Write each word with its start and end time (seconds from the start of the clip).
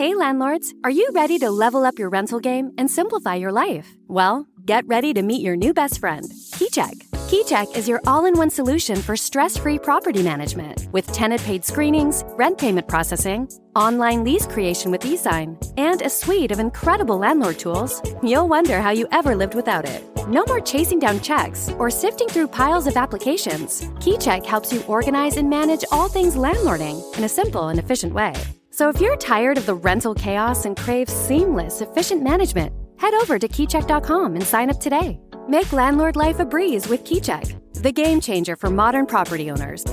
Hey, 0.00 0.14
landlords, 0.14 0.72
are 0.82 0.90
you 0.90 1.10
ready 1.12 1.38
to 1.40 1.50
level 1.50 1.84
up 1.84 1.98
your 1.98 2.08
rental 2.08 2.40
game 2.40 2.72
and 2.78 2.90
simplify 2.90 3.34
your 3.34 3.52
life? 3.52 3.86
Well, 4.08 4.46
get 4.64 4.86
ready 4.86 5.12
to 5.12 5.20
meet 5.20 5.42
your 5.42 5.56
new 5.56 5.74
best 5.74 6.00
friend, 6.00 6.24
KeyCheck. 6.54 7.10
KeyCheck 7.28 7.76
is 7.76 7.86
your 7.86 8.00
all 8.06 8.24
in 8.24 8.32
one 8.32 8.48
solution 8.48 8.96
for 8.96 9.14
stress 9.14 9.58
free 9.58 9.78
property 9.78 10.22
management 10.22 10.88
with 10.90 11.12
tenant 11.12 11.42
paid 11.42 11.66
screenings, 11.66 12.24
rent 12.28 12.56
payment 12.56 12.88
processing, 12.88 13.46
online 13.76 14.24
lease 14.24 14.46
creation 14.46 14.90
with 14.90 15.02
eSign, 15.02 15.62
and 15.76 16.00
a 16.00 16.08
suite 16.08 16.50
of 16.50 16.60
incredible 16.60 17.18
landlord 17.18 17.58
tools. 17.58 18.00
You'll 18.22 18.48
wonder 18.48 18.80
how 18.80 18.92
you 18.92 19.06
ever 19.12 19.36
lived 19.36 19.54
without 19.54 19.86
it. 19.86 20.02
No 20.28 20.44
more 20.46 20.60
chasing 20.60 20.98
down 20.98 21.20
checks 21.20 21.68
or 21.78 21.90
sifting 21.90 22.28
through 22.28 22.48
piles 22.48 22.86
of 22.86 22.96
applications. 22.96 23.82
KeyCheck 24.00 24.46
helps 24.46 24.72
you 24.72 24.82
organize 24.84 25.36
and 25.36 25.50
manage 25.50 25.84
all 25.92 26.08
things 26.08 26.36
landlording 26.36 26.96
in 27.18 27.24
a 27.24 27.28
simple 27.28 27.68
and 27.68 27.78
efficient 27.78 28.14
way. 28.14 28.32
So 28.80 28.88
if 28.88 28.98
you're 28.98 29.16
tired 29.16 29.58
of 29.58 29.66
the 29.66 29.74
rental 29.74 30.14
chaos 30.14 30.64
and 30.64 30.74
crave 30.74 31.06
seamless, 31.06 31.82
efficient 31.82 32.22
management, 32.22 32.72
head 32.96 33.12
over 33.12 33.38
to 33.38 33.46
keycheck.com 33.46 34.34
and 34.36 34.42
sign 34.42 34.70
up 34.70 34.80
today. 34.80 35.20
Make 35.46 35.70
landlord 35.74 36.16
life 36.16 36.40
a 36.40 36.46
breeze 36.46 36.88
with 36.88 37.04
KeyCheck, 37.04 37.82
the 37.82 37.92
game 37.92 38.22
changer 38.22 38.56
for 38.56 38.70
modern 38.70 39.04
property 39.04 39.50
owners. 39.50 39.84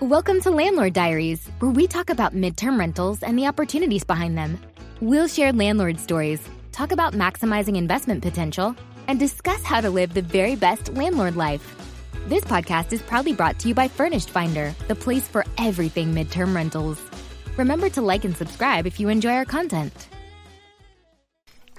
Welcome 0.00 0.40
to 0.40 0.50
Landlord 0.50 0.94
Diaries, 0.94 1.46
where 1.58 1.70
we 1.70 1.86
talk 1.86 2.08
about 2.08 2.34
midterm 2.34 2.78
rentals 2.78 3.22
and 3.22 3.38
the 3.38 3.48
opportunities 3.48 4.04
behind 4.04 4.38
them. 4.38 4.58
We'll 5.02 5.28
share 5.28 5.52
landlord 5.52 6.00
stories, 6.00 6.40
talk 6.72 6.90
about 6.90 7.12
maximizing 7.12 7.76
investment 7.76 8.22
potential, 8.22 8.74
and 9.08 9.20
discuss 9.20 9.62
how 9.62 9.82
to 9.82 9.90
live 9.90 10.14
the 10.14 10.22
very 10.22 10.56
best 10.56 10.94
landlord 10.94 11.36
life. 11.36 11.89
This 12.26 12.44
podcast 12.44 12.92
is 12.92 13.02
proudly 13.02 13.32
brought 13.32 13.58
to 13.60 13.68
you 13.68 13.74
by 13.74 13.88
Furnished 13.88 14.30
Finder, 14.30 14.74
the 14.88 14.94
place 14.94 15.26
for 15.26 15.44
everything 15.58 16.14
midterm 16.14 16.54
rentals. 16.54 17.00
Remember 17.56 17.88
to 17.90 18.02
like 18.02 18.24
and 18.24 18.36
subscribe 18.36 18.86
if 18.86 19.00
you 19.00 19.08
enjoy 19.08 19.30
our 19.30 19.44
content. 19.44 20.08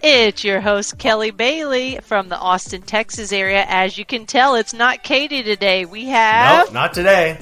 It's 0.01 0.43
your 0.43 0.59
host, 0.59 0.97
Kelly 0.97 1.29
Bailey 1.29 1.99
from 2.01 2.27
the 2.27 2.37
Austin, 2.37 2.81
Texas 2.81 3.31
area. 3.31 3.65
As 3.67 3.97
you 3.97 4.03
can 4.03 4.25
tell, 4.25 4.55
it's 4.55 4.73
not 4.73 5.03
Katie 5.03 5.43
today. 5.43 5.85
We 5.85 6.05
have. 6.05 6.65
Nope, 6.65 6.73
not 6.73 6.93
today. 6.93 7.39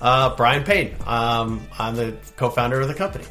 Uh, 0.00 0.36
Brian 0.36 0.64
Payne. 0.64 0.94
Um, 1.06 1.66
I'm 1.78 1.96
the 1.96 2.14
co 2.36 2.50
founder 2.50 2.78
of 2.78 2.88
the 2.88 2.94
company. 2.94 3.24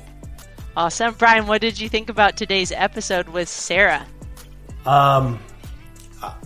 Awesome. 0.75 1.13
Brian, 1.13 1.45
what 1.45 1.61
did 1.61 1.79
you 1.79 1.87
think 1.87 2.09
about 2.09 2.35
today's 2.35 2.71
episode 2.71 3.29
with 3.29 3.47
Sarah? 3.47 4.05
Um, 4.87 5.39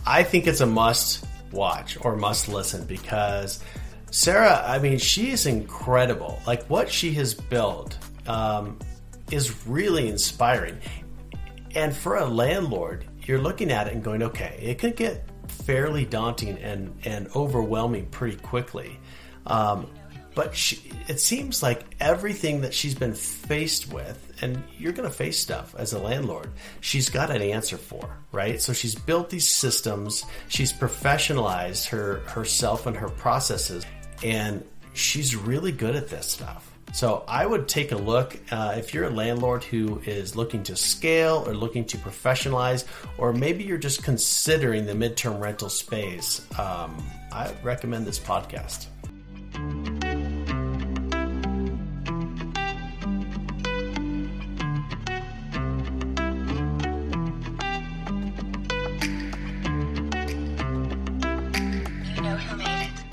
I 0.05 0.23
think 0.23 0.47
it's 0.47 0.59
a 0.59 0.65
must 0.65 1.25
watch 1.51 1.97
or 2.01 2.15
must 2.15 2.47
listen 2.47 2.85
because 2.85 3.63
Sarah, 4.11 4.63
I 4.65 4.79
mean, 4.79 4.97
she 4.97 5.31
is 5.31 5.45
incredible. 5.45 6.39
Like 6.47 6.63
what 6.69 6.91
she 6.91 7.13
has 7.13 7.33
built 7.33 7.97
um, 8.27 8.79
is 9.31 9.65
really 9.67 10.07
inspiring. 10.07 10.77
And 11.75 11.95
for 11.95 12.15
a 12.15 12.25
landlord, 12.25 13.05
you're 13.25 13.39
looking 13.39 13.71
at 13.71 13.87
it 13.87 13.93
and 13.93 14.03
going, 14.03 14.23
okay, 14.23 14.59
it 14.61 14.79
could 14.79 14.95
get 14.95 15.25
fairly 15.47 16.05
daunting 16.05 16.57
and, 16.57 16.97
and 17.05 17.27
overwhelming 17.35 18.07
pretty 18.07 18.37
quickly. 18.37 18.99
Um, 19.45 19.87
but 20.39 20.55
she, 20.55 20.79
it 21.09 21.19
seems 21.19 21.61
like 21.61 21.83
everything 21.99 22.61
that 22.61 22.73
she's 22.73 22.95
been 22.95 23.13
faced 23.13 23.91
with, 23.91 24.31
and 24.41 24.63
you're 24.77 24.93
going 24.93 25.05
to 25.09 25.13
face 25.13 25.37
stuff 25.37 25.75
as 25.77 25.91
a 25.91 25.99
landlord, 25.99 26.49
she's 26.79 27.09
got 27.09 27.29
an 27.29 27.41
answer 27.41 27.75
for, 27.75 28.09
right? 28.31 28.61
So 28.61 28.71
she's 28.71 28.95
built 28.95 29.29
these 29.29 29.53
systems, 29.53 30.23
she's 30.47 30.71
professionalized 30.71 31.89
her 31.89 32.19
herself 32.19 32.85
and 32.85 32.95
her 32.95 33.09
processes, 33.09 33.85
and 34.23 34.63
she's 34.93 35.35
really 35.35 35.73
good 35.73 35.97
at 35.97 36.07
this 36.07 36.31
stuff. 36.31 36.71
So 36.93 37.25
I 37.27 37.45
would 37.45 37.67
take 37.67 37.91
a 37.91 37.97
look 37.97 38.39
uh, 38.49 38.75
if 38.77 38.93
you're 38.93 39.07
a 39.07 39.09
landlord 39.09 39.65
who 39.65 39.99
is 40.05 40.37
looking 40.37 40.63
to 40.63 40.77
scale 40.77 41.43
or 41.45 41.53
looking 41.53 41.83
to 41.87 41.97
professionalize, 41.97 42.85
or 43.17 43.33
maybe 43.33 43.65
you're 43.65 43.77
just 43.77 44.03
considering 44.03 44.85
the 44.85 44.93
midterm 44.93 45.41
rental 45.41 45.67
space. 45.67 46.47
Um, 46.57 46.95
I 47.29 47.51
recommend 47.61 48.05
this 48.05 48.19
podcast. 48.19 48.87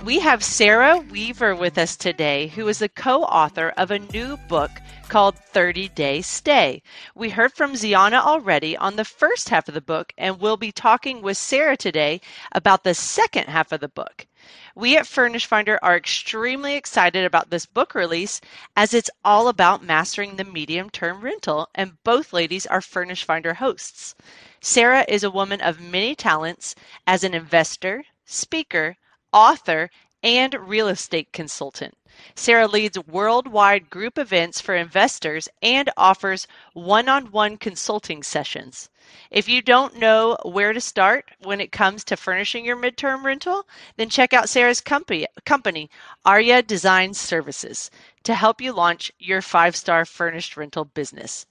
We 0.06 0.20
have 0.20 0.44
Sarah 0.44 0.98
Weaver 0.98 1.56
with 1.56 1.76
us 1.76 1.96
today, 1.96 2.46
who 2.46 2.68
is 2.68 2.78
the 2.78 2.88
co 2.88 3.24
author 3.24 3.74
of 3.76 3.90
a 3.90 3.98
new 3.98 4.36
book 4.36 4.70
called 5.08 5.36
30 5.36 5.88
Day 5.88 6.22
Stay. 6.22 6.84
We 7.16 7.30
heard 7.30 7.52
from 7.52 7.74
Zeona 7.74 8.18
already 8.18 8.76
on 8.76 8.94
the 8.94 9.04
first 9.04 9.48
half 9.48 9.66
of 9.66 9.74
the 9.74 9.80
book, 9.80 10.12
and 10.16 10.38
we'll 10.38 10.56
be 10.56 10.70
talking 10.70 11.22
with 11.22 11.36
Sarah 11.36 11.76
today 11.76 12.20
about 12.52 12.84
the 12.84 12.94
second 12.94 13.48
half 13.48 13.72
of 13.72 13.80
the 13.80 13.88
book. 13.88 14.28
We 14.76 14.96
at 14.96 15.08
Furnish 15.08 15.46
Finder 15.46 15.76
are 15.82 15.96
extremely 15.96 16.76
excited 16.76 17.24
about 17.24 17.50
this 17.50 17.66
book 17.66 17.92
release 17.92 18.40
as 18.76 18.94
it's 18.94 19.10
all 19.24 19.48
about 19.48 19.82
mastering 19.82 20.36
the 20.36 20.44
medium 20.44 20.88
term 20.88 21.20
rental, 21.20 21.68
and 21.74 22.00
both 22.04 22.32
ladies 22.32 22.64
are 22.64 22.80
Furnish 22.80 23.24
Finder 23.24 23.54
hosts. 23.54 24.14
Sarah 24.60 25.04
is 25.08 25.24
a 25.24 25.32
woman 25.32 25.60
of 25.60 25.80
many 25.80 26.14
talents 26.14 26.76
as 27.08 27.24
an 27.24 27.34
investor, 27.34 28.04
speaker, 28.24 28.96
author, 29.36 29.90
and 30.22 30.54
real 30.54 30.88
estate 30.88 31.30
consultant. 31.30 31.94
Sarah 32.34 32.66
leads 32.66 32.98
worldwide 32.98 33.90
group 33.90 34.16
events 34.16 34.62
for 34.62 34.74
investors 34.74 35.46
and 35.60 35.90
offers 35.94 36.46
one 36.72 37.06
on 37.06 37.30
one 37.30 37.58
consulting 37.58 38.22
sessions. 38.22 38.88
If 39.30 39.46
you 39.46 39.60
don't 39.60 39.98
know 39.98 40.38
where 40.42 40.72
to 40.72 40.80
start 40.80 41.30
when 41.42 41.60
it 41.60 41.70
comes 41.70 42.02
to 42.04 42.16
furnishing 42.16 42.64
your 42.64 42.78
midterm 42.78 43.24
rental, 43.24 43.68
then 43.98 44.08
check 44.08 44.32
out 44.32 44.48
Sarah's 44.48 44.80
company, 44.80 45.26
company 45.44 45.90
Arya 46.24 46.62
Design 46.62 47.12
Services, 47.12 47.90
to 48.22 48.34
help 48.34 48.62
you 48.62 48.72
launch 48.72 49.12
your 49.18 49.42
five 49.42 49.76
star 49.76 50.06
furnished 50.06 50.56
rental 50.56 50.86
business. 50.86 51.44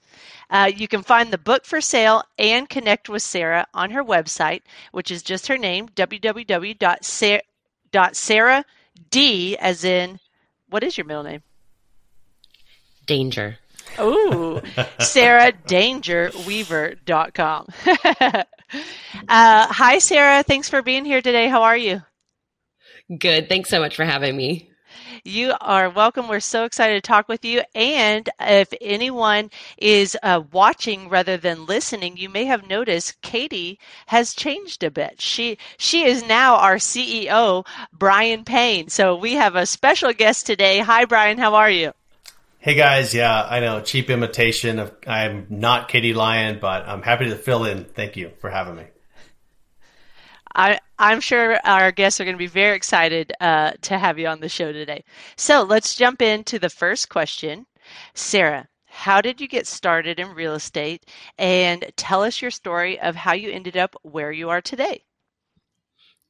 Uh, 0.50 0.72
you 0.76 0.88
can 0.88 1.04
find 1.04 1.32
the 1.32 1.38
book 1.38 1.66
for 1.66 1.82
sale 1.82 2.24
and 2.40 2.68
connect 2.68 3.10
with 3.10 3.22
Sarah 3.22 3.68
on 3.76 3.92
her 3.92 4.04
website, 4.04 4.64
which 4.92 5.12
is 5.12 5.22
just 5.22 5.46
her 5.46 5.58
name, 5.58 5.88
www.sarah 5.90 7.42
dot 7.96 8.18
Sarah 8.18 8.66
D 9.10 9.56
as 9.56 9.86
in 9.86 10.20
what 10.70 10.84
is 10.84 10.98
your 10.98 11.06
middle 11.06 11.24
name? 11.24 11.42
Danger. 13.06 13.58
Ooh, 14.02 14.62
Sarah 15.00 15.54
Danger 15.54 16.30
Weaver.com. 16.46 17.68
uh, 17.86 18.44
hi, 19.30 20.00
Sarah. 20.00 20.44
Thanks 20.44 20.68
for 20.68 20.82
being 20.82 21.06
here 21.06 21.22
today. 21.22 21.48
How 21.48 21.64
are 21.64 21.78
you? 21.78 22.02
Good. 23.18 23.48
Thanks 23.48 23.70
so 23.70 23.80
much 23.80 23.96
for 23.96 24.04
having 24.04 24.36
me. 24.36 24.70
You 25.28 25.56
are 25.60 25.90
welcome. 25.90 26.28
We're 26.28 26.40
so 26.40 26.66
excited 26.66 26.94
to 26.94 27.02
talk 27.02 27.28
with 27.28 27.44
you. 27.44 27.64
And 27.74 28.30
if 28.40 28.72
anyone 28.80 29.50
is 29.76 30.16
uh, 30.22 30.44
watching 30.52 31.10
rather 31.10 31.36
than 31.36 31.66
listening, 31.66 32.16
you 32.16 32.30
may 32.30 32.46
have 32.46 32.70
noticed 32.70 33.20
Katie 33.24 33.80
has 34.06 34.36
changed 34.36 34.84
a 34.84 34.92
bit. 34.92 35.20
She 35.20 35.58
she 35.80 36.06
is 36.06 36.24
now 36.28 36.58
our 36.58 36.76
CEO, 36.76 37.66
Brian 37.92 38.46
Payne. 38.46 38.90
So 38.90 39.16
we 39.16 39.34
have 39.34 39.56
a 39.56 39.66
special 39.66 40.14
guest 40.14 40.46
today. 40.46 40.78
Hi, 40.78 41.06
Brian. 41.06 41.40
How 41.40 41.56
are 41.56 41.72
you? 41.72 41.94
Hey 42.60 42.76
guys, 42.76 43.12
yeah, 43.16 43.48
I 43.50 43.62
know, 43.62 43.82
cheap 43.82 44.12
imitation 44.12 44.78
of 44.78 44.92
I'm 45.08 45.48
not 45.50 45.88
Katie 45.88 46.14
Lyon, 46.14 46.60
but 46.60 46.88
I'm 46.88 47.02
happy 47.02 47.26
to 47.30 47.36
fill 47.36 47.66
in. 47.66 47.86
Thank 47.86 48.16
you 48.16 48.32
for 48.38 48.52
having 48.52 48.76
me. 48.76 48.84
I, 50.56 50.80
I'm 50.98 51.20
sure 51.22 51.60
our 51.66 51.92
guests 51.92 52.20
are 52.20 52.24
going 52.24 52.36
to 52.36 52.40
be 52.40 52.48
very 52.48 52.76
excited 52.76 53.34
uh, 53.42 53.74
to 53.82 53.98
have 53.98 54.18
you 54.18 54.28
on 54.28 54.40
the 54.40 54.50
show 54.50 54.72
today. 54.72 55.04
So 55.38 55.64
let's 55.64 55.96
jump 55.96 56.22
into 56.22 56.60
the 56.60 56.70
first 56.70 57.10
question. 57.10 57.68
Sarah, 58.14 58.68
how 58.86 59.22
did 59.22 59.42
you 59.42 59.48
get 59.48 59.68
started 59.68 60.20
in 60.20 60.30
real 60.34 60.56
estate? 60.56 61.06
And 61.38 61.92
tell 61.98 62.24
us 62.24 62.42
your 62.42 62.52
story 62.52 63.00
of 63.00 63.16
how 63.16 63.34
you 63.34 63.52
ended 63.52 63.78
up 63.78 63.96
where 64.04 64.32
you 64.32 64.50
are 64.50 64.62
today. 64.62 65.05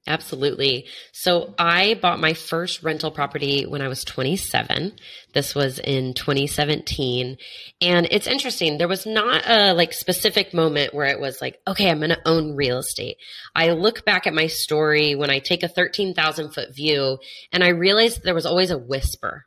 Absolutely. 0.08 0.86
So 1.14 1.56
I 1.58 1.96
bought 1.96 2.20
my 2.20 2.34
first 2.34 2.84
rental 2.84 3.10
property 3.10 3.66
when 3.66 3.82
I 3.82 3.88
was 3.88 4.04
27. 4.04 4.94
This 5.34 5.56
was 5.56 5.80
in 5.80 6.14
2017. 6.14 7.38
And 7.82 8.08
it's 8.12 8.28
interesting. 8.28 8.78
There 8.78 8.88
was 8.88 9.08
not 9.08 9.50
a 9.50 9.74
like 9.74 9.94
specific 9.94 10.54
moment 10.54 10.94
where 10.94 11.08
it 11.08 11.20
was 11.20 11.42
like, 11.42 11.60
okay, 11.68 11.90
I'm 11.90 11.98
going 11.98 12.12
to 12.12 12.28
own 12.28 12.56
real 12.56 12.80
estate. 12.80 13.18
I 13.56 13.72
look 13.72 14.06
back 14.06 14.28
at 14.28 14.34
my 14.36 14.46
story 14.46 15.16
when 15.16 15.32
I 15.32 15.40
take 15.40 15.64
a 15.64 15.68
13,000 15.68 16.52
foot 16.52 16.76
view 16.76 17.18
and 17.52 17.64
I 17.64 17.70
realized 17.70 18.24
there 18.24 18.36
was 18.36 18.46
always 18.46 18.70
a 18.70 18.78
whisper 18.78 19.46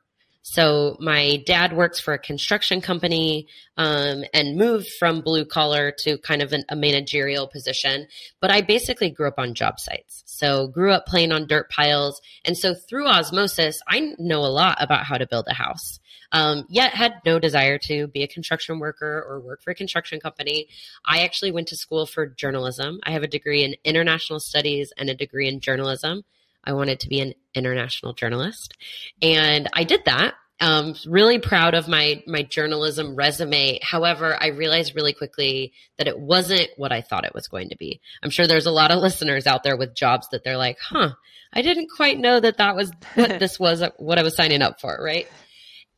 So 0.51 0.97
my 0.99 1.43
dad 1.45 1.77
works 1.77 2.01
for 2.01 2.15
a 2.15 2.19
construction 2.19 2.81
company 2.81 3.49
um, 3.77 4.25
and 4.33 4.57
moved 4.57 4.89
from 4.99 5.21
blue 5.21 5.45
collar 5.45 5.93
to 6.05 6.17
kind 6.17 6.41
of 6.41 6.55
an, 6.55 6.65
a 6.71 6.75
managerial 6.75 7.47
position. 7.47 8.07
But 8.41 8.51
I 8.51 8.63
basically 8.63 9.11
grew 9.11 9.29
up 9.29 9.35
on 9.37 9.53
job 9.53 9.79
sites. 9.79 10.23
So 10.25 10.69
grew 10.69 10.91
up 10.91 11.05
playing 11.05 11.33
on 11.33 11.49
dirt 11.49 11.69
piles. 11.69 12.23
And 12.47 12.57
so 12.57 12.75
through 12.75 13.09
osmosis, 13.09 13.83
I 13.87 14.15
know 14.19 14.41
a 14.41 14.49
lot 14.49 14.79
about 14.81 15.05
how 15.05 15.19
to 15.19 15.27
build 15.27 15.45
a 15.49 15.55
house. 15.55 16.01
Um, 16.33 16.65
yet 16.71 16.95
had 16.95 17.21
no 17.27 17.39
desire 17.39 17.77
to 17.81 18.07
be 18.07 18.23
a 18.23 18.29
construction 18.29 18.79
worker 18.79 19.23
or 19.29 19.41
work 19.41 19.63
for 19.63 19.73
a 19.73 19.75
construction 19.75 20.19
company. 20.19 20.69
I 21.05 21.25
actually 21.25 21.53
went 21.53 21.69
to 21.69 21.77
school 21.77 22.07
for 22.07 22.25
journalism. 22.25 23.01
I 23.03 23.11
have 23.11 23.23
a 23.23 23.29
degree 23.29 23.65
in 23.65 23.75
international 23.85 24.41
studies 24.41 24.95
and 24.97 25.11
a 25.11 25.15
degree 25.15 25.47
in 25.47 25.61
journalism. 25.61 26.25
I 26.65 26.73
wanted 26.73 27.01
to 27.01 27.09
be 27.09 27.21
an 27.21 27.35
international 27.55 28.15
journalist. 28.15 28.75
And 29.23 29.69
I 29.73 29.85
did 29.85 30.05
that. 30.07 30.35
Um, 30.61 30.97
really 31.07 31.39
proud 31.39 31.75
of 31.75 31.87
my 31.87 32.21
my 32.27 32.43
journalism 32.43 33.15
resume. 33.15 33.79
However, 33.81 34.37
I 34.41 34.49
realized 34.49 34.97
really 34.97 35.13
quickly 35.13 35.73
that 35.99 36.09
it 36.09 36.19
wasn't 36.19 36.69
what 36.77 36.91
I 36.91 37.01
thought 37.01 37.25
it 37.25 37.35
was 37.35 37.47
going 37.47 37.69
to 37.69 37.77
be. 37.77 38.01
I'm 38.25 38.31
sure 38.31 38.47
there's 38.47 38.67
a 38.67 38.73
lot 38.73 38.91
of 38.91 39.01
listeners 39.01 39.47
out 39.47 39.63
there 39.63 39.77
with 39.77 39.95
jobs 39.95 40.29
that 40.33 40.43
they're 40.43 40.57
like, 40.57 40.79
"Huh, 40.81 41.11
I 41.53 41.63
didn't 41.63 41.91
quite 41.95 42.19
know 42.19 42.41
that 42.41 42.57
that 42.57 42.75
was 42.75 42.91
what 43.15 43.39
this 43.39 43.61
was, 43.61 43.85
what 43.99 44.19
I 44.19 44.25
was 44.25 44.35
signing 44.35 44.63
up 44.63 44.81
for." 44.81 44.99
Right? 45.01 45.29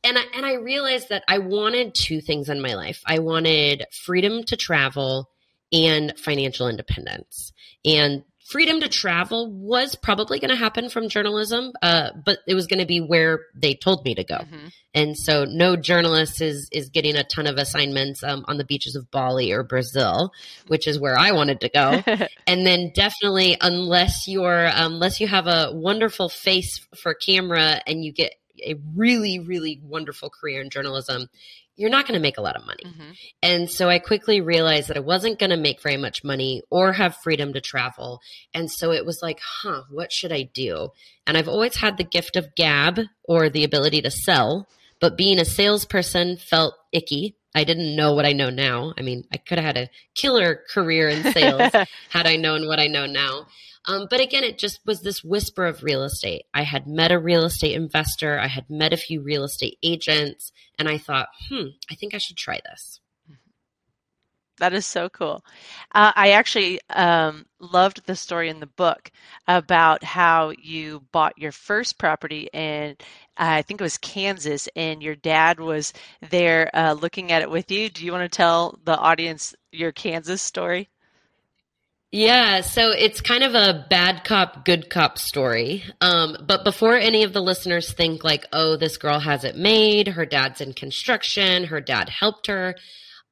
And 0.03 0.17
I, 0.17 0.23
and 0.35 0.45
I 0.45 0.55
realized 0.55 1.09
that 1.09 1.23
I 1.27 1.39
wanted 1.39 1.95
two 1.95 2.21
things 2.21 2.49
in 2.49 2.61
my 2.61 2.75
life. 2.75 3.01
I 3.05 3.19
wanted 3.19 3.85
freedom 3.91 4.43
to 4.45 4.55
travel 4.55 5.29
and 5.71 6.13
financial 6.17 6.67
independence. 6.67 7.53
And 7.85 8.23
freedom 8.51 8.81
to 8.81 8.89
travel 8.89 9.49
was 9.49 9.95
probably 9.95 10.39
going 10.39 10.49
to 10.49 10.57
happen 10.57 10.89
from 10.89 11.07
journalism, 11.07 11.71
uh, 11.81 12.09
but 12.25 12.39
it 12.45 12.53
was 12.53 12.67
going 12.67 12.79
to 12.79 12.85
be 12.85 12.99
where 12.99 13.45
they 13.55 13.73
told 13.73 14.03
me 14.03 14.13
to 14.13 14.23
go. 14.23 14.35
Mm-hmm. 14.35 14.67
And 14.93 15.17
so, 15.17 15.45
no 15.45 15.77
journalist 15.77 16.41
is 16.41 16.67
is 16.73 16.89
getting 16.89 17.15
a 17.15 17.23
ton 17.23 17.47
of 17.47 17.57
assignments 17.57 18.23
um, 18.23 18.43
on 18.49 18.57
the 18.57 18.65
beaches 18.65 18.95
of 18.95 19.09
Bali 19.09 19.53
or 19.53 19.63
Brazil, 19.63 20.33
which 20.67 20.85
is 20.85 20.99
where 20.99 21.17
I 21.17 21.31
wanted 21.31 21.61
to 21.61 21.69
go. 21.69 22.03
and 22.47 22.65
then, 22.65 22.91
definitely, 22.93 23.55
unless 23.61 24.27
you're 24.27 24.69
unless 24.73 25.21
you 25.21 25.27
have 25.27 25.47
a 25.47 25.71
wonderful 25.73 26.27
face 26.27 26.85
for 27.01 27.13
camera 27.13 27.81
and 27.87 28.03
you 28.03 28.11
get 28.11 28.35
a 28.63 28.75
really, 28.95 29.39
really 29.39 29.79
wonderful 29.83 30.29
career 30.29 30.61
in 30.61 30.69
journalism, 30.69 31.29
you're 31.75 31.89
not 31.89 32.05
going 32.05 32.17
to 32.17 32.21
make 32.21 32.37
a 32.37 32.41
lot 32.41 32.55
of 32.55 32.65
money. 32.65 32.83
Mm-hmm. 32.85 33.11
And 33.41 33.69
so 33.69 33.89
I 33.89 33.99
quickly 33.99 34.41
realized 34.41 34.89
that 34.89 34.97
I 34.97 35.01
wasn't 35.01 35.39
going 35.39 35.49
to 35.49 35.57
make 35.57 35.81
very 35.81 35.97
much 35.97 36.23
money 36.23 36.61
or 36.69 36.93
have 36.93 37.17
freedom 37.17 37.53
to 37.53 37.61
travel. 37.61 38.19
And 38.53 38.69
so 38.69 38.91
it 38.91 39.05
was 39.05 39.19
like, 39.21 39.39
huh, 39.41 39.83
what 39.89 40.11
should 40.11 40.31
I 40.31 40.43
do? 40.43 40.89
And 41.25 41.37
I've 41.37 41.47
always 41.47 41.75
had 41.75 41.97
the 41.97 42.03
gift 42.03 42.35
of 42.35 42.55
gab 42.55 42.99
or 43.23 43.49
the 43.49 43.63
ability 43.63 44.01
to 44.03 44.11
sell, 44.11 44.67
but 44.99 45.17
being 45.17 45.39
a 45.39 45.45
salesperson 45.45 46.37
felt 46.37 46.75
icky. 46.91 47.35
I 47.53 47.63
didn't 47.63 47.95
know 47.95 48.13
what 48.13 48.25
I 48.25 48.31
know 48.31 48.49
now. 48.49 48.93
I 48.97 49.01
mean, 49.01 49.25
I 49.33 49.37
could 49.37 49.57
have 49.57 49.75
had 49.75 49.77
a 49.77 49.89
killer 50.15 50.61
career 50.73 51.09
in 51.09 51.33
sales 51.33 51.71
had 52.09 52.27
I 52.27 52.37
known 52.37 52.67
what 52.67 52.79
I 52.79 52.87
know 52.87 53.05
now. 53.05 53.47
Um, 53.85 54.07
but 54.09 54.19
again, 54.19 54.43
it 54.43 54.59
just 54.59 54.79
was 54.85 55.01
this 55.01 55.23
whisper 55.23 55.65
of 55.65 55.83
real 55.83 56.03
estate. 56.03 56.43
I 56.53 56.63
had 56.63 56.87
met 56.87 57.11
a 57.11 57.19
real 57.19 57.43
estate 57.45 57.73
investor, 57.73 58.39
I 58.39 58.47
had 58.47 58.69
met 58.69 58.93
a 58.93 58.97
few 58.97 59.21
real 59.21 59.43
estate 59.43 59.77
agents, 59.81 60.51
and 60.77 60.87
I 60.87 60.97
thought, 60.97 61.29
hmm, 61.49 61.67
I 61.89 61.95
think 61.95 62.13
I 62.13 62.19
should 62.19 62.37
try 62.37 62.59
this. 62.69 62.99
That 64.61 64.73
is 64.73 64.85
so 64.85 65.09
cool. 65.09 65.43
Uh, 65.95 66.11
I 66.15 66.31
actually 66.31 66.79
um, 66.91 67.47
loved 67.59 68.05
the 68.05 68.15
story 68.15 68.47
in 68.47 68.59
the 68.59 68.67
book 68.67 69.09
about 69.47 70.03
how 70.03 70.53
you 70.61 71.03
bought 71.11 71.35
your 71.35 71.51
first 71.51 71.97
property 71.97 72.47
in, 72.53 72.95
I 73.37 73.63
think 73.63 73.81
it 73.81 73.83
was 73.83 73.97
Kansas, 73.97 74.69
and 74.75 75.01
your 75.01 75.15
dad 75.15 75.59
was 75.59 75.93
there 76.29 76.69
uh, 76.75 76.93
looking 76.93 77.31
at 77.31 77.41
it 77.41 77.49
with 77.49 77.71
you. 77.71 77.89
Do 77.89 78.05
you 78.05 78.11
want 78.11 78.31
to 78.31 78.37
tell 78.37 78.77
the 78.83 78.95
audience 78.95 79.55
your 79.71 79.91
Kansas 79.91 80.43
story? 80.43 80.89
Yeah, 82.11 82.59
so 82.59 82.91
it's 82.91 83.21
kind 83.21 83.41
of 83.41 83.55
a 83.55 83.85
bad 83.89 84.25
cop, 84.25 84.65
good 84.65 84.89
cop 84.89 85.17
story. 85.17 85.85
Um, 86.01 86.35
but 86.45 86.65
before 86.65 86.95
any 86.97 87.23
of 87.23 87.31
the 87.31 87.41
listeners 87.41 87.93
think 87.93 88.25
like, 88.25 88.45
oh, 88.51 88.75
this 88.75 88.97
girl 88.97 89.17
has 89.17 89.45
it 89.45 89.55
made, 89.55 90.09
her 90.09 90.25
dad's 90.25 90.59
in 90.59 90.73
construction, 90.73 91.65
her 91.65 91.79
dad 91.79 92.09
helped 92.09 92.47
her. 92.47 92.75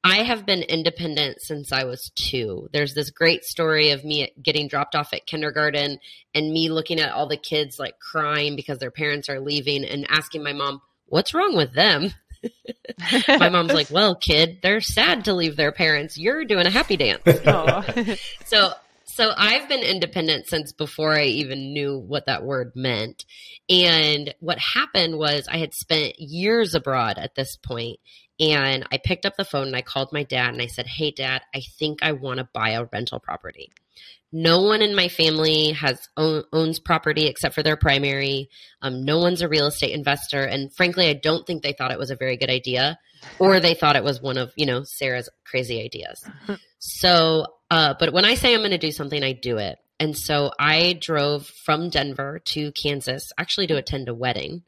I 0.02 0.22
have 0.22 0.46
been 0.46 0.62
independent 0.62 1.42
since 1.42 1.72
I 1.72 1.84
was 1.84 2.10
two. 2.14 2.68
There's 2.72 2.94
this 2.94 3.10
great 3.10 3.44
story 3.44 3.90
of 3.90 4.02
me 4.02 4.32
getting 4.42 4.66
dropped 4.66 4.94
off 4.94 5.12
at 5.12 5.26
kindergarten 5.26 5.98
and 6.34 6.50
me 6.50 6.70
looking 6.70 7.00
at 7.00 7.12
all 7.12 7.28
the 7.28 7.36
kids 7.36 7.78
like 7.78 7.98
crying 7.98 8.56
because 8.56 8.78
their 8.78 8.90
parents 8.90 9.28
are 9.28 9.40
leaving 9.40 9.84
and 9.84 10.06
asking 10.08 10.42
my 10.42 10.54
mom, 10.54 10.80
what's 11.04 11.34
wrong 11.34 11.54
with 11.54 11.74
them? 11.74 12.14
My 13.28 13.48
mom's 13.48 13.72
like, 13.72 13.90
"Well, 13.90 14.14
kid, 14.14 14.58
they're 14.62 14.80
sad 14.80 15.24
to 15.26 15.34
leave 15.34 15.56
their 15.56 15.72
parents. 15.72 16.18
You're 16.18 16.44
doing 16.44 16.66
a 16.66 16.70
happy 16.70 16.96
dance." 16.96 17.22
so, 18.44 18.72
so 19.04 19.32
I've 19.36 19.68
been 19.68 19.82
independent 19.82 20.46
since 20.46 20.72
before 20.72 21.12
I 21.12 21.24
even 21.24 21.72
knew 21.72 21.98
what 21.98 22.26
that 22.26 22.44
word 22.44 22.72
meant. 22.74 23.24
And 23.68 24.34
what 24.40 24.58
happened 24.58 25.18
was 25.18 25.48
I 25.48 25.58
had 25.58 25.74
spent 25.74 26.18
years 26.18 26.74
abroad 26.74 27.18
at 27.18 27.34
this 27.34 27.56
point, 27.56 28.00
and 28.38 28.86
I 28.90 28.98
picked 28.98 29.26
up 29.26 29.36
the 29.36 29.44
phone 29.44 29.68
and 29.68 29.76
I 29.76 29.82
called 29.82 30.12
my 30.12 30.22
dad 30.22 30.52
and 30.52 30.62
I 30.62 30.66
said, 30.66 30.86
"Hey, 30.86 31.10
dad, 31.10 31.42
I 31.54 31.60
think 31.78 32.02
I 32.02 32.12
want 32.12 32.38
to 32.38 32.48
buy 32.52 32.70
a 32.70 32.84
rental 32.84 33.20
property." 33.20 33.70
No 34.32 34.62
one 34.62 34.82
in 34.82 34.94
my 34.94 35.08
family 35.08 35.72
has 35.72 36.08
own, 36.16 36.44
owns 36.52 36.78
property 36.78 37.26
except 37.26 37.54
for 37.54 37.62
their 37.62 37.76
primary. 37.76 38.48
Um, 38.82 39.04
no 39.04 39.18
one's 39.18 39.42
a 39.42 39.48
real 39.48 39.66
estate 39.66 39.92
investor, 39.92 40.44
and 40.44 40.74
frankly, 40.74 41.08
I 41.08 41.14
don't 41.14 41.46
think 41.46 41.62
they 41.62 41.72
thought 41.72 41.90
it 41.90 41.98
was 41.98 42.10
a 42.10 42.16
very 42.16 42.36
good 42.36 42.50
idea, 42.50 42.98
or 43.38 43.60
they 43.60 43.74
thought 43.74 43.96
it 43.96 44.04
was 44.04 44.22
one 44.22 44.38
of 44.38 44.52
you 44.56 44.66
know 44.66 44.82
Sarah's 44.84 45.28
crazy 45.44 45.82
ideas. 45.82 46.24
so, 46.78 47.46
uh, 47.70 47.94
but 47.98 48.12
when 48.12 48.24
I 48.24 48.34
say 48.34 48.54
I'm 48.54 48.60
going 48.60 48.70
to 48.70 48.78
do 48.78 48.92
something, 48.92 49.22
I 49.22 49.32
do 49.32 49.58
it. 49.58 49.78
And 49.98 50.16
so 50.16 50.50
I 50.58 50.94
drove 50.98 51.46
from 51.46 51.90
Denver 51.90 52.40
to 52.46 52.72
Kansas, 52.72 53.32
actually 53.36 53.66
to 53.66 53.76
attend 53.76 54.08
a 54.08 54.14
wedding. 54.14 54.62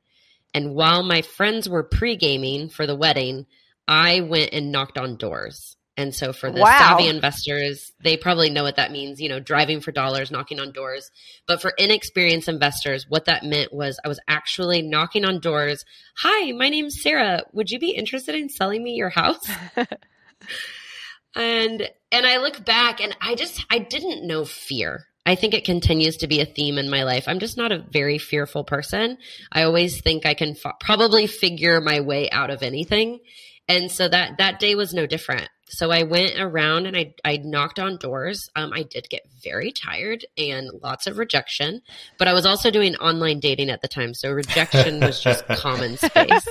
And 0.52 0.74
while 0.74 1.02
my 1.02 1.22
friends 1.22 1.68
were 1.68 1.82
pre 1.82 2.16
gaming 2.16 2.68
for 2.68 2.86
the 2.86 2.94
wedding, 2.94 3.46
I 3.88 4.20
went 4.20 4.52
and 4.52 4.70
knocked 4.70 4.98
on 4.98 5.16
doors. 5.16 5.76
And 6.02 6.12
so 6.12 6.32
for 6.32 6.50
the 6.50 6.60
wow. 6.60 6.78
savvy 6.78 7.06
investors, 7.06 7.92
they 8.02 8.16
probably 8.16 8.50
know 8.50 8.64
what 8.64 8.74
that 8.74 8.90
means, 8.90 9.20
you 9.20 9.28
know, 9.28 9.38
driving 9.38 9.80
for 9.80 9.92
dollars, 9.92 10.32
knocking 10.32 10.58
on 10.58 10.72
doors. 10.72 11.12
But 11.46 11.62
for 11.62 11.72
inexperienced 11.78 12.48
investors, 12.48 13.06
what 13.08 13.26
that 13.26 13.44
meant 13.44 13.72
was 13.72 14.00
I 14.04 14.08
was 14.08 14.18
actually 14.26 14.82
knocking 14.82 15.24
on 15.24 15.38
doors. 15.38 15.84
Hi, 16.16 16.50
my 16.50 16.70
name's 16.70 17.00
Sarah. 17.00 17.44
Would 17.52 17.70
you 17.70 17.78
be 17.78 17.90
interested 17.90 18.34
in 18.34 18.48
selling 18.48 18.82
me 18.82 18.94
your 18.94 19.10
house? 19.10 19.48
and 21.36 21.88
and 22.10 22.26
I 22.26 22.38
look 22.38 22.64
back 22.64 23.00
and 23.00 23.16
I 23.20 23.36
just 23.36 23.64
I 23.70 23.78
didn't 23.78 24.26
know 24.26 24.44
fear. 24.44 25.06
I 25.24 25.36
think 25.36 25.54
it 25.54 25.64
continues 25.64 26.16
to 26.16 26.26
be 26.26 26.40
a 26.40 26.46
theme 26.46 26.78
in 26.78 26.90
my 26.90 27.04
life. 27.04 27.28
I'm 27.28 27.38
just 27.38 27.56
not 27.56 27.70
a 27.70 27.78
very 27.78 28.18
fearful 28.18 28.64
person. 28.64 29.18
I 29.52 29.62
always 29.62 30.00
think 30.00 30.26
I 30.26 30.34
can 30.34 30.56
f- 30.64 30.80
probably 30.80 31.28
figure 31.28 31.80
my 31.80 32.00
way 32.00 32.28
out 32.28 32.50
of 32.50 32.64
anything. 32.64 33.20
And 33.68 33.88
so 33.88 34.08
that 34.08 34.38
that 34.38 34.58
day 34.58 34.74
was 34.74 34.92
no 34.92 35.06
different. 35.06 35.48
So 35.72 35.90
I 35.90 36.02
went 36.02 36.38
around 36.38 36.86
and 36.86 36.96
I, 36.96 37.14
I 37.24 37.38
knocked 37.38 37.78
on 37.78 37.96
doors. 37.96 38.50
Um, 38.54 38.72
I 38.74 38.82
did 38.82 39.08
get 39.08 39.22
very 39.42 39.72
tired 39.72 40.24
and 40.36 40.70
lots 40.82 41.06
of 41.06 41.16
rejection, 41.16 41.80
but 42.18 42.28
I 42.28 42.34
was 42.34 42.44
also 42.44 42.70
doing 42.70 42.94
online 42.96 43.40
dating 43.40 43.70
at 43.70 43.80
the 43.80 43.88
time. 43.88 44.12
So 44.12 44.30
rejection 44.30 45.00
was 45.00 45.20
just 45.20 45.46
commonplace. 45.48 46.48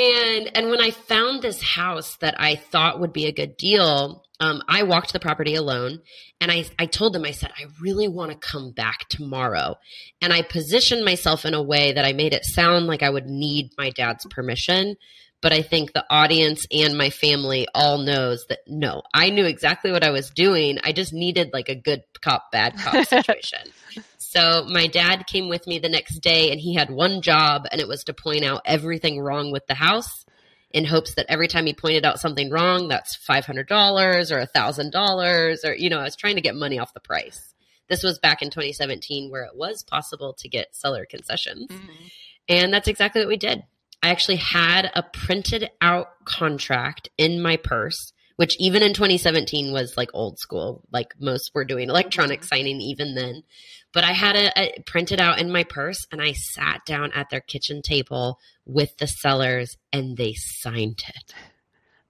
And 0.00 0.56
and 0.56 0.70
when 0.70 0.80
I 0.80 0.92
found 0.92 1.42
this 1.42 1.60
house 1.60 2.16
that 2.18 2.40
I 2.40 2.54
thought 2.54 3.00
would 3.00 3.12
be 3.12 3.26
a 3.26 3.32
good 3.32 3.56
deal, 3.56 4.24
um, 4.38 4.62
I 4.68 4.84
walked 4.84 5.12
the 5.12 5.18
property 5.18 5.56
alone 5.56 6.00
and 6.40 6.52
I, 6.52 6.66
I 6.78 6.86
told 6.86 7.12
them, 7.12 7.24
I 7.24 7.32
said, 7.32 7.50
I 7.58 7.64
really 7.80 8.06
want 8.06 8.30
to 8.30 8.38
come 8.38 8.70
back 8.70 9.08
tomorrow. 9.08 9.74
And 10.20 10.32
I 10.32 10.42
positioned 10.42 11.04
myself 11.04 11.44
in 11.44 11.54
a 11.54 11.62
way 11.62 11.92
that 11.92 12.04
I 12.04 12.12
made 12.12 12.32
it 12.32 12.44
sound 12.44 12.86
like 12.86 13.02
I 13.02 13.10
would 13.10 13.26
need 13.26 13.72
my 13.76 13.90
dad's 13.90 14.24
permission 14.26 14.94
but 15.40 15.52
I 15.52 15.62
think 15.62 15.92
the 15.92 16.04
audience 16.10 16.66
and 16.72 16.98
my 16.98 17.10
family 17.10 17.66
all 17.74 17.98
knows 17.98 18.46
that 18.48 18.60
no, 18.66 19.02
I 19.14 19.30
knew 19.30 19.44
exactly 19.44 19.92
what 19.92 20.04
I 20.04 20.10
was 20.10 20.30
doing. 20.30 20.78
I 20.82 20.92
just 20.92 21.12
needed 21.12 21.50
like 21.52 21.68
a 21.68 21.74
good 21.74 22.02
cop, 22.20 22.50
bad 22.50 22.76
cop 22.76 23.04
situation. 23.06 23.60
so 24.18 24.64
my 24.68 24.86
dad 24.88 25.26
came 25.26 25.48
with 25.48 25.66
me 25.66 25.78
the 25.78 25.88
next 25.88 26.18
day 26.18 26.50
and 26.50 26.60
he 26.60 26.74
had 26.74 26.90
one 26.90 27.22
job 27.22 27.66
and 27.70 27.80
it 27.80 27.88
was 27.88 28.04
to 28.04 28.14
point 28.14 28.44
out 28.44 28.62
everything 28.64 29.20
wrong 29.20 29.52
with 29.52 29.66
the 29.66 29.74
house 29.74 30.24
in 30.70 30.84
hopes 30.84 31.14
that 31.14 31.26
every 31.28 31.48
time 31.48 31.66
he 31.66 31.72
pointed 31.72 32.04
out 32.04 32.20
something 32.20 32.50
wrong, 32.50 32.88
that's 32.88 33.16
$500 33.16 33.70
or 34.30 34.46
$1,000 34.46 35.64
or, 35.64 35.74
you 35.74 35.88
know, 35.88 35.98
I 35.98 36.04
was 36.04 36.16
trying 36.16 36.34
to 36.34 36.42
get 36.42 36.54
money 36.54 36.78
off 36.78 36.92
the 36.92 37.00
price. 37.00 37.54
This 37.88 38.02
was 38.02 38.18
back 38.18 38.42
in 38.42 38.50
2017 38.50 39.30
where 39.30 39.44
it 39.44 39.56
was 39.56 39.82
possible 39.82 40.34
to 40.34 40.48
get 40.48 40.76
seller 40.76 41.06
concessions. 41.08 41.68
Mm-hmm. 41.70 42.06
And 42.50 42.72
that's 42.72 42.88
exactly 42.88 43.22
what 43.22 43.28
we 43.28 43.36
did. 43.36 43.62
I 44.02 44.10
actually 44.10 44.36
had 44.36 44.90
a 44.94 45.02
printed 45.02 45.70
out 45.80 46.24
contract 46.24 47.08
in 47.18 47.42
my 47.42 47.56
purse 47.56 48.12
which 48.38 48.56
even 48.60 48.84
in 48.84 48.94
2017 48.94 49.72
was 49.72 49.96
like 49.96 50.10
old 50.14 50.38
school. 50.38 50.84
Like 50.92 51.12
most 51.20 51.50
were 51.54 51.64
doing 51.64 51.90
electronic 51.90 52.40
mm-hmm. 52.40 52.46
signing 52.46 52.80
even 52.80 53.16
then. 53.16 53.42
But 53.92 54.04
I 54.04 54.12
had 54.12 54.36
it 54.36 54.86
printed 54.86 55.20
out 55.20 55.40
in 55.40 55.50
my 55.50 55.64
purse 55.64 56.06
and 56.12 56.22
I 56.22 56.32
sat 56.34 56.86
down 56.86 57.10
at 57.12 57.30
their 57.30 57.40
kitchen 57.40 57.82
table 57.82 58.38
with 58.64 58.96
the 58.98 59.08
sellers 59.08 59.76
and 59.92 60.16
they 60.16 60.34
signed 60.34 61.02
it. 61.08 61.34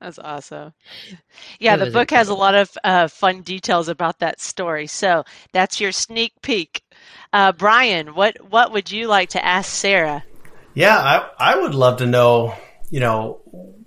That's 0.00 0.18
awesome. 0.18 0.75
Yeah, 1.61 1.76
the 1.76 1.87
book 1.87 2.12
incredible. 2.12 2.16
has 2.16 2.28
a 2.28 2.35
lot 2.35 2.54
of 2.54 2.78
uh, 2.85 3.09
fun 3.09 3.40
details 3.40 3.88
about 3.88 4.18
that 4.18 4.38
story. 4.38 4.87
So 4.87 5.25
that's 5.52 5.80
your 5.80 5.92
sneak 5.92 6.35
peek. 6.42 6.83
Uh, 7.33 7.52
Brian, 7.52 8.14
what 8.14 8.37
what 8.50 8.71
would 8.71 8.92
you 8.92 9.09
like 9.09 9.30
to 9.30 9.45
ask 9.45 9.71
Sarah? 9.71 10.25
Yeah, 10.75 10.96
I 10.96 11.28
I 11.38 11.60
would 11.60 11.75
love 11.75 11.98
to 11.98 12.06
know. 12.06 12.54
You 12.90 13.00
know, 13.00 13.40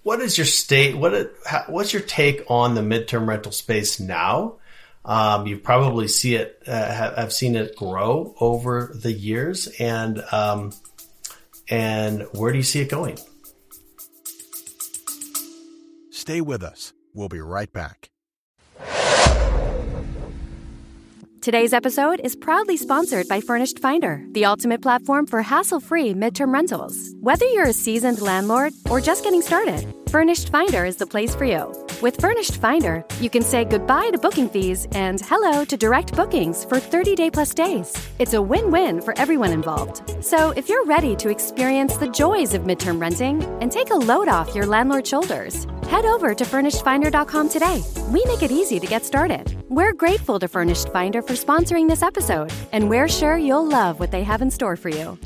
what 0.04 0.20
is 0.20 0.38
your 0.38 0.46
state? 0.46 0.96
What 0.96 1.34
what's 1.68 1.94
your 1.94 2.02
take 2.02 2.44
on 2.50 2.76
the 2.76 2.82
midterm 2.82 3.28
rental 3.28 3.52
space 3.52 4.00
now? 4.00 4.58
Um, 5.04 5.48
you 5.48 5.58
probably 5.58 6.08
see 6.08 6.36
it. 6.36 6.62
Uh, 6.68 7.12
have, 7.16 7.34
seen 7.34 7.56
it 7.56 7.76
grow 7.76 8.36
over 8.40 8.92
the 8.94 9.12
years, 9.12 9.68
and 9.80 10.24
um, 10.32 10.74
and 11.70 12.28
where 12.34 12.52
do 12.52 12.58
you 12.58 12.64
see 12.64 12.82
it 12.82 12.90
going? 12.90 13.18
Stay 16.12 16.42
with 16.42 16.62
us. 16.62 16.94
We'll 17.14 17.30
be 17.30 17.42
right 17.42 17.72
back. 17.72 18.12
Today's 21.42 21.74
episode 21.74 22.22
is 22.24 22.36
proudly 22.36 22.78
sponsored 22.78 23.28
by 23.28 23.42
Furnished 23.42 23.80
Finder, 23.80 24.24
the 24.34 24.46
ultimate 24.46 24.80
platform 24.80 25.26
for 25.26 25.42
hassle 25.42 25.80
free 25.80 26.14
midterm 26.14 26.54
rentals. 26.54 27.16
Whether 27.20 27.48
you're 27.48 27.70
a 27.70 27.74
seasoned 27.74 28.22
landlord 28.22 28.74
or 28.92 29.02
just 29.02 29.24
getting 29.24 29.42
started, 29.42 29.92
Furnished 30.12 30.50
Finder 30.50 30.84
is 30.84 30.98
the 30.98 31.08
place 31.08 31.34
for 31.34 31.46
you. 31.46 31.74
With 32.02 32.20
Furnished 32.20 32.58
Finder, 32.58 33.06
you 33.22 33.30
can 33.30 33.42
say 33.42 33.64
goodbye 33.64 34.10
to 34.10 34.18
booking 34.18 34.50
fees 34.50 34.86
and 34.92 35.22
hello 35.22 35.64
to 35.64 35.78
direct 35.78 36.14
bookings 36.18 36.66
for 36.66 36.82
30 36.82 37.16
day 37.16 37.30
plus 37.30 37.54
days. 37.54 37.94
It's 38.20 38.34
a 38.34 38.42
win 38.42 38.72
win 38.72 39.00
for 39.00 39.18
everyone 39.18 39.54
involved. 39.54 40.22
So 40.22 40.50
if 40.58 40.68
you're 40.68 40.84
ready 40.84 41.16
to 41.16 41.30
experience 41.30 41.96
the 41.96 42.10
joys 42.10 42.54
of 42.54 42.64
midterm 42.64 43.00
renting 43.00 43.42
and 43.62 43.72
take 43.72 43.92
a 43.92 43.96
load 43.96 44.28
off 44.28 44.54
your 44.54 44.66
landlord's 44.66 45.08
shoulders, 45.08 45.66
head 45.88 46.04
over 46.04 46.36
to 46.36 46.44
FurnishedFinder.com 46.44 47.48
today. 47.48 47.82
We 48.10 48.22
make 48.26 48.44
it 48.44 48.52
easy 48.52 48.82
to 48.82 48.88
get 48.88 49.06
started. 49.06 49.64
We're 49.70 49.94
grateful 49.94 50.40
to 50.40 50.50
Furnished 50.50 50.90
Finder 50.90 51.22
for 51.22 51.36
sponsoring 51.36 51.88
this 51.88 52.04
episode, 52.04 52.52
and 52.74 52.90
we're 52.90 53.08
sure 53.08 53.38
you'll 53.38 53.70
love 53.70 54.02
what 54.02 54.12
they 54.12 54.24
have 54.24 54.42
in 54.42 54.52
store 54.52 54.76
for 54.76 54.90
you. 54.90 55.18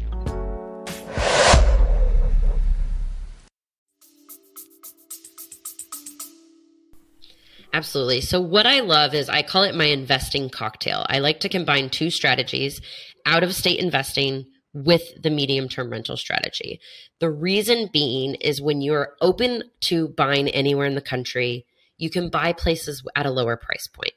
Absolutely. 7.75 8.21
So, 8.21 8.39
what 8.39 8.65
I 8.65 8.79
love 8.79 9.13
is 9.13 9.27
I 9.27 9.41
call 9.41 9.63
it 9.63 9.75
my 9.75 9.83
investing 9.83 10.49
cocktail. 10.49 11.05
I 11.09 11.19
like 11.19 11.41
to 11.41 11.49
combine 11.49 11.89
two 11.89 12.09
strategies 12.09 12.79
out 13.25 13.43
of 13.43 13.53
state 13.53 13.81
investing 13.81 14.45
with 14.73 15.01
the 15.21 15.29
medium 15.29 15.67
term 15.67 15.89
rental 15.89 16.15
strategy. 16.15 16.79
The 17.19 17.29
reason 17.29 17.89
being 17.91 18.35
is 18.35 18.61
when 18.61 18.79
you're 18.79 19.17
open 19.19 19.63
to 19.81 20.07
buying 20.07 20.47
anywhere 20.47 20.85
in 20.85 20.95
the 20.95 21.01
country, 21.01 21.65
you 21.97 22.09
can 22.09 22.29
buy 22.29 22.53
places 22.53 23.03
at 23.13 23.25
a 23.25 23.31
lower 23.31 23.57
price 23.57 23.87
point. 23.87 24.13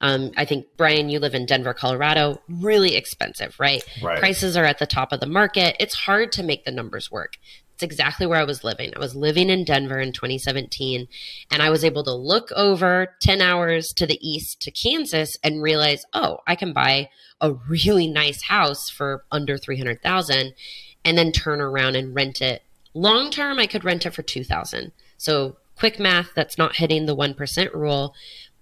Um, 0.00 0.30
I 0.34 0.46
think 0.46 0.64
Brian, 0.78 1.10
you 1.10 1.20
live 1.20 1.34
in 1.34 1.44
Denver, 1.44 1.74
Colorado, 1.74 2.40
really 2.48 2.96
expensive, 2.96 3.56
right? 3.60 3.84
right? 4.02 4.18
Prices 4.18 4.56
are 4.56 4.64
at 4.64 4.78
the 4.78 4.86
top 4.86 5.12
of 5.12 5.20
the 5.20 5.26
market. 5.26 5.76
It's 5.80 5.94
hard 5.94 6.32
to 6.32 6.42
make 6.42 6.64
the 6.64 6.70
numbers 6.70 7.10
work. 7.10 7.34
It's 7.76 7.82
exactly 7.82 8.26
where 8.26 8.40
I 8.40 8.44
was 8.44 8.64
living. 8.64 8.94
I 8.96 8.98
was 8.98 9.14
living 9.14 9.50
in 9.50 9.62
Denver 9.62 10.00
in 10.00 10.10
2017, 10.14 11.08
and 11.50 11.62
I 11.62 11.68
was 11.68 11.84
able 11.84 12.02
to 12.04 12.14
look 12.14 12.50
over 12.52 13.14
10 13.20 13.42
hours 13.42 13.88
to 13.96 14.06
the 14.06 14.18
east 14.26 14.62
to 14.62 14.70
Kansas 14.70 15.36
and 15.44 15.62
realize, 15.62 16.06
oh, 16.14 16.38
I 16.46 16.54
can 16.56 16.72
buy 16.72 17.10
a 17.38 17.52
really 17.52 18.06
nice 18.06 18.44
house 18.44 18.88
for 18.88 19.24
under 19.30 19.58
300,000 19.58 20.54
and 21.04 21.18
then 21.18 21.32
turn 21.32 21.60
around 21.60 21.96
and 21.96 22.14
rent 22.14 22.40
it. 22.40 22.62
Long 22.94 23.30
term, 23.30 23.58
I 23.58 23.66
could 23.66 23.84
rent 23.84 24.06
it 24.06 24.14
for 24.14 24.22
2,000. 24.22 24.92
So 25.18 25.58
quick 25.76 25.98
math, 25.98 26.30
that's 26.34 26.56
not 26.56 26.76
hitting 26.76 27.04
the 27.04 27.14
1% 27.14 27.74
rule. 27.74 28.14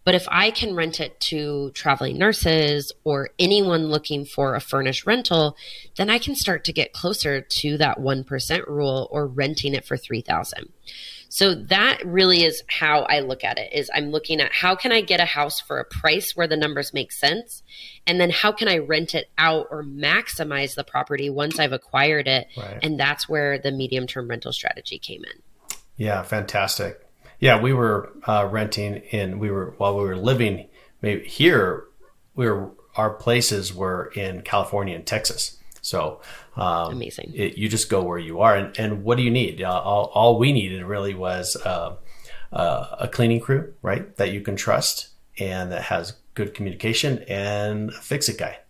But 0.04 0.14
if 0.14 0.26
I 0.30 0.50
can 0.50 0.74
rent 0.74 1.00
it 1.00 1.18
to 1.20 1.70
traveling 1.70 2.18
nurses 2.18 2.92
or 3.04 3.30
anyone 3.38 3.88
looking 3.88 4.24
for 4.24 4.54
a 4.54 4.60
furnished 4.60 5.06
rental, 5.06 5.56
then 5.96 6.10
I 6.10 6.18
can 6.18 6.34
start 6.34 6.64
to 6.64 6.72
get 6.72 6.92
closer 6.92 7.40
to 7.40 7.78
that 7.78 7.98
1% 7.98 8.66
rule 8.66 9.08
or 9.10 9.26
renting 9.26 9.74
it 9.74 9.86
for 9.86 9.96
3000. 9.96 10.68
So 11.34 11.52
that 11.52 11.98
really 12.04 12.44
is 12.44 12.62
how 12.68 13.00
I 13.00 13.18
look 13.18 13.42
at 13.42 13.58
it 13.58 13.72
is 13.72 13.90
I'm 13.92 14.12
looking 14.12 14.40
at 14.40 14.52
how 14.52 14.76
can 14.76 14.92
I 14.92 15.00
get 15.00 15.18
a 15.18 15.24
house 15.24 15.60
for 15.60 15.80
a 15.80 15.84
price 15.84 16.36
where 16.36 16.46
the 16.46 16.56
numbers 16.56 16.94
make 16.94 17.10
sense 17.10 17.64
and 18.06 18.20
then 18.20 18.30
how 18.30 18.52
can 18.52 18.68
I 18.68 18.78
rent 18.78 19.16
it 19.16 19.28
out 19.36 19.66
or 19.72 19.82
maximize 19.82 20.76
the 20.76 20.84
property 20.84 21.30
once 21.30 21.58
I've 21.58 21.72
acquired 21.72 22.28
it 22.28 22.46
right. 22.56 22.78
and 22.84 23.00
that's 23.00 23.28
where 23.28 23.58
the 23.58 23.72
medium 23.72 24.06
term 24.06 24.28
rental 24.28 24.52
strategy 24.52 24.98
came 25.00 25.24
in. 25.24 25.76
Yeah, 25.96 26.22
fantastic. 26.22 27.03
Yeah, 27.40 27.60
we 27.60 27.72
were 27.72 28.12
uh, 28.24 28.48
renting 28.50 28.96
in. 29.10 29.38
We 29.38 29.50
were 29.50 29.74
while 29.78 29.96
we 29.96 30.04
were 30.04 30.16
living 30.16 30.68
maybe 31.02 31.26
here. 31.26 31.84
We 32.34 32.48
were 32.48 32.70
our 32.96 33.10
places 33.10 33.74
were 33.74 34.12
in 34.14 34.42
California 34.42 34.94
and 34.94 35.06
Texas. 35.06 35.58
So 35.80 36.20
um, 36.56 36.92
amazing. 36.92 37.32
It, 37.34 37.58
you 37.58 37.68
just 37.68 37.90
go 37.90 38.02
where 38.02 38.18
you 38.18 38.40
are, 38.40 38.56
and, 38.56 38.78
and 38.78 39.04
what 39.04 39.16
do 39.16 39.22
you 39.22 39.30
need? 39.30 39.62
Uh, 39.62 39.80
all, 39.82 40.10
all 40.14 40.38
we 40.38 40.52
needed 40.52 40.82
really 40.84 41.14
was 41.14 41.56
uh, 41.56 41.96
uh, 42.52 42.96
a 43.00 43.08
cleaning 43.08 43.40
crew, 43.40 43.74
right? 43.82 44.16
That 44.16 44.32
you 44.32 44.40
can 44.40 44.56
trust 44.56 45.08
and 45.38 45.72
that 45.72 45.82
has 45.82 46.14
good 46.34 46.54
communication 46.54 47.24
and 47.28 47.90
a 47.90 48.00
fix 48.00 48.28
it 48.28 48.38
guy. 48.38 48.60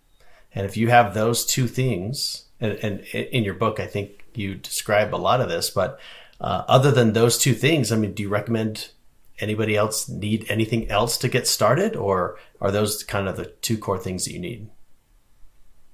And 0.53 0.65
if 0.65 0.75
you 0.75 0.89
have 0.89 1.13
those 1.13 1.45
two 1.45 1.67
things, 1.67 2.45
and, 2.59 2.73
and 2.81 2.99
in 3.01 3.43
your 3.43 3.53
book, 3.53 3.79
I 3.79 3.87
think 3.87 4.25
you 4.33 4.55
describe 4.55 5.13
a 5.13 5.17
lot 5.17 5.41
of 5.41 5.49
this, 5.49 5.69
but 5.69 5.99
uh, 6.39 6.63
other 6.67 6.91
than 6.91 7.13
those 7.13 7.37
two 7.37 7.53
things, 7.53 7.91
I 7.91 7.95
mean, 7.95 8.13
do 8.13 8.23
you 8.23 8.29
recommend 8.29 8.89
anybody 9.39 9.75
else 9.75 10.07
need 10.07 10.45
anything 10.49 10.89
else 10.89 11.17
to 11.17 11.27
get 11.27 11.47
started, 11.47 11.95
or 11.95 12.37
are 12.61 12.71
those 12.71 13.03
kind 13.03 13.27
of 13.27 13.37
the 13.37 13.45
two 13.45 13.77
core 13.77 13.99
things 13.99 14.25
that 14.25 14.33
you 14.33 14.39
need? 14.39 14.69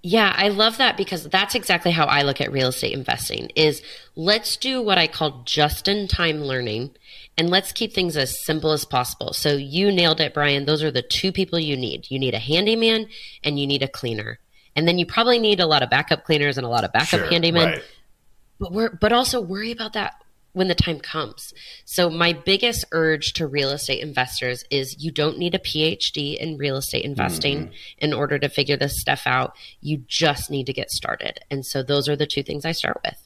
Yeah, 0.04 0.34
I 0.36 0.48
love 0.48 0.78
that 0.78 0.98
because 0.98 1.30
that's 1.30 1.54
exactly 1.54 1.92
how 1.92 2.06
I 2.06 2.24
look 2.24 2.42
at 2.42 2.52
real 2.52 2.70
estate 2.70 2.94
investing 2.94 3.52
is 3.56 3.84
let's 4.16 4.58
do 4.58 4.82
what 4.82 4.98
I 4.98 5.06
call 5.06 5.44
just 5.46 5.88
in 5.88 6.08
time 6.08 6.42
learning 6.42 6.96
and 7.38 7.52
let's 7.52 7.72
keep 7.72 7.94
things 7.94 8.18
as 8.18 8.44
simple 8.44 8.72
as 8.72 8.84
possible. 8.84 9.32
So 9.34 9.54
you 9.54 9.92
nailed 9.92 10.20
it, 10.20 10.34
Brian. 10.34 10.66
Those 10.66 10.82
are 10.82 10.90
the 10.90 11.04
two 11.04 11.32
people 11.32 11.60
you 11.60 11.78
need. 11.78 12.10
You 12.10 12.18
need 12.18 12.34
a 12.34 12.40
handyman 12.40 13.10
and 13.44 13.60
you 13.60 13.68
need 13.68 13.84
a 13.84 13.88
cleaner. 13.88 14.40
And 14.76 14.88
then 14.88 14.98
you 14.98 15.06
probably 15.06 15.38
need 15.38 15.60
a 15.60 15.68
lot 15.68 15.84
of 15.84 15.92
backup 15.92 16.24
cleaners 16.24 16.58
and 16.58 16.66
a 16.66 16.70
lot 16.70 16.84
of 16.84 16.92
backup 16.92 17.20
sure, 17.20 17.30
handymen. 17.30 17.74
Right. 17.74 17.84
But 18.60 18.72
we're, 18.72 18.90
but 18.90 19.14
also 19.14 19.40
worry 19.40 19.72
about 19.72 19.94
that 19.94 20.21
when 20.54 20.68
the 20.68 20.76
time 20.76 21.00
comes. 21.00 21.54
So, 21.86 22.10
my 22.10 22.34
biggest 22.34 22.86
urge 22.92 23.34
to 23.34 23.48
real 23.48 23.70
estate 23.70 24.02
investors 24.02 24.64
is 24.70 25.04
you 25.04 25.12
don't 25.12 25.38
need 25.38 25.56
a 25.56 25.60
PhD 25.60 26.38
in 26.38 26.58
real 26.58 26.78
estate 26.78 27.06
investing 27.06 27.66
mm-hmm. 27.66 27.74
in 28.00 28.14
order 28.14 28.38
to 28.40 28.50
figure 28.50 28.78
this 28.78 29.00
stuff 29.00 29.24
out. 29.26 29.56
You 29.80 30.04
just 30.08 30.50
need 30.50 30.66
to 30.66 30.74
get 30.74 30.90
started. 30.90 31.40
And 31.50 31.66
so, 31.66 31.84
those 31.84 32.08
are 32.10 32.16
the 32.16 32.28
two 32.28 32.44
things 32.44 32.66
I 32.66 32.72
start 32.72 33.02
with. 33.04 33.18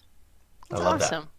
That's 0.70 0.82
awesome. 0.82 1.30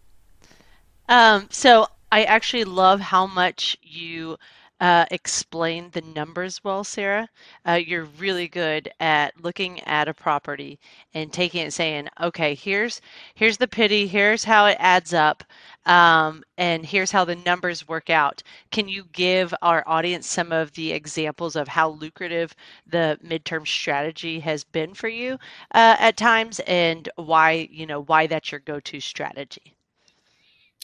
That. 1.07 1.35
Um, 1.35 1.47
so, 1.51 1.87
I 2.11 2.23
actually 2.23 2.65
love 2.65 2.99
how 2.99 3.27
much 3.27 3.77
you 3.81 4.37
uh, 4.79 5.05
explain 5.11 5.89
the 5.91 6.01
numbers 6.01 6.63
well, 6.63 6.83
Sarah. 6.83 7.29
Uh, 7.67 7.73
you're 7.73 8.05
really 8.05 8.47
good 8.47 8.89
at 8.99 9.41
looking 9.43 9.79
at 9.83 10.07
a 10.07 10.13
property 10.13 10.79
and 11.13 11.31
taking 11.33 11.65
it 11.65 11.73
saying, 11.73 12.07
okay, 12.21 12.53
here's 12.55 13.01
here's 13.35 13.57
the 13.57 13.67
PITI, 13.67 14.07
here's 14.07 14.43
how 14.43 14.65
it 14.67 14.77
adds 14.79 15.13
up, 15.13 15.43
um, 15.85 16.43
and 16.57 16.85
here's 16.85 17.11
how 17.11 17.25
the 17.25 17.35
numbers 17.35 17.87
work 17.87 18.09
out. 18.09 18.43
Can 18.71 18.87
you 18.87 19.05
give 19.13 19.53
our 19.61 19.83
audience 19.87 20.27
some 20.27 20.51
of 20.51 20.73
the 20.73 20.91
examples 20.91 21.55
of 21.55 21.67
how 21.67 21.89
lucrative 21.89 22.55
the 22.85 23.19
midterm 23.23 23.67
strategy 23.67 24.39
has 24.41 24.63
been 24.63 24.93
for 24.93 25.07
you 25.09 25.33
uh, 25.73 25.95
at 25.99 26.17
times, 26.17 26.59
and 26.67 27.09
why 27.15 27.67
you 27.71 27.85
know 27.85 28.01
why 28.03 28.27
that's 28.27 28.51
your 28.51 28.61
go-to 28.61 28.99
strategy? 28.99 29.76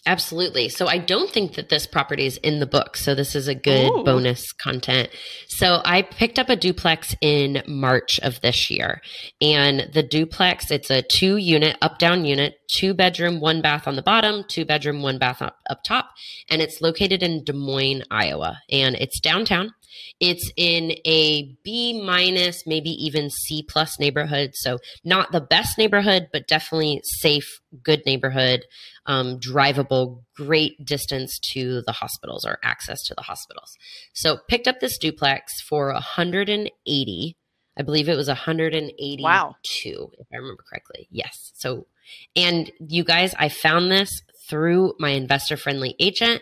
Absolutely. 0.06 0.68
So 0.68 0.88
I 0.88 0.98
don't 0.98 1.32
think 1.32 1.54
that 1.54 1.70
this 1.70 1.88
property 1.88 2.26
is 2.26 2.36
in 2.38 2.60
the 2.60 2.66
book. 2.66 2.98
So 2.98 3.16
this 3.16 3.36
is 3.36 3.48
a 3.48 3.56
good 3.56 3.90
Ooh. 3.90 4.04
bonus 4.04 4.52
content. 4.52 5.10
So 5.48 5.82
I 5.86 6.02
picked 6.02 6.38
up 6.38 6.50
a 6.50 6.58
duplex 6.58 7.16
in 7.22 7.64
March 7.68 8.20
of 8.20 8.42
this 8.42 8.70
year. 8.70 9.02
And 9.40 9.90
the 9.94 10.04
duplex, 10.04 10.72
it's 10.72 10.90
a 10.90 11.04
two 11.04 11.38
unit, 11.38 11.78
up 11.82 12.00
down 12.00 12.26
unit, 12.26 12.56
two 12.70 12.94
bedroom, 12.94 13.40
one 13.40 13.62
bath 13.62 13.88
on 13.88 13.96
the 13.96 14.02
bottom, 14.02 14.44
two 14.50 14.66
bedroom, 14.66 15.02
one 15.02 15.20
bath 15.20 15.42
up, 15.42 15.60
up 15.70 15.84
top. 15.86 16.10
And 16.50 16.62
it's 16.62 16.82
located 16.82 17.24
in 17.24 17.46
Des 17.46 17.54
Moines, 17.54 18.04
Iowa. 18.12 18.60
And 18.70 18.96
it's 18.96 19.22
downtown. 19.22 19.74
It's 20.20 20.52
in 20.56 20.94
a 21.06 21.56
B 21.64 22.02
minus, 22.02 22.64
maybe 22.66 22.90
even 22.92 23.30
C 23.30 23.64
plus 23.68 24.00
neighborhood. 24.00 24.52
So 24.54 24.80
not 25.04 25.32
the 25.32 25.42
best 25.42 25.78
neighborhood, 25.78 26.28
but 26.32 26.48
definitely 26.48 27.02
safe, 27.04 27.60
good 27.84 28.06
neighborhood, 28.06 28.66
um, 29.06 29.40
drivable, 29.40 30.24
great 30.36 30.84
distance 30.86 31.40
to 31.54 31.82
the 31.86 31.92
hospitals 31.94 32.46
or 32.46 32.58
access 32.64 33.02
to 33.04 33.16
the 33.16 33.24
hospitals. 33.24 33.78
So 34.14 34.38
picked 34.48 34.68
up 34.68 34.80
this 34.80 34.98
duplex 34.98 35.62
for 35.62 35.92
180. 35.94 37.38
I 37.76 37.82
believe 37.82 38.08
it 38.08 38.16
was 38.16 38.28
182 38.28 39.24
Wow. 39.24 39.56
if 39.66 40.28
I 40.32 40.38
remember 40.38 40.64
correctly. 40.70 41.08
Yes. 41.12 41.52
So 41.56 41.88
and 42.36 42.72
you 42.80 43.04
guys, 43.04 43.34
I 43.38 43.50
found 43.50 43.92
this 43.92 44.22
through 44.50 44.94
my 45.00 45.12
investor 45.12 45.58
friendly 45.58 45.96
agent. 46.00 46.42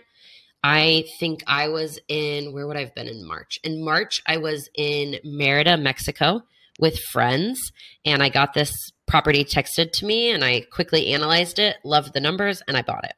I 0.64 1.06
think 1.20 1.44
I 1.48 1.70
was 1.70 2.00
in, 2.08 2.54
where 2.54 2.68
would 2.68 2.78
I 2.78 2.82
have 2.82 2.94
been 2.94 3.08
in 3.08 3.26
March? 3.26 3.60
In 3.64 3.84
March, 3.84 4.22
I 4.28 4.38
was 4.38 4.70
in 4.76 5.18
Merida, 5.24 5.76
Mexico 5.78 6.44
with 6.80 7.00
friends, 7.00 7.72
and 8.06 8.22
I 8.22 8.30
got 8.30 8.54
this 8.54 8.74
property 9.08 9.44
texted 9.44 9.92
to 9.94 10.06
me, 10.06 10.30
and 10.32 10.44
I 10.44 10.62
quickly 10.72 11.14
analyzed 11.14 11.60
it, 11.60 11.78
loved 11.84 12.14
the 12.14 12.20
numbers, 12.20 12.62
and 12.68 12.78
I 12.78 12.82
bought 12.82 13.06
it. 13.06 13.14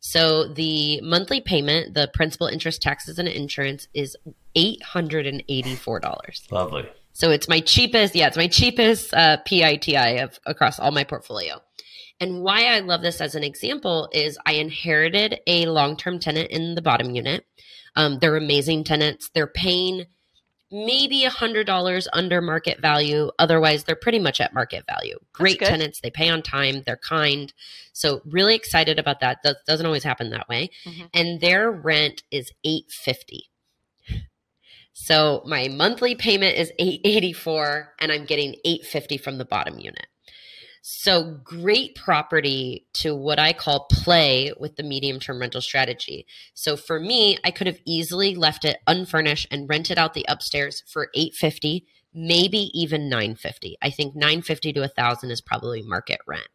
So 0.00 0.46
the 0.46 1.00
monthly 1.02 1.40
payment, 1.40 1.94
the 1.94 2.08
principal, 2.14 2.46
interest, 2.46 2.80
taxes, 2.80 3.18
and 3.18 3.28
insurance 3.28 3.88
is 3.92 4.16
$884. 4.56 6.52
Lovely. 6.52 6.88
So 7.12 7.30
it's 7.30 7.48
my 7.48 7.60
cheapest, 7.60 8.14
yeah, 8.14 8.28
it's 8.28 8.36
my 8.36 8.46
cheapest 8.46 9.12
uh, 9.14 9.38
PITI 9.38 10.18
of 10.18 10.38
across 10.46 10.78
all 10.78 10.90
my 10.92 11.04
portfolio. 11.04 11.60
And 12.20 12.42
why 12.42 12.64
I 12.66 12.80
love 12.80 13.02
this 13.02 13.20
as 13.20 13.34
an 13.34 13.44
example 13.44 14.08
is 14.12 14.38
I 14.46 14.54
inherited 14.54 15.40
a 15.46 15.66
long 15.66 15.96
term 15.96 16.18
tenant 16.18 16.50
in 16.50 16.74
the 16.74 16.82
bottom 16.82 17.14
unit. 17.14 17.44
Um, 17.94 18.18
they're 18.18 18.36
amazing 18.36 18.84
tenants. 18.84 19.30
They're 19.34 19.46
paying 19.46 20.06
maybe 20.70 21.24
a 21.24 21.30
hundred 21.30 21.66
dollars 21.66 22.08
under 22.12 22.40
market 22.40 22.80
value. 22.80 23.30
Otherwise, 23.38 23.84
they're 23.84 23.94
pretty 23.96 24.18
much 24.18 24.40
at 24.40 24.52
market 24.52 24.84
value. 24.86 25.18
Great 25.32 25.58
tenants. 25.60 26.00
They 26.00 26.10
pay 26.10 26.28
on 26.28 26.42
time. 26.42 26.82
They're 26.84 26.96
kind. 26.96 27.52
So 27.92 28.20
really 28.24 28.54
excited 28.54 28.98
about 28.98 29.20
that. 29.20 29.38
That 29.44 29.58
doesn't 29.66 29.86
always 29.86 30.02
happen 30.04 30.30
that 30.30 30.48
way. 30.48 30.70
Mhm. 30.84 31.08
And 31.14 31.40
their 31.40 31.70
rent 31.70 32.22
is 32.30 32.50
eight 32.64 32.90
fifty. 32.90 33.50
So 34.98 35.42
my 35.44 35.68
monthly 35.68 36.14
payment 36.14 36.56
is 36.56 36.72
884 36.78 37.94
and 38.00 38.10
I'm 38.10 38.24
getting 38.24 38.56
850 38.64 39.18
from 39.18 39.36
the 39.36 39.44
bottom 39.44 39.78
unit. 39.78 40.06
So 40.88 41.40
great 41.42 41.96
property 41.96 42.86
to 42.92 43.12
what 43.12 43.40
I 43.40 43.52
call 43.52 43.88
play 43.90 44.52
with 44.56 44.76
the 44.76 44.84
medium 44.84 45.18
term 45.18 45.40
rental 45.40 45.60
strategy. 45.60 46.28
So 46.54 46.76
for 46.76 47.00
me, 47.00 47.38
I 47.42 47.50
could 47.50 47.66
have 47.66 47.80
easily 47.84 48.36
left 48.36 48.64
it 48.64 48.78
unfurnished 48.86 49.48
and 49.50 49.68
rented 49.68 49.98
out 49.98 50.14
the 50.14 50.24
upstairs 50.28 50.84
for 50.86 51.08
850, 51.12 51.84
maybe 52.14 52.70
even 52.72 53.08
950. 53.08 53.76
I 53.82 53.90
think 53.90 54.14
950 54.14 54.74
to 54.74 54.80
1000 54.82 55.32
is 55.32 55.40
probably 55.40 55.82
market 55.82 56.20
rent. 56.24 56.46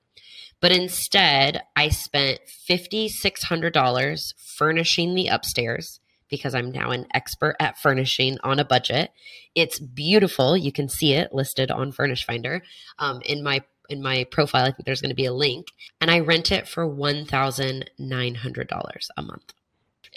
But 0.62 0.72
instead, 0.72 1.64
I 1.76 1.90
spent 1.90 2.40
$5600 2.70 4.34
furnishing 4.38 5.14
the 5.14 5.28
upstairs 5.28 6.00
because 6.30 6.56
I'm 6.56 6.72
now 6.72 6.92
an 6.92 7.06
expert 7.14 7.58
at 7.60 7.78
furnishing 7.78 8.38
on 8.46 8.60
a 8.60 8.66
budget. 8.66 9.12
It's 9.56 9.78
beautiful. 9.78 10.56
You 10.56 10.72
can 10.72 10.88
see 10.88 11.16
it 11.16 11.34
listed 11.34 11.70
on 11.70 11.92
Furnish 11.92 12.26
Finder. 12.26 12.62
Um, 12.98 13.22
in 13.26 13.44
my 13.44 13.66
in 13.92 14.02
my 14.02 14.26
profile, 14.32 14.66
I 14.66 14.72
think 14.72 14.86
there's 14.86 15.02
going 15.02 15.10
to 15.10 15.16
be 15.16 15.26
a 15.26 15.34
link, 15.34 15.68
and 16.00 16.10
I 16.12 16.20
rent 16.20 16.52
it 16.52 16.68
for 16.68 16.88
one 16.88 17.26
thousand 17.26 17.90
nine 18.00 18.36
hundred 18.36 18.68
dollars 18.68 19.10
a 19.18 19.22
month. 19.22 19.54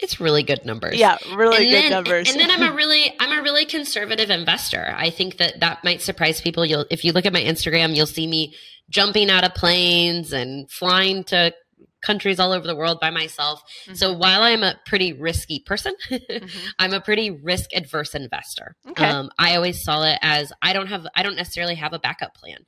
It's 0.02 0.21
really 0.21 0.43
good 0.43 0.64
numbers. 0.64 0.97
Yeah, 0.97 1.19
really 1.37 1.57
And 1.59 1.66
good 1.66 1.83
then, 1.85 1.90
numbers. 1.93 2.31
And 2.31 2.40
then 2.40 2.50
I'm 2.50 2.62
a 2.73 2.73
really 2.76 3.14
I'm 3.21 3.38
a 3.38 3.43
really 3.43 3.64
conservative 3.64 4.28
investor. 4.31 4.93
I 4.97 5.11
think 5.11 5.37
that 5.37 5.61
that 5.61 5.85
might 5.85 6.02
surprise 6.02 6.40
people. 6.40 6.66
You'll 6.66 6.87
if 6.90 7.04
you 7.04 7.12
look 7.12 7.26
at 7.26 7.33
my 7.33 7.43
Instagram, 7.43 7.95
you'll 7.95 8.07
see 8.07 8.26
me 8.26 8.54
jumping 8.90 9.31
out 9.31 9.45
of 9.45 9.54
planes 9.54 10.33
and 10.33 10.69
flying 10.71 11.23
to 11.25 11.54
countries 12.02 12.38
all 12.38 12.52
over 12.52 12.66
the 12.66 12.76
world 12.76 12.99
by 13.00 13.11
myself. 13.11 13.62
So 13.95 14.11
Mm-hmm. 14.11 14.19
while 14.21 14.43
I'm 14.43 14.62
a 14.62 14.75
pretty 14.85 15.12
risky 15.14 15.61
person, 15.61 15.95
Mhm. 16.11 16.50
I'm 16.78 16.93
a 16.93 17.00
pretty 17.00 17.31
risk 17.31 17.71
adverse 17.73 18.14
investor. 18.14 18.75
Okay. 18.90 19.07
Um, 19.07 19.31
I 19.38 19.54
always 19.57 19.83
saw 19.83 20.02
it 20.04 20.19
as 20.23 20.52
I 20.61 20.73
don't 20.73 20.88
have 20.88 21.07
I 21.14 21.23
don't 21.23 21.37
necessarily 21.37 21.76
have 21.76 21.93
a 21.93 21.99
backup 22.00 22.35
plan. 22.35 22.59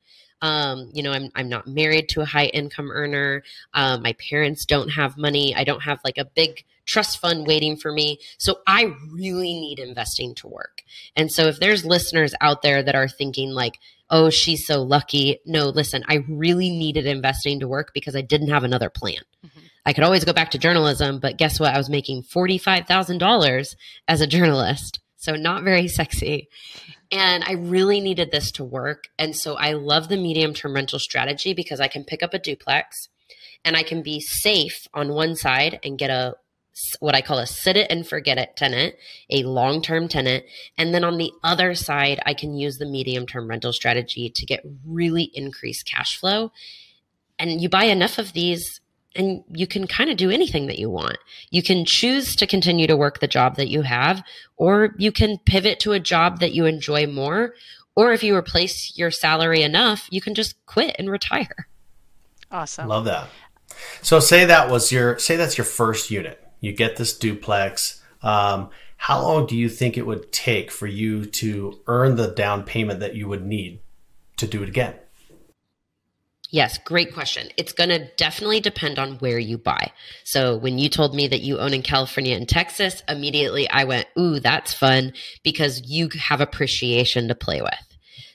Um, 0.43 0.90
you 0.93 1.02
know, 1.02 1.12
I'm 1.12 1.31
I'm 1.35 1.49
not 1.49 1.66
married 1.66 2.09
to 2.11 2.21
a 2.21 2.26
high 2.26 2.47
income 2.47 2.90
earner. 2.90 3.43
Um, 3.75 4.02
my 4.02 4.14
parents 4.14 4.64
don't 4.66 4.90
have 4.90 5.16
money. 5.16 5.55
I 5.55 5.64
don't 5.64 5.83
have 5.83 6.00
like 6.05 6.19
a 6.19 6.25
big 6.25 6.64
trust 6.85 7.19
fund 7.19 7.47
waiting 7.47 7.76
for 7.76 7.93
me. 7.93 8.21
So 8.38 8.61
I 8.66 8.95
really 9.11 9.55
need 9.55 9.78
investing 9.78 10.35
to 10.37 10.49
work. 10.49 10.83
And 11.16 11.31
so 11.31 11.47
if 11.47 11.59
there's 11.59 11.85
listeners 11.85 12.35
out 12.40 12.62
there 12.62 12.83
that 12.83 12.95
are 12.95 13.09
thinking 13.09 13.50
like, 13.50 13.78
oh, 14.09 14.31
she's 14.31 14.64
so 14.66 14.83
lucky. 14.83 15.40
No, 15.45 15.69
listen, 15.69 16.05
I 16.09 16.25
really 16.28 16.71
needed 16.71 17.07
investing 17.07 17.61
to 17.61 17.69
work 17.69 17.93
because 17.93 18.14
I 18.14 18.21
didn't 18.21 18.50
have 18.50 18.62
another 18.62 18.88
plan. 18.88 19.19
I 19.85 19.92
could 19.92 20.05
always 20.05 20.25
go 20.25 20.33
back 20.33 20.51
to 20.53 20.59
journalism, 20.59 21.20
but 21.20 21.38
guess 21.38 21.61
what? 21.61 21.75
I 21.75 21.79
was 21.79 21.90
making 21.90 22.22
$45,000 22.22 23.77
as 24.09 24.20
a 24.20 24.27
journalist. 24.27 25.01
So 25.16 25.35
not 25.35 25.64
very 25.64 25.88
sexy. 25.88 26.49
And 27.12 27.45
I 27.45 27.53
really 27.53 28.01
needed 28.01 28.31
this 28.31 28.51
to 28.53 28.64
work. 28.64 29.05
And 29.19 29.37
so 29.37 29.55
I 29.55 29.73
love 29.73 30.09
the 30.09 30.16
medium 30.16 30.55
term 30.55 30.75
rental 30.75 30.99
strategy 30.99 31.55
because 31.55 31.81
I 31.81 31.88
can 31.88 32.05
pick 32.05 32.23
up 32.23 32.35
a 32.35 32.38
duplex 32.38 33.09
and 33.64 33.77
I 33.77 33.83
can 33.83 34.03
be 34.03 34.21
safe 34.21 34.87
on 34.95 35.12
one 35.12 35.37
side 35.37 35.79
and 35.83 35.99
get 35.99 36.11
a 36.11 36.37
what 37.01 37.14
I 37.14 37.23
call 37.23 37.38
a 37.38 37.47
sit 37.47 37.77
it 37.77 37.90
and 37.90 38.07
forget 38.07 38.37
it 38.37 38.55
tenant, 38.55 38.97
a 39.31 39.45
long 39.45 39.81
term 39.81 40.09
tenant. 40.09 40.45
And 40.77 40.95
then 40.95 41.05
on 41.05 41.16
the 41.16 41.33
other 41.42 41.75
side, 41.75 42.21
I 42.27 42.35
can 42.35 42.55
use 42.55 42.77
the 42.77 42.87
medium 42.87 43.27
term 43.27 43.49
rental 43.49 43.73
strategy 43.73 44.31
to 44.35 44.47
get 44.47 44.64
really 44.85 45.31
increased 45.35 45.90
cash 45.90 46.19
flow. 46.19 46.53
And 47.38 47.61
you 47.61 47.69
buy 47.69 47.85
enough 47.85 48.19
of 48.19 48.33
these 48.33 48.81
and 49.16 49.44
you 49.52 49.66
can 49.66 49.87
kind 49.87 50.11
of 50.11 50.16
do 50.16 50.31
anything 50.31 50.66
that 50.66 50.79
you 50.79 50.90
want. 50.90 51.18
You 51.50 51.62
can 51.62 51.85
choose 51.85 52.37
to 52.37 52.46
continue 52.46 52.87
to 52.87 52.96
work 52.96 53.20
the 53.20 53.26
job 53.26 53.57
that 53.57 53.68
you 53.68 53.83
have, 53.83 54.22
or 54.57 54.94
you 54.98 55.12
can 55.12 55.38
pivot 55.38 55.81
to 55.81 55.92
a 55.92 56.00
job 56.00 56.40
that 56.40 56.52
you 56.52 56.66
enjoy 56.66 57.07
more. 57.07 57.55
Or 57.94 58.12
if 58.12 58.22
you 58.22 58.37
replace 58.37 58.96
your 58.96 59.11
salary 59.11 59.62
enough, 59.62 60.07
you 60.11 60.20
can 60.20 60.35
just 60.35 60.55
quit 60.66 60.96
and 60.98 61.11
retire. 61.11 61.68
awesome. 62.50 62.88
Love 62.88 63.07
that. 63.07 63.29
So 64.02 64.20
say 64.20 64.44
that 64.44 64.70
was 64.70 64.92
your 64.92 65.18
say 65.18 65.37
that's 65.37 65.59
your 65.59 65.64
first 65.64 66.11
unit. 66.11 66.42
You 66.61 66.72
get 66.72 66.96
this 66.96 67.16
duplex. 67.16 68.02
Um, 68.22 68.70
how 68.96 69.22
long 69.22 69.46
do 69.46 69.57
you 69.57 69.68
think 69.68 69.96
it 69.96 70.07
would 70.07 70.33
take 70.33 70.70
for 70.70 70.87
you 70.87 71.26
to 71.26 71.81
earn 71.87 72.16
the 72.16 72.29
down 72.29 72.64
payment 72.64 73.00
that 73.00 73.14
you 73.14 73.29
would 73.29 73.44
need 73.44 73.81
to 74.38 74.46
do 74.46 74.62
it 74.62 74.68
again? 74.68 74.94
Yes, 76.50 76.78
great 76.78 77.12
question. 77.12 77.48
It's 77.56 77.72
going 77.72 77.90
to 77.90 78.09
definitely 78.16 78.61
depend 78.61 78.98
on 78.98 79.18
where 79.18 79.38
you 79.38 79.59
buy. 79.59 79.92
So 80.22 80.56
when 80.56 80.78
you 80.78 80.88
told 80.88 81.14
me 81.14 81.26
that 81.28 81.40
you 81.40 81.59
own 81.59 81.74
in 81.74 81.82
California 81.82 82.37
and 82.37 82.48
Texas, 82.48 83.02
immediately 83.09 83.68
I 83.68 83.85
went, 83.85 84.06
ooh, 84.18 84.38
that's 84.38 84.72
fun 84.72 85.12
because 85.42 85.82
you 85.82 86.09
have 86.16 86.40
appreciation 86.40 87.28
to 87.28 87.35
play 87.35 87.62
with. 87.62 87.74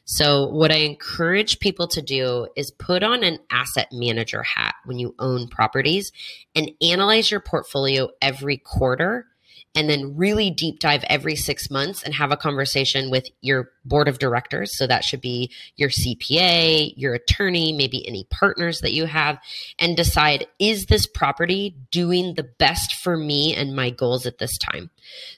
So 0.03 0.47
what 0.47 0.71
I 0.71 0.79
encourage 0.79 1.59
people 1.59 1.87
to 1.87 2.01
do 2.01 2.49
is 2.57 2.71
put 2.71 3.01
on 3.01 3.23
an 3.23 3.39
asset 3.49 3.87
manager 3.93 4.43
hat 4.43 4.75
when 4.83 4.99
you 4.99 5.15
own 5.19 5.47
properties 5.47 6.11
and 6.53 6.71
analyze 6.81 7.31
your 7.31 7.39
portfolio 7.39 8.09
every 8.21 8.57
quarter 8.57 9.27
and 9.73 9.89
then 9.89 10.17
really 10.17 10.49
deep 10.49 10.79
dive 10.79 11.03
every 11.07 11.35
six 11.35 11.69
months 11.69 12.03
and 12.03 12.13
have 12.13 12.31
a 12.31 12.37
conversation 12.37 13.09
with 13.09 13.27
your 13.39 13.71
board 13.85 14.07
of 14.07 14.19
directors. 14.19 14.77
So 14.77 14.85
that 14.85 15.03
should 15.03 15.21
be 15.21 15.51
your 15.77 15.89
CPA, 15.89 16.93
your 16.97 17.13
attorney, 17.13 17.71
maybe 17.71 18.05
any 18.07 18.25
partners 18.29 18.81
that 18.81 18.91
you 18.91 19.05
have, 19.05 19.39
and 19.79 19.95
decide 19.95 20.45
is 20.59 20.87
this 20.87 21.07
property 21.07 21.77
doing 21.89 22.33
the 22.35 22.43
best 22.43 22.95
for 22.95 23.15
me 23.15 23.55
and 23.55 23.75
my 23.75 23.89
goals 23.89 24.25
at 24.25 24.39
this 24.39 24.57
time? 24.57 24.89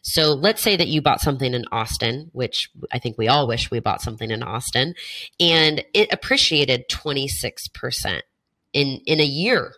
So 0.02 0.34
let's 0.34 0.62
say 0.62 0.76
that 0.78 0.88
you 0.88 1.02
bought 1.02 1.22
something 1.22 1.54
in 1.54 1.66
Austin, 1.72 2.32
which 2.34 2.72
I 2.92 2.98
think 2.98 3.18
we 3.18 3.28
all 3.28 3.48
wish 3.48 3.70
we 3.70 3.80
bought 3.80 4.02
something 4.02 4.32
in 4.32 4.42
Austin, 4.42 4.96
and 5.40 5.84
it 5.94 6.12
appreciated 6.12 6.90
26% 6.90 8.22
in, 8.74 9.02
in 9.06 9.20
a 9.20 9.26
year. 9.26 9.74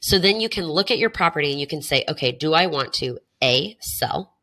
So 0.00 0.18
then 0.18 0.40
you 0.40 0.48
can 0.48 0.64
look 0.64 0.90
at 0.90 0.98
your 0.98 1.10
property 1.10 1.50
and 1.50 1.60
you 1.60 1.66
can 1.66 1.82
say, 1.82 2.04
okay, 2.08 2.32
do 2.32 2.54
I 2.54 2.66
want 2.66 2.92
to 2.94 3.18
A, 3.42 3.76
sell 3.80 4.34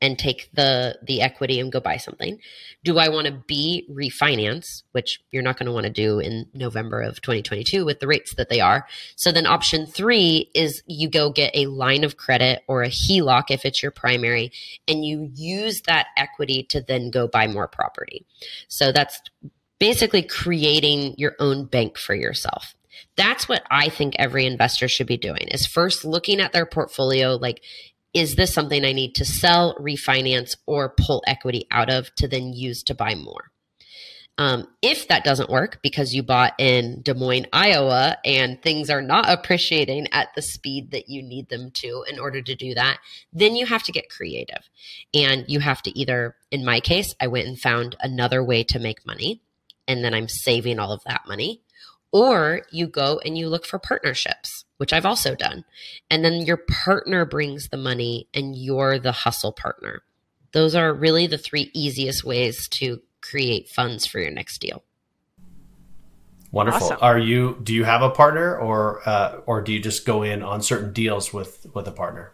and 0.00 0.18
take 0.18 0.48
the 0.54 0.96
the 1.02 1.20
equity 1.20 1.58
and 1.58 1.72
go 1.72 1.80
buy 1.80 1.96
something? 1.96 2.38
Do 2.84 2.98
I 2.98 3.08
want 3.08 3.26
to 3.26 3.42
B, 3.46 3.86
refinance, 3.90 4.82
which 4.92 5.20
you're 5.30 5.42
not 5.42 5.58
going 5.58 5.66
to 5.66 5.72
want 5.72 5.86
to 5.86 5.92
do 5.92 6.20
in 6.20 6.46
November 6.54 7.02
of 7.02 7.20
2022 7.20 7.84
with 7.84 8.00
the 8.00 8.06
rates 8.06 8.34
that 8.36 8.48
they 8.48 8.60
are. 8.60 8.86
So 9.16 9.32
then 9.32 9.46
option 9.46 9.86
3 9.86 10.50
is 10.54 10.82
you 10.86 11.10
go 11.10 11.30
get 11.30 11.54
a 11.54 11.66
line 11.66 12.04
of 12.04 12.16
credit 12.16 12.62
or 12.68 12.82
a 12.82 12.88
HELOC 12.88 13.50
if 13.50 13.64
it's 13.64 13.82
your 13.82 13.92
primary 13.92 14.52
and 14.86 15.04
you 15.04 15.30
use 15.34 15.82
that 15.82 16.06
equity 16.16 16.62
to 16.70 16.80
then 16.80 17.10
go 17.10 17.26
buy 17.26 17.48
more 17.48 17.68
property. 17.68 18.24
So 18.68 18.92
that's 18.92 19.20
basically 19.78 20.22
creating 20.22 21.14
your 21.18 21.34
own 21.38 21.64
bank 21.64 21.98
for 21.98 22.14
yourself. 22.14 22.74
That's 23.16 23.48
what 23.48 23.64
I 23.70 23.88
think 23.88 24.14
every 24.18 24.46
investor 24.46 24.88
should 24.88 25.06
be 25.06 25.16
doing 25.16 25.48
is 25.50 25.66
first 25.66 26.04
looking 26.04 26.40
at 26.40 26.52
their 26.52 26.66
portfolio 26.66 27.36
like 27.36 27.62
is 28.14 28.36
this 28.36 28.52
something 28.52 28.84
I 28.84 28.92
need 28.92 29.14
to 29.16 29.24
sell, 29.24 29.76
refinance, 29.76 30.56
or 30.66 30.94
pull 30.98 31.22
equity 31.26 31.66
out 31.70 31.90
of 31.90 32.14
to 32.16 32.28
then 32.28 32.52
use 32.52 32.82
to 32.84 32.94
buy 32.94 33.14
more? 33.14 33.50
Um, 34.38 34.68
if 34.82 35.08
that 35.08 35.24
doesn't 35.24 35.50
work 35.50 35.80
because 35.82 36.14
you 36.14 36.22
bought 36.22 36.54
in 36.58 37.02
Des 37.02 37.14
Moines, 37.14 37.48
Iowa, 37.52 38.18
and 38.24 38.62
things 38.62 38.88
are 38.88 39.02
not 39.02 39.28
appreciating 39.28 40.06
at 40.12 40.28
the 40.36 40.42
speed 40.42 40.92
that 40.92 41.08
you 41.08 41.24
need 41.24 41.48
them 41.48 41.72
to 41.74 42.04
in 42.08 42.20
order 42.20 42.40
to 42.40 42.54
do 42.54 42.72
that, 42.74 42.98
then 43.32 43.56
you 43.56 43.66
have 43.66 43.82
to 43.82 43.92
get 43.92 44.08
creative. 44.08 44.70
And 45.12 45.44
you 45.48 45.58
have 45.58 45.82
to 45.82 45.98
either, 45.98 46.36
in 46.52 46.64
my 46.64 46.78
case, 46.78 47.16
I 47.20 47.26
went 47.26 47.48
and 47.48 47.58
found 47.58 47.96
another 48.00 48.42
way 48.44 48.62
to 48.64 48.78
make 48.78 49.04
money, 49.04 49.42
and 49.88 50.04
then 50.04 50.14
I'm 50.14 50.28
saving 50.28 50.78
all 50.78 50.92
of 50.92 51.02
that 51.04 51.22
money. 51.26 51.62
Or 52.12 52.62
you 52.70 52.86
go 52.86 53.20
and 53.24 53.36
you 53.36 53.48
look 53.48 53.66
for 53.66 53.80
partnerships, 53.80 54.64
which 54.78 54.92
I've 54.92 55.06
also 55.06 55.34
done. 55.34 55.64
And 56.10 56.24
then 56.24 56.42
your 56.42 56.56
partner 56.56 57.24
brings 57.24 57.68
the 57.68 57.76
money 57.76 58.28
and 58.32 58.56
you're 58.56 58.98
the 58.98 59.12
hustle 59.12 59.52
partner. 59.52 60.02
Those 60.52 60.74
are 60.74 60.94
really 60.94 61.26
the 61.26 61.38
three 61.38 61.70
easiest 61.74 62.24
ways 62.24 62.66
to 62.68 63.02
create 63.20 63.68
funds 63.68 64.06
for 64.06 64.18
your 64.18 64.30
next 64.30 64.58
deal. 64.58 64.82
Wonderful. 66.50 66.86
Awesome. 66.86 66.98
Are 67.02 67.18
you? 67.18 67.58
Do 67.62 67.74
you 67.74 67.84
have 67.84 68.00
a 68.00 68.08
partner, 68.08 68.56
or 68.56 69.06
uh, 69.06 69.40
or 69.44 69.60
do 69.60 69.70
you 69.70 69.80
just 69.80 70.06
go 70.06 70.22
in 70.22 70.42
on 70.42 70.62
certain 70.62 70.94
deals 70.94 71.30
with 71.30 71.66
with 71.74 71.86
a 71.86 71.92
partner? 71.92 72.32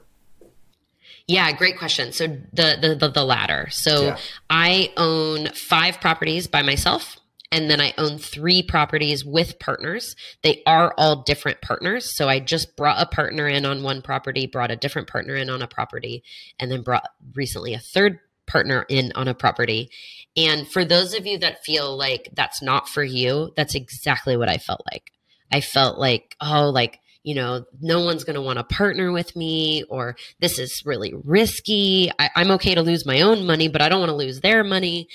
Yeah, 1.26 1.50
great 1.50 1.78
question. 1.78 2.12
So 2.12 2.28
the 2.28 2.78
the 2.80 2.94
the, 2.94 3.08
the 3.08 3.24
latter. 3.24 3.68
So 3.70 4.02
yeah. 4.02 4.18
I 4.48 4.92
own 4.96 5.48
five 5.48 6.00
properties 6.00 6.46
by 6.46 6.62
myself 6.62 7.16
and 7.54 7.70
then 7.70 7.80
I 7.80 7.94
own 7.96 8.18
three 8.18 8.64
properties 8.64 9.24
with 9.24 9.60
partners. 9.60 10.16
They 10.42 10.64
are 10.66 10.92
all 10.98 11.22
different 11.22 11.60
partners. 11.60 12.16
So 12.16 12.28
I 12.28 12.40
just 12.40 12.76
brought 12.76 13.00
a 13.00 13.06
partner 13.06 13.46
in 13.46 13.64
on 13.64 13.84
one 13.84 14.02
property, 14.02 14.48
brought 14.48 14.72
a 14.72 14.76
different 14.76 15.06
partner 15.06 15.36
in 15.36 15.48
on 15.48 15.62
a 15.62 15.68
property, 15.68 16.24
and 16.58 16.68
then 16.68 16.82
brought 16.82 17.08
recently 17.32 17.72
a 17.72 17.78
third 17.78 18.18
partner 18.48 18.84
in 18.88 19.12
on 19.14 19.28
a 19.28 19.34
property. 19.34 19.88
And 20.36 20.68
for 20.68 20.84
those 20.84 21.14
of 21.14 21.26
you 21.26 21.38
that 21.38 21.64
feel 21.64 21.96
like 21.96 22.28
that's 22.34 22.60
not 22.60 22.88
for 22.88 23.04
you, 23.04 23.52
that's 23.56 23.76
exactly 23.76 24.36
what 24.36 24.48
I 24.48 24.58
felt 24.58 24.80
like. 24.92 25.12
I 25.52 25.60
felt 25.60 25.96
like, 25.96 26.34
oh, 26.40 26.70
like, 26.70 26.98
you 27.22 27.36
know, 27.36 27.66
no 27.80 28.04
one's 28.04 28.24
going 28.24 28.34
to 28.34 28.42
want 28.42 28.58
to 28.58 28.64
partner 28.64 29.12
with 29.12 29.36
me, 29.36 29.84
or 29.84 30.16
this 30.40 30.58
is 30.58 30.82
really 30.84 31.14
risky. 31.22 32.10
I, 32.18 32.30
I'm 32.34 32.50
okay 32.50 32.74
to 32.74 32.82
lose 32.82 33.06
my 33.06 33.20
own 33.20 33.46
money, 33.46 33.68
but 33.68 33.80
I 33.80 33.88
don't 33.88 34.00
want 34.00 34.10
to 34.10 34.16
lose 34.16 34.40
their 34.40 34.64
money. 34.64 35.08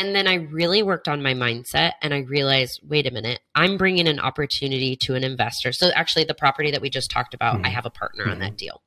And 0.00 0.16
then 0.16 0.26
I 0.26 0.36
really 0.36 0.82
worked 0.82 1.08
on 1.08 1.22
my 1.22 1.34
mindset 1.34 1.92
and 2.00 2.14
I 2.14 2.20
realized, 2.20 2.80
wait 2.88 3.06
a 3.06 3.10
minute, 3.10 3.40
I'm 3.54 3.76
bringing 3.76 4.08
an 4.08 4.18
opportunity 4.18 4.96
to 4.96 5.14
an 5.14 5.22
investor. 5.22 5.72
So 5.72 5.90
actually, 5.94 6.24
the 6.24 6.32
property 6.32 6.70
that 6.70 6.80
we 6.80 6.88
just 6.88 7.10
talked 7.10 7.34
about, 7.34 7.56
mm-hmm. 7.56 7.66
I 7.66 7.68
have 7.68 7.84
a 7.84 7.90
partner 7.90 8.24
mm-hmm. 8.24 8.32
on 8.32 8.38
that 8.38 8.56
deal. 8.56 8.80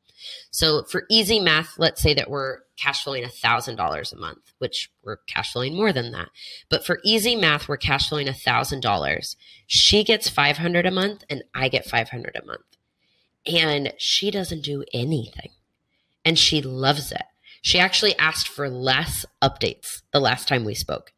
So 0.49 0.85
for 0.85 1.03
easy 1.11 1.39
math, 1.39 1.77
let's 1.77 2.01
say 2.01 2.15
that 2.15 2.31
we're 2.31 2.61
cash 2.77 3.03
flowing 3.03 3.23
$1,000 3.23 4.11
a 4.11 4.15
month, 4.15 4.53
which 4.57 4.89
we're 5.03 5.17
cash 5.27 5.53
flowing 5.53 5.75
more 5.75 5.93
than 5.93 6.13
that. 6.13 6.29
But 6.67 6.83
for 6.83 6.99
easy 7.03 7.35
math, 7.35 7.67
we're 7.67 7.77
cash 7.77 8.09
flowing 8.09 8.25
$1,000. 8.25 9.35
She 9.67 10.03
gets 10.03 10.29
500 10.29 10.87
a 10.87 10.91
month 10.91 11.25
and 11.29 11.43
I 11.53 11.69
get 11.69 11.85
500 11.85 12.39
a 12.41 12.45
month. 12.45 12.61
And 13.45 13.93
she 13.99 14.31
doesn't 14.31 14.63
do 14.63 14.83
anything. 14.91 15.51
And 16.25 16.39
she 16.39 16.63
loves 16.63 17.11
it. 17.11 17.21
She 17.63 17.79
actually 17.79 18.15
asked 18.19 18.49
for 18.49 18.69
less 18.69 19.25
updates 19.41 20.01
the 20.11 20.19
last 20.19 20.47
time 20.47 20.65
we 20.65 20.75
spoke. 20.75 21.11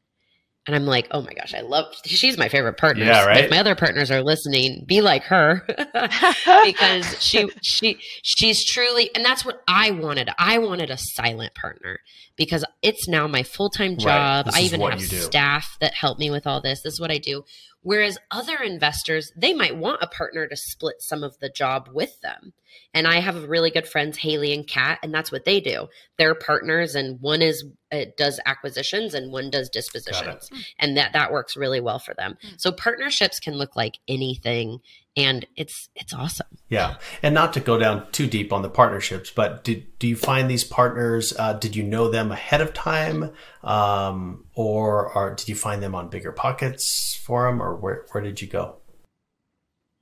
And 0.68 0.76
I'm 0.76 0.86
like, 0.86 1.08
oh 1.12 1.22
my 1.22 1.34
gosh, 1.34 1.54
I 1.54 1.62
love, 1.62 1.94
she's 2.06 2.38
my 2.38 2.50
favorite 2.50 2.78
partner. 2.78 3.06
Yeah, 3.06 3.26
right. 3.26 3.44
If 3.44 3.52
my 3.52 3.60
other 3.60 3.76
partners 3.76 4.10
are 4.10 4.24
listening, 4.24 4.84
be 4.88 5.02
like 5.02 5.24
her 5.24 5.64
because 6.66 7.22
she, 7.22 7.50
she, 7.62 8.00
she's 8.24 8.64
truly, 8.64 9.14
and 9.16 9.26
that's 9.26 9.44
what 9.44 9.62
I 9.68 9.92
wanted. 9.92 10.30
I 10.38 10.60
wanted 10.60 10.90
a 10.92 10.98
silent 10.98 11.54
partner 11.56 12.00
because 12.36 12.66
it's 12.82 13.08
now 13.08 13.28
my 13.28 13.44
full 13.44 13.70
time 13.70 13.98
job. 13.98 14.48
Right. 14.48 14.56
I 14.56 14.62
even 14.62 14.82
have 14.82 15.02
staff 15.02 15.78
that 15.80 15.94
help 15.94 16.20
me 16.20 16.30
with 16.30 16.46
all 16.46 16.62
this. 16.62 16.82
This 16.82 16.94
is 16.94 17.00
what 17.00 17.12
I 17.12 17.18
do. 17.18 17.44
Whereas 17.82 18.18
other 18.32 18.58
investors, 18.58 19.32
they 19.38 19.54
might 19.54 19.78
want 19.78 20.02
a 20.02 20.08
partner 20.08 20.48
to 20.48 20.56
split 20.56 20.96
some 21.02 21.24
of 21.24 21.38
the 21.40 21.50
job 21.50 21.90
with 21.94 22.20
them. 22.22 22.54
And 22.96 23.08
I 23.08 23.20
have 23.20 23.48
really 23.48 23.70
good 23.70 23.88
friends, 23.88 24.18
Haley 24.18 24.54
and 24.54 24.68
Kat, 24.68 24.98
and 25.04 25.14
that's 25.14 25.32
what 25.32 25.46
they 25.46 25.60
do. 25.62 25.88
They're 26.18 26.34
partners, 26.34 26.96
and 26.96 27.22
one 27.22 27.44
is 27.44 27.64
uh, 27.92 28.06
does 28.18 28.40
acquisitions 28.46 29.14
and 29.14 29.32
one 29.32 29.50
does 29.52 29.70
dispositions, 29.70 30.50
and 30.80 30.98
that 30.98 31.14
that 31.14 31.32
works 31.32 31.56
really 31.56 31.80
well 31.80 32.00
for 32.00 32.14
them. 32.16 32.38
Mm. 32.44 32.60
So 32.60 32.72
partnerships 32.72 33.40
can 33.40 33.54
look 33.54 33.76
like 33.76 34.00
anything, 34.08 34.80
and 35.16 35.46
it's 35.56 35.90
it's 35.96 36.14
awesome. 36.14 36.48
Yeah, 36.70 36.96
and 37.24 37.34
not 37.34 37.54
to 37.54 37.60
go 37.60 37.78
down 37.78 38.08
too 38.12 38.28
deep 38.28 38.52
on 38.52 38.62
the 38.62 38.70
partnerships, 38.70 39.32
but 39.32 39.64
did 39.64 39.98
do 40.00 40.08
you 40.08 40.16
find 40.16 40.50
these 40.50 40.64
partners? 40.64 41.34
Uh, 41.38 41.54
did 41.54 41.76
you 41.76 41.84
know 41.84 42.10
them 42.10 42.32
ahead 42.32 42.62
of 42.62 42.74
time, 42.74 43.32
um, 43.64 44.46
or, 44.54 45.12
or 45.14 45.36
did 45.36 45.48
you 45.48 45.56
find 45.56 45.82
them 45.82 45.96
on 45.96 46.10
Bigger 46.10 46.32
Pockets 46.32 47.16
forum, 47.24 47.62
or 47.62 47.76
where 47.76 48.06
where 48.12 48.24
did 48.24 48.42
you 48.42 48.48
go? 48.48 48.78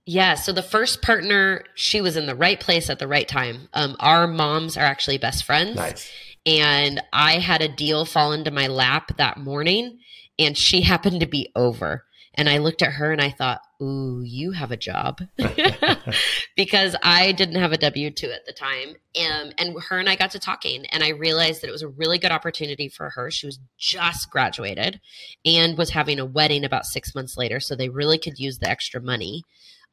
Yeah, 0.06 0.36
so 0.36 0.52
the 0.52 0.62
first 0.62 1.02
partner, 1.02 1.64
she 1.76 2.02
was 2.02 2.18
in 2.18 2.26
the 2.26 2.36
right 2.36 2.60
place 2.60 2.90
at 2.90 3.00
the 3.00 3.08
right 3.08 3.28
time. 3.28 3.70
Um, 3.74 3.96
our 4.00 4.28
moms 4.28 4.76
are 4.76 4.82
actually 4.82 5.18
best 5.18 5.46
friends. 5.46 5.78
Nice. 5.78 6.12
And 6.46 7.02
I 7.14 7.40
had 7.40 7.62
a 7.62 7.70
deal 7.70 8.04
fall 8.04 8.34
into 8.34 8.52
my 8.52 8.68
lap 8.68 9.16
that 9.16 9.38
morning, 9.38 10.00
and 10.38 10.58
she 10.58 10.82
happened 10.82 11.22
to 11.22 11.26
be 11.26 11.52
over. 11.56 12.04
And 12.36 12.50
I 12.50 12.58
looked 12.58 12.82
at 12.82 12.94
her 12.94 13.12
and 13.12 13.22
I 13.22 13.30
thought, 13.30 13.62
Ooh, 13.82 14.22
you 14.24 14.52
have 14.52 14.72
a 14.72 14.78
job. 14.78 15.22
because 16.56 16.96
I 17.04 17.32
didn't 17.32 17.56
have 17.56 17.72
a 17.72 17.78
W 17.78 18.12
2 18.12 18.32
at 18.32 18.46
the 18.46 18.54
time. 18.54 18.96
And, 19.16 19.54
and 19.58 19.76
her 19.90 20.00
and 20.00 20.10
I 20.10 20.16
got 20.16 20.32
to 20.32 20.40
talking, 20.40 20.86
and 20.88 21.04
I 21.04 21.10
realized 21.10 21.62
that 21.62 21.68
it 21.68 21.72
was 21.72 21.82
a 21.82 21.88
really 21.88 22.18
good 22.18 22.32
opportunity 22.32 22.90
for 22.90 23.10
her. 23.12 23.30
She 23.30 23.46
was 23.46 23.60
just 23.78 24.30
graduated 24.30 25.00
and 25.46 25.78
was 25.78 25.92
having 25.92 26.20
a 26.20 26.26
wedding 26.26 26.64
about 26.64 26.86
six 26.86 27.14
months 27.14 27.38
later. 27.38 27.60
So 27.60 27.76
they 27.76 27.90
really 27.90 28.18
could 28.18 28.40
use 28.40 28.60
the 28.60 28.70
extra 28.70 29.02
money. 29.02 29.44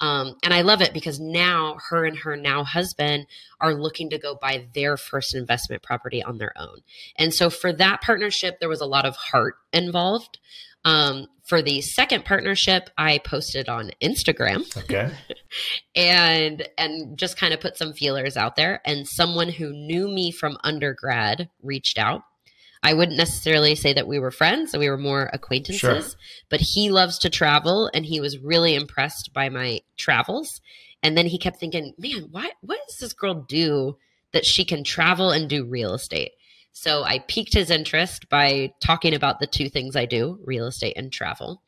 Um, 0.01 0.37
and 0.43 0.55
I 0.55 0.63
love 0.63 0.81
it 0.81 0.95
because 0.95 1.21
now 1.21 1.77
her 1.91 2.07
and 2.07 2.17
her 2.19 2.35
now 2.35 2.65
husband 2.65 3.27
are 3.61 3.75
looking 3.75 4.09
to 4.11 4.19
go 4.19 4.35
buy 4.35 4.67
their 4.75 4.97
first 4.97 5.35
investment 5.35 5.83
property 5.83 6.23
on 6.23 6.39
their 6.39 6.53
own. 6.57 6.79
And 7.17 7.35
so 7.35 7.51
for 7.51 7.73
that 7.75 8.01
partnership, 8.01 8.61
there 8.61 8.69
was 8.69 8.81
a 8.81 8.87
lot 8.87 9.05
of 9.05 9.17
heart 9.17 9.57
involved. 9.73 10.39
Um, 10.85 11.27
for 11.45 11.63
the 11.63 11.81
second 11.81 12.25
partnership, 12.25 12.91
I 12.97 13.19
posted 13.19 13.69
on 13.69 13.91
Instagram. 14.03 14.77
Okay. 14.77 15.11
and 15.97 16.67
and 16.79 17.19
just 17.19 17.37
kind 17.37 17.53
of 17.53 17.61
put 17.61 17.77
some 17.77 17.93
feelers 17.93 18.37
out 18.37 18.57
there. 18.57 18.81
And 18.85 19.07
someone 19.07 19.49
who 19.49 19.73
knew 19.73 20.09
me 20.09 20.31
from 20.31 20.57
undergrad 20.63 21.51
reached 21.63 21.99
out 21.99 22.23
I 22.83 22.95
wouldn't 22.95 23.19
necessarily 23.19 23.75
say 23.75 23.93
that 23.93 24.09
we 24.09 24.19
were 24.19 24.31
friends, 24.31 24.77
we 24.77 24.89
were 24.89 24.97
more 24.97 25.29
acquaintances, 25.33 25.81
sure. 25.81 26.21
but 26.49 26.61
he 26.61 26.91
loves 26.91 27.19
to 27.19 27.31
travel 27.31 27.91
and 27.93 28.07
he 28.07 28.21
was 28.21 28.39
really 28.39 28.75
impressed 28.75 29.33
by 29.35 29.51
my 29.51 29.81
travels. 29.99 30.61
And 31.03 31.17
then 31.17 31.27
he 31.27 31.39
kept 31.39 31.59
thinking, 31.59 31.93
man, 31.99 32.29
why, 32.31 32.51
what 32.63 32.79
does 32.89 32.99
this 32.99 33.13
girl 33.13 33.35
do 33.35 33.99
that 34.33 34.47
she 34.47 34.65
can 34.65 34.83
travel 34.83 35.31
and 35.31 35.49
do 35.49 35.65
real 35.65 35.95
estate? 35.95 36.33
So 36.73 37.03
I 37.03 37.19
piqued 37.19 37.55
his 37.55 37.71
interest 37.71 38.29
by 38.29 38.73
talking 38.81 39.15
about 39.15 39.41
the 39.41 39.47
two 39.47 39.69
things 39.69 39.97
I 39.97 40.07
do 40.07 40.39
real 40.45 40.67
estate 40.67 40.97
and 40.97 41.13
travel. 41.13 41.63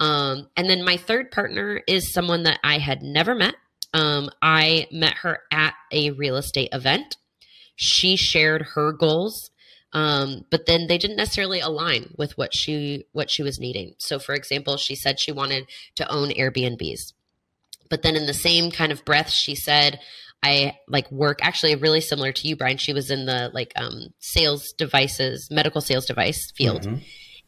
Um, 0.00 0.48
and 0.56 0.68
then 0.68 0.84
my 0.84 0.96
third 0.96 1.30
partner 1.30 1.82
is 1.86 2.12
someone 2.12 2.44
that 2.44 2.60
I 2.62 2.78
had 2.78 3.02
never 3.02 3.34
met. 3.34 3.54
Um, 3.92 4.30
I 4.42 4.86
met 4.90 5.14
her 5.18 5.40
at 5.50 5.74
a 5.92 6.10
real 6.10 6.36
estate 6.36 6.70
event. 6.72 7.16
She 7.76 8.16
shared 8.16 8.62
her 8.74 8.92
goals 8.92 9.50
um, 9.96 10.44
but 10.50 10.66
then 10.66 10.88
they 10.88 10.98
didn't 10.98 11.16
necessarily 11.16 11.60
align 11.60 12.12
with 12.18 12.36
what 12.36 12.54
she 12.54 13.06
what 13.12 13.30
she 13.30 13.42
was 13.42 13.58
needing. 13.58 13.94
So, 13.96 14.18
for 14.18 14.34
example, 14.34 14.76
she 14.76 14.94
said 14.94 15.18
she 15.18 15.32
wanted 15.32 15.70
to 15.94 16.10
own 16.12 16.28
Airbnbs, 16.28 17.14
but 17.88 18.02
then 18.02 18.14
in 18.14 18.26
the 18.26 18.34
same 18.34 18.70
kind 18.70 18.92
of 18.92 19.06
breath, 19.06 19.30
she 19.30 19.54
said, 19.54 20.00
"I 20.42 20.76
like 20.88 21.10
work." 21.10 21.38
Actually, 21.42 21.74
really 21.76 22.00
similar 22.00 22.32
to 22.32 22.48
you, 22.48 22.56
Brian. 22.56 22.76
She 22.76 22.92
was 22.92 23.10
in 23.10 23.26
the 23.26 23.50
like 23.52 23.72
um, 23.76 24.08
sales 24.20 24.72
devices, 24.76 25.48
medical 25.50 25.80
sales 25.80 26.06
device 26.06 26.50
field. 26.56 26.82
Mm-hmm. 26.82 27.02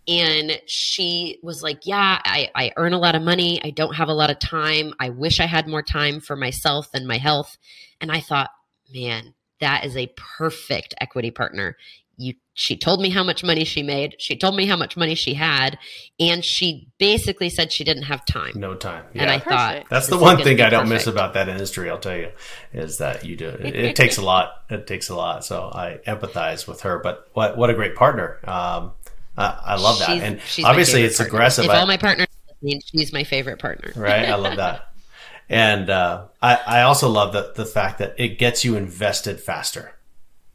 And 0.08 0.58
she 0.66 1.38
was 1.42 1.62
like, 1.62 1.80
Yeah, 1.84 2.18
I, 2.24 2.50
I 2.54 2.72
earn 2.76 2.94
a 2.94 2.98
lot 2.98 3.14
of 3.14 3.22
money. 3.22 3.60
I 3.62 3.70
don't 3.70 3.94
have 3.94 4.08
a 4.08 4.14
lot 4.14 4.30
of 4.30 4.38
time. 4.38 4.94
I 4.98 5.10
wish 5.10 5.38
I 5.38 5.44
had 5.44 5.68
more 5.68 5.82
time 5.82 6.20
for 6.20 6.34
myself 6.34 6.88
and 6.94 7.06
my 7.06 7.18
health. 7.18 7.58
And 8.00 8.10
I 8.10 8.20
thought, 8.20 8.48
man, 8.92 9.34
that 9.60 9.84
is 9.84 9.96
a 9.96 10.12
perfect 10.38 10.94
equity 10.98 11.30
partner 11.30 11.76
you 12.18 12.34
she 12.52 12.76
told 12.76 13.00
me 13.00 13.08
how 13.08 13.22
much 13.22 13.44
money 13.44 13.64
she 13.64 13.82
made 13.82 14.16
she 14.18 14.36
told 14.36 14.56
me 14.56 14.66
how 14.66 14.76
much 14.76 14.96
money 14.96 15.14
she 15.14 15.34
had 15.34 15.78
and 16.18 16.44
she 16.44 16.88
basically 16.98 17.48
said 17.48 17.72
she 17.72 17.84
didn't 17.84 18.02
have 18.02 18.24
time. 18.26 18.52
No 18.56 18.74
time. 18.74 19.04
Yeah. 19.14 19.22
and 19.22 19.30
i 19.30 19.38
perfect. 19.38 19.50
thought 19.50 19.84
that's 19.88 20.08
the 20.08 20.18
one 20.18 20.42
thing 20.42 20.60
i 20.60 20.68
don't 20.68 20.88
miss 20.88 21.06
about 21.06 21.34
that 21.34 21.48
industry 21.48 21.88
i'll 21.88 21.98
tell 21.98 22.16
you 22.16 22.30
is 22.72 22.98
that 22.98 23.24
you 23.24 23.36
do 23.36 23.48
it, 23.48 23.74
it, 23.74 23.96
takes 23.96 24.18
a 24.18 24.22
lot 24.22 24.64
it 24.68 24.86
takes 24.86 25.08
a 25.08 25.14
lot 25.14 25.44
so 25.44 25.70
i 25.72 26.00
empathize 26.06 26.66
with 26.66 26.82
her 26.82 26.98
but 26.98 27.28
what 27.32 27.56
what 27.56 27.70
a 27.70 27.74
great 27.74 27.94
partner 27.94 28.38
um, 28.44 28.92
I, 29.36 29.58
I 29.66 29.76
love 29.76 30.00
that. 30.00 30.08
She's, 30.08 30.22
and 30.22 30.40
she's 30.40 30.64
obviously 30.64 31.02
it's 31.02 31.18
partner. 31.18 31.36
aggressive 31.36 31.64
if 31.66 31.70
all 31.70 31.86
my 31.86 31.96
partners 31.96 32.26
she's 32.84 33.12
my 33.12 33.22
favorite 33.22 33.60
partner. 33.60 33.92
Right? 33.94 34.28
I 34.28 34.34
love 34.34 34.56
that. 34.56 34.84
And 35.50 35.88
uh, 35.88 36.26
I, 36.42 36.56
I 36.56 36.82
also 36.82 37.08
love 37.08 37.32
the, 37.32 37.54
the 37.56 37.64
fact 37.64 38.00
that 38.00 38.14
it 38.18 38.38
gets 38.38 38.66
you 38.66 38.76
invested 38.76 39.40
faster 39.40 39.94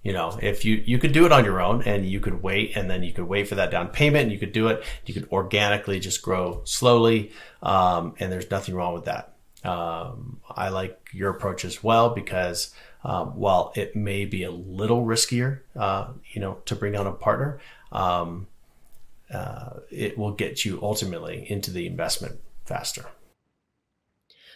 You 0.04 0.12
know, 0.12 0.38
if 0.42 0.66
you, 0.66 0.84
you 0.86 1.00
could 1.00 1.13
do 1.13 1.26
it 1.26 1.32
on 1.32 1.46
your 1.46 1.62
own 1.62 1.82
and 1.84 2.06
you 2.06 2.20
could 2.20 2.44
wait 2.44 2.76
and 2.76 2.89
then 2.89 3.04
you 3.04 3.13
could 3.13 3.24
wait 3.24 3.48
for 3.48 3.56
that 3.56 3.72
down 3.72 3.88
payment 3.88 4.24
and 4.24 4.32
you 4.34 4.38
could 4.38 4.52
do 4.52 4.68
it. 4.68 4.84
You 5.06 5.13
could 5.13 5.30
organically 5.32 6.00
just 6.00 6.22
grow 6.22 6.62
slowly. 6.66 7.32
Um, 7.62 8.13
and 8.20 8.32
there's 8.32 8.52
nothing 8.52 8.76
wrong 8.76 8.94
with 8.94 9.06
that. 9.06 9.34
Um, 9.63 10.42
I 10.50 10.70
like 10.70 11.10
your 11.13 11.30
approach 11.30 11.63
as 11.63 11.82
well 11.82 12.10
because, 12.10 12.74
um, 13.06 13.38
while 13.38 13.72
it 13.76 13.96
may 13.96 14.26
be 14.26 14.44
a 14.44 14.52
little 14.52 15.06
riskier, 15.06 15.60
uh, 15.76 16.10
you 16.34 16.42
know, 16.42 16.58
to 16.66 16.76
bring 16.76 16.98
on 16.98 17.08
a 17.08 17.13
partner, 17.13 17.60
um, 17.94 18.48
uh, 19.34 19.80
it 19.89 20.18
will 20.18 20.34
get 20.34 20.66
you 20.66 20.80
ultimately 20.82 21.50
into 21.50 21.72
the 21.72 21.88
investment 21.88 22.39
faster. 22.66 23.06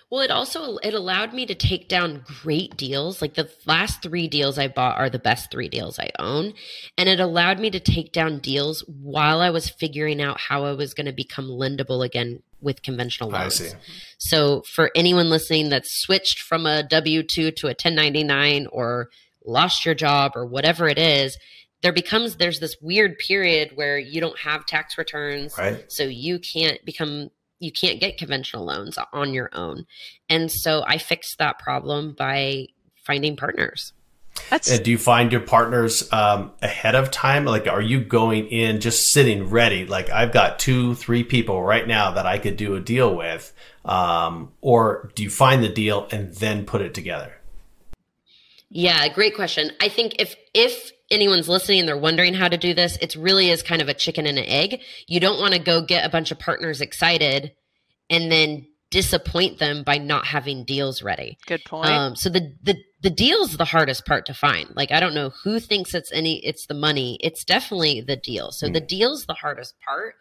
Well, 0.09 0.21
it 0.21 0.31
also 0.31 0.77
it 0.77 0.93
allowed 0.93 1.33
me 1.33 1.45
to 1.45 1.55
take 1.55 1.89
down 1.89 2.23
great 2.41 2.77
deals. 2.77 3.21
Like 3.21 3.33
the 3.33 3.49
last 3.65 4.01
3 4.01 4.27
deals 4.29 4.57
I 4.57 4.69
bought 4.69 4.97
are 4.97 5.09
the 5.09 5.19
best 5.19 5.51
3 5.51 5.67
deals 5.67 5.99
I 5.99 6.11
own, 6.17 6.53
and 6.97 7.09
it 7.09 7.19
allowed 7.19 7.59
me 7.59 7.69
to 7.71 7.79
take 7.79 8.13
down 8.13 8.39
deals 8.39 8.85
while 8.87 9.41
I 9.41 9.49
was 9.49 9.69
figuring 9.69 10.21
out 10.21 10.39
how 10.39 10.63
I 10.63 10.71
was 10.71 10.93
going 10.93 11.07
to 11.07 11.11
become 11.11 11.47
lendable 11.47 12.05
again 12.05 12.41
with 12.61 12.83
conventional 12.83 13.29
loans. 13.29 13.61
I 13.61 13.65
see. 13.65 13.75
So 14.17 14.61
for 14.73 14.91
anyone 14.95 15.29
listening 15.29 15.69
that's 15.69 16.01
switched 16.01 16.39
from 16.39 16.65
a 16.65 16.83
W2 16.89 17.55
to 17.55 17.67
a 17.67 17.75
1099 17.75 18.67
or 18.71 19.09
lost 19.45 19.85
your 19.85 19.95
job 19.95 20.33
or 20.35 20.45
whatever 20.45 20.87
it 20.87 20.97
is, 20.97 21.37
there 21.83 21.93
becomes 21.93 22.37
there's 22.37 22.59
this 22.59 22.75
weird 22.81 23.17
period 23.19 23.71
where 23.75 23.97
you 23.99 24.19
don't 24.21 24.39
have 24.39 24.65
tax 24.65 24.97
returns 24.97 25.55
right. 25.57 25.85
so 25.91 26.03
you 26.03 26.39
can't 26.39 26.83
become 26.85 27.29
you 27.59 27.71
can't 27.71 27.99
get 27.99 28.17
conventional 28.17 28.65
loans 28.65 28.97
on 29.13 29.33
your 29.33 29.49
own. 29.53 29.85
And 30.29 30.51
so 30.51 30.83
I 30.85 30.97
fixed 30.97 31.37
that 31.39 31.59
problem 31.59 32.13
by 32.17 32.67
finding 33.05 33.35
partners. 33.35 33.93
That's... 34.49 34.69
And 34.69 34.83
do 34.83 34.91
you 34.91 34.97
find 34.99 35.31
your 35.31 35.41
partners 35.41 36.11
um, 36.13 36.51
ahead 36.61 36.93
of 36.93 37.09
time? 37.09 37.45
Like, 37.45 37.67
are 37.67 37.81
you 37.81 37.99
going 37.99 38.47
in 38.47 38.79
just 38.79 39.11
sitting 39.11 39.49
ready? 39.49 39.85
Like, 39.85 40.09
I've 40.11 40.31
got 40.31 40.59
two, 40.59 40.93
three 40.95 41.23
people 41.23 41.63
right 41.63 41.87
now 41.87 42.11
that 42.11 42.27
I 42.27 42.37
could 42.37 42.57
do 42.57 42.75
a 42.75 42.79
deal 42.79 43.15
with. 43.15 43.51
Um, 43.83 44.51
or 44.61 45.11
do 45.15 45.23
you 45.23 45.29
find 45.29 45.63
the 45.63 45.69
deal 45.69 46.07
and 46.11 46.33
then 46.35 46.65
put 46.65 46.81
it 46.81 46.93
together? 46.93 47.33
Yeah, 48.69 49.07
great 49.07 49.33
question. 49.33 49.71
I 49.79 49.89
think 49.89 50.15
if 50.19 50.35
if 50.53 50.91
anyone's 51.11 51.49
listening 51.49 51.79
and 51.79 51.87
they're 51.87 51.97
wondering 51.97 52.33
how 52.33 52.47
to 52.47 52.57
do 52.57 52.73
this, 52.73 52.97
it 52.97 53.15
really 53.15 53.49
is 53.49 53.63
kind 53.63 53.81
of 53.81 53.89
a 53.89 53.93
chicken 53.93 54.25
and 54.25 54.37
an 54.37 54.45
egg. 54.45 54.81
You 55.07 55.19
don't 55.19 55.39
want 55.39 55.53
to 55.53 55.59
go 55.59 55.81
get 55.81 56.05
a 56.05 56.09
bunch 56.09 56.31
of 56.31 56.39
partners 56.39 56.81
excited 56.81 57.53
and 58.09 58.31
then 58.31 58.67
disappoint 58.89 59.59
them 59.59 59.83
by 59.83 59.97
not 59.97 60.25
having 60.25 60.63
deals 60.63 61.01
ready. 61.01 61.37
Good 61.45 61.63
point. 61.65 61.89
Um, 61.89 62.15
so 62.15 62.29
the 62.29 62.53
the 62.63 62.77
the 63.01 63.09
deal's 63.09 63.57
the 63.57 63.65
hardest 63.65 64.05
part 64.05 64.25
to 64.27 64.33
find. 64.33 64.69
Like 64.75 64.91
I 64.91 64.99
don't 64.99 65.13
know 65.13 65.31
who 65.43 65.59
thinks 65.59 65.93
it's 65.93 66.11
any 66.11 66.45
it's 66.45 66.65
the 66.67 66.73
money. 66.73 67.17
It's 67.21 67.43
definitely 67.43 68.01
the 68.01 68.15
deal. 68.15 68.51
So 68.51 68.67
mm. 68.67 68.73
the 68.73 68.81
deal's 68.81 69.25
the 69.25 69.33
hardest 69.33 69.75
part. 69.85 70.15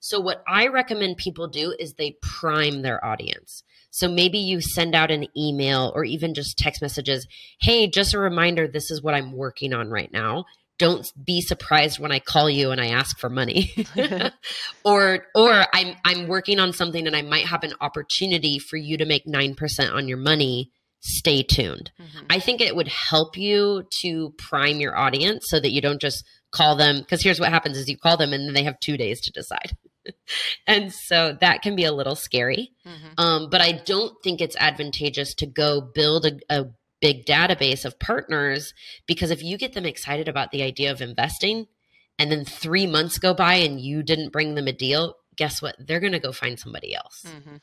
So 0.00 0.20
what 0.20 0.42
I 0.46 0.68
recommend 0.68 1.16
people 1.16 1.48
do 1.48 1.74
is 1.78 1.94
they 1.94 2.16
prime 2.22 2.82
their 2.82 3.04
audience. 3.04 3.62
So 3.90 4.08
maybe 4.08 4.38
you 4.38 4.60
send 4.60 4.94
out 4.94 5.10
an 5.10 5.26
email 5.36 5.92
or 5.94 6.04
even 6.04 6.34
just 6.34 6.58
text 6.58 6.82
messages. 6.82 7.26
Hey, 7.60 7.88
just 7.88 8.14
a 8.14 8.18
reminder, 8.18 8.68
this 8.68 8.90
is 8.90 9.02
what 9.02 9.14
I'm 9.14 9.32
working 9.32 9.72
on 9.72 9.88
right 9.88 10.12
now. 10.12 10.44
Don't 10.78 11.10
be 11.24 11.40
surprised 11.40 11.98
when 11.98 12.12
I 12.12 12.20
call 12.20 12.48
you 12.48 12.70
and 12.70 12.80
I 12.80 12.88
ask 12.88 13.18
for 13.18 13.28
money. 13.28 13.74
or 14.84 15.26
or 15.34 15.64
I'm 15.72 15.96
I'm 16.04 16.28
working 16.28 16.60
on 16.60 16.72
something 16.72 17.06
and 17.06 17.16
I 17.16 17.22
might 17.22 17.46
have 17.46 17.64
an 17.64 17.72
opportunity 17.80 18.58
for 18.58 18.76
you 18.76 18.96
to 18.98 19.04
make 19.04 19.26
9% 19.26 19.92
on 19.92 20.06
your 20.06 20.18
money. 20.18 20.70
Stay 21.00 21.42
tuned. 21.42 21.90
Mm-hmm. 22.00 22.26
I 22.30 22.38
think 22.38 22.60
it 22.60 22.76
would 22.76 22.88
help 22.88 23.36
you 23.36 23.84
to 24.00 24.34
prime 24.38 24.78
your 24.78 24.96
audience 24.96 25.46
so 25.48 25.58
that 25.58 25.70
you 25.70 25.80
don't 25.80 26.00
just 26.00 26.24
call 26.52 26.76
them 26.76 27.00
because 27.00 27.22
here's 27.22 27.40
what 27.40 27.50
happens 27.50 27.76
is 27.76 27.88
you 27.88 27.98
call 27.98 28.16
them 28.16 28.32
and 28.32 28.46
then 28.46 28.54
they 28.54 28.62
have 28.62 28.78
2 28.80 28.96
days 28.96 29.20
to 29.22 29.32
decide. 29.32 29.76
And 30.66 30.92
so 30.92 31.36
that 31.40 31.62
can 31.62 31.76
be 31.76 31.84
a 31.84 31.92
little 31.92 32.14
scary. 32.14 32.72
Mm-hmm. 32.86 33.20
Um, 33.20 33.50
but 33.50 33.60
I 33.60 33.72
don't 33.72 34.14
think 34.22 34.40
it's 34.40 34.56
advantageous 34.56 35.34
to 35.34 35.46
go 35.46 35.80
build 35.80 36.26
a, 36.26 36.38
a 36.50 36.66
big 37.00 37.24
database 37.26 37.84
of 37.84 37.98
partners 37.98 38.74
because 39.06 39.30
if 39.30 39.42
you 39.42 39.56
get 39.56 39.72
them 39.74 39.86
excited 39.86 40.28
about 40.28 40.50
the 40.50 40.62
idea 40.62 40.90
of 40.90 41.00
investing 41.00 41.66
and 42.18 42.30
then 42.32 42.44
three 42.44 42.86
months 42.86 43.18
go 43.18 43.34
by 43.34 43.54
and 43.54 43.80
you 43.80 44.02
didn't 44.02 44.32
bring 44.32 44.54
them 44.54 44.66
a 44.66 44.72
deal, 44.72 45.14
guess 45.36 45.62
what? 45.62 45.76
They're 45.78 46.00
going 46.00 46.12
to 46.12 46.18
go 46.18 46.32
find 46.32 46.58
somebody 46.58 46.94
else. 46.94 47.24
Mm-hmm. 47.26 47.56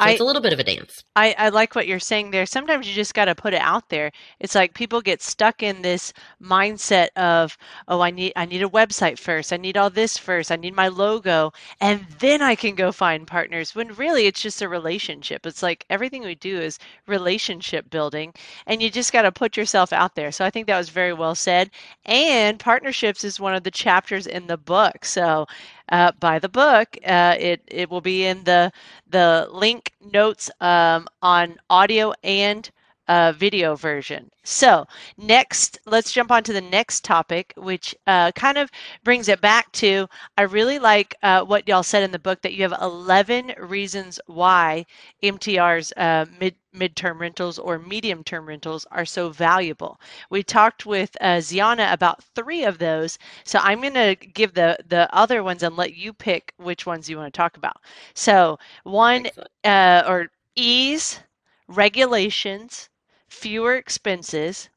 So 0.00 0.06
I, 0.06 0.12
it's 0.12 0.20
a 0.20 0.24
little 0.24 0.40
bit 0.40 0.52
of 0.54 0.58
a 0.58 0.64
dance. 0.64 1.04
I, 1.14 1.34
I 1.38 1.48
like 1.50 1.74
what 1.74 1.86
you're 1.86 1.98
saying 1.98 2.30
there. 2.30 2.46
Sometimes 2.46 2.88
you 2.88 2.94
just 2.94 3.12
got 3.12 3.26
to 3.26 3.34
put 3.34 3.52
it 3.52 3.60
out 3.60 3.90
there. 3.90 4.10
It's 4.40 4.54
like 4.54 4.72
people 4.72 5.02
get 5.02 5.20
stuck 5.20 5.62
in 5.62 5.82
this 5.82 6.14
mindset 6.42 7.08
of, 7.16 7.58
oh, 7.86 8.00
I 8.00 8.10
need 8.10 8.32
I 8.34 8.46
need 8.46 8.62
a 8.62 8.68
website 8.68 9.18
first. 9.18 9.52
I 9.52 9.58
need 9.58 9.76
all 9.76 9.90
this 9.90 10.16
first. 10.16 10.50
I 10.50 10.56
need 10.56 10.74
my 10.74 10.88
logo, 10.88 11.52
and 11.80 12.06
then 12.18 12.40
I 12.40 12.54
can 12.54 12.74
go 12.74 12.92
find 12.92 13.26
partners. 13.26 13.74
When 13.74 13.88
really 13.94 14.26
it's 14.26 14.40
just 14.40 14.62
a 14.62 14.68
relationship. 14.68 15.46
It's 15.46 15.62
like 15.62 15.84
everything 15.90 16.22
we 16.22 16.34
do 16.34 16.58
is 16.58 16.78
relationship 17.06 17.90
building, 17.90 18.32
and 18.66 18.82
you 18.82 18.90
just 18.90 19.12
got 19.12 19.22
to 19.22 19.32
put 19.32 19.56
yourself 19.56 19.92
out 19.92 20.14
there. 20.14 20.32
So 20.32 20.44
I 20.44 20.50
think 20.50 20.66
that 20.66 20.78
was 20.78 20.88
very 20.88 21.12
well 21.12 21.34
said. 21.34 21.70
And 22.06 22.58
partnerships 22.58 23.22
is 23.24 23.38
one 23.38 23.54
of 23.54 23.64
the 23.64 23.70
chapters 23.70 24.26
in 24.26 24.46
the 24.46 24.56
book. 24.56 25.04
So 25.04 25.46
uh, 25.90 26.12
buy 26.18 26.38
the 26.38 26.48
book. 26.48 26.96
Uh, 27.04 27.36
it 27.38 27.62
it 27.68 27.90
will 27.90 28.00
be 28.00 28.24
in 28.24 28.44
the 28.44 28.72
the 29.08 29.48
link 29.52 29.92
notes 30.00 30.50
um, 30.60 31.08
on 31.22 31.58
audio 31.70 32.12
and 32.22 32.70
uh, 33.10 33.32
video 33.32 33.74
version. 33.74 34.30
So, 34.44 34.86
next, 35.18 35.80
let's 35.84 36.12
jump 36.12 36.30
on 36.30 36.44
to 36.44 36.52
the 36.52 36.60
next 36.60 37.02
topic, 37.04 37.52
which 37.56 37.92
uh, 38.06 38.30
kind 38.32 38.56
of 38.56 38.70
brings 39.02 39.28
it 39.28 39.40
back 39.40 39.72
to 39.72 40.06
I 40.38 40.42
really 40.42 40.78
like 40.78 41.16
uh, 41.24 41.42
what 41.44 41.66
y'all 41.66 41.82
said 41.82 42.04
in 42.04 42.12
the 42.12 42.20
book 42.20 42.40
that 42.42 42.54
you 42.54 42.62
have 42.62 42.74
11 42.80 43.54
reasons 43.58 44.20
why 44.26 44.86
MTR's 45.24 45.92
uh, 45.96 46.26
mid 46.38 46.54
midterm 46.72 47.18
rentals 47.18 47.58
or 47.58 47.80
medium 47.80 48.22
term 48.22 48.46
rentals 48.46 48.86
are 48.92 49.04
so 49.04 49.30
valuable. 49.30 50.00
We 50.30 50.44
talked 50.44 50.86
with 50.86 51.16
uh, 51.20 51.40
Zeona 51.40 51.92
about 51.92 52.22
three 52.36 52.62
of 52.62 52.78
those, 52.78 53.18
so 53.42 53.58
I'm 53.60 53.80
going 53.80 53.94
to 53.94 54.14
give 54.14 54.54
the 54.54 54.78
the 54.86 55.12
other 55.12 55.42
ones 55.42 55.64
and 55.64 55.76
let 55.76 55.94
you 55.96 56.12
pick 56.12 56.54
which 56.58 56.86
ones 56.86 57.10
you 57.10 57.16
want 57.16 57.34
to 57.34 57.36
talk 57.36 57.56
about. 57.56 57.78
So, 58.14 58.60
one 58.84 59.26
uh, 59.64 60.04
or 60.06 60.28
ease, 60.54 61.18
regulations, 61.66 62.89
fewer 63.30 63.76
expenses, 63.76 64.68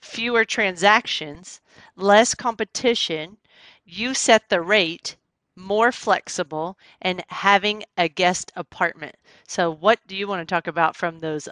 fewer 0.00 0.44
transactions, 0.44 1.60
less 1.94 2.34
competition, 2.34 3.36
you 3.84 4.14
set 4.14 4.48
the 4.48 4.60
rate, 4.60 5.16
more 5.54 5.92
flexible, 5.92 6.78
and 7.00 7.22
having 7.28 7.84
a 7.96 8.08
guest 8.08 8.50
apartment. 8.56 9.14
So, 9.46 9.70
what 9.70 10.00
do 10.08 10.16
you 10.16 10.26
want 10.26 10.40
to 10.40 10.52
talk 10.52 10.66
about 10.66 10.96
from 10.96 11.20
those 11.20 11.48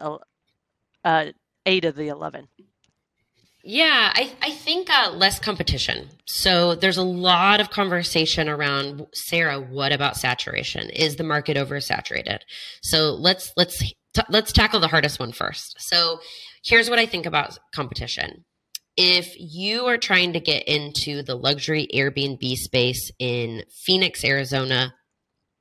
uh, 1.04 1.26
eight 1.66 1.84
of 1.84 1.94
the 1.94 2.08
11? 2.08 2.48
Yeah, 3.62 4.10
I, 4.14 4.32
I 4.40 4.52
think 4.52 4.88
uh, 4.88 5.10
less 5.10 5.38
competition. 5.38 6.08
So 6.24 6.74
there's 6.74 6.96
a 6.96 7.02
lot 7.02 7.60
of 7.60 7.68
conversation 7.68 8.48
around 8.48 9.06
Sarah. 9.12 9.60
What 9.60 9.92
about 9.92 10.16
saturation? 10.16 10.88
Is 10.88 11.16
the 11.16 11.24
market 11.24 11.58
oversaturated? 11.58 12.38
So 12.80 13.12
let's 13.12 13.52
let's 13.58 13.92
t- 14.14 14.22
let's 14.28 14.52
tackle 14.52 14.80
the 14.80 14.88
hardest 14.88 15.18
one 15.18 15.32
first. 15.32 15.76
So 15.78 16.20
here's 16.64 16.90
what 16.90 16.98
I 16.98 17.06
think 17.06 17.26
about 17.26 17.58
competition. 17.74 18.44
If 18.96 19.34
you 19.38 19.86
are 19.86 19.96
trying 19.96 20.34
to 20.34 20.40
get 20.40 20.68
into 20.68 21.22
the 21.22 21.34
luxury 21.34 21.88
Airbnb 21.94 22.54
space 22.56 23.10
in 23.18 23.62
Phoenix, 23.70 24.24
Arizona, 24.24 24.94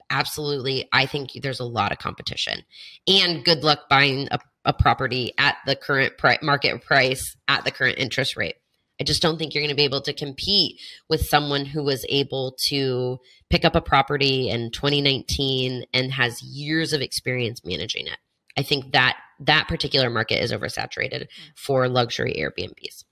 absolutely, 0.09 0.89
I 0.91 1.05
think 1.05 1.31
there's 1.41 1.59
a 1.59 1.65
lot 1.65 1.91
of 1.91 1.99
competition. 1.99 2.63
And 3.07 3.45
good 3.45 3.63
luck 3.63 3.87
buying 3.89 4.27
a, 4.31 4.39
a 4.65 4.73
property 4.73 5.33
at 5.37 5.57
the 5.65 5.75
current 5.75 6.13
market 6.41 6.83
price 6.83 7.35
at 7.47 7.63
the 7.63 7.71
current 7.71 7.97
interest 7.97 8.35
rate. 8.35 8.55
I 8.99 9.05
just 9.05 9.21
don't 9.21 9.37
think 9.37 9.53
you're 9.53 9.61
going 9.61 9.69
to 9.69 9.75
be 9.75 9.85
able 9.85 10.01
to 10.01 10.13
compete 10.13 10.81
with 11.09 11.25
someone 11.25 11.65
who 11.65 11.83
was 11.83 12.05
able 12.09 12.57
to 12.65 13.19
pick 13.49 13.63
up 13.63 13.75
a 13.75 13.81
property 13.81 14.49
in 14.49 14.71
2019 14.71 15.85
and 15.93 16.11
has 16.11 16.43
years 16.43 16.91
of 16.91 17.01
experience 17.01 17.61
managing 17.63 18.07
it. 18.07 18.17
I 18.59 18.63
think 18.63 18.91
that 18.91 19.15
that 19.39 19.69
particular 19.69 20.09
market 20.09 20.43
is 20.43 20.51
oversaturated 20.51 21.27
for 21.55 21.87
luxury 21.87 22.35
Airbnbs. 22.37 23.05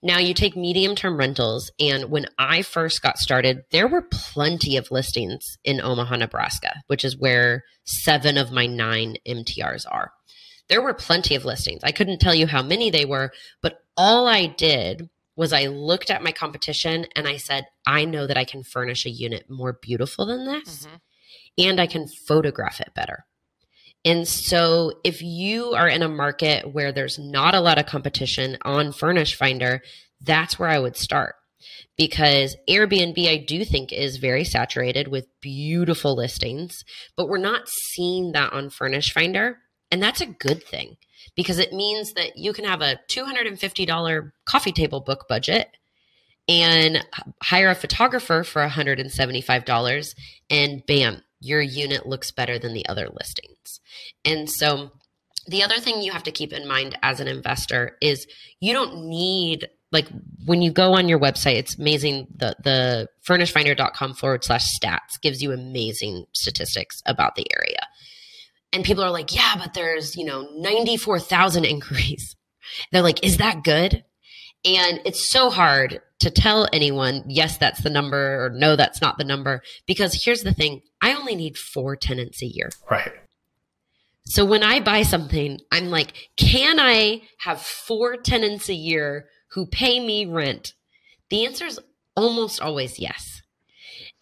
Now 0.00 0.18
you 0.18 0.32
take 0.32 0.56
medium 0.56 0.94
term 0.94 1.16
rentals, 1.16 1.72
and 1.80 2.08
when 2.08 2.26
I 2.38 2.62
first 2.62 3.02
got 3.02 3.18
started, 3.18 3.64
there 3.72 3.88
were 3.88 4.02
plenty 4.02 4.76
of 4.76 4.92
listings 4.92 5.58
in 5.64 5.80
Omaha, 5.80 6.18
Nebraska, 6.18 6.82
which 6.86 7.04
is 7.04 7.18
where 7.18 7.64
seven 7.84 8.38
of 8.38 8.52
my 8.52 8.66
nine 8.66 9.16
MTRs 9.26 9.86
are. 9.90 10.12
There 10.68 10.82
were 10.82 10.94
plenty 10.94 11.34
of 11.34 11.44
listings. 11.44 11.80
I 11.82 11.90
couldn't 11.90 12.20
tell 12.20 12.34
you 12.34 12.46
how 12.46 12.62
many 12.62 12.90
they 12.90 13.04
were, 13.04 13.32
but 13.60 13.80
all 13.96 14.28
I 14.28 14.46
did 14.46 15.10
was 15.34 15.52
I 15.52 15.66
looked 15.66 16.10
at 16.10 16.22
my 16.22 16.30
competition 16.30 17.06
and 17.16 17.26
I 17.26 17.38
said, 17.38 17.66
I 17.84 18.04
know 18.04 18.28
that 18.28 18.38
I 18.38 18.44
can 18.44 18.62
furnish 18.62 19.04
a 19.04 19.10
unit 19.10 19.50
more 19.50 19.72
beautiful 19.82 20.26
than 20.26 20.46
this, 20.46 20.86
mm-hmm. 20.86 20.96
and 21.58 21.80
I 21.80 21.88
can 21.88 22.06
photograph 22.06 22.80
it 22.80 22.94
better. 22.94 23.24
And 24.06 24.26
so 24.28 24.92
if 25.02 25.20
you 25.20 25.72
are 25.72 25.88
in 25.88 26.02
a 26.02 26.08
market 26.08 26.72
where 26.72 26.92
there's 26.92 27.18
not 27.18 27.56
a 27.56 27.60
lot 27.60 27.78
of 27.78 27.86
competition 27.86 28.56
on 28.62 28.92
Furnish 28.92 29.34
Finder, 29.34 29.82
that's 30.20 30.60
where 30.60 30.68
I 30.68 30.78
would 30.78 30.96
start. 30.96 31.34
Because 31.98 32.56
Airbnb, 32.70 33.26
I 33.26 33.38
do 33.38 33.64
think, 33.64 33.92
is 33.92 34.18
very 34.18 34.44
saturated 34.44 35.08
with 35.08 35.26
beautiful 35.40 36.14
listings, 36.14 36.84
but 37.16 37.28
we're 37.28 37.38
not 37.38 37.68
seeing 37.68 38.30
that 38.30 38.52
on 38.52 38.70
Furnish 38.70 39.12
Finder. 39.12 39.58
And 39.90 40.00
that's 40.00 40.20
a 40.20 40.26
good 40.26 40.62
thing 40.62 40.98
because 41.34 41.58
it 41.58 41.72
means 41.72 42.12
that 42.12 42.36
you 42.36 42.52
can 42.52 42.64
have 42.64 42.82
a 42.82 43.00
$250 43.10 44.32
coffee 44.44 44.72
table 44.72 45.00
book 45.00 45.26
budget 45.28 45.76
and 46.48 47.04
hire 47.42 47.70
a 47.70 47.74
photographer 47.74 48.44
for 48.44 48.64
$175 48.64 50.14
and 50.48 50.86
bam 50.86 51.22
your 51.40 51.60
unit 51.60 52.06
looks 52.06 52.30
better 52.30 52.58
than 52.58 52.72
the 52.72 52.86
other 52.88 53.08
listings. 53.08 53.80
And 54.24 54.50
so 54.50 54.90
the 55.46 55.62
other 55.62 55.78
thing 55.78 56.02
you 56.02 56.12
have 56.12 56.24
to 56.24 56.32
keep 56.32 56.52
in 56.52 56.66
mind 56.66 56.98
as 57.02 57.20
an 57.20 57.28
investor 57.28 57.96
is 58.00 58.26
you 58.60 58.72
don't 58.72 59.06
need 59.06 59.68
like 59.92 60.08
when 60.44 60.62
you 60.62 60.72
go 60.72 60.94
on 60.94 61.08
your 61.08 61.20
website 61.20 61.54
it's 61.54 61.78
amazing 61.78 62.26
the 62.34 62.56
the 62.64 63.08
furnishfinder.com 63.26 64.14
forward 64.14 64.42
slash 64.42 64.66
stats 64.76 65.20
gives 65.22 65.40
you 65.42 65.52
amazing 65.52 66.24
statistics 66.34 67.02
about 67.06 67.36
the 67.36 67.46
area. 67.56 67.86
And 68.72 68.84
people 68.84 69.04
are 69.04 69.10
like 69.10 69.34
yeah 69.34 69.54
but 69.56 69.74
there's 69.74 70.16
you 70.16 70.24
know 70.24 70.48
94000 70.58 71.64
inquiries. 71.64 72.36
They're 72.90 73.02
like 73.02 73.24
is 73.24 73.36
that 73.36 73.62
good 73.62 74.04
and 74.66 75.00
it's 75.04 75.24
so 75.24 75.48
hard 75.48 76.02
to 76.18 76.30
tell 76.30 76.68
anyone, 76.72 77.24
yes, 77.28 77.56
that's 77.56 77.82
the 77.82 77.90
number, 77.90 78.44
or 78.44 78.50
no, 78.50 78.74
that's 78.74 79.00
not 79.00 79.16
the 79.16 79.24
number. 79.24 79.62
Because 79.86 80.24
here's 80.24 80.42
the 80.42 80.52
thing 80.52 80.82
I 81.00 81.14
only 81.14 81.36
need 81.36 81.56
four 81.56 81.94
tenants 81.94 82.42
a 82.42 82.46
year. 82.46 82.70
Right. 82.90 83.12
So 84.24 84.44
when 84.44 84.64
I 84.64 84.80
buy 84.80 85.02
something, 85.02 85.60
I'm 85.70 85.88
like, 85.88 86.12
can 86.36 86.80
I 86.80 87.22
have 87.38 87.62
four 87.62 88.16
tenants 88.16 88.68
a 88.68 88.74
year 88.74 89.28
who 89.52 89.66
pay 89.66 90.04
me 90.04 90.26
rent? 90.26 90.74
The 91.30 91.46
answer 91.46 91.66
is 91.66 91.78
almost 92.16 92.60
always 92.60 92.98
yes. 92.98 93.42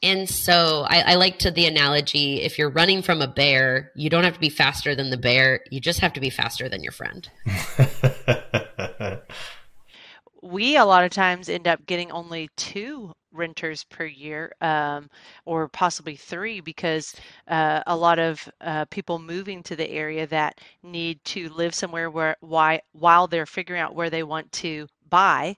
And 0.02 0.28
so 0.28 0.84
I, 0.86 1.12
I, 1.12 1.14
like 1.14 1.38
to 1.40 1.50
the 1.50 1.64
analogy 1.64 2.42
if 2.42 2.58
you're 2.58 2.68
running 2.68 3.00
from 3.00 3.22
a 3.22 3.26
bear, 3.26 3.90
you 3.96 4.10
don't 4.10 4.24
have 4.24 4.34
to 4.34 4.40
be 4.40 4.50
faster 4.50 4.94
than 4.94 5.08
the 5.08 5.16
bear, 5.16 5.60
you 5.70 5.80
just 5.80 6.00
have 6.00 6.12
to 6.14 6.20
be 6.20 6.28
faster 6.28 6.68
than 6.68 6.82
your 6.82 6.92
friend. 6.92 7.26
we 10.44 10.76
a 10.76 10.84
lot 10.84 11.04
of 11.04 11.10
times 11.10 11.48
end 11.48 11.66
up 11.66 11.84
getting 11.86 12.12
only 12.12 12.50
two 12.56 13.14
renters 13.32 13.82
per 13.84 14.04
year 14.04 14.52
um, 14.60 15.08
or 15.46 15.68
possibly 15.68 16.16
three 16.16 16.60
because 16.60 17.14
uh, 17.48 17.82
a 17.86 17.96
lot 17.96 18.18
of 18.18 18.48
uh, 18.60 18.84
people 18.86 19.18
moving 19.18 19.62
to 19.62 19.74
the 19.74 19.90
area 19.90 20.26
that 20.26 20.60
need 20.82 21.22
to 21.24 21.48
live 21.48 21.74
somewhere 21.74 22.10
where 22.10 22.36
why, 22.40 22.80
while 22.92 23.26
they're 23.26 23.46
figuring 23.46 23.80
out 23.80 23.94
where 23.94 24.10
they 24.10 24.22
want 24.22 24.50
to 24.52 24.86
buy 25.08 25.56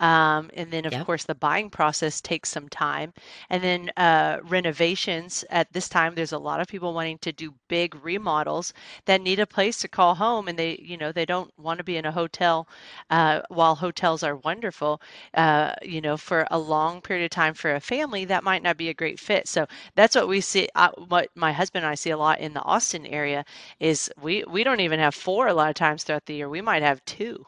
um, 0.00 0.50
and 0.54 0.70
then, 0.70 0.84
of 0.84 0.92
yep. 0.92 1.06
course, 1.06 1.24
the 1.24 1.34
buying 1.34 1.70
process 1.70 2.20
takes 2.20 2.50
some 2.50 2.68
time. 2.68 3.14
And 3.48 3.62
then 3.62 3.90
uh, 3.96 4.38
renovations. 4.42 5.44
At 5.50 5.72
this 5.72 5.88
time, 5.88 6.14
there's 6.14 6.32
a 6.32 6.38
lot 6.38 6.60
of 6.60 6.68
people 6.68 6.92
wanting 6.92 7.18
to 7.18 7.32
do 7.32 7.54
big 7.68 7.94
remodels 8.04 8.74
that 9.06 9.22
need 9.22 9.38
a 9.38 9.46
place 9.46 9.80
to 9.80 9.88
call 9.88 10.14
home, 10.14 10.48
and 10.48 10.58
they, 10.58 10.78
you 10.82 10.96
know, 10.98 11.12
they 11.12 11.24
don't 11.24 11.50
want 11.58 11.78
to 11.78 11.84
be 11.84 11.96
in 11.96 12.04
a 12.04 12.12
hotel. 12.12 12.68
Uh, 13.10 13.40
while 13.48 13.74
hotels 13.74 14.22
are 14.22 14.36
wonderful, 14.36 15.00
uh, 15.34 15.72
you 15.82 16.00
know, 16.00 16.16
for 16.16 16.46
a 16.50 16.58
long 16.58 17.00
period 17.00 17.24
of 17.24 17.30
time 17.30 17.54
for 17.54 17.74
a 17.74 17.80
family, 17.80 18.24
that 18.26 18.44
might 18.44 18.62
not 18.62 18.76
be 18.76 18.90
a 18.90 18.94
great 18.94 19.18
fit. 19.18 19.48
So 19.48 19.66
that's 19.94 20.14
what 20.14 20.28
we 20.28 20.40
see. 20.40 20.68
Uh, 20.74 20.90
what 21.08 21.30
my 21.34 21.52
husband 21.52 21.84
and 21.84 21.90
I 21.90 21.94
see 21.94 22.10
a 22.10 22.18
lot 22.18 22.40
in 22.40 22.52
the 22.52 22.62
Austin 22.62 23.06
area 23.06 23.44
is 23.80 24.10
we 24.20 24.44
we 24.44 24.62
don't 24.64 24.80
even 24.80 25.00
have 25.00 25.14
four 25.14 25.46
a 25.48 25.54
lot 25.54 25.70
of 25.70 25.74
times 25.74 26.04
throughout 26.04 26.26
the 26.26 26.34
year. 26.34 26.48
We 26.48 26.60
might 26.60 26.82
have 26.82 27.04
two. 27.06 27.46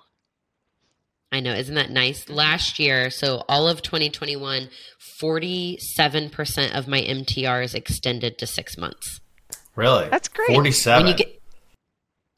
I 1.30 1.40
know, 1.40 1.52
isn't 1.52 1.74
that 1.74 1.90
nice? 1.90 2.28
Last 2.28 2.78
year, 2.78 3.10
so 3.10 3.44
all 3.48 3.68
of 3.68 3.82
2021, 3.82 4.70
47% 5.20 6.78
of 6.78 6.88
my 6.88 7.00
MTR 7.00 7.62
is 7.62 7.74
extended 7.74 8.38
to 8.38 8.46
six 8.46 8.78
months. 8.78 9.20
Really? 9.76 10.08
That's 10.08 10.28
great. 10.28 10.48
47. 10.48 11.04
When 11.04 11.12
you 11.12 11.16
get 11.16 11.38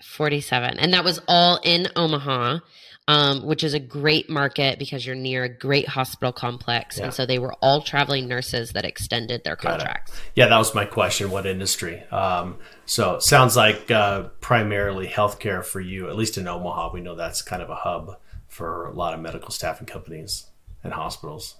47. 0.02 0.78
And 0.78 0.92
that 0.92 1.04
was 1.04 1.20
all 1.28 1.60
in 1.62 1.88
Omaha, 1.94 2.58
um, 3.06 3.46
which 3.46 3.62
is 3.62 3.74
a 3.74 3.80
great 3.80 4.28
market 4.28 4.78
because 4.78 5.06
you're 5.06 5.14
near 5.14 5.44
a 5.44 5.48
great 5.48 5.88
hospital 5.88 6.32
complex. 6.32 6.98
Yeah. 6.98 7.04
And 7.04 7.14
so 7.14 7.26
they 7.26 7.38
were 7.38 7.54
all 7.62 7.82
traveling 7.82 8.26
nurses 8.26 8.72
that 8.72 8.84
extended 8.84 9.44
their 9.44 9.56
contracts. 9.56 10.12
Yeah, 10.34 10.48
that 10.48 10.58
was 10.58 10.74
my 10.74 10.84
question. 10.84 11.30
What 11.30 11.46
industry? 11.46 12.02
Um, 12.10 12.58
so 12.86 13.18
sounds 13.20 13.56
like 13.56 13.90
uh, 13.90 14.24
primarily 14.40 15.06
healthcare 15.06 15.64
for 15.64 15.80
you, 15.80 16.08
at 16.08 16.16
least 16.16 16.38
in 16.38 16.48
Omaha. 16.48 16.92
We 16.92 17.00
know 17.00 17.14
that's 17.14 17.40
kind 17.40 17.62
of 17.62 17.70
a 17.70 17.76
hub 17.76 18.16
for 18.60 18.84
a 18.84 18.92
lot 18.92 19.14
of 19.14 19.20
medical 19.20 19.50
staffing 19.50 19.86
companies 19.86 20.44
and 20.84 20.92
hospitals. 20.92 21.56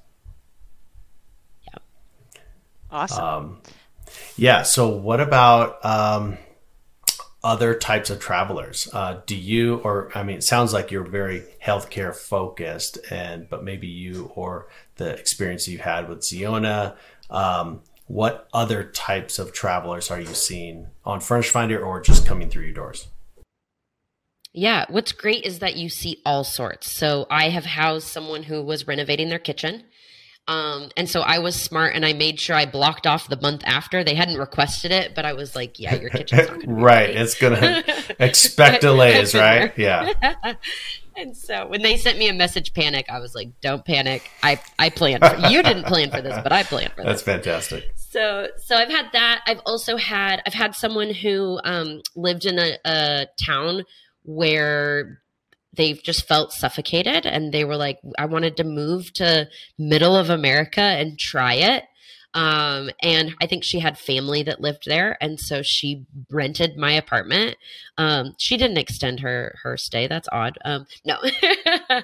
Yeah. 1.67 1.79
Awesome. 2.91 3.25
Um, 3.25 3.63
yeah. 4.37 4.65
So, 4.65 4.89
what 4.89 5.19
about 5.19 5.83
um, 5.83 6.37
other 7.43 7.75
types 7.75 8.11
of 8.11 8.21
travelers? 8.21 8.87
Uh, 8.93 9.23
do 9.25 9.35
you, 9.35 9.77
or 9.77 10.11
I 10.15 10.23
mean, 10.23 10.37
it 10.37 10.45
sounds 10.45 10.75
like 10.75 10.91
you're 10.91 11.09
very 11.09 11.43
healthcare 11.65 12.15
focused, 12.15 12.99
and 13.11 13.49
but 13.49 13.65
maybe 13.65 13.87
you 13.87 14.31
or 14.35 14.69
the 14.97 15.09
experience 15.09 15.67
you 15.69 15.79
had 15.79 16.07
with 16.07 16.23
Zeona. 16.23 16.97
Um, 17.31 17.81
what 18.09 18.47
other 18.53 18.85
types 18.85 19.39
of 19.39 19.55
travelers 19.55 20.11
are 20.11 20.21
you 20.21 20.35
seeing 20.35 20.89
on 21.07 21.21
Furnished 21.21 21.51
Finder 21.51 21.83
or 21.83 22.03
just 22.03 22.27
coming 22.27 22.51
through 22.51 22.65
your 22.65 22.75
doors? 22.75 23.07
Yeah, 24.53 24.85
what's 24.89 25.13
great 25.13 25.45
is 25.45 25.61
that 25.61 25.77
you 25.77 25.89
see 25.89 26.21
all 26.27 26.45
sorts. 26.45 26.91
So 26.91 27.27
I 27.31 27.51
have 27.51 27.65
housed 27.65 28.09
someone 28.09 28.45
who 28.45 28.63
was 28.63 28.87
renovating 28.87 29.29
their 29.29 29.39
kitchen. 29.39 29.85
Um, 30.49 30.91
and 30.97 31.09
so 31.09 31.21
I 31.21 31.39
was 31.39 31.55
smart 31.55 31.95
and 31.95 32.05
I 32.05 32.13
made 32.13 32.41
sure 32.41 32.57
I 32.57 32.67
blocked 32.67 33.07
off 33.07 33.29
the 33.29 33.41
month 33.41 33.63
after. 33.65 34.03
They 34.03 34.17
hadn't 34.17 34.39
requested 34.39 34.91
it, 34.91 35.15
but 35.15 35.25
I 35.25 35.35
was 35.35 35.55
like, 35.55 35.79
yeah, 35.79 35.95
your 35.95 36.11
kitchen's 36.11 36.65
right. 36.67 37.11
It's 37.11 37.37
going 37.37 37.61
to 37.61 38.17
expect 38.19 38.81
delays, 38.81 39.33
right? 39.33 39.73
Yeah. 39.79 40.13
and 41.17 41.37
so 41.37 41.69
when 41.69 41.83
they 41.83 41.97
sent 41.97 42.19
me 42.19 42.29
a 42.29 42.35
message 42.35 42.75
panic, 42.75 43.07
I 43.09 43.21
was 43.21 43.33
like, 43.33 43.61
don't 43.61 43.85
panic. 43.85 44.29
I, 44.43 44.61
I 44.77 44.91
planned 44.91 45.25
for 45.25 45.37
you 45.49 45.63
didn't 45.63 45.85
plan 45.85 46.11
for 46.11 46.21
this, 46.21 46.37
but 46.43 46.51
I 46.51 46.65
planned 46.65 46.95
for 46.95 47.05
this. 47.05 47.07
That's 47.07 47.23
fantastic. 47.23 47.93
So, 47.95 48.49
so 48.57 48.75
I've 48.75 48.91
had 48.91 49.07
that. 49.13 49.43
I've 49.47 49.61
also 49.65 49.97
had, 49.97 50.43
I've 50.45 50.55
had 50.55 50.75
someone 50.75 51.15
who, 51.15 51.61
um, 51.63 52.01
lived 52.17 52.45
in 52.45 52.59
a, 52.59 52.77
a 52.85 53.27
town 53.41 53.85
where 54.25 55.21
they've 55.73 56.03
just 56.03 56.27
felt 56.27 56.53
suffocated 56.53 57.27
and 57.27 57.53
they 57.53 57.65
were 57.65 57.77
like 57.77 57.99
i 58.19 58.27
wanted 58.27 58.57
to 58.57 58.65
move 58.65 59.13
to 59.13 59.49
middle 59.79 60.17
of 60.17 60.31
america 60.31 60.81
and 60.81 61.19
try 61.19 61.55
it 61.55 61.85
um, 62.33 62.91
and 63.03 63.35
I 63.41 63.47
think 63.47 63.65
she 63.65 63.81
had 63.81 63.99
family 63.99 64.45
that 64.45 64.61
lived 64.61 64.85
there, 64.87 65.17
and 65.21 65.41
so 65.41 65.63
she 65.63 66.07
rented 66.31 66.77
my 66.77 66.93
apartment. 66.93 67.57
Um, 67.99 68.35
she 68.39 68.57
didn't 68.57 68.79
extend 68.79 69.21
her 69.21 69.57
her 69.63 69.77
stay. 69.77 70.07
That's 70.07 70.29
odd. 70.31 70.57
Um, 70.65 70.87
no, 71.05 71.19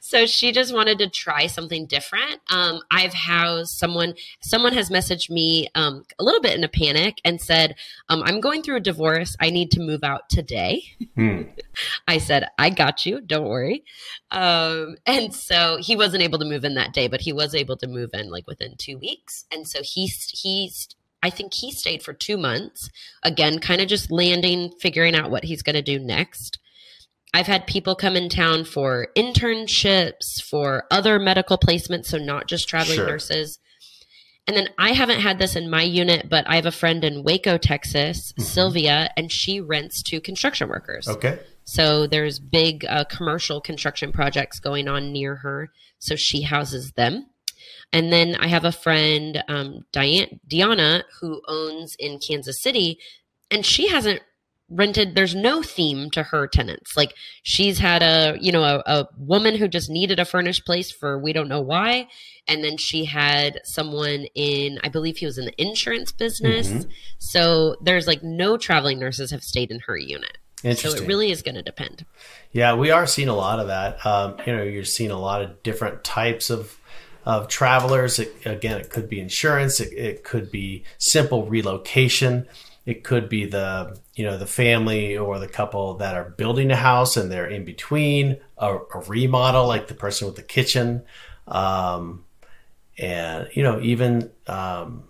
so 0.00 0.26
she 0.26 0.50
just 0.50 0.74
wanted 0.74 0.98
to 0.98 1.08
try 1.08 1.46
something 1.46 1.86
different. 1.86 2.40
Um, 2.50 2.80
I've 2.90 3.14
housed 3.14 3.78
someone. 3.78 4.14
Someone 4.40 4.72
has 4.72 4.90
messaged 4.90 5.30
me 5.30 5.68
um, 5.76 6.04
a 6.18 6.24
little 6.24 6.40
bit 6.40 6.56
in 6.56 6.64
a 6.64 6.68
panic 6.68 7.20
and 7.24 7.40
said, 7.40 7.76
um, 8.08 8.22
"I'm 8.24 8.40
going 8.40 8.62
through 8.62 8.76
a 8.76 8.80
divorce. 8.80 9.36
I 9.38 9.50
need 9.50 9.70
to 9.72 9.80
move 9.80 10.02
out 10.02 10.28
today." 10.28 10.82
Hmm. 11.14 11.42
I 12.08 12.18
said, 12.18 12.48
"I 12.58 12.70
got 12.70 13.06
you. 13.06 13.20
Don't 13.20 13.48
worry." 13.48 13.84
Um, 14.32 14.96
and 15.06 15.32
so 15.32 15.78
he 15.80 15.94
wasn't 15.94 16.24
able 16.24 16.40
to 16.40 16.44
move 16.44 16.64
in 16.64 16.74
that 16.74 16.92
day, 16.92 17.06
but 17.06 17.20
he 17.20 17.32
was 17.32 17.54
able 17.54 17.76
to 17.76 17.86
move 17.86 18.10
in 18.12 18.28
like 18.28 18.46
within 18.48 18.74
two 18.76 18.98
weeks, 18.98 19.44
and 19.52 19.67
so 19.68 19.80
he's 19.82 20.30
he's 20.32 20.88
I 21.22 21.30
think 21.30 21.52
he 21.54 21.72
stayed 21.72 22.02
for 22.02 22.12
two 22.12 22.36
months. 22.36 22.90
Again, 23.22 23.58
kind 23.58 23.80
of 23.80 23.88
just 23.88 24.10
landing, 24.10 24.72
figuring 24.80 25.14
out 25.14 25.30
what 25.30 25.44
he's 25.44 25.62
going 25.62 25.74
to 25.74 25.82
do 25.82 25.98
next. 25.98 26.58
I've 27.34 27.46
had 27.46 27.66
people 27.66 27.94
come 27.94 28.16
in 28.16 28.28
town 28.28 28.64
for 28.64 29.08
internships, 29.16 30.40
for 30.40 30.84
other 30.90 31.18
medical 31.18 31.58
placements, 31.58 32.06
so 32.06 32.18
not 32.18 32.46
just 32.46 32.68
traveling 32.68 32.96
sure. 32.96 33.06
nurses. 33.06 33.58
And 34.46 34.56
then 34.56 34.70
I 34.78 34.92
haven't 34.92 35.20
had 35.20 35.38
this 35.38 35.56
in 35.56 35.68
my 35.68 35.82
unit, 35.82 36.28
but 36.30 36.48
I 36.48 36.54
have 36.56 36.64
a 36.64 36.72
friend 36.72 37.04
in 37.04 37.22
Waco, 37.22 37.58
Texas, 37.58 38.32
mm-hmm. 38.32 38.42
Sylvia, 38.42 39.10
and 39.14 39.30
she 39.30 39.60
rents 39.60 40.02
to 40.04 40.22
construction 40.22 40.70
workers. 40.70 41.06
Okay. 41.06 41.38
So 41.64 42.06
there's 42.06 42.38
big 42.38 42.86
uh, 42.88 43.04
commercial 43.04 43.60
construction 43.60 44.10
projects 44.10 44.58
going 44.58 44.88
on 44.88 45.12
near 45.12 45.36
her. 45.36 45.70
So 45.98 46.16
she 46.16 46.42
houses 46.42 46.92
them. 46.92 47.26
And 47.92 48.12
then 48.12 48.36
I 48.36 48.48
have 48.48 48.64
a 48.64 48.72
friend, 48.72 49.42
um, 49.48 49.84
Diane, 49.92 50.40
Diana, 50.46 51.04
who 51.20 51.40
owns 51.48 51.96
in 51.98 52.18
Kansas 52.18 52.62
City, 52.62 52.98
and 53.50 53.64
she 53.64 53.88
hasn't 53.88 54.20
rented 54.70 55.14
there's 55.14 55.34
no 55.34 55.62
theme 55.62 56.10
to 56.10 56.22
her 56.22 56.46
tenants. 56.46 56.96
Like 56.96 57.14
she's 57.42 57.78
had 57.78 58.02
a 58.02 58.36
you 58.40 58.52
know 58.52 58.62
a, 58.64 58.82
a, 58.86 59.08
woman 59.16 59.56
who 59.56 59.66
just 59.66 59.88
needed 59.88 60.20
a 60.20 60.24
furnished 60.24 60.66
place 60.66 60.90
for 60.90 61.18
we 61.18 61.32
don't 61.32 61.48
know 61.48 61.60
why. 61.60 62.08
And 62.46 62.62
then 62.62 62.76
she 62.76 63.04
had 63.04 63.60
someone 63.64 64.26
in 64.34 64.78
i 64.82 64.88
believe 64.88 65.18
he 65.18 65.26
was 65.26 65.38
in 65.38 65.46
the 65.46 65.62
insurance 65.62 66.12
business. 66.12 66.68
Mm-hmm. 66.68 66.90
so 67.18 67.76
there's 67.82 68.06
like 68.06 68.22
no 68.22 68.56
traveling 68.56 68.98
nurses 68.98 69.30
have 69.30 69.42
stayed 69.42 69.70
in 69.70 69.80
her 69.80 69.96
unit. 69.96 70.38
So 70.76 70.92
it 70.92 71.06
really 71.06 71.30
is 71.30 71.42
going 71.42 71.54
to 71.54 71.62
depend. 71.62 72.04
Yeah 72.52 72.74
we 72.74 72.90
are 72.90 73.06
seeing 73.06 73.28
a 73.28 73.36
lot 73.36 73.60
of 73.60 73.68
that. 73.68 74.04
Um, 74.04 74.36
you 74.46 74.54
know 74.54 74.62
you're 74.62 74.84
seeing 74.84 75.10
a 75.10 75.18
lot 75.18 75.40
of 75.40 75.62
different 75.62 76.04
types 76.04 76.50
of 76.50 76.77
of 77.28 77.46
travelers 77.46 78.18
it, 78.18 78.34
again 78.44 78.80
it 78.80 78.90
could 78.90 79.08
be 79.08 79.20
insurance 79.20 79.78
it, 79.78 79.92
it 79.92 80.24
could 80.24 80.50
be 80.50 80.82
simple 80.98 81.46
relocation 81.46 82.48
it 82.88 83.04
could 83.04 83.28
be 83.28 83.44
the 83.44 83.98
you 84.14 84.24
know 84.24 84.38
the 84.38 84.46
family 84.46 85.14
or 85.18 85.38
the 85.38 85.46
couple 85.46 85.98
that 85.98 86.14
are 86.14 86.30
building 86.30 86.70
a 86.70 86.76
house 86.76 87.18
and 87.18 87.30
they're 87.30 87.46
in 87.46 87.66
between 87.66 88.38
a, 88.56 88.76
a 88.76 89.00
remodel, 89.06 89.66
like 89.66 89.88
the 89.88 89.94
person 89.94 90.26
with 90.26 90.36
the 90.36 90.42
kitchen, 90.42 91.02
um, 91.46 92.24
and 92.96 93.46
you 93.52 93.62
know 93.62 93.78
even 93.82 94.30
um, 94.46 95.04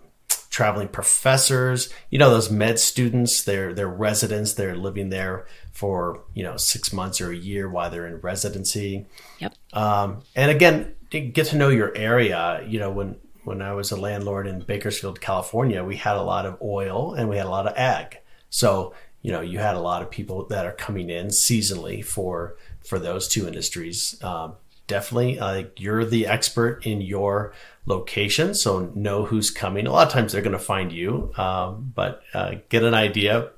traveling 0.49 0.89
professors. 0.89 1.87
You 2.09 2.19
know 2.19 2.29
those 2.29 2.51
med 2.51 2.79
students, 2.79 3.43
they're 3.43 3.73
they're 3.73 3.87
residents, 3.87 4.55
they're 4.55 4.75
living 4.75 5.09
there 5.09 5.47
for 5.71 6.25
you 6.33 6.43
know 6.43 6.57
six 6.57 6.91
months 6.91 7.21
or 7.21 7.31
a 7.31 7.37
year 7.37 7.69
while 7.69 7.89
they're 7.89 8.07
in 8.07 8.17
residency. 8.17 9.05
Yep. 9.39 9.53
Um, 9.71 10.23
and 10.35 10.51
again, 10.51 10.95
get 11.09 11.47
to 11.47 11.57
know 11.57 11.69
your 11.69 11.95
area. 11.95 12.63
You 12.67 12.79
know 12.79 12.91
when 12.91 13.15
when 13.43 13.61
I 13.61 13.73
was 13.73 13.91
a 13.91 13.95
landlord 13.95 14.47
in 14.47 14.59
Bakersfield, 14.59 15.21
California, 15.21 15.83
we 15.83 15.95
had 15.95 16.15
a 16.15 16.21
lot 16.21 16.45
of 16.45 16.61
oil 16.61 17.13
and 17.13 17.29
we 17.29 17.37
had 17.37 17.47
a 17.47 17.49
lot 17.49 17.65
of 17.67 17.75
ag. 17.75 18.19
So, 18.49 18.93
you 19.21 19.31
know, 19.31 19.41
you 19.41 19.59
had 19.59 19.75
a 19.75 19.79
lot 19.79 20.01
of 20.01 20.11
people 20.11 20.45
that 20.47 20.65
are 20.65 20.71
coming 20.71 21.09
in 21.09 21.27
seasonally 21.27 22.03
for 22.05 22.57
for 22.85 22.99
those 22.99 23.27
two 23.27 23.47
industries. 23.47 24.21
Um, 24.23 24.55
definitely, 24.87 25.39
uh, 25.39 25.63
you're 25.77 26.05
the 26.05 26.27
expert 26.27 26.85
in 26.85 27.01
your 27.01 27.53
location, 27.85 28.53
so 28.53 28.91
know 28.95 29.25
who's 29.25 29.51
coming. 29.51 29.87
A 29.87 29.91
lot 29.91 30.07
of 30.07 30.13
times 30.13 30.31
they're 30.31 30.41
going 30.41 30.53
to 30.53 30.59
find 30.59 30.91
you, 30.91 31.31
um, 31.37 31.91
but 31.95 32.21
uh, 32.33 32.55
get 32.69 32.83
an 32.83 32.93
idea 32.93 33.49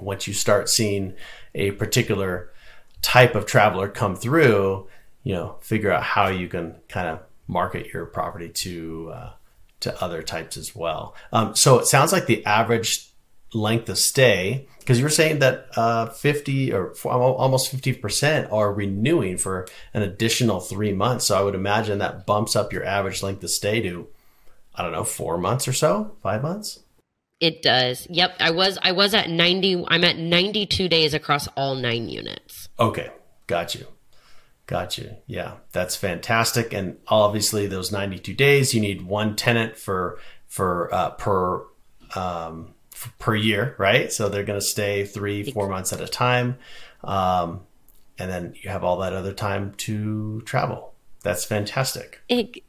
once 0.00 0.26
you 0.26 0.34
start 0.34 0.68
seeing 0.68 1.14
a 1.54 1.70
particular 1.72 2.50
type 3.02 3.34
of 3.34 3.46
traveler 3.46 3.88
come 3.88 4.16
through. 4.16 4.88
You 5.24 5.34
know, 5.34 5.56
figure 5.60 5.90
out 5.90 6.02
how 6.02 6.28
you 6.28 6.48
can 6.48 6.76
kind 6.88 7.08
of 7.08 7.20
market 7.48 7.92
your 7.92 8.06
property 8.06 8.48
to 8.48 9.10
uh, 9.12 9.30
to 9.80 10.02
other 10.02 10.22
types 10.22 10.56
as 10.56 10.74
well. 10.74 11.14
Um, 11.32 11.54
so 11.56 11.78
it 11.78 11.86
sounds 11.86 12.12
like 12.12 12.26
the 12.26 12.44
average 12.46 13.10
length 13.54 13.88
of 13.88 13.98
stay, 13.98 14.66
because 14.80 14.98
you 14.98 15.04
were 15.04 15.10
saying 15.10 15.38
that 15.38 15.68
uh, 15.76 16.06
50 16.06 16.72
or 16.72 16.94
almost 17.04 17.74
50% 17.74 18.52
are 18.52 18.72
renewing 18.72 19.38
for 19.38 19.66
an 19.92 20.02
additional 20.02 20.60
three 20.60 20.92
months. 20.92 21.26
So 21.26 21.38
I 21.38 21.42
would 21.42 21.54
imagine 21.54 21.98
that 21.98 22.26
bumps 22.26 22.56
up 22.56 22.72
your 22.72 22.84
average 22.84 23.22
length 23.22 23.44
of 23.44 23.50
stay 23.50 23.80
to, 23.82 24.08
I 24.74 24.82
don't 24.82 24.92
know, 24.92 25.04
four 25.04 25.38
months 25.38 25.68
or 25.68 25.72
so, 25.72 26.16
five 26.22 26.42
months. 26.42 26.80
It 27.40 27.62
does. 27.62 28.06
Yep. 28.10 28.36
I 28.40 28.50
was 28.52 28.78
I 28.80 28.92
was 28.92 29.12
at 29.12 29.28
90 29.28 29.84
I'm 29.88 30.04
at 30.04 30.16
92 30.16 30.88
days 30.88 31.14
across 31.14 31.48
all 31.56 31.74
9 31.74 32.08
units. 32.08 32.68
Okay. 32.78 33.10
Got 33.46 33.74
you. 33.74 33.86
Gotcha. 34.66 35.18
Yeah, 35.26 35.56
that's 35.72 35.94
fantastic. 35.94 36.72
And 36.72 36.96
obviously, 37.08 37.66
those 37.66 37.92
92 37.92 38.32
days, 38.32 38.72
you 38.74 38.80
need 38.80 39.02
one 39.02 39.36
tenant 39.36 39.76
for 39.76 40.18
for 40.46 40.92
uh, 40.94 41.10
per 41.10 41.64
um, 42.14 42.74
f- 42.92 43.12
per 43.18 43.34
year, 43.34 43.74
right? 43.78 44.10
So 44.10 44.28
they're 44.28 44.44
going 44.44 44.60
to 44.60 44.64
stay 44.64 45.04
three, 45.04 45.50
four 45.50 45.68
months 45.68 45.92
at 45.92 46.00
a 46.00 46.08
time, 46.08 46.56
um, 47.02 47.60
and 48.18 48.30
then 48.30 48.54
you 48.62 48.70
have 48.70 48.84
all 48.84 48.98
that 48.98 49.12
other 49.12 49.34
time 49.34 49.74
to 49.78 50.40
travel. 50.42 50.94
That's 51.22 51.44
fantastic. 51.44 52.20
It, 52.28 52.62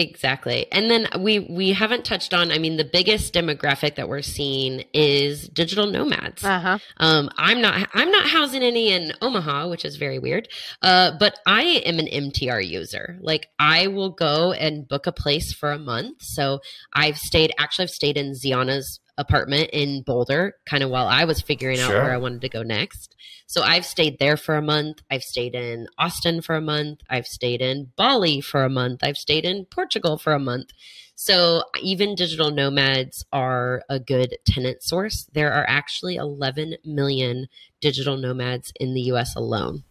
Exactly. 0.00 0.70
And 0.70 0.88
then 0.88 1.08
we 1.18 1.40
we 1.40 1.72
haven't 1.72 2.04
touched 2.04 2.32
on 2.32 2.52
I 2.52 2.58
mean 2.58 2.76
the 2.76 2.84
biggest 2.84 3.34
demographic 3.34 3.96
that 3.96 4.08
we're 4.08 4.22
seeing 4.22 4.84
is 4.94 5.48
digital 5.48 5.86
nomads. 5.86 6.44
Uh-huh. 6.44 6.78
Um 6.98 7.28
I'm 7.36 7.60
not 7.60 7.88
I'm 7.94 8.12
not 8.12 8.28
housing 8.28 8.62
any 8.62 8.92
in 8.92 9.12
Omaha, 9.20 9.68
which 9.68 9.84
is 9.84 9.96
very 9.96 10.20
weird. 10.20 10.48
Uh 10.82 11.12
but 11.18 11.40
I 11.46 11.82
am 11.84 11.98
an 11.98 12.06
MTR 12.06 12.64
user. 12.64 13.18
Like 13.20 13.48
I 13.58 13.88
will 13.88 14.10
go 14.10 14.52
and 14.52 14.86
book 14.86 15.08
a 15.08 15.12
place 15.12 15.52
for 15.52 15.72
a 15.72 15.80
month. 15.80 16.22
So 16.22 16.60
I've 16.94 17.18
stayed 17.18 17.52
actually 17.58 17.84
I've 17.84 17.90
stayed 17.90 18.16
in 18.16 18.34
Zeona's 18.34 19.00
apartment 19.18 19.70
in 19.72 20.02
Boulder, 20.02 20.54
kind 20.64 20.82
of 20.82 20.90
while 20.90 21.06
I 21.06 21.24
was 21.24 21.42
figuring 21.42 21.80
out 21.80 21.90
where 21.90 22.12
I 22.12 22.16
wanted 22.16 22.40
to 22.42 22.48
go 22.48 22.62
next. 22.62 23.14
So 23.46 23.62
I've 23.62 23.84
stayed 23.84 24.18
there 24.18 24.36
for 24.36 24.56
a 24.56 24.62
month. 24.62 25.02
I've 25.10 25.22
stayed 25.22 25.54
in 25.54 25.88
Austin 25.98 26.40
for 26.40 26.54
a 26.54 26.60
month. 26.60 27.00
I've 27.10 27.26
stayed 27.26 27.60
in 27.60 27.92
Bali 27.96 28.40
for 28.40 28.64
a 28.64 28.70
month. 28.70 29.00
I've 29.02 29.18
stayed 29.18 29.44
in 29.44 29.66
Portugal 29.66 30.16
for 30.16 30.32
a 30.32 30.38
month. 30.38 30.70
So 31.14 31.64
even 31.82 32.14
digital 32.14 32.52
nomads 32.52 33.24
are 33.32 33.82
a 33.90 33.98
good 33.98 34.38
tenant 34.46 34.82
source. 34.82 35.28
There 35.32 35.52
are 35.52 35.64
actually 35.68 36.14
11 36.14 36.76
million 36.84 37.48
digital 37.80 38.16
nomads 38.16 38.72
in 38.78 38.94
the 38.94 39.00
US 39.12 39.34
alone. 39.34 39.82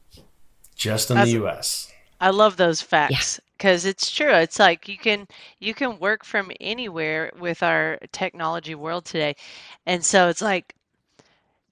Just 0.76 1.12
in 1.12 1.18
That's, 1.18 1.32
the 1.32 1.44
US. 1.46 1.92
I 2.22 2.30
love 2.30 2.56
those 2.56 2.82
facts 2.82 3.42
because 3.58 3.86
it's 3.86 4.12
true 4.12 4.34
it's 4.34 4.60
like 4.60 4.88
you 4.88 4.98
can 4.98 5.28
you 5.60 5.74
can 5.74 6.00
work 6.00 6.24
from 6.24 6.52
anywhere 6.62 7.32
with 7.40 7.64
our 7.64 7.98
technology 8.12 8.76
world 8.76 9.06
today 9.06 9.36
and 9.86 10.04
so 10.06 10.30
it's 10.30 10.42
like 10.42 10.76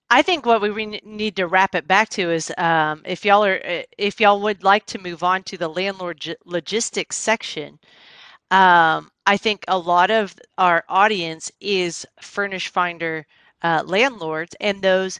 i 0.09 0.21
think 0.21 0.45
what 0.45 0.61
we 0.61 0.69
re- 0.69 1.01
need 1.05 1.35
to 1.35 1.47
wrap 1.47 1.75
it 1.75 1.87
back 1.87 2.09
to 2.09 2.31
is 2.31 2.51
um, 2.57 3.01
if 3.05 3.25
y'all 3.25 3.43
are 3.45 3.59
eh, 3.63 3.83
if 3.97 4.19
y'all 4.19 4.41
would 4.41 4.63
like 4.63 4.85
to 4.85 4.99
move 4.99 5.23
on 5.23 5.43
to 5.43 5.57
the 5.57 5.67
landlord 5.69 6.35
logistics 6.45 7.17
section 7.17 7.79
um, 8.51 9.09
i 9.25 9.37
think 9.37 9.63
a 9.67 9.77
lot 9.77 10.11
of 10.11 10.35
our 10.57 10.83
audience 10.89 11.51
is 11.61 12.05
Furnished 12.21 12.69
Finder 12.69 13.25
uh, 13.63 13.83
landlords 13.85 14.55
and 14.61 14.81
those 14.81 15.19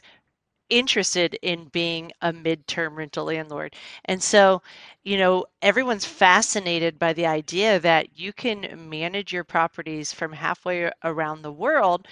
interested 0.70 1.34
in 1.42 1.66
being 1.66 2.12
a 2.22 2.32
midterm 2.32 2.96
rental 2.96 3.26
landlord. 3.26 3.74
And 4.04 4.22
so, 4.22 4.62
you 5.04 5.16
know, 5.18 5.46
everyone's 5.62 6.04
fascinated 6.06 6.98
by 6.98 7.12
the 7.12 7.26
idea 7.26 7.78
that 7.80 8.18
you 8.18 8.32
can 8.32 8.88
manage 8.88 9.32
your 9.32 9.44
properties 9.44 10.12
from 10.12 10.32
halfway 10.32 10.90
around 11.04 11.42
the 11.42 11.52
world, 11.52 12.06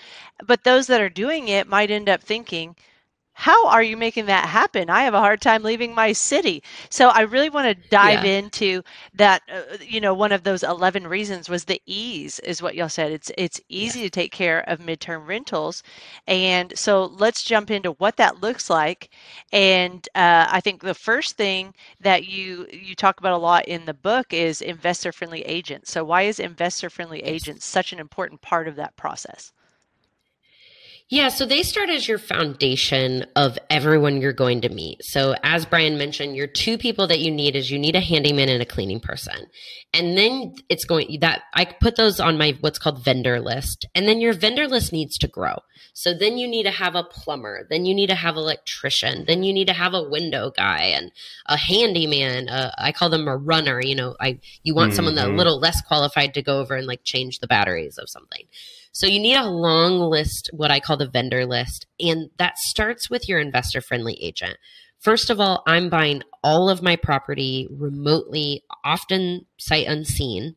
but 0.47 0.65
those 0.65 0.87
that 0.89 1.01
are 1.01 1.09
doing 1.11 1.49
it 1.49 1.67
might 1.69 1.91
end 1.91 2.09
up 2.09 2.23
thinking, 2.23 2.77
how 3.35 3.67
are 3.69 3.83
you 3.83 3.97
making 3.97 4.27
that 4.27 4.49
happen? 4.49 4.89
I 4.89 5.03
have 5.03 5.15
a 5.15 5.21
hard 5.21 5.41
time 5.41 5.63
leaving 5.65 5.95
my 5.95 6.13
city. 6.13 6.63
So 6.89 7.09
I 7.09 7.23
really 7.23 7.51
want 7.51 7.67
to 7.67 7.89
dive 7.89 8.25
yeah. 8.25 8.39
into 8.39 8.83
that. 9.15 9.43
Uh, 9.53 9.77
you 9.81 10.01
know, 10.01 10.15
one 10.15 10.33
of 10.33 10.45
those 10.45 10.63
11 10.63 11.07
reasons 11.07 11.49
was 11.49 11.65
the 11.65 11.83
ease, 11.85 12.39
is 12.41 12.63
what 12.63 12.75
y'all 12.77 12.89
said. 12.89 13.13
It's 13.13 13.33
it's 13.37 13.61
easy 13.69 14.01
yeah. 14.01 14.07
to 14.07 14.11
take 14.11 14.33
care 14.33 14.61
of 14.69 14.79
midterm 14.79 15.27
rentals, 15.27 15.83
and 16.29 16.77
so 16.79 17.07
let's 17.07 17.43
jump 17.43 17.71
into 17.71 17.93
what 17.93 18.17
that 18.19 18.41
looks 18.41 18.71
like. 18.71 19.11
And 19.53 20.09
uh, 20.15 20.47
I 20.49 20.61
think 20.61 20.83
the 20.83 20.95
first 20.95 21.37
thing 21.37 21.75
that 22.01 22.27
you 22.29 22.67
you 22.73 22.95
talk 22.95 23.19
about 23.19 23.33
a 23.33 23.39
lot 23.39 23.67
in 23.67 23.85
the 23.85 23.95
book 23.95 24.33
is 24.33 24.63
investor 24.63 25.13
friendly 25.13 25.43
agents. 25.43 25.91
So 25.91 26.05
why 26.05 26.23
is 26.23 26.39
investor 26.39 26.89
friendly 26.89 27.21
agents 27.25 27.67
such 27.67 27.93
an 27.93 27.99
important 27.99 28.43
part 28.43 28.69
of 28.69 28.77
that 28.77 28.97
process? 28.97 29.53
Yeah, 31.11 31.29
so 31.29 31.45
they 31.45 31.63
start 31.63 31.91
as 31.91 32.09
your 32.09 32.17
foundation 32.17 33.27
of 33.37 33.59
everyone 33.69 34.23
you're 34.23 34.33
going 34.33 34.63
to 34.63 34.71
meet. 34.71 35.05
So 35.05 35.35
as 35.43 35.67
Brian 35.67 35.99
mentioned, 35.99 36.35
your 36.35 36.47
two 36.47 36.79
people 36.79 37.07
that 37.09 37.21
you 37.21 37.31
need 37.31 37.57
is 37.57 37.71
you 37.71 37.79
need 37.79 37.95
a 37.95 38.01
handyman 38.01 38.49
and 38.49 38.63
a 38.63 38.67
cleaning 38.67 39.01
person. 39.01 39.47
And 39.93 40.17
then 40.17 40.55
it's 40.71 40.87
going 40.87 41.19
that 41.21 41.43
I 41.53 41.67
put 41.67 41.97
those 41.97 42.21
on 42.21 42.39
my 42.39 42.57
what's 42.61 42.79
called 42.79 43.05
vendor 43.05 43.39
list. 43.39 43.87
And 43.95 44.09
then 44.09 44.19
your 44.19 44.33
vendor 44.33 44.67
list 44.67 44.95
needs 44.95 45.19
to 45.19 45.29
grow. 45.29 45.57
So 45.93 46.15
then 46.15 46.39
you 46.39 46.49
need 46.49 46.63
to 46.63 46.71
have 46.71 46.95
a 46.95 47.05
plumber, 47.05 47.67
then 47.69 47.85
you 47.85 47.95
need 47.95 48.09
to 48.09 48.15
have 48.15 48.37
electrician, 48.37 49.27
then 49.27 49.43
you 49.43 49.53
need 49.53 49.69
to 49.69 49.75
have 49.75 49.93
a 49.93 50.09
window 50.09 50.53
guy 50.57 50.85
and 50.85 51.13
a 51.47 51.59
handyman. 51.59 52.49
Uh, 52.49 52.73
I 52.79 52.93
call 52.93 53.11
them 53.11 53.29
a 53.29 53.37
runner. 53.37 53.81
You 53.81 53.95
know, 53.95 54.17
I 54.21 54.41
you 54.63 54.75
want 54.75 54.91
mm-hmm. 54.91 54.97
someone 54.97 55.15
that 55.17 55.29
a 55.29 55.33
little 55.33 55.61
less 55.61 55.83
qualified 55.83 56.33
to 56.35 56.43
go 56.43 56.61
over 56.61 56.75
and 56.75 56.87
like 56.87 57.05
change 57.05 57.41
the 57.41 57.47
batteries 57.47 57.99
of 57.99 58.09
something. 58.09 58.47
So 58.95 59.09
you 59.09 59.19
need 59.19 59.35
a 59.35 59.49
long 59.49 59.99
list, 59.99 60.51
what 60.53 60.71
I 60.71 60.79
call 60.79 60.97
the 60.97 61.09
vendor 61.09 61.45
list. 61.45 61.87
And 61.99 62.31
that 62.39 62.59
starts 62.59 63.11
with 63.11 63.29
your 63.29 63.41
investor 63.41 63.81
friendly 63.81 64.15
agent. 64.23 64.57
First 65.01 65.31
of 65.31 65.41
all, 65.41 65.65
I'm 65.67 65.91
buying 65.91 66.23
all 66.45 66.71
of 66.71 66.81
my 66.81 66.95
property 66.95 67.67
remotely, 67.71 68.63
often 68.85 69.47
sight 69.59 69.89
unseen. 69.89 70.55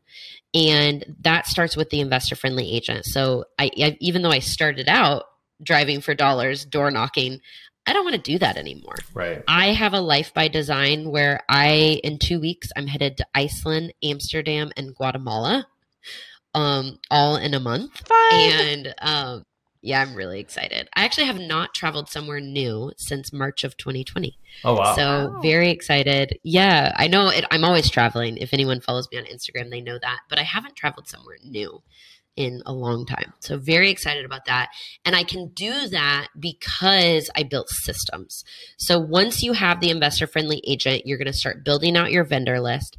And 0.54 1.16
that 1.20 1.48
starts 1.48 1.76
with 1.76 1.90
the 1.90 2.00
investor 2.00 2.36
friendly 2.36 2.72
agent. 2.72 3.06
So 3.06 3.44
I, 3.58 3.70
I, 3.76 3.96
even 4.00 4.22
though 4.22 4.30
I 4.30 4.38
started 4.38 4.88
out 4.88 5.24
driving 5.60 6.00
for 6.00 6.14
dollars, 6.14 6.64
door 6.64 6.92
knocking, 6.92 7.40
I 7.88 7.92
don't 7.92 8.04
want 8.04 8.16
to 8.16 8.32
do 8.32 8.38
that 8.38 8.56
anymore. 8.56 8.96
Right. 9.14 9.42
I 9.48 9.72
have 9.72 9.94
a 9.94 10.00
life 10.00 10.32
by 10.32 10.46
design 10.46 11.10
where 11.10 11.40
I, 11.48 12.00
in 12.04 12.18
two 12.18 12.38
weeks, 12.38 12.68
I'm 12.76 12.86
headed 12.86 13.16
to 13.16 13.26
Iceland, 13.34 13.94
Amsterdam, 14.02 14.70
and 14.76 14.94
Guatemala 14.94 15.66
um, 16.54 16.98
all 17.10 17.36
in 17.36 17.54
a 17.54 17.60
month. 17.60 18.06
Fun. 18.06 18.32
And 18.32 18.94
um, 19.00 19.42
Yeah, 19.80 20.00
I'm 20.02 20.14
really 20.14 20.40
excited. 20.40 20.88
I 20.94 21.04
actually 21.04 21.26
have 21.26 21.38
not 21.38 21.74
traveled 21.74 22.08
somewhere 22.08 22.40
new 22.40 22.92
since 22.96 23.32
March 23.32 23.64
of 23.64 23.76
2020. 23.76 24.36
Oh 24.64 24.74
wow! 24.74 24.94
So 24.96 25.28
Wow. 25.28 25.40
very 25.40 25.70
excited. 25.70 26.38
Yeah, 26.42 26.92
I 26.96 27.06
know 27.06 27.28
it, 27.28 27.44
I'm 27.50 27.64
always 27.64 27.88
traveling. 27.90 28.36
If 28.38 28.52
anyone 28.52 28.80
follows 28.80 29.08
me 29.12 29.18
on 29.18 29.24
Instagram, 29.24 29.70
they 29.70 29.80
know 29.80 29.98
that. 30.00 30.20
But 30.28 30.38
I 30.38 30.42
haven't 30.42 30.76
traveled 30.76 31.08
somewhere 31.08 31.36
new 31.44 31.82
in 32.34 32.62
a 32.66 32.72
long 32.72 33.04
time. 33.04 33.32
So 33.40 33.58
very 33.58 33.90
excited 33.90 34.24
about 34.24 34.44
that. 34.46 34.68
And 35.04 35.16
I 35.16 35.24
can 35.24 35.48
do 35.54 35.88
that 35.88 36.28
because 36.38 37.28
I 37.36 37.42
built 37.42 37.68
systems. 37.68 38.44
So 38.78 38.98
once 39.00 39.42
you 39.42 39.54
have 39.54 39.80
the 39.80 39.90
investor 39.90 40.28
friendly 40.28 40.62
agent, 40.66 41.02
you're 41.04 41.18
going 41.18 41.26
to 41.26 41.32
start 41.32 41.64
building 41.64 41.96
out 41.96 42.12
your 42.12 42.22
vendor 42.22 42.60
list. 42.60 42.96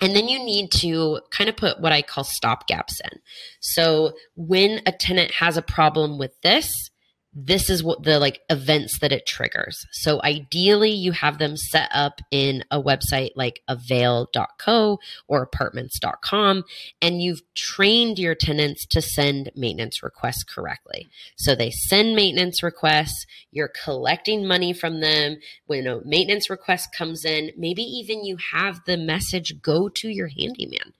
And 0.00 0.14
then 0.14 0.28
you 0.28 0.42
need 0.44 0.70
to 0.72 1.20
kind 1.30 1.48
of 1.48 1.56
put 1.56 1.80
what 1.80 1.92
I 1.92 2.02
call 2.02 2.24
stop 2.24 2.66
gaps 2.66 3.00
in. 3.00 3.20
So 3.60 4.12
when 4.34 4.80
a 4.86 4.92
tenant 4.92 5.30
has 5.32 5.56
a 5.56 5.62
problem 5.62 6.18
with 6.18 6.32
this, 6.42 6.90
this 7.34 7.68
is 7.68 7.82
what 7.82 8.04
the 8.04 8.18
like 8.18 8.40
events 8.48 9.00
that 9.00 9.12
it 9.12 9.26
triggers. 9.26 9.86
So 9.92 10.20
ideally 10.22 10.90
you 10.90 11.12
have 11.12 11.38
them 11.38 11.56
set 11.56 11.90
up 11.92 12.20
in 12.30 12.64
a 12.70 12.80
website 12.80 13.30
like 13.34 13.60
avail.co 13.66 14.98
or 15.26 15.42
apartments.com 15.42 16.64
and 17.02 17.20
you've 17.20 17.42
trained 17.54 18.18
your 18.18 18.34
tenants 18.34 18.86
to 18.86 19.02
send 19.02 19.50
maintenance 19.56 20.02
requests 20.02 20.44
correctly. 20.44 21.08
So 21.36 21.54
they 21.54 21.70
send 21.70 22.14
maintenance 22.14 22.62
requests, 22.62 23.26
you're 23.50 23.72
collecting 23.82 24.46
money 24.46 24.72
from 24.72 25.00
them. 25.00 25.38
When 25.66 25.86
a 25.86 26.00
maintenance 26.04 26.48
request 26.48 26.94
comes 26.96 27.24
in, 27.24 27.50
maybe 27.56 27.82
even 27.82 28.24
you 28.24 28.36
have 28.52 28.80
the 28.86 28.96
message 28.96 29.60
go 29.60 29.88
to 29.88 30.08
your 30.08 30.28
handyman. 30.28 30.92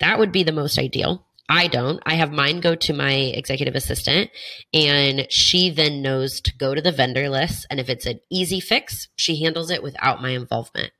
That 0.00 0.18
would 0.18 0.32
be 0.32 0.42
the 0.42 0.52
most 0.52 0.78
ideal. 0.78 1.26
I 1.48 1.68
don't. 1.68 2.00
I 2.06 2.14
have 2.14 2.32
mine 2.32 2.60
go 2.60 2.74
to 2.74 2.92
my 2.94 3.12
executive 3.12 3.74
assistant, 3.74 4.30
and 4.72 5.26
she 5.30 5.70
then 5.70 6.00
knows 6.00 6.40
to 6.42 6.56
go 6.56 6.74
to 6.74 6.80
the 6.80 6.92
vendor 6.92 7.28
list. 7.28 7.66
And 7.70 7.78
if 7.78 7.88
it's 7.88 8.06
an 8.06 8.20
easy 8.30 8.60
fix, 8.60 9.08
she 9.16 9.42
handles 9.42 9.70
it 9.70 9.82
without 9.82 10.22
my 10.22 10.30
involvement. 10.30 10.92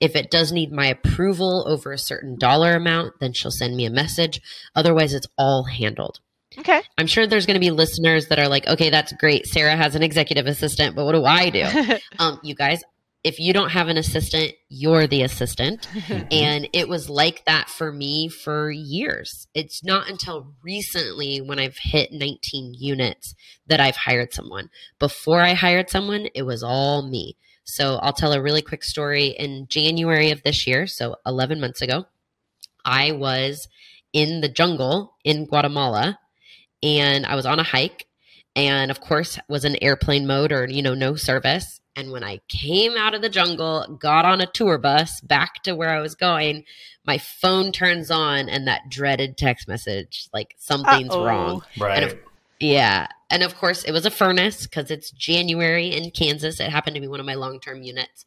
If 0.00 0.14
it 0.14 0.30
does 0.30 0.52
need 0.52 0.72
my 0.72 0.86
approval 0.86 1.64
over 1.66 1.92
a 1.92 1.98
certain 1.98 2.36
dollar 2.38 2.74
amount, 2.74 3.14
then 3.20 3.32
she'll 3.32 3.50
send 3.50 3.76
me 3.76 3.86
a 3.86 3.90
message. 3.90 4.40
Otherwise, 4.74 5.14
it's 5.14 5.28
all 5.38 5.64
handled. 5.64 6.20
Okay. 6.58 6.82
I'm 6.96 7.06
sure 7.06 7.26
there's 7.26 7.46
going 7.46 7.54
to 7.54 7.60
be 7.60 7.70
listeners 7.70 8.28
that 8.28 8.38
are 8.38 8.48
like, 8.48 8.66
okay, 8.66 8.90
that's 8.90 9.12
great. 9.12 9.46
Sarah 9.46 9.76
has 9.76 9.94
an 9.94 10.02
executive 10.02 10.46
assistant, 10.46 10.96
but 10.96 11.04
what 11.04 11.12
do 11.12 11.24
I 11.24 11.50
do? 11.50 11.98
um, 12.18 12.40
you 12.42 12.54
guys, 12.54 12.82
if 13.26 13.40
you 13.40 13.52
don't 13.52 13.70
have 13.70 13.88
an 13.88 13.96
assistant, 13.96 14.52
you're 14.68 15.08
the 15.08 15.22
assistant. 15.22 15.88
and 16.30 16.68
it 16.72 16.88
was 16.88 17.10
like 17.10 17.44
that 17.44 17.68
for 17.68 17.90
me 17.90 18.28
for 18.28 18.70
years. 18.70 19.48
It's 19.52 19.82
not 19.82 20.08
until 20.08 20.54
recently 20.62 21.40
when 21.40 21.58
I've 21.58 21.76
hit 21.76 22.12
19 22.12 22.74
units 22.78 23.34
that 23.66 23.80
I've 23.80 23.96
hired 23.96 24.32
someone. 24.32 24.70
Before 25.00 25.40
I 25.40 25.54
hired 25.54 25.90
someone, 25.90 26.28
it 26.36 26.42
was 26.42 26.62
all 26.62 27.02
me. 27.02 27.36
So 27.64 27.96
I'll 27.96 28.12
tell 28.12 28.32
a 28.32 28.40
really 28.40 28.62
quick 28.62 28.84
story. 28.84 29.34
In 29.36 29.66
January 29.68 30.30
of 30.30 30.44
this 30.44 30.64
year, 30.64 30.86
so 30.86 31.16
11 31.26 31.58
months 31.60 31.82
ago, 31.82 32.06
I 32.84 33.10
was 33.10 33.66
in 34.12 34.40
the 34.40 34.48
jungle 34.48 35.16
in 35.24 35.46
Guatemala 35.46 36.20
and 36.80 37.26
I 37.26 37.34
was 37.34 37.44
on 37.44 37.58
a 37.58 37.64
hike 37.64 38.06
and 38.54 38.92
of 38.92 39.00
course 39.00 39.36
was 39.48 39.64
in 39.64 39.82
airplane 39.82 40.28
mode 40.28 40.52
or 40.52 40.66
you 40.68 40.80
know 40.80 40.94
no 40.94 41.16
service 41.16 41.80
and 41.96 42.12
when 42.12 42.22
I 42.22 42.40
came 42.48 42.92
out 42.96 43.14
of 43.14 43.22
the 43.22 43.30
jungle, 43.30 43.96
got 43.98 44.26
on 44.26 44.42
a 44.42 44.46
tour 44.46 44.76
bus 44.76 45.20
back 45.22 45.62
to 45.62 45.74
where 45.74 45.90
I 45.90 46.00
was 46.00 46.14
going, 46.14 46.64
my 47.06 47.16
phone 47.16 47.72
turns 47.72 48.10
on 48.10 48.48
and 48.50 48.68
that 48.68 48.90
dreaded 48.90 49.38
text 49.38 49.66
message 49.66 50.28
like 50.32 50.54
something's 50.58 51.10
Uh-oh. 51.10 51.24
wrong. 51.24 51.62
right. 51.78 52.02
And 52.02 52.12
of, 52.12 52.18
yeah. 52.60 53.06
And 53.30 53.42
of 53.42 53.56
course, 53.56 53.82
it 53.84 53.92
was 53.92 54.04
a 54.04 54.10
furnace 54.10 54.66
because 54.66 54.90
it's 54.90 55.10
January 55.10 55.88
in 55.88 56.10
Kansas. 56.10 56.60
It 56.60 56.70
happened 56.70 56.94
to 56.94 57.00
be 57.00 57.08
one 57.08 57.20
of 57.20 57.26
my 57.26 57.34
long 57.34 57.60
term 57.60 57.82
units. 57.82 58.26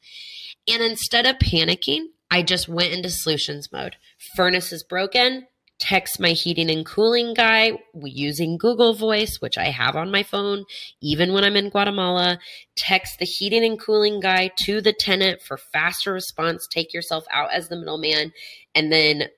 And 0.67 0.81
instead 0.81 1.25
of 1.25 1.37
panicking, 1.37 2.05
I 2.31 2.41
just 2.43 2.67
went 2.67 2.93
into 2.93 3.09
solutions 3.09 3.69
mode. 3.71 3.95
Furnace 4.35 4.71
is 4.71 4.83
broken. 4.83 5.47
Text 5.79 6.19
my 6.19 6.31
heating 6.31 6.69
and 6.69 6.85
cooling 6.85 7.33
guy 7.33 7.71
using 8.03 8.57
Google 8.57 8.93
Voice, 8.93 9.37
which 9.39 9.57
I 9.57 9.69
have 9.71 9.95
on 9.95 10.11
my 10.11 10.23
phone, 10.23 10.65
even 11.01 11.31
when 11.33 11.43
I'm 11.45 11.55
in 11.55 11.69
Guatemala. 11.69 12.39
Text 12.75 13.17
the 13.19 13.25
heating 13.25 13.63
and 13.63 13.79
cooling 13.79 14.19
guy 14.19 14.51
to 14.65 14.81
the 14.81 14.93
tenant 14.93 15.41
for 15.41 15.57
faster 15.57 16.11
response. 16.13 16.67
Take 16.67 16.93
yourself 16.93 17.23
out 17.31 17.53
as 17.53 17.69
the 17.69 17.77
middleman, 17.77 18.33
and 18.75 18.91
then 18.91 19.29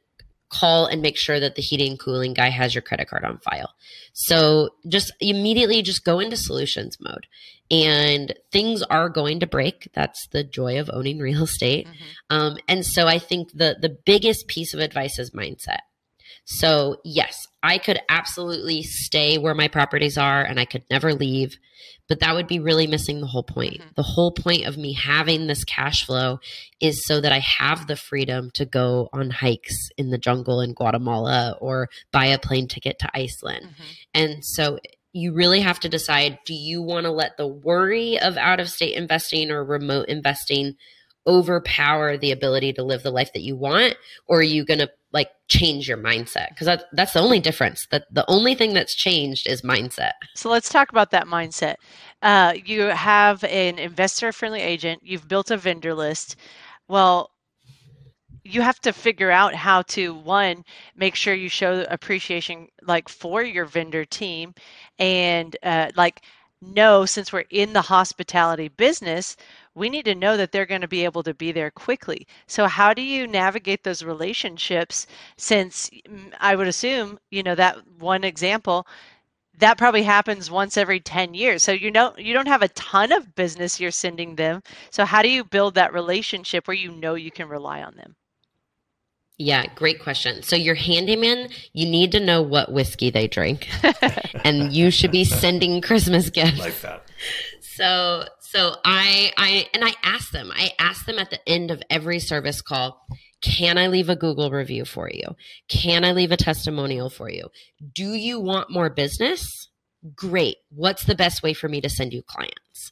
call 0.50 0.86
and 0.86 1.02
make 1.02 1.18
sure 1.18 1.39
that 1.39 1.56
the 1.56 1.62
heating 1.62 1.92
and 1.92 2.00
cooling 2.00 2.34
guy 2.34 2.50
has 2.50 2.76
your 2.76 2.82
credit 2.82 3.08
card 3.08 3.24
on 3.24 3.38
file. 3.38 3.70
So 4.14 4.72
just 4.88 5.14
immediately 5.22 5.82
just 5.82 6.04
go 6.04 6.20
into 6.20 6.36
solutions 6.36 6.98
mode. 7.00 7.28
And 7.70 8.34
things 8.52 8.84
are 8.84 9.08
going 9.08 9.39
to 9.39 9.48
break. 9.48 9.88
That's 9.94 10.28
the 10.28 10.44
joy 10.44 10.78
of 10.78 10.89
owning 10.92 11.20
real 11.20 11.44
estate. 11.44 11.88
Um, 12.30 12.58
and 12.68 12.86
so 12.86 13.08
I 13.08 13.18
think 13.18 13.54
the 13.54 13.78
the 13.80 13.96
biggest 14.06 14.48
piece 14.48 14.74
of 14.74 14.82
advice 14.82 15.18
is 15.18 15.32
mindset. 15.32 15.80
So 16.60 16.97
yes, 17.04 17.47
I 17.64 17.78
could 17.78 17.99
absolutely 18.10 18.84
stay 18.84 19.38
where 19.38 19.54
my 19.54 19.68
properties 19.68 20.18
are 20.18 20.43
and 20.43 20.60
I 20.60 20.66
could 20.66 20.84
never 20.89 21.14
leave, 21.14 21.58
but 22.08 22.20
that 22.20 22.36
would 22.36 22.47
be 22.47 22.60
really 22.60 22.88
missing 22.88 23.22
the 23.22 23.28
whole 23.28 23.43
point. 23.43 23.80
Mm-hmm. 23.80 23.89
The 23.95 24.04
whole 24.04 24.32
point 24.32 24.66
of 24.66 24.78
me 24.78 24.93
having 24.93 25.47
this 25.47 25.64
cash 25.64 26.06
flow 26.06 26.39
is 26.80 27.06
so 27.06 27.22
that 27.22 27.32
I 27.32 27.39
have 27.39 27.88
the 27.88 27.95
freedom 27.95 28.49
to 28.56 28.66
go 28.66 29.10
on 29.14 29.30
hikes 29.30 29.78
in 29.97 30.10
the 30.10 30.18
jungle 30.18 30.62
in 30.62 30.74
Guatemala 30.74 31.58
or 31.62 31.89
buy 32.12 32.26
a 32.26 32.39
plane 32.39 32.68
ticket 32.68 32.99
to 32.99 33.10
Iceland. 33.14 33.66
Mm-hmm. 33.66 33.84
And 34.14 34.45
so 34.45 34.80
you 35.14 35.34
really 35.34 35.62
have 35.62 35.80
to 35.82 35.89
decide 35.89 36.39
do 36.45 36.54
you 36.54 36.82
want 36.82 37.06
to 37.06 37.12
let 37.12 37.38
the 37.38 37.47
worry 37.47 38.20
of 38.20 38.38
out 38.38 38.60
of 38.60 38.70
state 38.70 38.95
investing 38.95 39.52
or 39.52 39.64
remote 39.64 40.08
investing 40.08 40.76
overpower 41.28 42.17
the 42.17 42.32
ability 42.32 42.74
to 42.74 42.84
live 42.84 43.03
the 43.03 43.11
life 43.11 43.32
that 43.34 43.41
you 43.41 43.55
want 43.55 43.95
or 44.28 44.39
are 44.39 44.43
you 44.43 44.65
going 44.65 44.80
to 44.80 44.89
like 45.13 45.30
change 45.47 45.88
your 45.88 45.97
mindset 45.97 46.49
because 46.49 46.65
that, 46.65 46.86
that's 46.93 47.13
the 47.13 47.19
only 47.19 47.39
difference 47.39 47.86
that 47.91 48.05
the 48.11 48.26
only 48.28 48.55
thing 48.55 48.74
that's 48.74 48.95
changed 48.95 49.47
is 49.47 49.61
mindset 49.61 50.13
So 50.36 50.49
let's 50.49 50.69
talk 50.69 50.91
about 50.91 51.11
that 51.11 51.28
mindset. 51.28 51.76
Uh, 52.22 52.53
you 52.65 52.82
have 52.82 53.43
an 53.43 53.78
investor 53.78 54.32
friendly 54.32 54.61
agent, 54.61 55.01
you've 55.03 55.28
built 55.28 55.51
a 55.51 55.57
vendor 55.57 55.93
list. 55.93 56.36
Well, 56.88 57.32
you 58.43 58.61
have 58.61 58.80
to 58.82 58.91
figure 58.91 59.32
out 59.32 59.53
how 59.53 59.84
to 59.84 60.13
one 60.13 60.63
make 60.95 61.15
sure 61.15 61.34
you 61.34 61.49
show 61.49 61.86
appreciation 61.89 62.67
like 62.82 63.09
for 63.09 63.43
your 63.43 63.65
vendor 63.65 64.05
team 64.05 64.53
and 64.97 65.55
uh, 65.63 65.89
like 65.95 66.22
know 66.61 67.05
since 67.05 67.34
we're 67.34 67.45
in 67.49 67.74
the 67.74 67.82
hospitality 67.82 68.67
business 68.67 69.36
we 69.76 69.89
need 69.89 70.05
to 70.05 70.15
know 70.15 70.38
that 70.38 70.51
they're 70.51 70.65
going 70.65 70.82
to 70.82 70.88
be 70.88 71.05
able 71.05 71.24
to 71.24 71.34
be 71.34 71.51
there 71.51 71.72
quickly. 71.72 72.28
So 72.47 72.67
how 72.67 72.93
do 72.93 73.01
you 73.01 73.28
navigate 73.28 73.84
those 73.84 74.03
relationships 74.03 75.07
since 75.38 75.89
mm, 76.07 76.34
i 76.39 76.55
would 76.55 76.67
assume 76.67 77.19
you 77.30 77.43
know 77.43 77.55
that 77.55 77.78
one 77.99 78.24
example 78.24 78.86
that 79.61 79.78
probably 79.78 80.03
happens 80.03 80.49
once 80.49 80.76
every 80.76 80.99
10 80.99 81.34
years. 81.34 81.63
So 81.63 81.72
you 81.72 81.91
don't 81.91 82.17
you 82.19 82.34
don't 82.34 82.47
have 82.47 82.63
a 82.63 82.67
ton 82.69 83.11
of 83.11 83.36
business 83.36 83.80
you're 83.80 83.91
sending 83.91 84.36
them. 84.36 84.61
So 84.89 85.05
how 85.05 85.22
do 85.22 85.30
you 85.30 85.43
build 85.43 85.76
that 85.76 85.93
relationship 85.93 86.67
where 86.67 86.76
you 86.76 86.91
know 86.91 87.15
you 87.15 87.32
can 87.32 87.47
rely 87.47 87.82
on 87.82 87.95
them? 87.95 88.15
Yeah 89.38 89.65
great 89.76 90.01
question. 90.01 90.41
So 90.43 90.55
your 90.55 90.76
handyman 90.76 91.49
you 91.74 91.86
need 91.88 92.11
to 92.13 92.19
know 92.19 92.41
what 92.41 92.72
whiskey 92.72 93.09
they 93.09 93.28
drink. 93.28 93.69
And 94.43 94.74
you 94.74 94.89
should 94.89 95.11
be 95.11 95.24
sending 95.24 95.82
christmas 95.82 96.30
gifts. 96.39 96.57
like 96.57 96.82
that. 96.82 97.03
so 97.59 98.26
so 98.52 98.76
i 98.86 99.32
i 99.38 99.68
and 99.74 99.84
i 99.84 99.93
ask 100.04 100.32
them 100.32 100.52
i 100.54 100.72
ask 100.80 101.06
them 101.06 101.18
at 101.20 101.30
the 101.30 101.39
end 101.47 101.72
of 101.72 101.82
every 101.89 102.20
service 102.20 102.62
call 102.62 103.06
can 103.41 103.78
i 103.78 103.88
leave 103.88 104.10
a 104.10 104.16
google 104.16 104.52
review 104.52 104.86
for 104.86 105.10
you? 105.10 105.36
Can 105.68 106.06
i 106.06 106.12
leave 106.12 106.32
a 106.32 106.38
testimonial 106.38 107.10
for 107.10 107.30
you? 107.30 107.49
Do 107.93 108.14
you 108.14 108.39
want 108.39 108.70
more 108.70 108.89
business? 108.89 109.70
Great. 110.16 110.58
What's 110.70 111.06
the 111.06 111.16
best 111.16 111.43
way 111.43 111.54
for 111.54 111.68
me 111.68 111.82
to 111.82 111.89
send 111.89 112.14
you 112.14 112.22
clients? 112.24 112.91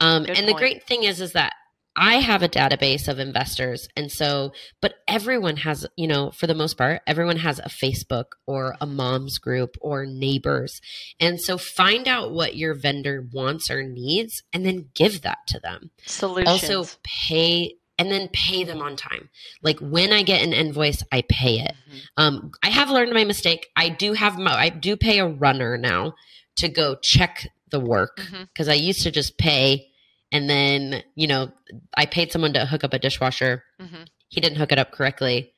Um, 0.00 0.24
and 0.26 0.48
the 0.48 0.52
point. 0.52 0.58
great 0.58 0.84
thing 0.84 1.04
is 1.04 1.20
is 1.20 1.32
that 1.32 1.52
I 1.96 2.16
have 2.16 2.42
a 2.42 2.48
database 2.48 3.08
of 3.08 3.18
investors. 3.18 3.88
And 3.96 4.10
so, 4.10 4.52
but 4.80 4.94
everyone 5.08 5.56
has, 5.58 5.86
you 5.96 6.06
know, 6.06 6.30
for 6.30 6.46
the 6.46 6.54
most 6.54 6.78
part, 6.78 7.02
everyone 7.06 7.38
has 7.38 7.58
a 7.58 7.64
Facebook 7.64 8.32
or 8.46 8.76
a 8.80 8.86
mom's 8.86 9.38
group 9.38 9.76
or 9.80 10.06
neighbors. 10.06 10.80
And 11.18 11.40
so 11.40 11.58
find 11.58 12.06
out 12.06 12.32
what 12.32 12.56
your 12.56 12.74
vendor 12.74 13.26
wants 13.32 13.70
or 13.70 13.82
needs 13.82 14.42
and 14.52 14.64
then 14.64 14.90
give 14.94 15.22
that 15.22 15.38
to 15.48 15.58
them. 15.58 15.90
solutions 16.06 16.70
Also 16.70 16.98
pay 17.02 17.74
and 17.98 18.10
then 18.10 18.28
pay 18.32 18.64
them 18.64 18.80
on 18.80 18.96
time. 18.96 19.28
Like 19.62 19.78
when 19.80 20.10
I 20.12 20.22
get 20.22 20.42
an 20.42 20.54
invoice, 20.54 21.02
I 21.12 21.22
pay 21.28 21.60
it. 21.60 21.74
Um, 22.16 22.52
I 22.62 22.70
have 22.70 22.88
learned 22.88 23.12
my 23.12 23.24
mistake. 23.24 23.68
I 23.76 23.90
do 23.90 24.14
have 24.14 24.38
my, 24.38 24.54
I 24.54 24.70
do 24.70 24.96
pay 24.96 25.18
a 25.18 25.28
runner 25.28 25.76
now 25.76 26.14
to 26.56 26.68
go 26.68 26.96
check 27.02 27.48
the 27.70 27.80
work 27.80 28.20
because 28.54 28.68
I 28.68 28.74
used 28.74 29.02
to 29.02 29.10
just 29.10 29.36
pay 29.36 29.89
and 30.32 30.48
then, 30.48 31.02
you 31.14 31.26
know, 31.26 31.52
I 31.96 32.06
paid 32.06 32.32
someone 32.32 32.52
to 32.54 32.66
hook 32.66 32.84
up 32.84 32.94
a 32.94 32.98
dishwasher. 32.98 33.64
Mhm. 33.80 34.06
He 34.28 34.40
didn't 34.40 34.58
hook 34.58 34.72
it 34.72 34.78
up 34.78 34.92
correctly. 34.92 35.52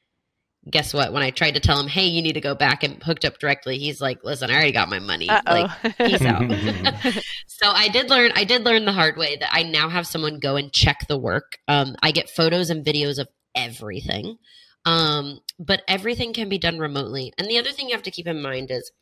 guess 0.71 0.95
what? 0.95 1.13
When 1.13 1.25
I 1.25 1.31
tried 1.31 1.55
to 1.55 1.61
tell 1.61 1.81
him, 1.81 1.89
hey, 1.89 2.07
you 2.07 2.23
need 2.23 2.35
to 2.35 2.41
go 2.41 2.55
back 2.55 2.85
and 2.85 3.03
hooked 3.03 3.25
up 3.25 3.39
directly, 3.39 3.79
he's 3.79 4.01
like, 4.01 4.23
listen, 4.23 4.49
I 4.49 4.55
already 4.55 4.71
got 4.71 4.89
my 4.89 5.01
money. 5.01 5.29
Uh-oh. 5.29 5.53
Like, 5.53 5.97
peace 5.99 6.23
out. 6.23 6.43
so 7.49 7.69
I 7.69 7.89
did 7.89 8.09
learn, 8.09 8.31
I 8.37 8.45
did 8.45 8.63
learn 8.63 8.85
the 8.85 8.93
hard 8.93 9.17
way 9.17 9.37
that 9.39 9.49
I 9.53 9.65
now 9.65 9.89
have 9.89 10.07
someone 10.07 10.39
go 10.39 10.55
and 10.55 10.73
check 10.73 11.09
the 11.09 11.19
work. 11.19 11.59
Um, 11.67 11.97
I 12.01 12.13
get 12.13 12.31
photos 12.31 12.71
and 12.71 12.85
videos 12.87 13.19
of 13.19 13.27
everything. 13.57 14.39
Um, 14.85 15.41
but 15.59 15.83
everything 15.89 16.33
can 16.33 16.49
be 16.49 16.59
done 16.59 16.79
remotely. 16.79 17.33
And 17.39 17.49
the 17.49 17.59
other 17.59 17.73
thing 17.73 17.89
you 17.89 17.95
have 17.97 18.05
to 18.05 18.11
keep 18.13 18.29
in 18.29 18.41
mind 18.41 18.71
is 18.71 18.93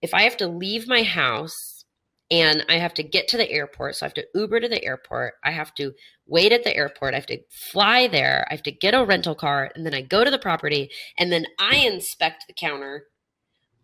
if 0.00 0.14
I 0.14 0.22
have 0.22 0.36
to 0.36 0.46
leave 0.46 0.86
my 0.86 1.02
house 1.02 1.69
and 2.30 2.64
I 2.68 2.74
have 2.74 2.94
to 2.94 3.02
get 3.02 3.28
to 3.28 3.36
the 3.36 3.50
airport, 3.50 3.96
so 3.96 4.06
I 4.06 4.08
have 4.08 4.14
to 4.14 4.26
Uber 4.34 4.60
to 4.60 4.68
the 4.68 4.84
airport, 4.84 5.34
I 5.44 5.50
have 5.50 5.74
to 5.74 5.92
wait 6.26 6.52
at 6.52 6.64
the 6.64 6.76
airport, 6.76 7.14
I 7.14 7.16
have 7.16 7.26
to 7.26 7.40
fly 7.72 8.06
there, 8.06 8.46
I 8.48 8.54
have 8.54 8.62
to 8.64 8.72
get 8.72 8.94
a 8.94 9.04
rental 9.04 9.34
car, 9.34 9.70
and 9.74 9.84
then 9.84 9.94
I 9.94 10.02
go 10.02 10.22
to 10.22 10.30
the 10.30 10.38
property, 10.38 10.90
and 11.18 11.32
then 11.32 11.46
I 11.58 11.76
inspect 11.76 12.44
the 12.46 12.54
counter. 12.54 13.06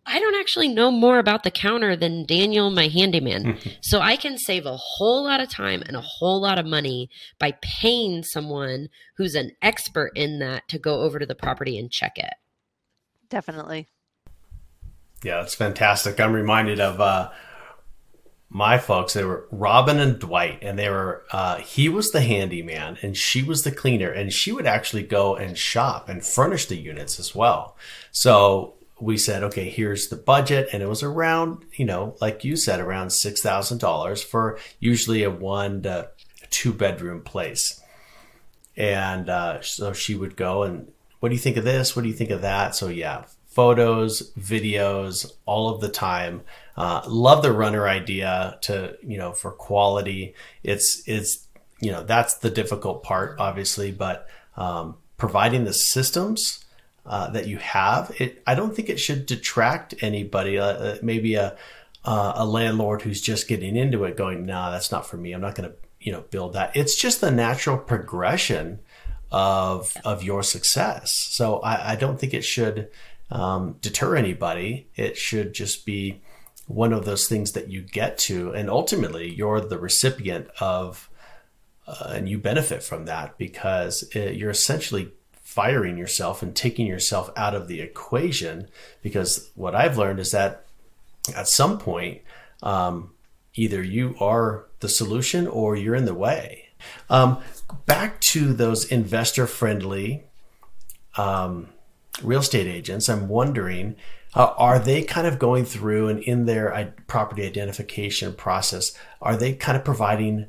I 0.09 0.19
don't 0.19 0.39
actually 0.39 0.69
know 0.69 0.89
more 0.89 1.19
about 1.19 1.43
the 1.43 1.51
counter 1.51 1.97
than 1.97 2.25
Daniel, 2.25 2.69
my 2.69 2.87
handyman. 2.87 3.59
so 3.81 3.99
I 3.99 4.15
can 4.15 4.37
save 4.37 4.65
a 4.65 4.77
whole 4.77 5.25
lot 5.25 5.41
of 5.41 5.49
time 5.49 5.83
and 5.85 5.97
a 5.97 6.01
whole 6.01 6.39
lot 6.39 6.57
of 6.57 6.65
money 6.65 7.09
by 7.39 7.57
paying 7.61 8.23
someone 8.23 8.87
who's 9.17 9.35
an 9.35 9.51
expert 9.61 10.13
in 10.15 10.39
that 10.39 10.69
to 10.69 10.79
go 10.79 11.01
over 11.01 11.19
to 11.19 11.25
the 11.25 11.35
property 11.35 11.77
and 11.77 11.91
check 11.91 12.17
it. 12.17 12.35
Definitely. 13.27 13.89
Yeah, 15.23 15.41
that's 15.41 15.55
fantastic. 15.55 16.21
I'm 16.21 16.31
reminded 16.31 16.79
of 16.79 17.01
uh, 17.01 17.29
my 18.49 18.77
folks. 18.77 19.13
They 19.13 19.23
were 19.23 19.47
Robin 19.51 19.99
and 19.99 20.19
Dwight, 20.19 20.59
and 20.61 20.79
they 20.79 20.89
were. 20.89 21.23
Uh, 21.31 21.57
he 21.57 21.89
was 21.89 22.11
the 22.11 22.21
handyman, 22.21 22.97
and 23.01 23.15
she 23.15 23.43
was 23.43 23.63
the 23.63 23.71
cleaner, 23.71 24.11
and 24.11 24.31
she 24.31 24.51
would 24.51 24.65
actually 24.65 25.03
go 25.03 25.35
and 25.35 25.57
shop 25.57 26.09
and 26.09 26.25
furnish 26.25 26.65
the 26.65 26.77
units 26.77 27.19
as 27.19 27.35
well. 27.35 27.75
So 28.11 28.75
we 28.99 29.17
said, 29.17 29.43
okay, 29.43 29.69
here's 29.69 30.07
the 30.07 30.15
budget, 30.15 30.69
and 30.71 30.81
it 30.81 30.89
was 30.89 31.03
around, 31.03 31.65
you 31.73 31.85
know, 31.85 32.15
like 32.21 32.43
you 32.43 32.55
said, 32.55 32.79
around 32.79 33.11
six 33.11 33.41
thousand 33.41 33.79
dollars 33.79 34.23
for 34.23 34.57
usually 34.79 35.23
a 35.23 35.29
one 35.29 35.83
to 35.83 36.09
two 36.49 36.73
bedroom 36.73 37.21
place. 37.21 37.81
And 38.75 39.29
uh, 39.29 39.61
so 39.61 39.91
she 39.91 40.15
would 40.15 40.35
go 40.35 40.63
and, 40.63 40.91
what 41.19 41.29
do 41.29 41.35
you 41.35 41.41
think 41.41 41.57
of 41.57 41.63
this? 41.63 41.95
What 41.95 42.03
do 42.03 42.09
you 42.09 42.15
think 42.15 42.29
of 42.29 42.41
that? 42.41 42.75
So 42.75 42.87
yeah, 42.89 43.25
photos, 43.57 44.31
videos, 44.33 45.31
all 45.47 45.73
of 45.73 45.81
the 45.81 45.89
time. 45.89 46.43
Uh, 46.77 47.01
love 47.07 47.41
the 47.41 47.51
runner 47.51 47.87
idea 47.87 48.55
to 48.61 48.95
you 49.01 49.17
know 49.17 49.31
for 49.33 49.49
quality. 49.49 50.35
It's 50.61 51.01
it's 51.07 51.47
you 51.79 51.91
know 51.91 52.03
that's 52.03 52.35
the 52.35 52.51
difficult 52.51 53.01
part, 53.01 53.39
obviously, 53.39 53.91
but 53.91 54.27
um, 54.55 54.95
providing 55.17 55.65
the 55.65 55.73
systems. 55.73 56.63
Uh, 57.09 57.29
that 57.29 57.47
you 57.47 57.55
have, 57.55 58.11
it. 58.19 58.43
I 58.45 58.53
don't 58.53 58.75
think 58.75 58.89
it 58.89 58.99
should 58.99 59.27
detract 59.27 59.93
anybody. 60.01 60.59
Uh, 60.59 60.65
uh 60.65 60.97
maybe 61.01 61.35
a 61.35 61.55
uh, 62.03 62.33
a 62.35 62.45
landlord 62.45 63.01
who's 63.01 63.21
just 63.21 63.47
getting 63.47 63.77
into 63.77 64.03
it, 64.03 64.17
going, 64.17 64.45
"Nah, 64.45 64.71
that's 64.71 64.91
not 64.91 65.07
for 65.07 65.15
me. 65.15 65.31
I'm 65.31 65.39
not 65.39 65.55
going 65.55 65.69
to, 65.69 65.75
you 66.01 66.11
know, 66.11 66.25
build 66.29 66.51
that." 66.51 66.75
It's 66.75 66.97
just 66.97 67.21
the 67.21 67.31
natural 67.31 67.77
progression 67.77 68.79
of 69.31 69.95
of 70.03 70.21
your 70.21 70.43
success. 70.43 71.13
So 71.13 71.59
I, 71.59 71.93
I 71.93 71.95
don't 71.95 72.19
think 72.19 72.33
it 72.33 72.43
should 72.43 72.89
um, 73.29 73.77
deter 73.81 74.15
anybody. 74.15 74.87
It 74.95 75.17
should 75.17 75.53
just 75.53 75.85
be 75.85 76.21
one 76.67 76.93
of 76.93 77.05
those 77.05 77.27
things 77.27 77.53
that 77.53 77.69
you 77.69 77.81
get 77.81 78.17
to, 78.17 78.51
and 78.51 78.69
ultimately 78.69 79.33
you're 79.33 79.61
the 79.61 79.79
recipient 79.79 80.49
of, 80.59 81.09
uh, 81.87 82.11
and 82.15 82.27
you 82.27 82.37
benefit 82.37 82.83
from 82.83 83.05
that 83.05 83.37
because 83.37 84.03
it, 84.13 84.35
you're 84.35 84.49
essentially 84.49 85.11
firing 85.41 85.97
yourself 85.97 86.43
and 86.43 86.55
taking 86.55 86.85
yourself 86.85 87.31
out 87.37 87.55
of 87.55 87.67
the 87.67 87.79
equation. 87.79 88.67
Because 89.01 89.49
what 89.55 89.75
I've 89.75 89.97
learned 89.97 90.19
is 90.19 90.31
that 90.31 90.65
at 91.35 91.47
some 91.47 91.77
point, 91.77 92.21
um, 92.61 93.11
either 93.55 93.81
you 93.81 94.15
are 94.19 94.67
the 94.79 94.89
solution 94.89 95.47
or 95.47 95.75
you're 95.75 95.95
in 95.95 96.05
the 96.05 96.13
way. 96.13 96.65
Um, 97.09 97.41
back 97.85 98.19
to 98.21 98.53
those 98.53 98.85
investor 98.85 99.47
friendly 99.47 100.25
um, 101.15 101.69
real 102.23 102.39
estate 102.39 102.67
agents, 102.67 103.09
I'm 103.09 103.27
wondering 103.27 103.95
uh, 104.33 104.53
are 104.57 104.77
they 104.77 105.01
kind 105.01 105.25
of 105.25 105.39
going 105.39 105.65
through 105.65 106.09
and 106.09 106.19
in 106.19 106.45
their 106.45 106.93
property 107.07 107.45
identification 107.45 108.33
process, 108.33 108.95
are 109.21 109.35
they 109.35 109.53
kind 109.53 109.77
of 109.77 109.83
providing 109.83 110.47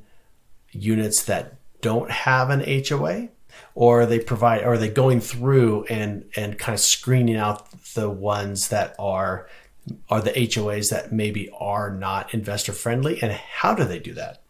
units 0.72 1.22
that 1.24 1.54
don't 1.80 2.10
have 2.10 2.50
an 2.50 2.60
HOA? 2.60 3.28
Or 3.74 4.02
are 4.02 4.06
they 4.06 4.20
provide 4.20 4.62
are 4.62 4.76
they 4.76 4.88
going 4.88 5.20
through 5.20 5.84
and 5.84 6.24
and 6.36 6.58
kind 6.58 6.74
of 6.74 6.80
screening 6.80 7.36
out 7.36 7.70
the 7.94 8.10
ones 8.10 8.68
that 8.68 8.94
are 8.98 9.48
are 10.10 10.20
the 10.20 10.30
HOAs 10.30 10.90
that 10.90 11.12
maybe 11.12 11.50
are 11.58 11.90
not 11.90 12.34
investor 12.34 12.72
friendly 12.72 13.20
and 13.22 13.32
how 13.32 13.74
do 13.74 13.84
they 13.84 13.98
do 13.98 14.14
that? 14.14 14.42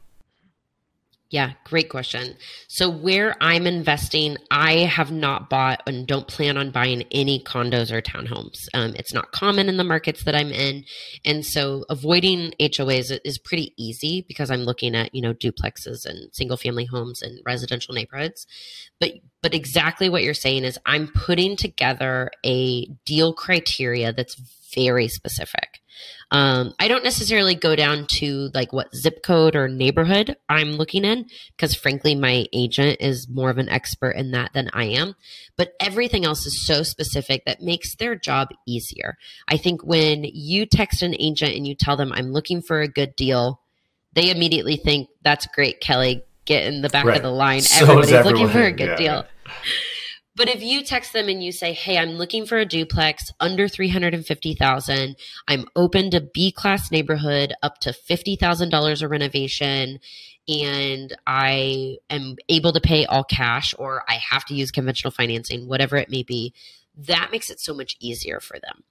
Yeah, 1.30 1.52
great 1.64 1.90
question. 1.90 2.36
So, 2.68 2.88
where 2.88 3.36
I'm 3.42 3.66
investing, 3.66 4.38
I 4.50 4.78
have 4.78 5.12
not 5.12 5.50
bought 5.50 5.82
and 5.86 6.06
don't 6.06 6.26
plan 6.26 6.56
on 6.56 6.70
buying 6.70 7.02
any 7.10 7.38
condos 7.38 7.92
or 7.92 8.00
townhomes. 8.00 8.66
Um, 8.72 8.94
it's 8.96 9.12
not 9.12 9.30
common 9.32 9.68
in 9.68 9.76
the 9.76 9.84
markets 9.84 10.24
that 10.24 10.34
I'm 10.34 10.50
in. 10.50 10.86
And 11.26 11.44
so, 11.44 11.84
avoiding 11.90 12.54
HOAs 12.58 13.18
is 13.24 13.36
pretty 13.36 13.74
easy 13.76 14.24
because 14.26 14.50
I'm 14.50 14.62
looking 14.62 14.94
at, 14.94 15.14
you 15.14 15.20
know, 15.20 15.34
duplexes 15.34 16.06
and 16.06 16.34
single 16.34 16.56
family 16.56 16.86
homes 16.86 17.20
and 17.20 17.40
residential 17.44 17.94
neighborhoods. 17.94 18.46
But 18.98 19.12
but 19.42 19.54
exactly 19.54 20.08
what 20.08 20.22
you're 20.22 20.32
saying 20.32 20.64
is 20.64 20.78
I'm 20.86 21.08
putting 21.08 21.56
together 21.56 22.30
a 22.44 22.86
deal 23.04 23.34
criteria 23.34 24.14
that's 24.14 24.34
very 24.74 25.08
specific. 25.08 25.80
Um, 26.30 26.74
I 26.78 26.88
don't 26.88 27.04
necessarily 27.04 27.54
go 27.54 27.74
down 27.74 28.06
to 28.18 28.50
like 28.52 28.72
what 28.72 28.94
zip 28.94 29.22
code 29.22 29.56
or 29.56 29.66
neighborhood 29.66 30.36
I'm 30.48 30.72
looking 30.72 31.04
in 31.04 31.26
because 31.56 31.74
frankly, 31.74 32.14
my 32.14 32.44
agent 32.52 32.98
is 33.00 33.28
more 33.28 33.48
of 33.48 33.56
an 33.56 33.70
expert 33.70 34.10
in 34.10 34.32
that 34.32 34.52
than 34.52 34.68
I 34.74 34.84
am. 34.84 35.14
But 35.56 35.72
everything 35.80 36.26
else 36.26 36.44
is 36.44 36.66
so 36.66 36.82
specific 36.82 37.44
that 37.46 37.62
makes 37.62 37.94
their 37.96 38.14
job 38.14 38.48
easier. 38.66 39.16
I 39.48 39.56
think 39.56 39.84
when 39.84 40.24
you 40.24 40.66
text 40.66 41.02
an 41.02 41.14
agent 41.18 41.54
and 41.54 41.66
you 41.66 41.74
tell 41.74 41.96
them, 41.96 42.12
I'm 42.12 42.32
looking 42.32 42.60
for 42.60 42.80
a 42.80 42.88
good 42.88 43.16
deal, 43.16 43.62
they 44.12 44.30
immediately 44.30 44.76
think, 44.76 45.08
that's 45.22 45.46
great, 45.46 45.80
Kelly. 45.80 46.24
Get 46.44 46.64
in 46.64 46.80
the 46.80 46.88
back 46.88 47.04
right. 47.04 47.16
of 47.16 47.22
the 47.22 47.30
line. 47.30 47.60
So 47.60 47.84
Everybody's 47.84 48.24
looking 48.24 48.48
for 48.48 48.62
a 48.62 48.72
good 48.72 48.88
yeah. 48.88 48.96
deal. 48.96 49.24
But 50.38 50.48
if 50.48 50.62
you 50.62 50.84
text 50.84 51.12
them 51.12 51.28
and 51.28 51.42
you 51.42 51.50
say, 51.50 51.72
"Hey, 51.72 51.98
I'm 51.98 52.12
looking 52.12 52.46
for 52.46 52.58
a 52.58 52.64
duplex 52.64 53.32
under 53.40 53.66
350,000. 53.66 55.16
I'm 55.48 55.66
open 55.74 56.12
to 56.12 56.20
B 56.20 56.52
class 56.52 56.92
neighborhood 56.92 57.52
up 57.60 57.80
to 57.80 57.92
$50,000 57.92 59.02
a 59.02 59.08
renovation 59.08 59.98
and 60.46 61.14
I 61.26 61.96
am 62.08 62.36
able 62.48 62.72
to 62.72 62.80
pay 62.80 63.04
all 63.04 63.24
cash 63.24 63.74
or 63.78 64.04
I 64.08 64.14
have 64.30 64.44
to 64.46 64.54
use 64.54 64.70
conventional 64.70 65.10
financing, 65.10 65.66
whatever 65.66 65.96
it 65.96 66.08
may 66.08 66.22
be." 66.22 66.54
That 66.96 67.30
makes 67.32 67.50
it 67.50 67.58
so 67.58 67.74
much 67.74 67.96
easier 67.98 68.38
for 68.38 68.60
them. 68.60 68.84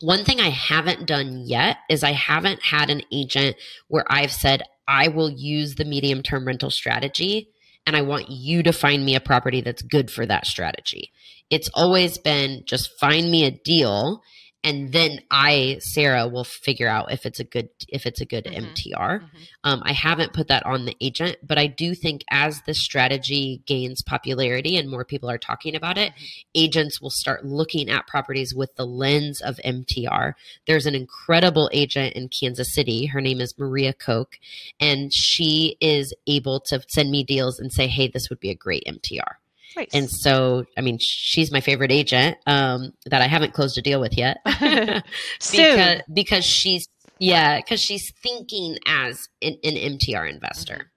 One 0.00 0.24
thing 0.24 0.40
I 0.40 0.50
haven't 0.50 1.06
done 1.06 1.46
yet 1.46 1.76
is 1.88 2.02
I 2.02 2.10
haven't 2.10 2.60
had 2.60 2.90
an 2.90 3.02
agent 3.12 3.56
where 3.86 4.04
I've 4.10 4.32
said, 4.32 4.64
I 4.88 5.06
will 5.06 5.30
use 5.30 5.76
the 5.76 5.84
medium 5.84 6.24
term 6.24 6.44
rental 6.44 6.70
strategy 6.70 7.50
and 7.86 7.96
I 7.96 8.02
want 8.02 8.30
you 8.30 8.62
to 8.62 8.72
find 8.72 9.04
me 9.04 9.14
a 9.14 9.20
property 9.20 9.60
that's 9.60 9.82
good 9.82 10.10
for 10.10 10.26
that 10.26 10.46
strategy. 10.46 11.12
It's 11.50 11.68
always 11.74 12.18
been 12.18 12.62
just 12.66 12.98
find 12.98 13.30
me 13.30 13.44
a 13.44 13.50
deal 13.50 14.22
and 14.64 14.92
then 14.92 15.20
I, 15.30 15.78
Sarah, 15.80 16.28
will 16.28 16.44
figure 16.44 16.88
out 16.88 17.12
if 17.12 17.26
it's 17.26 17.40
a 17.40 17.44
good 17.44 17.68
if 17.88 18.06
it's 18.06 18.20
a 18.20 18.24
good 18.24 18.44
mm-hmm. 18.44 18.66
MTR. 18.66 19.20
Mm-hmm. 19.20 19.42
Um, 19.64 19.82
I 19.84 19.92
haven't 19.92 20.32
put 20.32 20.48
that 20.48 20.64
on 20.64 20.84
the 20.84 20.96
agent, 21.00 21.38
but 21.42 21.58
I 21.58 21.66
do 21.66 21.94
think 21.94 22.22
as 22.30 22.62
this 22.62 22.82
strategy 22.82 23.62
gains 23.66 24.02
popularity 24.02 24.76
and 24.76 24.88
more 24.88 25.04
people 25.04 25.28
are 25.28 25.38
talking 25.38 25.74
about 25.74 25.98
it, 25.98 26.12
mm-hmm. 26.12 26.24
agents 26.54 27.00
will 27.00 27.10
start 27.10 27.44
looking 27.44 27.90
at 27.90 28.06
properties 28.06 28.54
with 28.54 28.74
the 28.76 28.86
lens 28.86 29.40
of 29.40 29.58
MTR. 29.64 30.34
There's 30.66 30.86
an 30.86 30.94
incredible 30.94 31.68
agent 31.72 32.14
in 32.14 32.28
Kansas 32.28 32.72
City. 32.72 33.06
Her 33.06 33.20
name 33.20 33.40
is 33.40 33.58
Maria 33.58 33.92
Koch, 33.92 34.38
and 34.78 35.12
she 35.12 35.76
is 35.80 36.14
able 36.28 36.60
to 36.60 36.82
send 36.88 37.10
me 37.10 37.24
deals 37.24 37.58
and 37.58 37.72
say, 37.72 37.88
"Hey, 37.88 38.06
this 38.06 38.30
would 38.30 38.40
be 38.40 38.50
a 38.50 38.54
great 38.54 38.84
MTR." 38.86 39.41
Nice. 39.76 39.88
And 39.92 40.10
so, 40.10 40.64
I 40.76 40.80
mean, 40.80 40.98
she's 41.00 41.50
my 41.50 41.60
favorite 41.60 41.92
agent 41.92 42.36
um, 42.46 42.92
that 43.06 43.22
I 43.22 43.26
haven't 43.26 43.54
closed 43.54 43.78
a 43.78 43.82
deal 43.82 44.00
with 44.00 44.16
yet. 44.16 44.38
because, 45.50 46.00
because 46.12 46.44
she's, 46.44 46.88
yeah, 47.18 47.58
because 47.58 47.80
she's 47.80 48.12
thinking 48.22 48.78
as 48.86 49.28
an, 49.40 49.56
an 49.64 49.74
MTR 49.74 50.30
investor. 50.30 50.90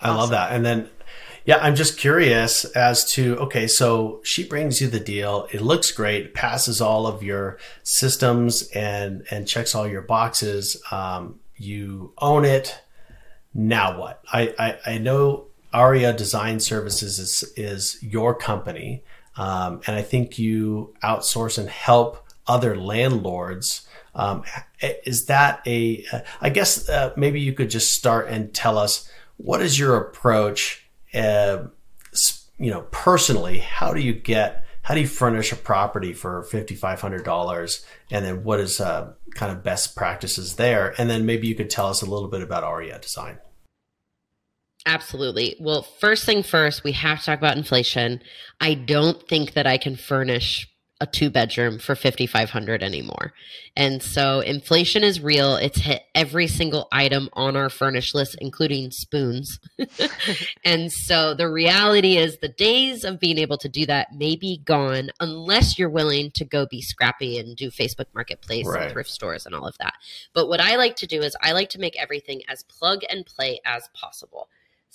I 0.00 0.08
awesome. 0.08 0.16
love 0.16 0.30
that. 0.30 0.52
And 0.52 0.64
then, 0.64 0.90
yeah, 1.46 1.58
I'm 1.58 1.76
just 1.76 1.96
curious 1.96 2.64
as 2.64 3.04
to 3.12 3.36
okay, 3.38 3.68
so 3.68 4.20
she 4.24 4.44
brings 4.46 4.80
you 4.80 4.88
the 4.88 4.98
deal. 4.98 5.46
It 5.52 5.62
looks 5.62 5.92
great, 5.92 6.34
passes 6.34 6.80
all 6.80 7.06
of 7.06 7.22
your 7.22 7.58
systems 7.84 8.68
and 8.70 9.24
and 9.30 9.46
checks 9.46 9.72
all 9.74 9.86
your 9.86 10.02
boxes. 10.02 10.82
Um, 10.90 11.38
you 11.56 12.12
own 12.18 12.44
it. 12.44 12.76
Now 13.54 13.98
what? 13.98 14.22
I, 14.30 14.54
I 14.58 14.94
I 14.94 14.98
know 14.98 15.46
Arya 15.76 16.12
Design 16.12 16.58
Services 16.60 17.18
is 17.18 17.52
is 17.56 17.98
your 18.02 18.34
company. 18.34 19.02
um, 19.36 19.80
and 19.86 19.96
I 19.96 20.02
think 20.02 20.38
you 20.38 20.94
outsource 21.02 21.58
and 21.58 21.68
help 21.68 22.26
other 22.46 22.76
landlords. 22.76 23.86
Um, 24.14 24.44
is 24.80 25.26
that 25.26 25.60
a? 25.66 26.04
I 26.40 26.48
guess 26.50 26.88
uh, 26.88 27.12
maybe 27.16 27.40
you 27.40 27.52
could 27.52 27.70
just 27.70 27.92
start 27.92 28.28
and 28.28 28.52
tell 28.54 28.78
us 28.78 29.10
what 29.36 29.60
is 29.60 29.78
your 29.78 29.96
approach. 29.96 30.88
Uh, 31.12 31.64
you 32.58 32.70
know, 32.70 32.82
personally, 32.90 33.58
how 33.58 33.92
do 33.92 34.00
you 34.00 34.14
get? 34.14 34.64
How 34.82 34.94
do 34.94 35.00
you 35.00 35.08
furnish 35.08 35.52
a 35.52 35.56
property 35.56 36.12
for 36.14 36.44
fifty 36.44 36.74
five 36.74 37.00
hundred 37.00 37.24
dollars? 37.24 37.84
And 38.10 38.24
then 38.24 38.44
what 38.44 38.60
is 38.60 38.80
uh, 38.80 39.12
kind 39.34 39.52
of 39.52 39.62
best 39.62 39.94
practices 39.96 40.56
there? 40.56 40.94
And 40.96 41.10
then 41.10 41.26
maybe 41.26 41.46
you 41.46 41.54
could 41.54 41.68
tell 41.68 41.88
us 41.88 42.00
a 42.00 42.06
little 42.06 42.28
bit 42.28 42.40
about 42.42 42.64
Arya 42.64 42.98
Design. 43.00 43.38
Absolutely. 44.86 45.56
Well, 45.58 45.82
first 45.82 46.24
thing 46.24 46.44
first, 46.44 46.84
we 46.84 46.92
have 46.92 47.18
to 47.18 47.24
talk 47.26 47.38
about 47.38 47.56
inflation. 47.56 48.22
I 48.60 48.74
don't 48.74 49.20
think 49.28 49.54
that 49.54 49.66
I 49.66 49.78
can 49.78 49.96
furnish 49.96 50.68
a 50.98 51.06
two 51.06 51.28
bedroom 51.28 51.78
for 51.78 51.94
5500 51.94 52.82
anymore. 52.82 53.34
And 53.76 54.02
so 54.02 54.40
inflation 54.40 55.04
is 55.04 55.20
real. 55.20 55.56
It's 55.56 55.80
hit 55.80 56.02
every 56.14 56.46
single 56.46 56.88
item 56.90 57.28
on 57.34 57.54
our 57.54 57.68
furnish 57.68 58.14
list 58.14 58.36
including 58.40 58.90
spoons. 58.92 59.60
and 60.64 60.90
so 60.90 61.34
the 61.34 61.50
reality 61.50 62.16
is 62.16 62.38
the 62.38 62.48
days 62.48 63.04
of 63.04 63.20
being 63.20 63.36
able 63.36 63.58
to 63.58 63.68
do 63.68 63.84
that 63.86 64.14
may 64.14 64.36
be 64.36 64.62
gone 64.64 65.10
unless 65.20 65.78
you're 65.78 65.90
willing 65.90 66.30
to 66.30 66.46
go 66.46 66.64
be 66.64 66.80
scrappy 66.80 67.38
and 67.38 67.56
do 67.56 67.70
Facebook 67.70 68.06
marketplace 68.14 68.66
right. 68.66 68.84
and 68.84 68.92
thrift 68.92 69.10
stores 69.10 69.44
and 69.44 69.54
all 69.54 69.66
of 69.66 69.76
that. 69.78 69.94
But 70.32 70.48
what 70.48 70.60
I 70.60 70.76
like 70.76 70.96
to 70.96 71.06
do 71.06 71.20
is 71.20 71.36
I 71.42 71.52
like 71.52 71.68
to 71.70 71.80
make 71.80 72.00
everything 72.00 72.40
as 72.48 72.62
plug 72.62 73.02
and 73.10 73.26
play 73.26 73.60
as 73.66 73.90
possible. 73.92 74.48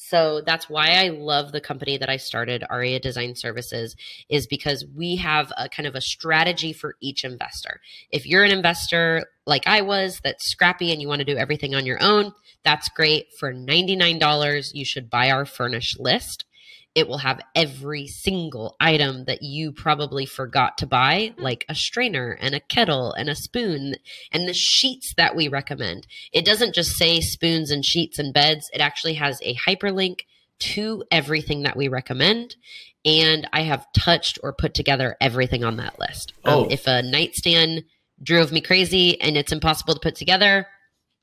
So 0.03 0.41
that's 0.43 0.67
why 0.67 0.95
I 0.95 1.09
love 1.09 1.51
the 1.51 1.61
company 1.61 1.95
that 1.97 2.09
I 2.09 2.17
started, 2.17 2.65
Arya 2.67 2.99
Design 2.99 3.35
Services, 3.35 3.95
is 4.29 4.47
because 4.47 4.83
we 4.95 5.17
have 5.17 5.53
a 5.57 5.69
kind 5.69 5.85
of 5.85 5.93
a 5.93 6.01
strategy 6.01 6.73
for 6.73 6.95
each 7.01 7.23
investor. 7.23 7.79
If 8.11 8.25
you're 8.25 8.43
an 8.43 8.51
investor 8.51 9.27
like 9.45 9.67
I 9.67 9.81
was 9.81 10.19
that's 10.23 10.49
scrappy 10.49 10.91
and 10.91 11.01
you 11.01 11.07
want 11.07 11.19
to 11.19 11.25
do 11.25 11.37
everything 11.37 11.75
on 11.75 11.85
your 11.85 12.01
own, 12.01 12.33
that's 12.63 12.89
great. 12.89 13.27
For 13.39 13.53
$99, 13.53 14.71
you 14.73 14.85
should 14.85 15.07
buy 15.07 15.29
our 15.29 15.45
furnished 15.45 15.99
list 15.99 16.45
it 16.93 17.07
will 17.07 17.19
have 17.19 17.41
every 17.55 18.07
single 18.07 18.75
item 18.79 19.25
that 19.25 19.41
you 19.41 19.71
probably 19.71 20.25
forgot 20.25 20.77
to 20.79 20.85
buy, 20.85 21.33
like 21.37 21.65
a 21.69 21.75
strainer 21.75 22.37
and 22.41 22.53
a 22.53 22.59
kettle 22.59 23.13
and 23.13 23.29
a 23.29 23.35
spoon 23.35 23.95
and 24.31 24.47
the 24.47 24.53
sheets 24.53 25.13
that 25.15 25.35
we 25.35 25.47
recommend. 25.47 26.05
It 26.33 26.45
doesn't 26.45 26.75
just 26.75 26.97
say 26.97 27.21
spoons 27.21 27.71
and 27.71 27.85
sheets 27.85 28.19
and 28.19 28.33
beds, 28.33 28.69
it 28.73 28.81
actually 28.81 29.13
has 29.15 29.39
a 29.41 29.55
hyperlink 29.55 30.21
to 30.59 31.03
everything 31.11 31.63
that 31.63 31.77
we 31.77 31.87
recommend. 31.87 32.55
And 33.03 33.47
I 33.51 33.61
have 33.61 33.87
touched 33.93 34.37
or 34.43 34.53
put 34.53 34.73
together 34.73 35.15
everything 35.19 35.63
on 35.63 35.77
that 35.77 35.97
list. 35.97 36.33
Oh. 36.45 36.65
Um, 36.65 36.71
if 36.71 36.85
a 36.85 37.01
nightstand 37.01 37.83
drove 38.21 38.51
me 38.51 38.61
crazy 38.61 39.19
and 39.19 39.37
it's 39.37 39.51
impossible 39.51 39.95
to 39.95 39.99
put 39.99 40.15
together, 40.15 40.67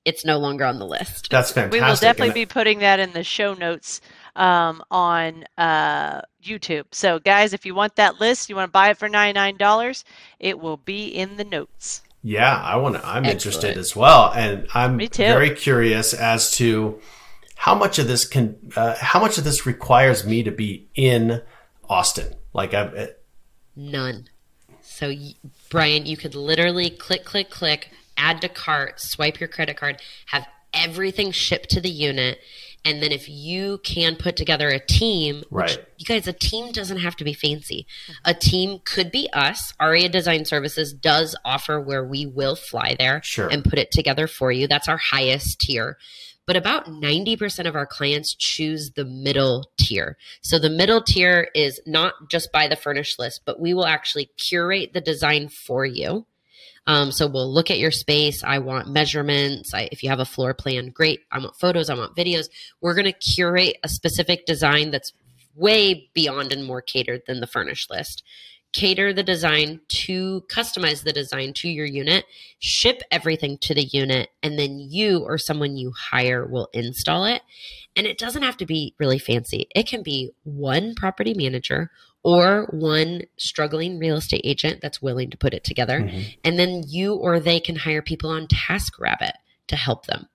it's 0.04 0.24
no 0.24 0.38
longer 0.38 0.64
on 0.64 0.78
the 0.78 0.86
list. 0.86 1.28
That's 1.30 1.52
fantastic. 1.52 1.80
We 1.80 1.86
will 1.86 1.96
definitely 1.96 2.34
be 2.34 2.46
putting 2.46 2.80
that 2.80 2.98
in 2.98 3.12
the 3.12 3.22
show 3.22 3.54
notes 3.54 4.00
um, 4.38 4.82
on 4.90 5.44
uh, 5.58 6.22
YouTube. 6.42 6.84
So, 6.92 7.18
guys, 7.18 7.52
if 7.52 7.66
you 7.66 7.74
want 7.74 7.96
that 7.96 8.20
list, 8.20 8.48
you 8.48 8.56
want 8.56 8.68
to 8.68 8.72
buy 8.72 8.90
it 8.90 8.96
for 8.96 9.08
$99, 9.08 10.04
it 10.38 10.58
will 10.58 10.78
be 10.78 11.08
in 11.08 11.36
the 11.36 11.44
notes. 11.44 12.02
Yeah, 12.22 12.56
I 12.56 12.76
want 12.76 12.94
to. 12.94 13.06
I'm 13.06 13.24
Excellent. 13.24 13.32
interested 13.32 13.76
as 13.76 13.94
well, 13.94 14.32
and 14.32 14.66
I'm 14.74 14.98
very 14.98 15.50
curious 15.50 16.14
as 16.14 16.52
to 16.52 17.00
how 17.56 17.74
much 17.74 17.98
of 17.98 18.08
this 18.08 18.24
can, 18.24 18.56
uh, 18.76 18.96
how 18.98 19.20
much 19.20 19.38
of 19.38 19.44
this 19.44 19.66
requires 19.66 20.24
me 20.24 20.42
to 20.42 20.50
be 20.50 20.88
in 20.94 21.42
Austin. 21.88 22.34
Like 22.52 22.74
I've 22.74 22.94
it, 22.94 23.10
uh, 23.10 23.12
none. 23.76 24.28
So, 24.82 25.12
Brian, 25.70 26.06
you 26.06 26.16
could 26.16 26.34
literally 26.34 26.90
click, 26.90 27.24
click, 27.24 27.50
click, 27.50 27.90
add 28.16 28.40
to 28.40 28.48
cart, 28.48 29.00
swipe 29.00 29.38
your 29.38 29.48
credit 29.48 29.76
card, 29.76 30.02
have 30.26 30.46
everything 30.74 31.30
shipped 31.30 31.70
to 31.70 31.80
the 31.80 31.90
unit 31.90 32.40
and 32.84 33.02
then 33.02 33.12
if 33.12 33.28
you 33.28 33.78
can 33.78 34.16
put 34.16 34.36
together 34.36 34.68
a 34.68 34.84
team, 34.84 35.42
right. 35.50 35.78
you 35.98 36.06
guys, 36.06 36.26
a 36.26 36.32
team 36.32 36.72
doesn't 36.72 36.98
have 36.98 37.16
to 37.16 37.24
be 37.24 37.32
fancy. 37.32 37.86
A 38.24 38.34
team 38.34 38.80
could 38.84 39.10
be 39.10 39.28
us. 39.32 39.74
Arya 39.78 40.08
Design 40.08 40.44
Services 40.44 40.92
does 40.92 41.36
offer 41.44 41.80
where 41.80 42.04
we 42.04 42.26
will 42.26 42.56
fly 42.56 42.96
there 42.98 43.20
sure. 43.22 43.48
and 43.48 43.64
put 43.64 43.78
it 43.78 43.90
together 43.90 44.26
for 44.26 44.52
you. 44.52 44.66
That's 44.66 44.88
our 44.88 44.96
highest 44.96 45.60
tier. 45.60 45.98
But 46.46 46.56
about 46.56 46.86
90% 46.86 47.66
of 47.66 47.76
our 47.76 47.86
clients 47.86 48.34
choose 48.34 48.92
the 48.92 49.04
middle 49.04 49.70
tier. 49.76 50.16
So 50.40 50.58
the 50.58 50.70
middle 50.70 51.02
tier 51.02 51.48
is 51.54 51.78
not 51.84 52.14
just 52.30 52.50
by 52.52 52.68
the 52.68 52.76
furnished 52.76 53.18
list, 53.18 53.42
but 53.44 53.60
we 53.60 53.74
will 53.74 53.84
actually 53.84 54.30
curate 54.38 54.94
the 54.94 55.02
design 55.02 55.50
for 55.50 55.84
you 55.84 56.26
um, 56.88 57.12
so 57.12 57.26
we'll 57.26 57.52
look 57.52 57.70
at 57.70 57.78
your 57.78 57.90
space. 57.90 58.42
I 58.42 58.58
want 58.60 58.88
measurements. 58.88 59.74
I, 59.74 59.90
if 59.92 60.02
you 60.02 60.08
have 60.08 60.20
a 60.20 60.24
floor 60.24 60.54
plan, 60.54 60.88
great. 60.88 61.20
I 61.30 61.38
want 61.38 61.54
photos. 61.54 61.90
I 61.90 61.94
want 61.94 62.16
videos. 62.16 62.48
We're 62.80 62.94
going 62.94 63.04
to 63.04 63.12
curate 63.12 63.76
a 63.84 63.88
specific 63.90 64.46
design 64.46 64.90
that's 64.90 65.12
way 65.54 66.08
beyond 66.14 66.50
and 66.50 66.64
more 66.64 66.80
catered 66.80 67.22
than 67.26 67.40
the 67.40 67.46
furnished 67.46 67.90
list. 67.90 68.22
Cater 68.72 69.12
the 69.12 69.22
design 69.22 69.80
to 69.88 70.44
customize 70.50 71.02
the 71.02 71.12
design 71.12 71.52
to 71.54 71.68
your 71.68 71.86
unit, 71.86 72.24
ship 72.58 73.02
everything 73.10 73.58
to 73.58 73.74
the 73.74 73.84
unit, 73.84 74.30
and 74.42 74.58
then 74.58 74.78
you 74.78 75.20
or 75.20 75.36
someone 75.36 75.76
you 75.76 75.92
hire 75.92 76.46
will 76.46 76.70
install 76.72 77.26
it. 77.26 77.42
And 77.96 78.06
it 78.06 78.16
doesn't 78.16 78.42
have 78.42 78.56
to 78.58 78.66
be 78.66 78.94
really 78.98 79.18
fancy. 79.18 79.68
It 79.74 79.86
can 79.86 80.02
be 80.02 80.30
one 80.44 80.94
property 80.94 81.34
manager 81.34 81.90
or 82.22 82.68
one 82.70 83.22
struggling 83.36 83.98
real 83.98 84.16
estate 84.16 84.42
agent 84.44 84.80
that's 84.82 85.00
willing 85.00 85.30
to 85.30 85.36
put 85.36 85.54
it 85.54 85.64
together. 85.64 86.00
Mm-hmm. 86.00 86.20
And 86.44 86.58
then 86.58 86.82
you 86.86 87.14
or 87.14 87.40
they 87.40 87.60
can 87.60 87.76
hire 87.76 88.02
people 88.02 88.30
on 88.30 88.46
TaskRabbit 88.46 89.32
to 89.68 89.76
help 89.76 90.06
them. 90.06 90.28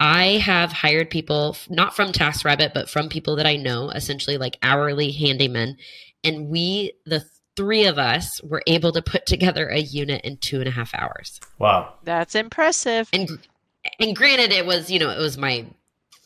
I 0.00 0.38
have 0.38 0.72
hired 0.72 1.10
people 1.10 1.56
not 1.68 1.94
from 1.94 2.12
TaskRabbit, 2.12 2.72
but 2.72 2.88
from 2.88 3.08
people 3.08 3.36
that 3.36 3.46
I 3.46 3.56
know, 3.56 3.90
essentially 3.90 4.38
like 4.38 4.58
hourly 4.62 5.12
handymen. 5.12 5.76
And 6.22 6.48
we, 6.48 6.92
the 7.04 7.24
three 7.56 7.84
of 7.84 7.98
us, 7.98 8.40
were 8.42 8.62
able 8.66 8.92
to 8.92 9.02
put 9.02 9.26
together 9.26 9.68
a 9.68 9.78
unit 9.78 10.24
in 10.24 10.36
two 10.36 10.60
and 10.60 10.68
a 10.68 10.72
half 10.72 10.94
hours. 10.94 11.40
Wow. 11.58 11.94
That's 12.04 12.34
impressive. 12.34 13.08
And 13.12 13.28
and 13.98 14.14
granted 14.14 14.52
it 14.52 14.66
was, 14.66 14.90
you 14.90 14.98
know, 14.98 15.10
it 15.10 15.18
was 15.18 15.38
my 15.38 15.66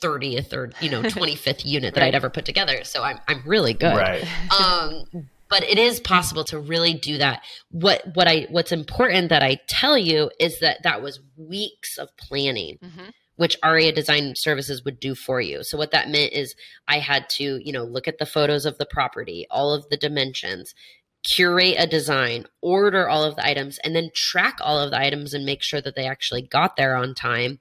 30th 0.02 0.52
or 0.52 0.70
you 0.80 0.90
know 0.90 1.02
25th 1.02 1.64
unit 1.64 1.94
that 1.94 2.00
right. 2.00 2.08
I'd 2.08 2.14
ever 2.14 2.30
put 2.30 2.44
together. 2.44 2.84
So 2.84 3.02
I'm 3.02 3.18
I'm 3.28 3.42
really 3.46 3.74
good. 3.74 3.96
Right. 3.96 4.24
Um, 4.58 5.04
but 5.52 5.64
it 5.64 5.78
is 5.78 6.00
possible 6.00 6.44
to 6.44 6.58
really 6.58 6.94
do 6.94 7.18
that. 7.18 7.42
What 7.70 8.02
what 8.14 8.26
I 8.26 8.46
what's 8.48 8.72
important 8.72 9.28
that 9.28 9.42
I 9.42 9.58
tell 9.68 9.98
you 9.98 10.30
is 10.40 10.60
that 10.60 10.82
that 10.82 11.02
was 11.02 11.20
weeks 11.36 11.98
of 11.98 12.16
planning. 12.16 12.78
Mm-hmm. 12.82 13.10
Which 13.36 13.56
Arya 13.62 13.92
Design 13.92 14.34
Services 14.36 14.84
would 14.84 15.00
do 15.00 15.14
for 15.14 15.40
you. 15.40 15.64
So, 15.64 15.78
what 15.78 15.90
that 15.92 16.10
meant 16.10 16.34
is 16.34 16.54
I 16.86 16.98
had 16.98 17.28
to, 17.30 17.58
you 17.64 17.72
know, 17.72 17.82
look 17.82 18.06
at 18.06 18.18
the 18.18 18.26
photos 18.26 18.66
of 18.66 18.76
the 18.76 18.86
property, 18.86 19.46
all 19.50 19.72
of 19.72 19.88
the 19.88 19.96
dimensions, 19.96 20.74
curate 21.22 21.76
a 21.78 21.86
design, 21.86 22.46
order 22.60 23.08
all 23.08 23.24
of 23.24 23.36
the 23.36 23.46
items, 23.46 23.78
and 23.84 23.94
then 23.94 24.10
track 24.14 24.58
all 24.60 24.78
of 24.78 24.90
the 24.90 24.98
items 24.98 25.34
and 25.34 25.44
make 25.44 25.62
sure 25.62 25.80
that 25.80 25.94
they 25.94 26.06
actually 26.06 26.42
got 26.42 26.76
there 26.76 26.96
on 26.96 27.14
time. 27.14 27.60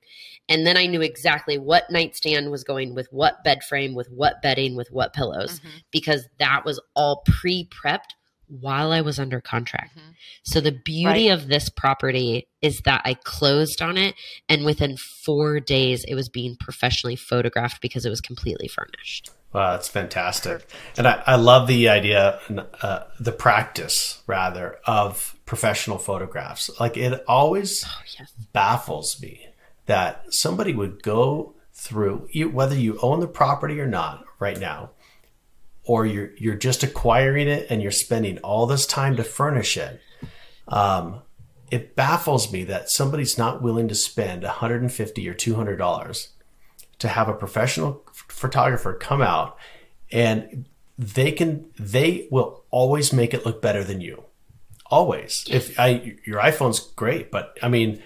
And 0.49 0.66
then 0.66 0.76
I 0.76 0.88
knew 0.88 1.01
exactly 1.01 1.57
what 1.57 1.89
nightstand 1.89 2.51
was 2.51 2.64
going 2.64 2.93
with 2.95 3.07
what 3.12 3.43
bed 3.43 3.64
frame, 3.64 3.93
with 3.93 4.09
what 4.09 4.41
bedding, 4.41 4.76
with 4.76 4.89
what 4.91 5.14
pillows, 5.14 5.59
mm-hmm. 5.59 5.78
because 5.91 6.28
that 6.39 6.66
was 6.66 6.82
all 6.95 7.24
pre 7.26 7.70
prepped 7.70 8.16
while 8.47 8.91
I 8.91 8.99
was 8.99 9.18
under 9.18 9.39
contract. 9.39 9.97
Mm-hmm. 9.97 10.12
So 10.43 10.59
the 10.59 10.74
beauty 10.74 11.30
right. 11.30 11.39
of 11.39 11.47
this 11.47 11.70
property 11.70 12.47
is 12.62 12.82
that 12.82 13.01
I 13.05 13.14
closed 13.14 13.82
on 13.82 13.97
it 13.97 14.16
and 14.49 14.66
within 14.66 14.97
4 14.97 15.62
days 15.62 16.03
it 16.05 16.16
was 16.16 16.28
being 16.28 16.57
professionally 16.59 17.16
photographed 17.16 17.82
because 17.82 18.05
it 18.05 18.09
was 18.09 18.20
completely 18.20 18.68
furnished. 18.68 19.30
Wow, 19.53 19.73
that's 19.73 19.89
fantastic. 19.89 20.65
And 20.97 21.07
I, 21.07 21.23
I 21.27 21.35
love 21.35 21.67
the 21.67 21.89
idea, 21.89 22.39
uh, 22.81 23.03
the 23.19 23.33
practice 23.33 24.21
rather 24.25 24.77
of 24.85 25.35
professional 25.45 25.97
photographs. 25.97 26.69
Like 26.79 26.95
it 26.95 27.23
always 27.27 27.83
oh, 27.85 28.01
yes. 28.17 28.31
baffles 28.53 29.21
me 29.21 29.47
that 29.87 30.33
somebody 30.33 30.73
would 30.73 31.03
go 31.03 31.55
through 31.73 32.29
whether 32.51 32.75
you 32.75 32.97
own 33.01 33.19
the 33.19 33.27
property 33.27 33.79
or 33.79 33.87
not 33.87 34.23
right 34.39 34.59
now 34.59 34.91
or 35.83 36.05
you're 36.05 36.31
you're 36.37 36.55
just 36.55 36.83
acquiring 36.83 37.47
it 37.47 37.65
and 37.69 37.81
you're 37.81 37.91
spending 37.91 38.37
all 38.39 38.67
this 38.67 38.85
time 38.85 39.15
to 39.15 39.23
furnish 39.23 39.77
it 39.77 39.99
um, 40.67 41.21
it 41.71 41.95
baffles 41.95 42.51
me 42.53 42.63
that 42.63 42.89
somebody's 42.89 43.37
not 43.37 43.63
willing 43.63 43.87
to 43.87 43.95
spend 43.95 44.43
150 44.43 45.27
or 45.27 45.33
200 45.33 45.75
dollars 45.75 46.30
to 47.01 47.07
have 47.07 47.27
a 47.27 47.33
professional 47.33 48.03
photographer 48.13 48.93
come 48.93 49.21
out 49.21 49.57
and 50.11 50.65
they 50.97 51.31
can 51.31 51.65
they 51.79 52.27
will 52.31 52.63
always 52.69 53.11
make 53.11 53.33
it 53.33 53.45
look 53.45 53.61
better 53.61 53.83
than 53.83 54.01
you 54.01 54.23
always 54.87 55.45
if 55.49 55.79
i 55.79 56.15
your 56.25 56.39
iphone's 56.39 56.79
great 56.79 57.31
but 57.31 57.57
i 57.63 57.67
mean 57.69 58.01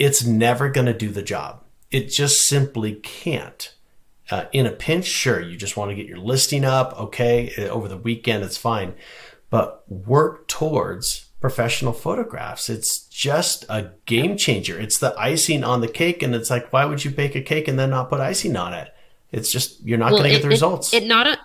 it's 0.00 0.24
never 0.24 0.70
going 0.70 0.86
to 0.86 0.94
do 0.94 1.10
the 1.10 1.22
job. 1.22 1.62
It 1.90 2.08
just 2.08 2.48
simply 2.48 2.94
can't. 2.94 3.74
Uh, 4.30 4.46
in 4.50 4.64
a 4.64 4.70
pinch, 4.70 5.04
sure, 5.04 5.40
you 5.40 5.58
just 5.58 5.76
want 5.76 5.90
to 5.90 5.94
get 5.94 6.06
your 6.06 6.18
listing 6.18 6.64
up. 6.64 6.98
Okay, 6.98 7.52
uh, 7.58 7.64
over 7.64 7.86
the 7.86 7.98
weekend, 7.98 8.42
it's 8.42 8.56
fine. 8.56 8.94
but 9.50 9.84
work 9.90 10.46
towards 10.48 11.26
professional 11.40 11.92
photographs. 11.92 12.70
It's 12.70 13.08
just 13.20 13.66
a 13.68 13.90
game 14.06 14.34
changer. 14.34 14.80
It's 14.80 14.96
the 14.96 15.14
icing 15.18 15.62
on 15.62 15.82
the 15.82 15.88
cake. 15.88 16.22
And 16.22 16.34
it's 16.34 16.48
like, 16.48 16.72
why 16.72 16.86
would 16.86 17.04
you 17.04 17.10
bake 17.10 17.34
a 17.34 17.42
cake 17.42 17.68
and 17.68 17.78
then 17.78 17.90
not 17.90 18.08
put 18.08 18.18
icing 18.18 18.56
on 18.56 18.72
it? 18.72 18.94
It's 19.30 19.52
just, 19.52 19.78
you're 19.82 19.98
not 19.98 20.12
well, 20.12 20.22
going 20.22 20.30
to 20.30 20.36
get 20.36 20.42
the 20.42 20.48
it, 20.48 20.52
results. 20.52 20.94
It, 20.94 21.04
not, 21.04 21.26
a, 21.26 21.36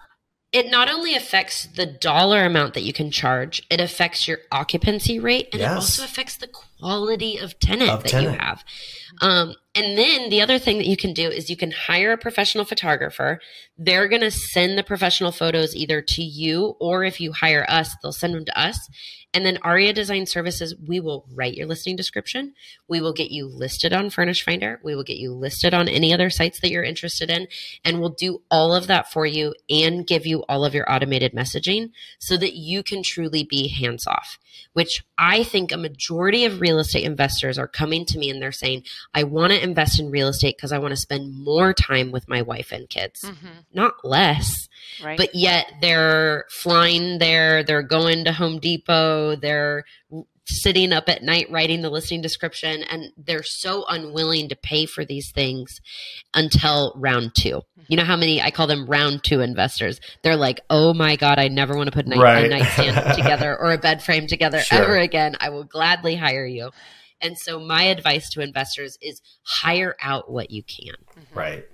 it 0.54 0.72
not 0.72 0.88
only 0.88 1.16
affects 1.16 1.66
the 1.66 1.86
dollar 1.86 2.46
amount 2.46 2.76
that 2.76 2.84
you 2.84 2.94
can 2.94 3.12
charge, 3.12 3.62
it 3.70 3.82
affects 3.82 4.26
your 4.26 4.38
occupancy 4.54 5.20
rate 5.20 5.50
and 5.52 5.60
yes. 5.60 5.70
it 5.70 5.76
also 5.76 6.04
affects 6.06 6.38
the 6.38 6.48
quality 6.48 7.38
of 7.40 7.60
tenant 7.60 7.90
of 7.90 8.04
that 8.04 8.10
tenant. 8.10 8.36
you 8.36 8.40
have. 8.40 8.64
Um, 9.20 9.56
and 9.76 9.98
then 9.98 10.30
the 10.30 10.42
other 10.42 10.58
thing 10.58 10.78
that 10.78 10.88
you 10.88 10.96
can 10.96 11.14
do 11.14 11.28
is 11.28 11.50
you 11.50 11.58
can 11.58 11.72
hire 11.72 12.14
a 12.14 12.18
professional 12.18 12.64
photographer. 12.64 13.42
They're 13.78 14.08
going 14.08 14.22
to 14.22 14.32
send 14.32 14.78
the 14.78 14.84
professional 14.84 15.34
photos 15.34 15.76
either 15.76 16.02
to 16.02 16.24
you 16.24 16.78
or 16.80 17.04
if 17.04 17.20
you 17.20 17.34
hire 17.34 17.66
us, 17.68 17.94
they'll 18.02 18.14
send 18.14 18.34
them 18.34 18.46
to 18.46 18.58
us. 18.58 18.80
And 19.36 19.46
then 19.46 19.60
Arya 19.64 19.92
Design 19.92 20.26
Services, 20.26 20.74
we 20.88 21.02
will 21.02 21.26
write 21.30 21.56
your 21.56 21.68
listing 21.68 21.98
description. 21.98 22.54
We 22.88 23.02
will 23.02 23.12
get 23.12 23.32
you 23.32 23.46
listed 23.48 23.92
on 23.92 24.10
Furnished 24.10 24.44
Finder. 24.44 24.80
We 24.82 24.96
will 24.96 25.04
get 25.04 25.18
you 25.18 25.34
listed 25.34 25.74
on 25.74 25.90
any 25.90 26.14
other 26.14 26.30
sites 26.30 26.62
that 26.62 26.72
you're 26.72 26.86
interested 26.86 27.30
in. 27.30 27.50
And 27.84 28.00
we'll 28.00 28.12
do 28.12 28.44
all 28.50 28.74
of 28.74 28.88
that 28.88 29.12
for 29.12 29.26
you 29.26 29.54
and 29.70 30.08
give 30.08 30.26
you 30.26 30.46
all 30.48 30.64
of 30.64 30.74
your 30.74 30.90
automated 30.90 31.34
messaging 31.34 31.92
so 32.18 32.38
that 32.38 32.56
you 32.56 32.82
can 32.82 33.04
truly 33.04 33.44
be 33.44 33.68
hands 33.68 34.08
off, 34.08 34.40
which 34.74 35.04
I 35.18 35.44
think 35.44 35.72
a 35.72 35.78
majority 35.78 36.46
of 36.46 36.62
real 36.62 36.80
estate 36.80 37.04
investors 37.04 37.58
are 37.58 37.68
coming 37.68 38.06
to 38.06 38.18
me 38.18 38.30
and 38.30 38.42
they're 38.42 38.52
saying, 38.52 38.84
I 39.14 39.24
want 39.24 39.54
to 39.54 39.64
invest 39.64 40.00
in 40.00 40.12
real 40.12 40.28
estate 40.28 40.58
because 40.58 40.72
I 40.72 40.80
want 40.80 40.92
to 40.92 40.98
spend 40.98 41.44
more 41.44 41.74
time 41.74 42.12
with 42.12 42.28
my 42.28 42.42
wife 42.42 42.72
and 42.72 42.90
kids, 42.90 43.22
mm-hmm. 43.22 43.60
not 43.74 44.04
less. 44.04 44.68
Right. 45.04 45.18
But 45.18 45.36
yet 45.36 45.72
they're 45.82 46.46
flying 46.50 47.20
there, 47.20 47.64
they're 47.64 47.82
going 47.82 48.26
to 48.26 48.34
Home 48.34 48.60
Depot, 48.60 49.36
they're 49.36 49.86
sitting 50.46 50.94
up 50.94 51.10
at 51.10 51.24
night 51.24 51.48
writing 51.50 51.82
the 51.82 51.90
listing 51.90 52.22
description, 52.22 52.84
and 52.84 53.12
they're 53.18 53.44
so 53.44 53.86
unwilling 53.88 54.50
to 54.50 54.56
pay 54.56 54.86
for 54.86 55.04
these 55.04 55.32
things 55.32 55.82
until 56.34 56.94
round 56.96 57.34
two. 57.36 57.58
Mm-hmm. 57.58 57.84
You 57.88 57.98
know 57.98 58.04
how 58.04 58.16
many 58.16 58.42
I 58.42 58.52
call 58.52 58.68
them 58.68 58.86
round 58.86 59.24
two 59.24 59.42
investors? 59.42 60.00
They're 60.22 60.36
like, 60.36 60.62
oh 60.70 60.94
my 60.94 61.16
God, 61.16 61.40
I 61.40 61.48
never 61.48 61.76
want 61.76 61.88
to 61.88 61.92
put 61.92 62.08
night, 62.08 62.20
right. 62.20 62.46
a 62.46 62.50
nightstand 62.50 63.16
together 63.16 63.58
or 63.60 63.72
a 63.72 63.78
bed 63.78 64.04
frame 64.04 64.28
together 64.28 64.60
sure. 64.60 64.84
ever 64.84 64.98
again. 64.98 65.36
I 65.40 65.50
will 65.50 65.64
gladly 65.64 66.16
hire 66.16 66.46
you. 66.46 66.72
And 67.22 67.38
so 67.38 67.60
my 67.60 67.84
advice 67.84 68.30
to 68.32 68.42
investors 68.42 68.98
is 69.02 69.22
hire 69.44 69.96
out 70.02 70.30
what 70.30 70.52
you 70.52 70.64
can. 70.64 70.96
Mm-hmm. 71.18 71.38
Right. 71.38 71.66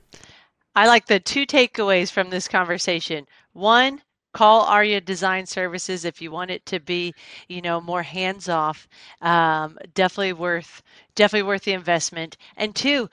I 0.76 0.88
like 0.88 1.08
the 1.08 1.20
two 1.20 1.46
takeaways 1.46 2.12
from 2.12 2.30
this 2.30 2.48
conversation. 2.48 3.26
One, 3.54 4.02
call 4.34 4.62
Arya 4.62 5.02
Design 5.02 5.46
Services 5.46 6.06
if 6.06 6.22
you 6.22 6.32
want 6.32 6.52
it 6.52 6.66
to 6.68 6.80
be, 6.80 7.14
you 7.48 7.62
know, 7.62 7.82
more 7.82 8.04
hands 8.04 8.50
off. 8.50 8.88
Um, 9.22 9.78
definitely 9.94 10.34
worth, 10.34 10.82
definitely 11.16 11.48
worth 11.48 11.64
the 11.64 11.74
investment. 11.74 12.38
And 12.58 12.76
two, 12.76 13.10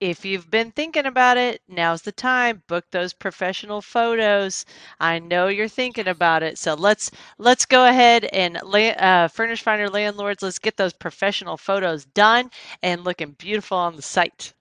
if 0.00 0.24
you've 0.24 0.50
been 0.50 0.70
thinking 0.70 1.06
about 1.06 1.36
it, 1.38 1.60
now's 1.68 2.02
the 2.02 2.12
time. 2.12 2.62
Book 2.68 2.84
those 2.90 3.12
professional 3.12 3.82
photos. 3.82 4.64
I 5.00 5.18
know 5.18 5.48
you're 5.48 5.68
thinking 5.68 6.06
about 6.08 6.42
it, 6.42 6.58
so 6.58 6.74
let's 6.74 7.10
let's 7.38 7.64
go 7.66 7.86
ahead 7.86 8.24
and 8.26 8.58
uh, 8.58 9.28
Furnished 9.28 9.64
Finder 9.64 9.90
landlords. 9.90 10.42
Let's 10.42 10.58
get 10.60 10.76
those 10.76 10.92
professional 10.92 11.56
photos 11.56 12.04
done 12.04 12.50
and 12.82 13.02
looking 13.04 13.32
beautiful 13.32 13.78
on 13.78 13.96
the 13.96 14.02
site. 14.02 14.52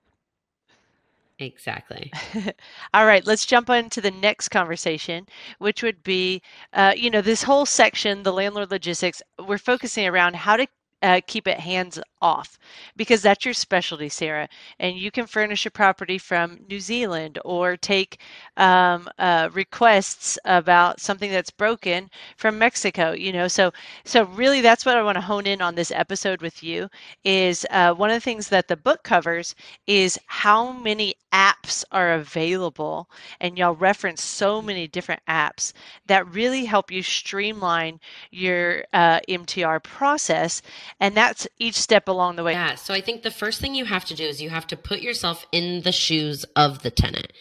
Exactly. 1.39 2.17
All 2.93 3.05
right, 3.05 3.25
let's 3.25 3.45
jump 3.45 3.69
into 3.69 4.01
the 4.01 4.09
next 4.11 4.49
conversation, 4.49 5.27
which 5.59 5.83
would 5.83 6.01
be, 6.03 6.41
uh, 6.73 6.93
you 6.95 7.09
know, 7.11 7.21
this 7.21 7.43
whole 7.43 7.65
section, 7.65 8.23
the 8.23 8.33
landlord 8.33 8.71
logistics. 8.71 9.21
We're 9.39 9.59
focusing 9.59 10.07
around 10.07 10.35
how 10.35 10.57
to 10.57 10.67
uh, 11.03 11.21
keep 11.27 11.47
it 11.47 11.59
hands 11.59 11.99
off 12.21 12.57
because 12.95 13.21
that's 13.21 13.45
your 13.45 13.53
specialty, 13.53 14.09
Sarah. 14.09 14.47
And 14.79 14.97
you 14.97 15.11
can 15.11 15.25
furnish 15.27 15.65
a 15.65 15.71
property 15.71 16.17
from 16.17 16.59
New 16.69 16.79
Zealand 16.79 17.39
or 17.45 17.77
take 17.77 18.19
um, 18.57 19.07
uh, 19.17 19.49
requests 19.53 20.37
about 20.45 20.99
something 20.99 21.31
that's 21.31 21.51
broken 21.51 22.09
from 22.35 22.57
Mexico. 22.57 23.11
You 23.13 23.31
know, 23.33 23.47
so 23.47 23.71
so 24.03 24.23
really 24.25 24.61
that's 24.61 24.85
what 24.85 24.97
I 24.97 25.03
want 25.03 25.15
to 25.15 25.21
hone 25.21 25.45
in 25.47 25.61
on 25.61 25.75
this 25.75 25.91
episode 25.91 26.41
with 26.41 26.63
you. 26.63 26.89
Is 27.23 27.65
uh, 27.71 27.93
one 27.93 28.09
of 28.09 28.15
the 28.15 28.21
things 28.21 28.49
that 28.49 28.67
the 28.67 28.77
book 28.77 29.03
covers 29.03 29.55
is 29.87 30.19
how 30.27 30.71
many 30.71 31.15
apps 31.33 31.83
are 31.91 32.13
available, 32.13 33.09
and 33.39 33.57
y'all 33.57 33.75
reference 33.75 34.23
so 34.23 34.61
many 34.61 34.87
different 34.87 35.21
apps 35.27 35.73
that 36.07 36.27
really 36.33 36.65
help 36.65 36.91
you 36.91 37.01
streamline 37.03 37.99
your 38.31 38.83
uh, 38.93 39.19
MTR 39.27 39.81
process, 39.83 40.61
and 40.99 41.15
that's 41.15 41.47
each 41.59 41.75
step 41.75 42.06
along 42.07 42.35
the 42.35 42.43
way. 42.43 42.53
Yeah. 42.53 42.75
So 42.75 42.93
I 42.93 43.01
think 43.01 43.23
the 43.23 43.31
first 43.31 43.61
thing 43.61 43.75
you 43.75 43.85
have 43.85 44.05
to 44.05 44.15
do 44.15 44.23
is 44.23 44.41
you 44.41 44.49
have 44.49 44.67
to 44.67 44.77
put 44.77 45.01
yourself 45.01 45.45
in 45.51 45.81
the 45.81 45.91
shoes 45.91 46.45
of 46.55 46.83
the 46.83 46.91
tenant. 46.91 47.31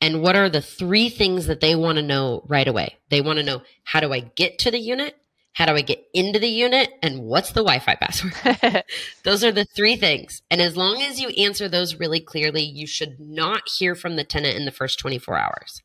And 0.00 0.22
what 0.22 0.36
are 0.36 0.48
the 0.48 0.60
three 0.60 1.08
things 1.08 1.46
that 1.46 1.60
they 1.60 1.74
want 1.74 1.96
to 1.96 2.02
know 2.02 2.44
right 2.48 2.66
away? 2.66 2.96
They 3.10 3.20
want 3.20 3.38
to 3.38 3.44
know 3.44 3.62
how 3.84 4.00
do 4.00 4.12
I 4.12 4.20
get 4.20 4.58
to 4.60 4.70
the 4.70 4.78
unit? 4.78 5.14
How 5.54 5.66
do 5.66 5.72
I 5.72 5.82
get 5.82 6.04
into 6.12 6.40
the 6.40 6.48
unit? 6.48 6.90
And 7.00 7.22
what's 7.22 7.52
the 7.52 7.62
Wi 7.62 7.78
Fi 7.78 7.94
password? 7.94 8.84
those 9.22 9.44
are 9.44 9.52
the 9.52 9.64
three 9.64 9.96
things. 9.96 10.42
And 10.50 10.60
as 10.60 10.76
long 10.76 11.00
as 11.00 11.20
you 11.20 11.28
answer 11.28 11.68
those 11.68 11.94
really 11.94 12.20
clearly, 12.20 12.62
you 12.62 12.88
should 12.88 13.20
not 13.20 13.62
hear 13.78 13.94
from 13.94 14.16
the 14.16 14.24
tenant 14.24 14.56
in 14.56 14.64
the 14.64 14.72
first 14.72 14.98
24 14.98 15.38
hours. 15.38 15.80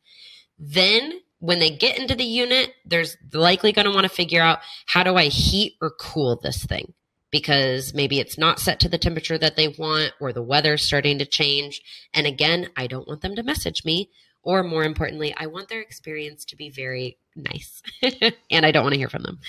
Then 0.57 1.21
when 1.39 1.59
they 1.59 1.69
get 1.69 1.97
into 1.97 2.15
the 2.15 2.23
unit, 2.23 2.73
there's 2.85 3.15
likely 3.31 3.71
going 3.71 3.85
to 3.85 3.91
want 3.91 4.03
to 4.03 4.09
figure 4.09 4.41
out 4.41 4.59
how 4.87 5.03
do 5.03 5.15
I 5.15 5.25
heat 5.25 5.75
or 5.81 5.91
cool 5.91 6.39
this 6.41 6.65
thing? 6.65 6.93
Because 7.31 7.93
maybe 7.93 8.19
it's 8.19 8.37
not 8.37 8.59
set 8.59 8.79
to 8.79 8.89
the 8.89 8.97
temperature 8.97 9.37
that 9.37 9.55
they 9.55 9.67
want 9.67 10.13
or 10.19 10.33
the 10.33 10.43
weather's 10.43 10.85
starting 10.85 11.19
to 11.19 11.25
change. 11.25 11.81
And 12.13 12.25
again, 12.25 12.69
I 12.75 12.87
don't 12.87 13.07
want 13.07 13.21
them 13.21 13.35
to 13.35 13.43
message 13.43 13.85
me. 13.85 14.09
Or 14.41 14.63
more 14.63 14.85
importantly, 14.85 15.35
I 15.35 15.47
want 15.47 15.67
their 15.67 15.81
experience 15.81 16.45
to 16.45 16.55
be 16.55 16.69
very 16.69 17.17
nice 17.35 17.81
and 18.51 18.65
I 18.65 18.71
don't 18.71 18.83
want 18.83 18.93
to 18.93 18.99
hear 18.99 19.09
from 19.09 19.23
them. 19.23 19.39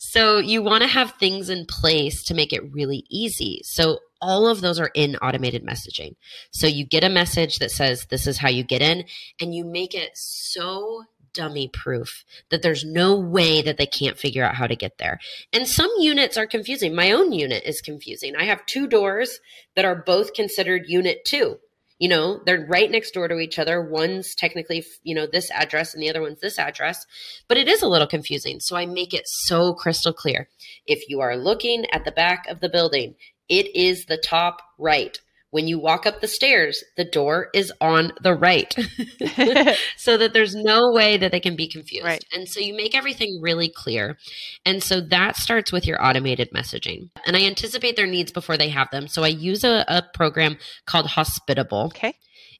So 0.00 0.38
you 0.38 0.62
want 0.62 0.82
to 0.82 0.88
have 0.88 1.12
things 1.12 1.48
in 1.48 1.66
place 1.66 2.24
to 2.24 2.34
make 2.34 2.52
it 2.52 2.72
really 2.72 3.04
easy. 3.08 3.60
So 3.64 4.00
all 4.20 4.46
of 4.46 4.60
those 4.60 4.78
are 4.78 4.90
in 4.94 5.16
automated 5.16 5.64
messaging. 5.64 6.16
So 6.50 6.66
you 6.66 6.84
get 6.84 7.04
a 7.04 7.08
message 7.08 7.58
that 7.58 7.70
says, 7.70 8.06
This 8.10 8.26
is 8.26 8.38
how 8.38 8.48
you 8.48 8.64
get 8.64 8.82
in, 8.82 9.04
and 9.40 9.54
you 9.54 9.64
make 9.64 9.94
it 9.94 10.10
so 10.14 11.04
dummy 11.32 11.68
proof 11.68 12.24
that 12.50 12.62
there's 12.62 12.84
no 12.84 13.18
way 13.18 13.62
that 13.62 13.76
they 13.76 13.86
can't 13.86 14.18
figure 14.18 14.44
out 14.44 14.56
how 14.56 14.66
to 14.66 14.76
get 14.76 14.98
there. 14.98 15.18
And 15.52 15.66
some 15.66 15.90
units 15.98 16.36
are 16.36 16.46
confusing. 16.46 16.94
My 16.94 17.12
own 17.12 17.32
unit 17.32 17.64
is 17.64 17.80
confusing. 17.80 18.36
I 18.36 18.44
have 18.44 18.66
two 18.66 18.86
doors 18.86 19.40
that 19.76 19.84
are 19.84 19.96
both 19.96 20.34
considered 20.34 20.84
unit 20.86 21.24
two. 21.24 21.58
You 21.98 22.08
know, 22.08 22.40
they're 22.46 22.66
right 22.66 22.90
next 22.90 23.10
door 23.10 23.28
to 23.28 23.38
each 23.38 23.58
other. 23.58 23.82
One's 23.82 24.34
technically, 24.34 24.84
you 25.02 25.14
know, 25.14 25.26
this 25.26 25.50
address 25.50 25.92
and 25.92 26.02
the 26.02 26.08
other 26.08 26.22
one's 26.22 26.40
this 26.40 26.58
address, 26.58 27.06
but 27.46 27.58
it 27.58 27.68
is 27.68 27.82
a 27.82 27.88
little 27.88 28.06
confusing. 28.06 28.58
So 28.58 28.74
I 28.74 28.86
make 28.86 29.12
it 29.12 29.24
so 29.26 29.74
crystal 29.74 30.14
clear. 30.14 30.48
If 30.86 31.10
you 31.10 31.20
are 31.20 31.36
looking 31.36 31.84
at 31.92 32.06
the 32.06 32.12
back 32.12 32.46
of 32.48 32.60
the 32.60 32.70
building, 32.70 33.16
it 33.50 33.76
is 33.76 34.06
the 34.06 34.16
top 34.16 34.62
right 34.78 35.20
when 35.50 35.66
you 35.66 35.78
walk 35.78 36.06
up 36.06 36.20
the 36.20 36.28
stairs, 36.28 36.82
the 36.96 37.04
door 37.04 37.48
is 37.54 37.72
on 37.80 38.12
the 38.22 38.34
right 38.34 38.72
so 39.96 40.16
that 40.16 40.32
there's 40.32 40.54
no 40.54 40.92
way 40.92 41.16
that 41.16 41.32
they 41.32 41.40
can 41.40 41.56
be 41.56 41.68
confused. 41.68 42.04
Right. 42.04 42.24
And 42.32 42.48
so 42.48 42.60
you 42.60 42.74
make 42.74 42.94
everything 42.94 43.40
really 43.42 43.68
clear. 43.68 44.16
And 44.64 44.82
so 44.82 45.00
that 45.00 45.36
starts 45.36 45.72
with 45.72 45.86
your 45.86 46.04
automated 46.04 46.50
messaging. 46.54 47.10
And 47.26 47.36
I 47.36 47.42
anticipate 47.42 47.96
their 47.96 48.06
needs 48.06 48.32
before 48.32 48.56
they 48.56 48.68
have 48.68 48.88
them. 48.90 49.08
So 49.08 49.22
I 49.24 49.28
use 49.28 49.64
a, 49.64 49.84
a 49.88 50.02
program 50.14 50.58
called 50.86 51.06
Hospitable. 51.06 51.86
Okay. 51.86 52.14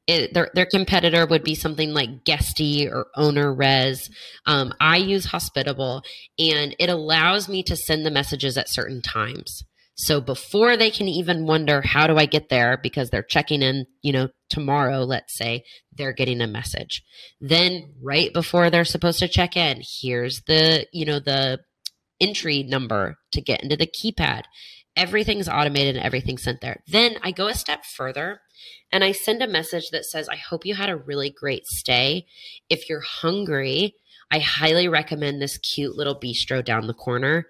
It, 0.07 0.35
their, 0.35 0.51
their 0.55 0.67
competitor 0.67 1.25
would 1.27 1.45
be 1.45 1.55
something 1.55 1.93
like 1.95 2.25
Guesty 2.25 2.89
or 2.89 3.07
OwnerRez. 3.17 4.11
Um, 4.45 4.73
I 4.81 4.97
use 4.97 5.27
Hospitable, 5.27 6.03
and 6.39 6.75
it 6.81 6.89
allows 6.89 7.49
me 7.49 7.63
to 7.65 7.77
send 7.77 8.05
the 8.05 8.11
messages 8.11 8.57
at 8.57 8.69
certain 8.69 9.03
times. 9.03 9.63
So 10.01 10.23
before 10.23 10.79
they 10.79 10.91
can 10.91 11.09
even 11.09 11.45
wonder, 11.45 11.83
how 11.83 12.07
do 12.07 12.17
I 12.17 12.25
get 12.25 12.49
there? 12.49 12.79
Because 12.83 13.11
they're 13.11 13.23
checking 13.23 13.61
in, 13.61 13.85
you 14.01 14.15
know, 14.15 14.31
tomorrow, 14.49 15.01
let's 15.01 15.37
say, 15.37 15.65
they're 15.93 16.15
getting 16.15 16.41
a 16.41 16.47
message. 16.47 17.03
Then 17.39 17.93
right 18.03 18.33
before 18.33 18.71
they're 18.71 18.87
supposed 18.87 19.19
to 19.19 19.29
check 19.29 19.59
in, 19.59 19.83
here's 20.01 20.41
the, 20.47 20.87
you 20.91 21.05
know, 21.05 21.19
the 21.19 21.59
entry 22.19 22.63
number 22.63 23.19
to 23.33 23.43
get 23.43 23.63
into 23.63 23.77
the 23.77 23.87
keypad. 23.87 24.45
Everything's 24.97 25.51
automated 25.51 25.97
and 25.97 26.05
everything's 26.05 26.45
sent 26.45 26.63
there. 26.63 26.83
Then 26.87 27.19
I 27.23 27.31
go 27.31 27.49
a 27.49 27.55
step 27.55 27.85
further 27.85 28.41
and 28.91 29.05
I 29.05 29.13
send 29.13 29.43
a 29.43 29.47
message 29.47 29.91
that 29.91 30.07
says, 30.07 30.31
I 30.31 30.37
hope 30.37 30.65
you 30.65 30.77
had 30.77 30.89
a 30.89 30.97
really 30.97 31.29
great 31.29 31.67
stay. 31.67 32.25
If 32.71 32.89
you're 32.89 33.03
hungry, 33.03 33.97
I 34.31 34.39
highly 34.39 34.89
recommend 34.89 35.43
this 35.43 35.59
cute 35.59 35.95
little 35.95 36.19
bistro 36.19 36.65
down 36.65 36.87
the 36.87 36.95
corner 36.95 37.49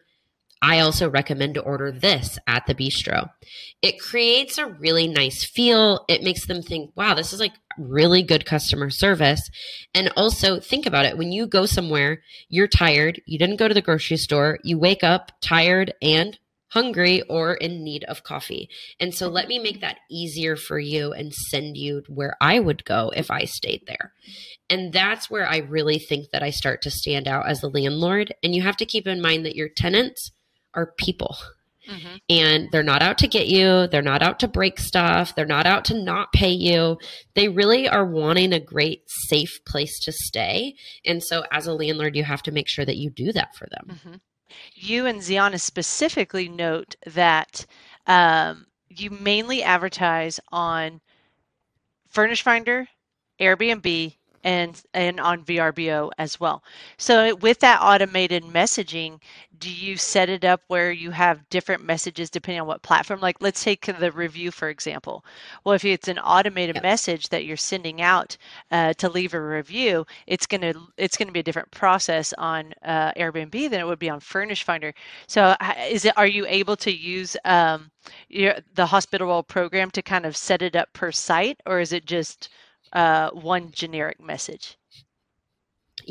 I 0.62 0.80
also 0.80 1.08
recommend 1.08 1.54
to 1.54 1.62
order 1.62 1.90
this 1.90 2.38
at 2.46 2.66
the 2.66 2.74
bistro. 2.74 3.30
It 3.80 3.98
creates 3.98 4.58
a 4.58 4.66
really 4.66 5.08
nice 5.08 5.42
feel. 5.42 6.04
It 6.08 6.22
makes 6.22 6.46
them 6.46 6.62
think, 6.62 6.92
wow, 6.94 7.14
this 7.14 7.32
is 7.32 7.40
like 7.40 7.54
really 7.78 8.22
good 8.22 8.44
customer 8.44 8.90
service. 8.90 9.50
And 9.94 10.12
also 10.16 10.60
think 10.60 10.84
about 10.84 11.06
it. 11.06 11.16
When 11.16 11.32
you 11.32 11.46
go 11.46 11.64
somewhere, 11.64 12.22
you're 12.48 12.68
tired, 12.68 13.22
you 13.26 13.38
didn't 13.38 13.56
go 13.56 13.68
to 13.68 13.74
the 13.74 13.80
grocery 13.80 14.18
store, 14.18 14.58
you 14.62 14.78
wake 14.78 15.02
up 15.02 15.32
tired 15.40 15.94
and 16.02 16.38
hungry 16.70 17.22
or 17.22 17.54
in 17.54 17.82
need 17.82 18.04
of 18.04 18.22
coffee. 18.22 18.68
And 19.00 19.14
so 19.14 19.28
let 19.28 19.48
me 19.48 19.58
make 19.58 19.80
that 19.80 19.98
easier 20.10 20.56
for 20.56 20.78
you 20.78 21.12
and 21.12 21.34
send 21.34 21.76
you 21.76 22.02
where 22.08 22.36
I 22.40 22.60
would 22.60 22.84
go 22.84 23.10
if 23.16 23.30
I 23.30 23.44
stayed 23.44 23.82
there. 23.86 24.12
And 24.68 24.92
that's 24.92 25.28
where 25.28 25.48
I 25.48 25.58
really 25.58 25.98
think 25.98 26.30
that 26.30 26.42
I 26.42 26.50
start 26.50 26.82
to 26.82 26.90
stand 26.90 27.26
out 27.26 27.48
as 27.48 27.60
the 27.60 27.68
landlord. 27.68 28.34
And 28.42 28.54
you 28.54 28.62
have 28.62 28.76
to 28.76 28.86
keep 28.86 29.06
in 29.06 29.20
mind 29.20 29.44
that 29.46 29.56
your 29.56 29.68
tenants 29.68 30.30
are 30.74 30.94
people. 30.98 31.36
Mm-hmm. 31.88 32.16
And 32.28 32.68
they're 32.70 32.82
not 32.82 33.02
out 33.02 33.18
to 33.18 33.28
get 33.28 33.48
you. 33.48 33.88
They're 33.88 34.02
not 34.02 34.22
out 34.22 34.38
to 34.40 34.48
break 34.48 34.78
stuff. 34.78 35.34
They're 35.34 35.46
not 35.46 35.66
out 35.66 35.84
to 35.86 35.94
not 35.94 36.32
pay 36.32 36.50
you. 36.50 36.98
They 37.34 37.48
really 37.48 37.88
are 37.88 38.04
wanting 38.04 38.52
a 38.52 38.60
great, 38.60 39.02
safe 39.08 39.60
place 39.66 39.98
to 40.00 40.12
stay. 40.12 40.74
And 41.04 41.22
so, 41.22 41.42
as 41.50 41.66
a 41.66 41.72
landlord, 41.72 42.16
you 42.16 42.24
have 42.24 42.42
to 42.44 42.52
make 42.52 42.68
sure 42.68 42.84
that 42.84 42.96
you 42.96 43.10
do 43.10 43.32
that 43.32 43.56
for 43.56 43.66
them. 43.70 43.96
Mm-hmm. 43.96 44.14
You 44.74 45.06
and 45.06 45.22
Zeona 45.22 45.58
specifically 45.58 46.48
note 46.48 46.96
that 47.06 47.66
um, 48.06 48.66
you 48.88 49.10
mainly 49.10 49.62
advertise 49.62 50.38
on 50.52 51.00
Furnished 52.08 52.42
Finder, 52.42 52.88
Airbnb, 53.40 54.16
and 54.44 54.82
and 54.94 55.20
on 55.20 55.44
VRBO 55.44 56.10
as 56.18 56.40
well. 56.40 56.62
So 56.96 57.34
with 57.36 57.60
that 57.60 57.80
automated 57.82 58.44
messaging, 58.44 59.20
do 59.58 59.70
you 59.70 59.96
set 59.96 60.28
it 60.30 60.44
up 60.44 60.62
where 60.68 60.90
you 60.90 61.10
have 61.10 61.48
different 61.50 61.84
messages 61.84 62.30
depending 62.30 62.60
on 62.60 62.66
what 62.66 62.82
platform? 62.82 63.20
Like 63.20 63.36
let's 63.40 63.62
take 63.62 63.86
the 63.86 64.12
review 64.12 64.50
for 64.50 64.68
example. 64.70 65.24
Well, 65.64 65.74
if 65.74 65.84
it's 65.84 66.08
an 66.08 66.18
automated 66.18 66.82
message 66.82 67.28
that 67.28 67.44
you're 67.44 67.56
sending 67.56 68.00
out 68.00 68.36
uh, 68.70 68.94
to 68.94 69.08
leave 69.08 69.34
a 69.34 69.40
review, 69.40 70.06
it's 70.26 70.46
gonna 70.46 70.74
it's 70.96 71.16
gonna 71.16 71.32
be 71.32 71.40
a 71.40 71.44
different 71.44 71.70
process 71.70 72.32
on 72.38 72.72
uh, 72.84 73.12
Airbnb 73.12 73.52
than 73.70 73.80
it 73.80 73.86
would 73.86 73.98
be 73.98 74.10
on 74.10 74.20
Furnished 74.20 74.64
Finder. 74.64 74.94
So 75.26 75.54
is 75.88 76.04
it 76.04 76.16
are 76.16 76.26
you 76.26 76.46
able 76.46 76.76
to 76.76 76.90
use 76.90 77.36
um, 77.44 77.90
your, 78.28 78.54
the 78.74 78.86
Hospitable 78.86 79.42
program 79.42 79.90
to 79.92 80.02
kind 80.02 80.24
of 80.24 80.36
set 80.36 80.62
it 80.62 80.76
up 80.76 80.92
per 80.92 81.12
site, 81.12 81.60
or 81.66 81.80
is 81.80 81.92
it 81.92 82.06
just 82.06 82.48
uh, 82.92 83.30
one 83.30 83.70
generic 83.72 84.20
message? 84.20 84.76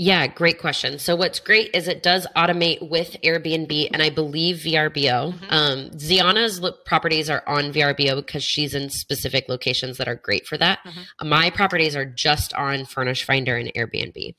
Yeah, 0.02 0.28
great 0.28 0.60
question. 0.60 0.97
So 0.97 1.18
what's 1.18 1.41
great 1.41 1.72
is 1.76 1.89
it 1.89 2.02
does 2.02 2.26
automate 2.34 2.89
with 2.89 3.18
Airbnb 3.22 3.89
and 3.91 4.02
I 4.02 4.10
believe 4.10 4.60
VRBO. 4.60 5.34
Mm-hmm. 5.34 5.45
Um, 5.50 5.89
Zeona's 5.89 6.62
properties 6.86 7.30
are 7.30 7.43
on 7.45 7.74
VRBO 7.74 8.16
because 8.16 8.41
she's 8.41 8.74
in 8.74 8.89
specific 8.89 9.50
locations 9.50 9.97
that 9.97 10.08
are 10.08 10.16
great 10.16 10.47
for 10.47 10.58
that. 10.58 10.80
Mm-hmm. 10.86 11.28
My 11.28 11.50
properties 11.50 11.97
are 11.97 12.06
just 12.06 12.54
on 12.54 12.86
Furnished 12.86 13.26
Finder 13.26 13.58
and 13.58 13.74
Airbnb. 13.74 14.36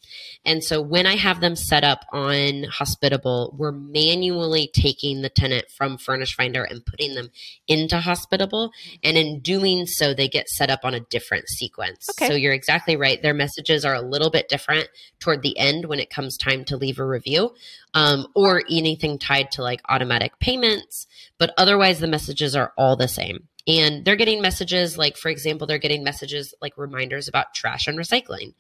And 0.47 0.65
so 0.65 0.81
when 0.81 1.05
I 1.05 1.17
have 1.17 1.43
them 1.43 1.57
set 1.57 1.85
up 1.85 2.07
on 2.11 2.63
Hospitable, 2.63 3.55
we're 3.59 3.71
manually 3.71 4.71
taking 4.73 5.21
the 5.21 5.29
tenant 5.29 5.67
from 5.77 5.99
Furnished 5.99 6.37
Finder 6.37 6.65
and 6.65 6.87
putting 6.87 7.15
them 7.15 7.29
into 7.69 8.01
Hospitable. 8.01 8.73
And 9.05 9.19
in 9.19 9.41
doing 9.41 9.85
so, 9.85 10.15
they 10.15 10.27
get 10.27 10.49
set 10.49 10.71
up 10.71 10.81
on 10.85 10.95
a 10.95 11.01
different 11.01 11.51
sequence. 11.51 12.09
Okay. 12.13 12.29
So 12.29 12.35
you're 12.35 12.55
exactly 12.55 12.97
right. 12.97 13.21
Their 13.21 13.35
messages 13.35 13.85
are 13.85 13.95
a 13.95 14.01
little 14.01 14.31
bit 14.31 14.49
different 14.49 14.89
toward 15.19 15.43
the 15.43 15.50
end 15.59 15.87
when 15.87 16.01
it 16.01 16.11
comes 16.11 16.37
time 16.37 16.65
to 16.67 16.77
leave 16.77 16.99
a 16.99 17.07
review 17.07 17.55
um, 17.95 18.27
or 18.35 18.63
anything 18.71 19.19
tied 19.19 19.51
to 19.53 19.63
like 19.63 19.81
automatic 19.89 20.39
payments. 20.39 21.07
But 21.39 21.53
otherwise, 21.57 22.01
the 22.01 22.07
messages 22.07 22.55
are 22.57 22.73
all 22.77 22.97
the 22.97 23.09
same. 23.09 23.49
And 23.67 24.05
they're 24.05 24.17
getting 24.17 24.41
messages 24.41 24.97
like, 24.97 25.17
for 25.17 25.29
example, 25.29 25.67
they're 25.67 25.79
getting 25.79 26.03
messages 26.03 26.55
like 26.63 26.77
reminders 26.77 27.29
about 27.29 27.55
trash 27.55 27.87
and 27.87 27.99
recycling. 27.99 28.55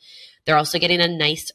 They're 0.44 0.56
also 0.56 0.78
getting 0.78 1.00
a 1.00 1.08
nice 1.08 1.50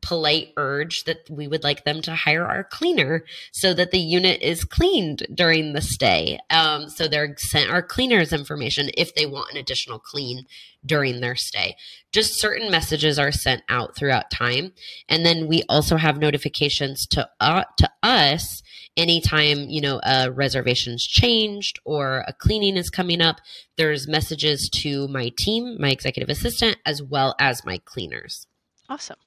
polite 0.00 0.52
urge 0.56 1.04
that 1.04 1.28
we 1.28 1.48
would 1.48 1.64
like 1.64 1.84
them 1.84 2.00
to 2.02 2.14
hire 2.14 2.44
our 2.44 2.64
cleaner 2.64 3.24
so 3.52 3.74
that 3.74 3.90
the 3.90 3.98
unit 3.98 4.40
is 4.42 4.64
cleaned 4.64 5.26
during 5.34 5.72
the 5.72 5.80
stay. 5.80 6.38
Um, 6.50 6.88
so 6.88 7.08
they're 7.08 7.34
sent 7.36 7.70
our 7.70 7.82
cleaners 7.82 8.32
information 8.32 8.90
if 8.96 9.14
they 9.14 9.26
want 9.26 9.50
an 9.50 9.58
additional 9.58 9.98
clean 9.98 10.44
during 10.84 11.20
their 11.20 11.36
stay. 11.36 11.76
Just 12.12 12.40
certain 12.40 12.70
messages 12.70 13.18
are 13.18 13.32
sent 13.32 13.62
out 13.68 13.96
throughout 13.96 14.30
time, 14.30 14.72
and 15.08 15.26
then 15.26 15.46
we 15.46 15.62
also 15.68 15.96
have 15.96 16.18
notifications 16.18 17.06
to 17.08 17.28
uh, 17.40 17.64
to 17.76 17.90
us 18.02 18.62
anytime 18.96 19.68
you 19.68 19.80
know 19.80 20.00
a 20.04 20.30
reservation's 20.30 21.04
changed 21.06 21.78
or 21.84 22.24
a 22.26 22.32
cleaning 22.32 22.76
is 22.76 22.90
coming 22.90 23.20
up. 23.20 23.40
There's 23.76 24.08
messages 24.08 24.70
to 24.82 25.08
my 25.08 25.32
team, 25.36 25.76
my 25.78 25.90
executive 25.90 26.30
assistant, 26.30 26.78
as 26.86 27.02
well 27.02 27.34
as 27.38 27.64
my 27.64 27.78
cleaners. 27.78 28.46
Awesome. 28.88 29.18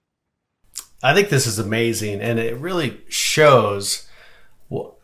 I 1.04 1.14
think 1.14 1.30
this 1.30 1.48
is 1.48 1.60
amazing, 1.60 2.22
and 2.22 2.40
it 2.40 2.58
really 2.58 3.02
shows 3.10 4.08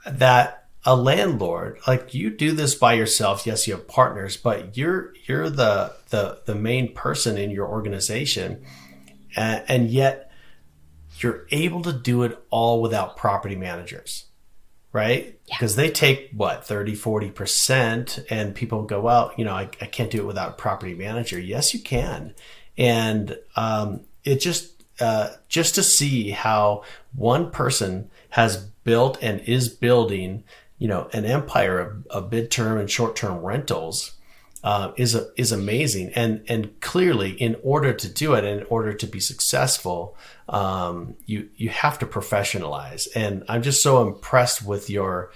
that 0.05 0.67
a 0.85 0.95
landlord, 0.95 1.79
like 1.87 2.13
you 2.13 2.29
do 2.29 2.51
this 2.51 2.75
by 2.75 2.93
yourself. 2.93 3.45
Yes, 3.45 3.67
you 3.67 3.73
have 3.73 3.87
partners, 3.87 4.37
but 4.37 4.77
you're 4.77 5.13
you're 5.25 5.49
the 5.49 5.93
the 6.09 6.41
the 6.45 6.55
main 6.55 6.93
person 6.93 7.37
in 7.37 7.51
your 7.51 7.67
organization, 7.67 8.63
and, 9.35 9.63
and 9.67 9.89
yet 9.89 10.31
you're 11.19 11.47
able 11.51 11.81
to 11.81 11.93
do 11.93 12.23
it 12.23 12.41
all 12.49 12.81
without 12.81 13.17
property 13.17 13.55
managers 13.55 14.27
right? 14.97 15.39
Because 15.45 15.77
yeah. 15.77 15.83
they 15.83 15.91
take 15.91 16.31
what 16.31 16.65
30, 16.65 16.95
40%, 16.95 18.25
and 18.31 18.55
people 18.55 18.83
go 18.83 19.07
out, 19.07 19.37
you 19.37 19.45
know, 19.45 19.53
I, 19.53 19.69
I, 19.79 19.85
can't 19.85 20.09
do 20.09 20.19
it 20.19 20.25
without 20.25 20.49
a 20.49 20.53
property 20.53 20.95
manager. 20.95 21.39
Yes, 21.39 21.73
you 21.73 21.81
can. 21.81 22.33
And 22.77 23.37
um, 23.55 24.05
it 24.23 24.37
just 24.37 24.76
uh, 24.99 25.29
just 25.47 25.75
to 25.75 25.83
see 25.83 26.31
how 26.31 26.83
one 27.15 27.51
person 27.51 28.09
has 28.29 28.57
built 28.83 29.17
and 29.21 29.41
is 29.41 29.69
building, 29.69 30.43
you 30.77 30.87
know, 30.87 31.09
an 31.13 31.25
empire 31.25 31.79
of, 31.79 32.07
of 32.07 32.31
mid-term 32.31 32.77
and 32.77 32.89
short-term 32.89 33.39
rentals 33.43 34.13
uh, 34.63 34.91
is 34.97 35.15
a, 35.15 35.27
is 35.37 35.51
amazing. 35.51 36.11
And 36.15 36.43
and 36.47 36.79
clearly, 36.81 37.31
in 37.31 37.55
order 37.63 37.93
to 37.93 38.09
do 38.09 38.33
it, 38.33 38.43
in 38.43 38.65
order 38.69 38.93
to 38.93 39.07
be 39.07 39.19
successful, 39.19 40.17
um, 40.49 41.15
you 41.25 41.49
you 41.55 41.69
have 41.69 41.99
to 41.99 42.05
professionalize. 42.05 43.07
And 43.15 43.43
I'm 43.47 43.61
just 43.61 43.81
so 43.81 44.05
impressed 44.05 44.65
with 44.65 44.89
your 44.89 45.31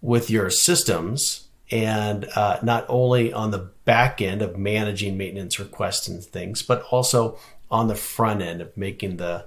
with 0.00 0.30
your 0.30 0.50
systems 0.50 1.48
and 1.70 2.26
uh, 2.36 2.58
not 2.62 2.86
only 2.88 3.32
on 3.32 3.50
the 3.50 3.70
back 3.84 4.20
end 4.20 4.42
of 4.42 4.56
managing 4.56 5.16
maintenance 5.16 5.58
requests 5.58 6.06
and 6.06 6.22
things, 6.22 6.62
but 6.62 6.82
also 6.90 7.38
on 7.70 7.88
the 7.88 7.94
front 7.94 8.42
end 8.42 8.60
of 8.60 8.76
making 8.76 9.16
the 9.16 9.46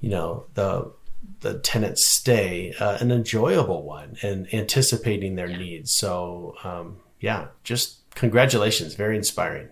you 0.00 0.10
know 0.10 0.46
the 0.54 0.92
the 1.40 1.58
tenant 1.60 1.98
stay 1.98 2.74
uh, 2.78 2.98
an 3.00 3.10
enjoyable 3.10 3.82
one 3.82 4.16
and 4.22 4.52
anticipating 4.52 5.34
their 5.34 5.48
yeah. 5.48 5.58
needs. 5.58 5.92
So 5.92 6.54
um, 6.64 6.98
yeah 7.20 7.48
just 7.62 8.08
congratulations. 8.14 8.94
Very 8.94 9.16
inspiring. 9.16 9.68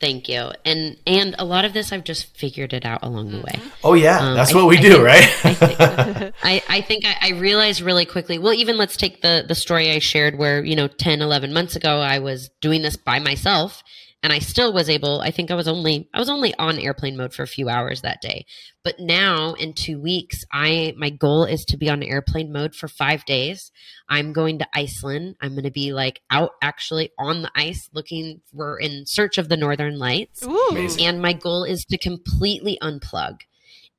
Thank 0.00 0.28
you. 0.28 0.50
And 0.64 0.96
and 1.06 1.34
a 1.38 1.44
lot 1.44 1.64
of 1.64 1.72
this 1.72 1.92
i've 1.92 2.04
just 2.04 2.36
figured 2.36 2.72
it 2.72 2.84
out 2.84 3.00
along 3.02 3.32
the 3.32 3.38
way. 3.38 3.52
Mm-hmm. 3.52 3.68
oh 3.84 3.94
yeah. 3.94 4.18
Um, 4.18 4.34
that's 4.36 4.54
what 4.54 4.66
we 4.66 4.78
I 4.78 4.80
do 4.80 4.92
think, 4.92 5.04
right? 5.04 5.22
I 5.44 5.54
think, 5.54 5.80
I, 6.42 6.62
I, 6.68 6.80
think 6.82 7.04
I, 7.04 7.16
I 7.20 7.30
realized 7.30 7.80
really 7.80 8.06
quickly 8.06 8.38
well 8.38 8.52
even 8.52 8.78
let's 8.78 8.96
take 8.96 9.22
the 9.22 9.44
the 9.46 9.54
story 9.54 9.90
i 9.90 9.98
shared 9.98 10.38
where 10.38 10.64
you 10.64 10.76
know 10.76 10.88
10 10.88 11.20
11 11.20 11.52
months 11.52 11.76
ago 11.76 12.00
i 12.00 12.18
was 12.18 12.48
doing 12.60 12.82
this 12.82 12.96
by 12.96 13.18
myself 13.18 13.82
and 14.22 14.32
I 14.32 14.40
still 14.40 14.72
was 14.72 14.90
able 14.90 15.20
I 15.20 15.30
think 15.30 15.50
I 15.50 15.54
was 15.54 15.68
only 15.68 16.08
I 16.12 16.18
was 16.18 16.28
only 16.28 16.54
on 16.54 16.78
airplane 16.78 17.16
mode 17.16 17.32
for 17.32 17.42
a 17.42 17.48
few 17.48 17.68
hours 17.68 18.02
that 18.02 18.20
day. 18.20 18.46
But 18.82 18.98
now 18.98 19.54
in 19.54 19.74
2 19.74 20.00
weeks 20.00 20.44
I 20.52 20.94
my 20.96 21.10
goal 21.10 21.44
is 21.44 21.64
to 21.66 21.76
be 21.76 21.88
on 21.88 22.02
airplane 22.02 22.52
mode 22.52 22.74
for 22.74 22.88
5 22.88 23.24
days. 23.24 23.70
I'm 24.08 24.32
going 24.32 24.58
to 24.58 24.68
Iceland. 24.74 25.36
I'm 25.40 25.52
going 25.52 25.64
to 25.64 25.70
be 25.70 25.92
like 25.92 26.20
out 26.30 26.52
actually 26.62 27.10
on 27.18 27.42
the 27.42 27.50
ice 27.54 27.88
looking 27.92 28.40
we're 28.52 28.78
in 28.78 29.06
search 29.06 29.38
of 29.38 29.48
the 29.48 29.56
northern 29.56 29.98
lights. 29.98 30.42
Ooh. 30.44 30.88
And 31.00 31.22
my 31.22 31.32
goal 31.32 31.64
is 31.64 31.84
to 31.90 31.98
completely 31.98 32.78
unplug. 32.82 33.40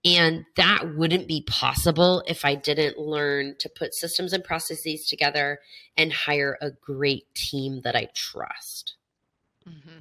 And 0.06 0.46
that 0.56 0.96
wouldn't 0.96 1.28
be 1.28 1.44
possible 1.46 2.24
if 2.26 2.46
I 2.46 2.56
didn't 2.56 2.98
learn 2.98 3.56
to 3.60 3.68
put 3.68 3.94
systems 3.94 4.32
and 4.32 4.44
processes 4.44 5.06
together 5.06 5.60
and 5.98 6.14
hire 6.14 6.58
a 6.62 6.72
great 6.72 7.34
team 7.36 7.82
that 7.84 7.98
I 7.98 8.08
trust. 8.16 8.96
Mm-hmm. 9.68 10.00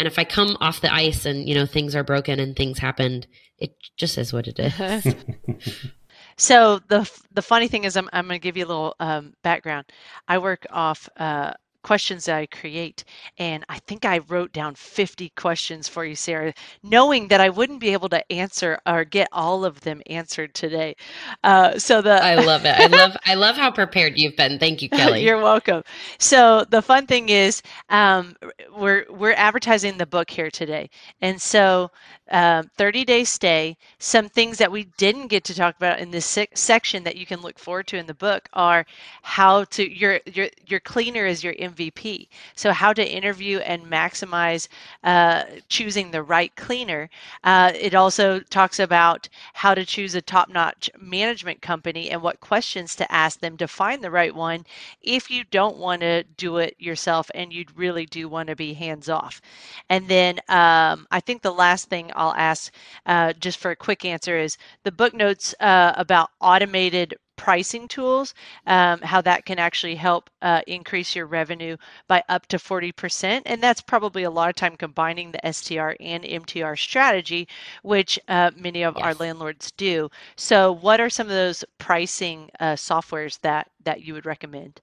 And 0.00 0.06
if 0.06 0.18
I 0.18 0.24
come 0.24 0.56
off 0.62 0.80
the 0.80 0.90
ice 0.90 1.26
and, 1.26 1.46
you 1.46 1.54
know, 1.54 1.66
things 1.66 1.94
are 1.94 2.02
broken 2.02 2.40
and 2.40 2.56
things 2.56 2.78
happened, 2.78 3.26
it 3.58 3.74
just 3.98 4.16
is 4.16 4.32
what 4.32 4.48
it 4.48 4.58
is. 4.58 5.14
so 6.38 6.80
the 6.88 7.08
the 7.30 7.42
funny 7.42 7.68
thing 7.68 7.84
is, 7.84 7.98
I'm 7.98 8.08
I'm 8.10 8.26
going 8.26 8.40
to 8.40 8.42
give 8.42 8.56
you 8.56 8.64
a 8.64 8.66
little 8.66 8.94
um, 8.98 9.34
background. 9.42 9.92
I 10.26 10.38
work 10.38 10.66
off 10.70 11.06
uh, 11.18 11.52
questions 11.82 12.26
that 12.26 12.36
I 12.36 12.46
create. 12.46 13.04
And 13.38 13.64
I 13.68 13.78
think 13.80 14.04
I 14.04 14.18
wrote 14.18 14.52
down 14.52 14.74
50 14.74 15.30
questions 15.30 15.88
for 15.88 16.04
you, 16.04 16.14
Sarah, 16.14 16.52
knowing 16.82 17.28
that 17.28 17.40
I 17.40 17.48
wouldn't 17.48 17.80
be 17.80 17.92
able 17.92 18.08
to 18.10 18.32
answer 18.32 18.78
or 18.86 19.04
get 19.04 19.28
all 19.32 19.64
of 19.64 19.80
them 19.80 20.02
answered 20.06 20.54
today. 20.54 20.96
Uh, 21.44 21.78
so 21.78 22.02
the 22.02 22.22
I 22.22 22.34
love 22.36 22.64
it. 22.64 22.74
I 22.78 22.86
love 22.86 23.16
I 23.26 23.34
love 23.34 23.56
how 23.56 23.70
prepared 23.70 24.18
you've 24.18 24.36
been. 24.36 24.58
Thank 24.58 24.82
you, 24.82 24.88
Kelly. 24.90 25.22
You're 25.24 25.40
welcome. 25.40 25.82
So 26.18 26.64
the 26.70 26.82
fun 26.82 27.06
thing 27.06 27.28
is, 27.28 27.62
um, 27.88 28.36
we're 28.76 29.06
we're 29.10 29.32
advertising 29.32 29.98
the 29.98 30.06
book 30.06 30.30
here 30.30 30.50
today, 30.50 30.90
and 31.20 31.40
so 31.40 31.90
um, 32.30 32.70
30 32.76 33.04
day 33.04 33.24
stay. 33.24 33.76
Some 33.98 34.28
things 34.28 34.58
that 34.58 34.70
we 34.70 34.84
didn't 34.96 35.28
get 35.28 35.44
to 35.44 35.54
talk 35.54 35.76
about 35.76 35.98
in 35.98 36.10
this 36.10 36.26
sec- 36.26 36.56
section 36.56 37.02
that 37.04 37.16
you 37.16 37.26
can 37.26 37.40
look 37.40 37.58
forward 37.58 37.86
to 37.88 37.96
in 37.96 38.06
the 38.06 38.14
book 38.14 38.48
are 38.52 38.86
how 39.22 39.64
to 39.64 39.90
your 39.90 40.20
your 40.26 40.48
your 40.66 40.80
cleaner 40.80 41.26
is 41.26 41.42
your 41.42 41.54
MVP. 41.74 42.28
So 42.54 42.72
how 42.72 42.92
to 42.92 43.06
interview 43.06 43.58
and 43.58 43.82
maximize 43.84 44.68
uh, 45.04 45.44
choosing 45.68 46.10
the 46.10 46.22
right 46.22 46.54
cleaner. 46.56 47.08
Uh, 47.44 47.72
it 47.74 47.94
also 47.94 48.40
talks 48.40 48.78
about 48.78 49.28
how 49.54 49.74
to 49.74 49.84
choose 49.84 50.14
a 50.14 50.22
top 50.22 50.48
notch 50.48 50.90
management 50.98 51.60
company 51.62 52.10
and 52.10 52.22
what 52.22 52.40
questions 52.40 52.94
to 52.96 53.12
ask 53.12 53.40
them 53.40 53.56
to 53.56 53.68
find 53.68 54.02
the 54.02 54.10
right 54.10 54.34
one 54.34 54.64
if 55.02 55.30
you 55.30 55.44
don't 55.50 55.76
want 55.76 56.00
to 56.00 56.22
do 56.36 56.58
it 56.58 56.74
yourself 56.78 57.30
and 57.34 57.52
you 57.52 57.64
really 57.74 58.06
do 58.06 58.28
want 58.28 58.48
to 58.48 58.56
be 58.56 58.74
hands 58.74 59.08
off. 59.08 59.40
And 59.88 60.08
then 60.08 60.38
um, 60.48 61.06
I 61.10 61.20
think 61.20 61.42
the 61.42 61.52
last 61.52 61.88
thing 61.88 62.10
I'll 62.14 62.34
ask 62.34 62.72
uh, 63.06 63.32
just 63.34 63.58
for 63.58 63.70
a 63.70 63.76
quick 63.76 64.04
answer 64.04 64.38
is 64.38 64.56
the 64.84 64.92
book 64.92 65.14
notes 65.14 65.54
uh, 65.60 65.92
about 65.96 66.30
automated 66.40 67.14
pricing 67.40 67.88
tools, 67.88 68.34
um, 68.66 69.00
how 69.00 69.22
that 69.22 69.46
can 69.46 69.58
actually 69.58 69.94
help 69.94 70.28
uh, 70.42 70.60
increase 70.66 71.16
your 71.16 71.24
revenue 71.24 71.74
by 72.06 72.22
up 72.28 72.46
to 72.46 72.58
40%. 72.58 73.40
And 73.46 73.62
that's 73.62 73.80
probably 73.80 74.24
a 74.24 74.30
lot 74.30 74.50
of 74.50 74.56
time 74.56 74.76
combining 74.76 75.32
the 75.32 75.50
STR 75.50 75.92
and 76.00 76.22
MTR 76.22 76.78
strategy, 76.78 77.48
which 77.82 78.18
uh, 78.28 78.50
many 78.54 78.82
of 78.82 78.94
yes. 78.94 79.02
our 79.02 79.14
landlords 79.14 79.72
do. 79.72 80.10
So, 80.36 80.70
what 80.70 81.00
are 81.00 81.08
some 81.08 81.28
of 81.28 81.32
those 81.32 81.64
pricing 81.78 82.50
uh, 82.60 82.74
softwares 82.74 83.40
that, 83.40 83.70
that 83.84 84.02
you 84.02 84.12
would 84.12 84.26
recommend? 84.26 84.82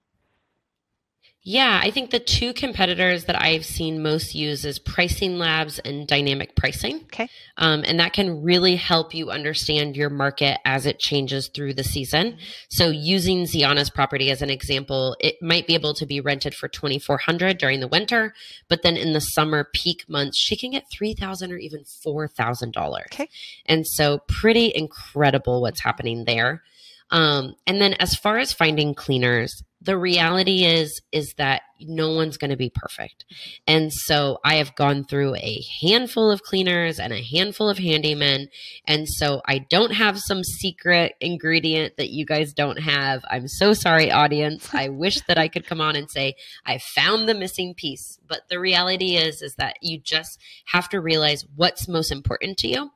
Yeah, 1.44 1.80
I 1.82 1.90
think 1.92 2.10
the 2.10 2.18
two 2.18 2.52
competitors 2.52 3.24
that 3.24 3.40
I've 3.40 3.64
seen 3.64 4.02
most 4.02 4.34
use 4.34 4.64
is 4.64 4.78
Pricing 4.78 5.38
Labs 5.38 5.78
and 5.78 6.06
Dynamic 6.06 6.56
Pricing. 6.56 6.96
Okay. 7.04 7.28
Um, 7.56 7.84
and 7.86 8.00
that 8.00 8.12
can 8.12 8.42
really 8.42 8.76
help 8.76 9.14
you 9.14 9.30
understand 9.30 9.96
your 9.96 10.10
market 10.10 10.58
as 10.64 10.84
it 10.84 10.98
changes 10.98 11.48
through 11.48 11.74
the 11.74 11.84
season. 11.84 12.36
So 12.68 12.90
using 12.90 13.44
Zeona's 13.44 13.88
property 13.88 14.30
as 14.30 14.42
an 14.42 14.50
example, 14.50 15.16
it 15.20 15.36
might 15.40 15.66
be 15.66 15.74
able 15.74 15.94
to 15.94 16.06
be 16.06 16.20
rented 16.20 16.54
for 16.54 16.68
2400 16.68 17.56
during 17.56 17.80
the 17.80 17.88
winter, 17.88 18.34
but 18.68 18.82
then 18.82 18.96
in 18.96 19.12
the 19.12 19.20
summer 19.20 19.68
peak 19.72 20.04
months, 20.08 20.36
she 20.36 20.56
can 20.56 20.72
get 20.72 20.90
3000 20.92 21.52
or 21.52 21.56
even 21.56 21.84
$4,000. 21.84 22.76
Okay. 23.12 23.28
And 23.64 23.86
so 23.86 24.18
pretty 24.28 24.72
incredible 24.74 25.62
what's 25.62 25.80
happening 25.80 26.24
there. 26.24 26.62
Um, 27.10 27.54
and 27.66 27.80
then 27.80 27.94
as 27.94 28.14
far 28.14 28.38
as 28.38 28.52
finding 28.52 28.94
cleaners, 28.94 29.62
the 29.80 29.96
reality 29.96 30.64
is 30.64 31.00
is 31.12 31.34
that 31.38 31.62
no 31.80 32.12
one's 32.12 32.36
going 32.36 32.50
to 32.50 32.56
be 32.56 32.70
perfect. 32.70 33.24
And 33.66 33.92
so 33.92 34.38
i 34.44 34.56
have 34.56 34.74
gone 34.74 35.04
through 35.04 35.36
a 35.36 35.64
handful 35.80 36.30
of 36.30 36.42
cleaners 36.42 36.98
and 36.98 37.12
a 37.12 37.22
handful 37.22 37.68
of 37.68 37.78
handymen. 37.78 38.48
And 38.86 39.08
so 39.08 39.40
i 39.46 39.58
don't 39.58 39.92
have 39.92 40.18
some 40.18 40.42
secret 40.42 41.14
ingredient 41.20 41.96
that 41.96 42.10
you 42.10 42.26
guys 42.26 42.52
don't 42.52 42.80
have. 42.80 43.22
I'm 43.30 43.46
so 43.46 43.72
sorry 43.72 44.10
audience. 44.10 44.68
I 44.74 44.88
wish 44.88 45.20
that 45.28 45.38
i 45.38 45.48
could 45.48 45.66
come 45.66 45.80
on 45.80 45.94
and 45.94 46.10
say 46.10 46.34
i 46.66 46.78
found 46.78 47.28
the 47.28 47.34
missing 47.34 47.74
piece. 47.74 48.18
But 48.26 48.48
the 48.48 48.58
reality 48.58 49.16
is 49.16 49.42
is 49.42 49.54
that 49.56 49.76
you 49.80 50.00
just 50.00 50.40
have 50.66 50.88
to 50.88 51.00
realize 51.00 51.44
what's 51.54 51.88
most 51.88 52.10
important 52.10 52.58
to 52.58 52.68
you. 52.68 52.90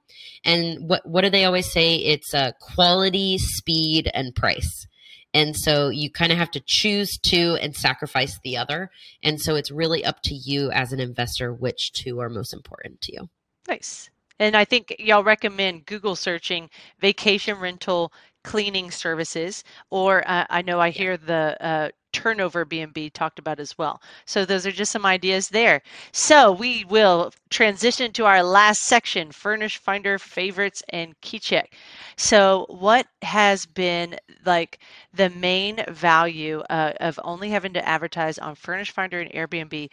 And 0.45 0.89
what 0.89 1.07
what 1.07 1.23
do 1.23 1.31
they 1.31 1.45
always 1.45 1.71
say? 1.71 1.97
It's 1.97 2.35
a 2.35 2.47
uh, 2.47 2.53
quality 2.61 3.39
speed 3.39 4.11
and 4.13 4.35
price 4.35 4.87
and 5.35 5.57
so 5.57 5.89
you 5.89 6.11
kind 6.11 6.33
of 6.33 6.39
have 6.39 6.51
to 6.53 6.63
choose 6.65 7.19
two 7.19 7.57
and 7.61 7.75
sacrifice 7.75 8.39
the 8.43 8.57
other. 8.57 8.91
And 9.23 9.41
so 9.41 9.55
it's 9.55 9.71
really 9.71 10.05
up 10.05 10.23
to 10.25 10.35
you 10.35 10.71
as 10.71 10.93
an 10.93 11.01
investor 11.01 11.53
which 11.53 11.93
two 11.93 12.21
are 12.21 12.29
most 12.29 12.53
important 12.53 13.01
to 13.03 13.13
you. 13.13 13.29
Nice. 13.69 14.11
And 14.39 14.57
I 14.57 14.65
think 14.65 14.97
y'all 14.99 15.25
recommend 15.25 15.87
Google 15.87 16.17
searching 16.17 16.69
vacation 17.01 17.59
rental 17.59 18.13
cleaning 18.45 18.91
services, 18.91 19.65
or 19.91 20.23
uh, 20.29 20.47
I 20.51 20.63
know 20.63 20.81
I 20.81 20.91
hear 20.91 21.17
the 21.17 21.57
uh, 21.61 21.91
turnover 22.13 22.65
B&B 22.65 23.11
talked 23.11 23.39
about 23.39 23.59
as 23.59 23.77
well. 23.79 24.01
So 24.27 24.45
those 24.45 24.67
are 24.67 24.73
just 24.73 24.93
some 24.93 25.07
ideas 25.07 25.49
there. 25.49 25.83
So 26.13 26.53
we 26.53 26.85
will 26.85 27.33
transition 27.51 28.13
to 28.13 28.27
our 28.27 28.43
last 28.43 28.83
section, 28.83 29.33
Furnished 29.33 29.79
Finder 29.79 30.19
favorites 30.19 30.83
and 30.91 31.19
KeyCheck. 31.21 31.73
So 32.17 32.67
what 32.69 33.07
has 33.23 33.67
been 33.67 34.17
like 34.45 34.79
the 35.15 35.31
main 35.31 35.85
value 35.89 36.61
uh, 36.69 36.93
of 37.01 37.19
only 37.25 37.51
having 37.51 37.73
to 37.75 37.89
advertise 37.89 38.39
on 38.39 38.55
Furnished 38.55 38.93
Finder 38.93 39.21
and 39.21 39.33
Airbnb? 39.33 39.89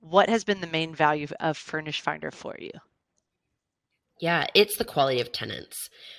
What 0.00 0.28
has 0.28 0.44
been 0.44 0.60
the 0.60 0.66
main 0.66 0.94
value 0.94 1.28
of 1.40 1.56
Furnished 1.56 2.02
Finder 2.02 2.30
for 2.30 2.56
you? 2.58 2.70
Yeah, 4.20 4.46
it's 4.54 4.76
the 4.76 4.84
quality 4.84 5.20
of 5.20 5.32
tenants. 5.32 5.76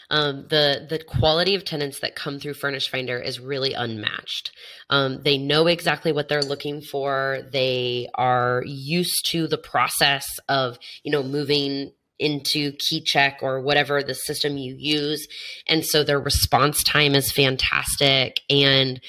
Um, 0.09 0.45
the 0.49 0.85
the 0.87 0.99
quality 0.99 1.55
of 1.55 1.65
tenants 1.65 1.99
that 2.01 2.15
come 2.15 2.39
through 2.39 2.55
Furnished 2.55 2.89
Finder 2.89 3.17
is 3.19 3.39
really 3.39 3.73
unmatched. 3.73 4.51
Um, 4.89 5.21
they 5.23 5.37
know 5.37 5.67
exactly 5.67 6.11
what 6.11 6.27
they're 6.27 6.41
looking 6.41 6.81
for. 6.81 7.39
They 7.51 8.09
are 8.15 8.63
used 8.65 9.25
to 9.31 9.47
the 9.47 9.57
process 9.57 10.25
of 10.49 10.77
you 11.03 11.11
know 11.11 11.23
moving 11.23 11.91
into 12.19 12.73
KeyCheck 12.73 13.41
or 13.41 13.59
whatever 13.61 14.01
the 14.03 14.13
system 14.13 14.57
you 14.57 14.75
use, 14.77 15.25
and 15.67 15.85
so 15.85 16.03
their 16.03 16.19
response 16.19 16.83
time 16.83 17.15
is 17.15 17.31
fantastic 17.31 18.41
and 18.49 19.01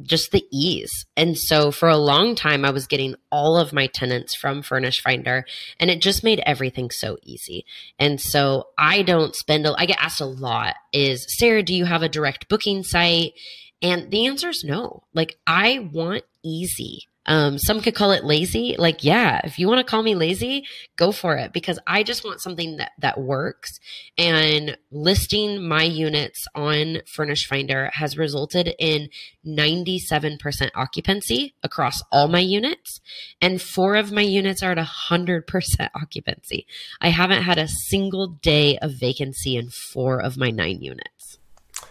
just 0.00 0.30
the 0.32 0.46
ease. 0.50 1.04
And 1.16 1.36
so 1.36 1.70
for 1.70 1.88
a 1.88 1.96
long 1.96 2.34
time, 2.34 2.64
I 2.64 2.70
was 2.70 2.86
getting 2.86 3.14
all 3.30 3.58
of 3.58 3.72
my 3.72 3.86
tenants 3.86 4.34
from 4.34 4.62
Furnished 4.62 5.02
Finder, 5.02 5.44
and 5.78 5.90
it 5.90 6.00
just 6.00 6.24
made 6.24 6.42
everything 6.46 6.90
so 6.90 7.18
easy. 7.22 7.66
And 7.98 8.20
so 8.20 8.68
I 8.78 9.02
don't 9.02 9.36
spend, 9.36 9.66
a, 9.66 9.74
I 9.76 9.86
get 9.86 10.02
asked 10.02 10.20
a 10.20 10.26
lot 10.26 10.76
is, 10.92 11.26
Sarah, 11.38 11.62
do 11.62 11.74
you 11.74 11.84
have 11.84 12.02
a 12.02 12.08
direct 12.08 12.48
booking 12.48 12.82
site? 12.82 13.34
And 13.82 14.10
the 14.10 14.26
answer 14.26 14.48
is 14.48 14.64
no. 14.64 15.02
Like, 15.12 15.36
I 15.46 15.90
want 15.92 16.24
easy. 16.42 17.08
Um, 17.26 17.58
some 17.58 17.80
could 17.80 17.94
call 17.94 18.10
it 18.10 18.24
lazy. 18.24 18.74
Like, 18.78 19.04
yeah, 19.04 19.40
if 19.44 19.58
you 19.58 19.68
want 19.68 19.78
to 19.78 19.88
call 19.88 20.02
me 20.02 20.14
lazy, 20.14 20.64
go 20.96 21.12
for 21.12 21.36
it 21.36 21.52
because 21.52 21.78
I 21.86 22.02
just 22.02 22.24
want 22.24 22.40
something 22.40 22.76
that, 22.76 22.92
that 22.98 23.20
works. 23.20 23.78
And 24.18 24.76
listing 24.90 25.66
my 25.66 25.84
units 25.84 26.44
on 26.54 26.98
Furnished 27.06 27.46
Finder 27.46 27.90
has 27.94 28.18
resulted 28.18 28.74
in 28.78 29.08
97% 29.46 30.70
occupancy 30.74 31.54
across 31.62 32.02
all 32.10 32.28
my 32.28 32.40
units. 32.40 33.00
And 33.40 33.62
four 33.62 33.94
of 33.94 34.10
my 34.10 34.22
units 34.22 34.62
are 34.62 34.72
at 34.72 34.78
100% 34.78 35.88
occupancy. 35.94 36.66
I 37.00 37.08
haven't 37.08 37.42
had 37.42 37.58
a 37.58 37.68
single 37.68 38.26
day 38.26 38.78
of 38.78 38.92
vacancy 38.98 39.56
in 39.56 39.70
four 39.70 40.20
of 40.20 40.36
my 40.36 40.50
nine 40.50 40.82
units. 40.82 41.38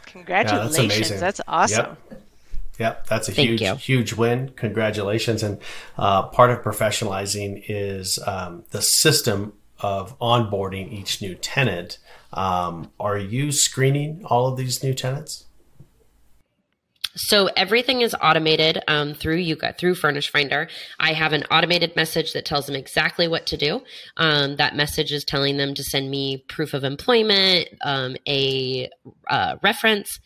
Congratulations. 0.06 1.10
Yeah, 1.10 1.18
that's, 1.18 1.38
that's, 1.38 1.42
awesome. 1.48 1.98
Yep. 2.10 2.22
Yep, 2.82 3.06
that's 3.06 3.30
a 3.30 3.32
Thank 3.32 3.48
huge, 3.48 3.62
you. 3.62 3.76
huge 3.76 4.14
win. 4.14 4.50
Congratulations. 4.56 5.44
And 5.44 5.60
uh, 6.00 6.24
part 6.24 6.50
of 6.50 6.64
professionalizing 6.64 7.64
is 7.68 8.18
um, 8.26 8.64
the 8.72 8.82
system 8.82 9.54
of 9.82 10.18
onboarding 10.18 10.92
each 10.92 11.22
new 11.22 11.36
tenant. 11.36 12.00
Um, 12.34 12.90
are 13.00 13.20
you 13.20 13.52
screening 13.52 14.26
all 14.26 14.48
of 14.48 14.58
these 14.58 14.82
new 14.82 14.96
tenants? 14.96 15.46
So 17.16 17.50
everything 17.56 18.02
is 18.02 18.16
automated 18.20 18.82
um, 18.88 19.14
through 19.14 19.38
Yuka, 19.38 19.78
through 19.78 19.94
Furnished 19.94 20.32
Finder. 20.32 20.68
I 21.00 21.14
have 21.14 21.34
an 21.34 21.44
automated 21.52 21.96
message 21.96 22.34
that 22.34 22.46
tells 22.46 22.66
them 22.66 22.76
exactly 22.76 23.28
what 23.28 23.46
to 23.48 23.58
do. 23.58 23.84
Um, 24.18 24.56
that 24.56 24.76
message 24.76 25.12
is 25.12 25.24
telling 25.24 25.58
them 25.58 25.76
to 25.76 25.84
send 25.84 26.10
me 26.10 26.44
proof 26.48 26.74
of 26.74 26.84
employment, 26.84 27.68
um, 27.84 28.16
a 28.28 28.90
uh, 29.30 29.58
reference, 29.62 30.20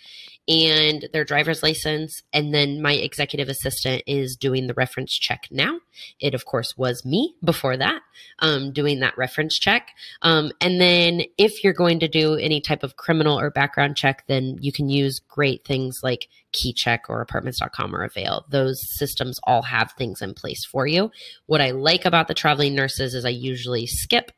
and 0.47 1.07
their 1.11 1.23
driver's 1.23 1.63
license. 1.63 2.21
And 2.31 2.53
then 2.53 2.81
my 2.81 2.93
executive 2.93 3.49
assistant 3.49 4.03
is 4.05 4.35
doing 4.35 4.67
the 4.67 4.73
reference 4.75 5.17
check 5.17 5.47
now. 5.49 5.79
It, 6.19 6.33
of 6.33 6.45
course, 6.45 6.77
was 6.77 7.05
me 7.05 7.35
before 7.43 7.77
that, 7.77 8.01
um, 8.39 8.71
doing 8.71 8.99
that 8.99 9.17
reference 9.17 9.57
check. 9.57 9.89
Um, 10.21 10.51
and 10.61 10.79
then 10.79 11.23
if 11.37 11.63
you're 11.63 11.73
going 11.73 11.99
to 11.99 12.07
do 12.07 12.35
any 12.35 12.61
type 12.61 12.83
of 12.83 12.95
criminal 12.95 13.39
or 13.39 13.49
background 13.49 13.97
check, 13.97 14.25
then 14.27 14.57
you 14.59 14.71
can 14.71 14.89
use 14.89 15.19
great 15.19 15.65
things 15.65 16.01
like 16.03 16.27
KeyCheck 16.53 17.01
or 17.09 17.21
apartments.com 17.21 17.95
or 17.95 18.03
Avail. 18.03 18.45
Those 18.49 18.87
systems 18.97 19.39
all 19.43 19.63
have 19.63 19.93
things 19.93 20.21
in 20.21 20.33
place 20.33 20.63
for 20.63 20.85
you. 20.85 21.11
What 21.47 21.61
I 21.61 21.71
like 21.71 22.05
about 22.05 22.27
the 22.27 22.33
traveling 22.33 22.75
nurses 22.75 23.15
is 23.15 23.25
I 23.25 23.29
usually 23.29 23.87
skip 23.87 24.31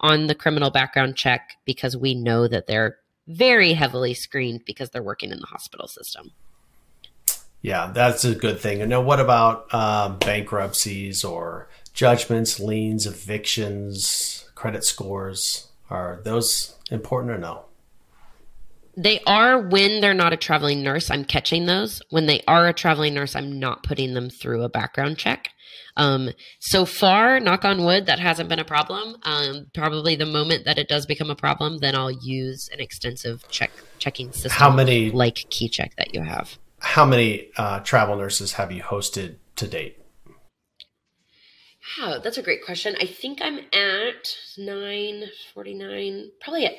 on 0.00 0.26
the 0.26 0.34
criminal 0.34 0.70
background 0.70 1.16
check 1.16 1.52
because 1.64 1.96
we 1.96 2.14
know 2.14 2.48
that 2.48 2.66
they're 2.66 2.98
very 3.26 3.72
heavily 3.72 4.14
screened 4.14 4.64
because 4.64 4.90
they're 4.90 5.02
working 5.02 5.30
in 5.30 5.40
the 5.40 5.46
hospital 5.46 5.88
system. 5.88 6.32
Yeah, 7.62 7.92
that's 7.94 8.24
a 8.24 8.34
good 8.34 8.58
thing. 8.58 8.80
And 8.80 8.90
now, 8.90 9.00
what 9.00 9.20
about 9.20 9.72
um, 9.72 10.18
bankruptcies 10.18 11.22
or 11.22 11.68
judgments, 11.92 12.58
liens, 12.58 13.06
evictions, 13.06 14.50
credit 14.56 14.84
scores? 14.84 15.68
Are 15.88 16.20
those 16.24 16.74
important 16.90 17.32
or 17.32 17.38
no? 17.38 17.66
They 18.96 19.20
are 19.26 19.58
when 19.58 20.00
they're 20.00 20.12
not 20.12 20.32
a 20.32 20.36
traveling 20.36 20.82
nurse. 20.82 21.10
I'm 21.10 21.24
catching 21.24 21.66
those. 21.66 22.02
When 22.10 22.26
they 22.26 22.42
are 22.48 22.66
a 22.66 22.74
traveling 22.74 23.14
nurse, 23.14 23.36
I'm 23.36 23.58
not 23.58 23.84
putting 23.84 24.14
them 24.14 24.28
through 24.28 24.64
a 24.64 24.68
background 24.68 25.16
check. 25.16 25.50
Um, 25.96 26.30
so 26.60 26.84
far, 26.84 27.38
knock 27.40 27.64
on 27.64 27.84
wood, 27.84 28.06
that 28.06 28.18
hasn't 28.18 28.48
been 28.48 28.58
a 28.58 28.64
problem. 28.64 29.16
Um, 29.24 29.66
probably 29.74 30.16
the 30.16 30.26
moment 30.26 30.64
that 30.64 30.78
it 30.78 30.88
does 30.88 31.06
become 31.06 31.30
a 31.30 31.36
problem, 31.36 31.78
then 31.78 31.94
I'll 31.94 32.10
use 32.10 32.68
an 32.72 32.80
extensive 32.80 33.46
check 33.48 33.70
checking 33.98 34.32
system. 34.32 34.50
How 34.52 34.70
many 34.70 35.10
like 35.10 35.34
KeyCheck 35.50 35.94
that 35.96 36.14
you 36.14 36.22
have? 36.22 36.58
How 36.80 37.04
many 37.04 37.48
uh, 37.56 37.80
travel 37.80 38.16
nurses 38.16 38.54
have 38.54 38.72
you 38.72 38.82
hosted 38.82 39.36
to 39.56 39.66
date? 39.68 39.98
Oh, 42.00 42.20
that's 42.22 42.38
a 42.38 42.42
great 42.42 42.64
question. 42.64 42.96
I 43.00 43.06
think 43.06 43.40
I'm 43.42 43.58
at 43.58 44.36
nine 44.56 45.24
forty 45.52 45.74
nine, 45.74 46.30
probably 46.40 46.64
at 46.66 46.74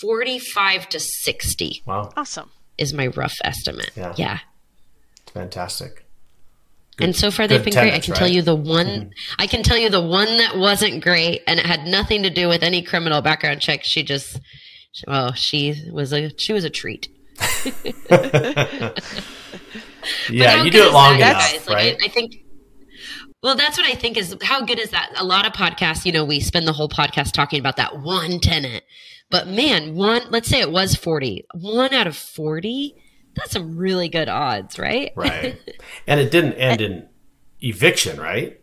forty 0.00 0.38
five 0.38 0.88
to 0.90 0.98
sixty. 1.00 1.82
Wow, 1.86 2.10
Awesome. 2.16 2.50
is 2.78 2.92
my 2.92 3.06
rough 3.08 3.36
estimate. 3.44 3.90
Yeah. 3.94 4.14
yeah. 4.16 4.38
fantastic. 5.32 6.05
And 7.00 7.14
so 7.14 7.30
far 7.30 7.46
they've 7.46 7.62
good 7.62 7.72
been 7.74 7.82
great. 7.82 7.94
I 7.94 7.98
can 8.00 8.14
tell 8.14 8.28
you 8.28 8.42
the 8.42 8.54
one 8.54 8.86
Mhm. 8.86 9.10
I 9.38 9.46
can 9.46 9.62
tell 9.62 9.76
you 9.76 9.90
the 9.90 10.00
one 10.00 10.38
that 10.38 10.56
wasn't 10.56 11.02
great 11.02 11.42
and 11.46 11.58
it 11.60 11.66
had 11.66 11.86
nothing 11.86 12.22
to 12.22 12.30
do 12.30 12.48
with 12.48 12.62
any 12.62 12.82
criminal 12.82 13.20
background 13.22 13.60
check. 13.60 13.84
She 13.84 14.02
just 14.02 14.40
well, 15.06 15.32
she 15.34 15.74
was 15.92 16.12
a 16.12 16.30
she 16.38 16.52
was 16.52 16.64
a 16.64 16.70
treat. 16.70 17.08
Yeah, 20.30 20.62
you 20.62 20.70
do 20.70 20.84
it 20.84 20.92
long 20.92 21.18
that, 21.18 21.30
enough, 21.30 21.52
guys? 21.52 21.66
Like, 21.66 21.76
right? 21.76 21.96
I, 22.00 22.06
I 22.06 22.08
think 22.08 22.36
well, 23.42 23.54
that's 23.56 23.76
what 23.78 23.86
I 23.86 23.94
think 23.94 24.16
is 24.16 24.36
how 24.42 24.62
good 24.64 24.78
is 24.78 24.90
that? 24.90 25.12
A 25.16 25.24
lot 25.24 25.46
of 25.46 25.52
podcasts, 25.52 26.04
you 26.04 26.12
know, 26.12 26.24
we 26.24 26.40
spend 26.40 26.66
the 26.66 26.72
whole 26.72 26.88
podcast 26.88 27.32
talking 27.32 27.60
about 27.60 27.76
that 27.76 28.00
one 28.00 28.40
tenant. 28.40 28.82
But 29.30 29.48
man, 29.48 29.94
one 29.94 30.22
let's 30.30 30.48
say 30.48 30.60
it 30.60 30.70
was 30.70 30.94
40. 30.94 31.44
One 31.54 31.92
out 31.92 32.06
of 32.06 32.16
40, 32.16 32.94
that's 33.36 33.52
some 33.52 33.76
really 33.76 34.08
good 34.08 34.28
odds, 34.28 34.78
right? 34.78 35.12
right. 35.14 35.58
And 36.06 36.20
it 36.20 36.30
didn't 36.30 36.54
end 36.54 36.80
in 36.80 37.08
eviction, 37.60 38.18
right? 38.20 38.60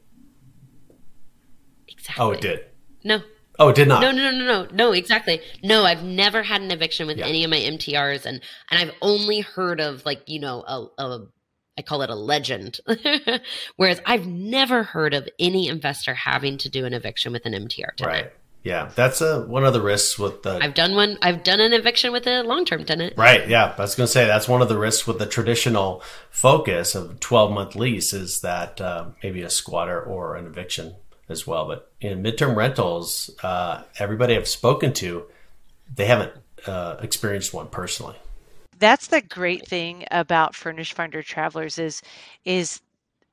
exactly. 1.88 2.24
Oh, 2.26 2.32
it 2.32 2.42
did. 2.42 2.66
No. 3.04 3.22
Oh, 3.60 3.70
it 3.70 3.76
did 3.76 3.88
not. 3.88 4.02
No, 4.02 4.12
no, 4.12 4.32
no, 4.32 4.38
no, 4.38 4.46
no, 4.64 4.68
no, 4.72 4.92
exactly. 4.94 5.40
No, 5.64 5.84
I've 5.86 6.04
never 6.04 6.42
had 6.42 6.62
an 6.62 6.72
eviction 6.72 7.06
with 7.08 7.18
Yeah. 7.18 7.28
any 7.28 7.44
of 7.44 7.50
my 7.52 7.58
MTRs, 7.60 8.26
and 8.26 8.42
and 8.72 8.80
I've 8.80 8.96
only 9.02 9.42
heard 9.42 9.80
of 9.80 10.06
like 10.06 10.24
you 10.28 10.40
know 10.40 10.64
a, 10.68 10.88
a 11.02 11.28
I 11.78 11.82
call 11.84 12.02
it 12.02 12.10
a 12.10 12.16
legend, 12.16 12.80
whereas 13.76 14.02
I've 14.06 14.26
never 14.28 14.84
heard 14.84 15.14
of 15.14 15.28
any 15.40 15.68
investor 15.68 16.14
having 16.14 16.58
to 16.60 16.70
do 16.70 16.86
an 16.86 16.94
eviction 16.94 17.32
with 17.32 17.46
an 17.46 17.54
MTR 17.54 17.96
tenant. 17.96 18.02
Right. 18.26 18.34
Yeah, 18.64 18.90
that's 18.96 19.20
a, 19.20 19.42
one 19.42 19.66
of 19.66 19.74
the 19.74 19.82
risks 19.82 20.18
with 20.18 20.44
the 20.44 20.60
I've 20.62 20.74
done 20.74 20.96
one. 20.96 21.18
I've 21.22 21.44
done 21.44 21.60
an 21.60 21.74
eviction 21.74 22.14
with 22.14 22.26
a 22.26 22.44
long 22.44 22.64
term 22.64 22.86
tenant. 22.86 23.14
Right. 23.18 23.48
Yeah. 23.48 23.76
I 23.78 23.82
was 23.82 23.96
going 23.96 24.08
to 24.08 24.12
say 24.12 24.26
that's 24.26 24.48
one 24.48 24.62
of 24.62 24.70
the 24.70 24.78
risks 24.78 25.06
with 25.06 25.20
the 25.20 25.26
traditional 25.26 26.02
focus 26.30 26.96
of 26.96 27.20
12 27.20 27.52
month 27.52 27.76
lease 27.76 28.14
is 28.14 28.40
that 28.40 28.80
uh, 28.80 29.08
maybe 29.22 29.42
a 29.42 29.50
squatter 29.50 30.02
or 30.02 30.36
an 30.36 30.46
eviction 30.46 30.96
as 31.28 31.46
well. 31.46 31.68
But 31.68 31.92
in 32.00 32.24
midterm 32.24 32.56
rentals, 32.56 33.30
uh, 33.44 33.84
everybody 34.00 34.36
I've 34.36 34.48
spoken 34.48 34.94
to, 34.94 35.26
they 35.94 36.06
haven't 36.06 36.32
uh, 36.66 36.98
experienced 37.02 37.54
one 37.54 37.68
personally. 37.68 38.16
That's 38.80 39.08
the 39.08 39.22
great 39.22 39.68
thing 39.68 40.06
about 40.10 40.56
Furnished 40.56 40.94
Finder 40.94 41.22
Travelers 41.22 41.78
is 41.78 42.02
is 42.46 42.82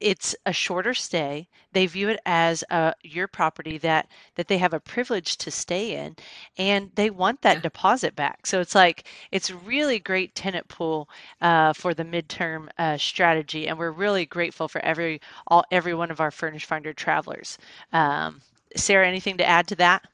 it's 0.00 0.34
a 0.46 0.52
shorter 0.52 0.94
stay. 0.94 1.48
They 1.72 1.86
view 1.86 2.08
it 2.10 2.20
as 2.26 2.64
uh, 2.70 2.92
your 3.02 3.28
property 3.28 3.78
that 3.78 4.08
that 4.36 4.48
they 4.48 4.58
have 4.58 4.74
a 4.74 4.80
privilege 4.80 5.36
to 5.38 5.50
stay 5.50 5.94
in, 5.96 6.16
and 6.58 6.90
they 6.94 7.10
want 7.10 7.42
that 7.42 7.60
Yeah. 7.60 7.62
deposit 7.62 8.16
back. 8.16 8.46
So 8.46 8.60
it's 8.60 8.74
like 8.74 9.06
it's 9.32 9.50
really 9.50 9.98
great 9.98 10.34
tenant 10.34 10.68
pool 10.68 11.08
uh, 11.40 11.72
for 11.74 11.94
the 11.94 12.04
midterm 12.04 12.68
uh, 12.78 12.96
strategy, 12.98 13.68
and 13.68 13.78
we're 13.78 13.90
really 13.92 14.26
grateful 14.26 14.68
for 14.68 14.80
every 14.82 15.20
all 15.48 15.64
every 15.70 15.94
one 15.94 16.10
of 16.10 16.20
our 16.20 16.30
Furnished 16.30 16.66
Finder 16.66 16.92
travelers. 16.94 17.58
Um, 17.92 18.42
Sarah, 18.76 19.08
anything 19.08 19.38
to 19.38 19.46
add 19.46 19.68
to 19.68 19.76
that? 19.76 20.04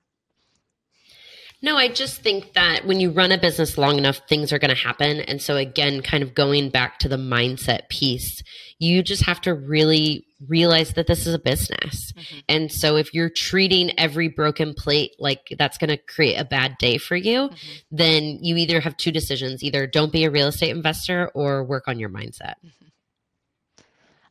No, 1.66 1.76
I 1.76 1.88
just 1.88 2.22
think 2.22 2.52
that 2.52 2.86
when 2.86 3.00
you 3.00 3.10
run 3.10 3.32
a 3.32 3.38
business 3.38 3.76
long 3.76 3.98
enough, 3.98 4.20
things 4.28 4.52
are 4.52 4.58
going 4.60 4.72
to 4.72 4.80
happen. 4.80 5.18
And 5.18 5.42
so, 5.42 5.56
again, 5.56 6.00
kind 6.00 6.22
of 6.22 6.32
going 6.32 6.70
back 6.70 7.00
to 7.00 7.08
the 7.08 7.16
mindset 7.16 7.88
piece, 7.88 8.40
you 8.78 9.02
just 9.02 9.24
have 9.24 9.40
to 9.40 9.52
really 9.52 10.28
realize 10.46 10.92
that 10.92 11.08
this 11.08 11.26
is 11.26 11.34
a 11.34 11.40
business. 11.40 12.12
Mhm. 12.12 12.42
And 12.48 12.72
so, 12.72 12.94
if 12.94 13.12
you're 13.12 13.28
treating 13.28 13.98
every 13.98 14.28
broken 14.28 14.74
plate 14.74 15.16
like 15.18 15.40
that's 15.58 15.76
going 15.76 15.90
to 15.90 15.96
create 15.96 16.36
a 16.36 16.44
bad 16.44 16.78
day 16.78 16.98
for 16.98 17.16
you, 17.16 17.48
Mhm. 17.48 17.82
then 17.90 18.38
you 18.44 18.56
either 18.58 18.78
have 18.78 18.96
two 18.96 19.10
decisions 19.10 19.64
either 19.64 19.88
don't 19.88 20.12
be 20.12 20.22
a 20.22 20.30
real 20.30 20.46
estate 20.46 20.70
investor 20.70 21.32
or 21.34 21.64
work 21.64 21.88
on 21.88 21.98
your 21.98 22.10
mindset. 22.10 22.54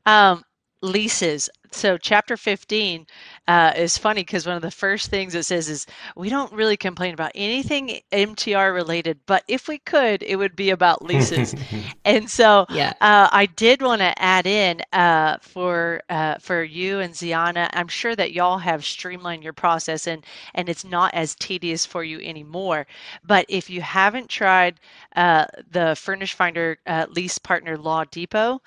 Um, 0.06 0.46
leases. 0.82 1.50
So 1.76 1.98
chapter 1.98 2.38
15 2.38 3.08
uh, 3.48 3.74
is 3.76 3.98
funny 3.98 4.22
because 4.22 4.46
one 4.46 4.56
of 4.56 4.62
the 4.62 4.72
first 4.72 5.10
things 5.10 5.36
it 5.36 5.44
says 5.44 5.70
is 5.70 5.86
we 6.16 6.30
don't 6.30 6.52
really 6.54 6.78
complain 6.78 7.14
about 7.14 7.32
anything 7.36 8.00
MTR 8.12 8.72
related, 8.72 9.20
but 9.26 9.44
if 9.48 9.68
we 9.68 9.78
could, 9.80 10.24
it 10.24 10.38
would 10.38 10.56
be 10.56 10.70
about 10.72 11.04
leases. 11.04 11.56
and 12.06 12.30
so 12.30 12.62
Yeah. 12.68 12.94
uh, 13.02 13.30
I 13.32 13.46
did 13.46 13.82
want 13.82 14.02
to 14.02 14.20
add 14.22 14.48
in 14.48 14.82
uh, 14.94 15.38
for 15.42 16.02
uh, 16.10 16.38
for 16.40 16.64
you 16.64 17.00
and 17.00 17.16
Zeona. 17.16 17.70
I'm 17.74 17.88
sure 17.88 18.16
that 18.16 18.32
y'all 18.34 18.60
have 18.60 18.84
streamlined 18.86 19.44
your 19.44 19.54
process 19.54 20.08
and 20.08 20.26
and 20.54 20.70
it's 20.70 20.86
not 20.86 21.14
as 21.14 21.36
tedious 21.36 21.86
for 21.86 22.04
you 22.04 22.20
anymore. 22.22 22.88
But 23.24 23.46
if 23.50 23.70
you 23.70 23.82
haven't 23.82 24.30
tried 24.30 24.80
uh, 25.16 25.46
the 25.72 25.96
Furnished 25.96 26.36
Finder 26.36 26.78
uh, 26.88 27.08
Lease 27.10 27.38
Partner 27.38 27.78
Law 27.78 28.04
Depot, 28.06 28.62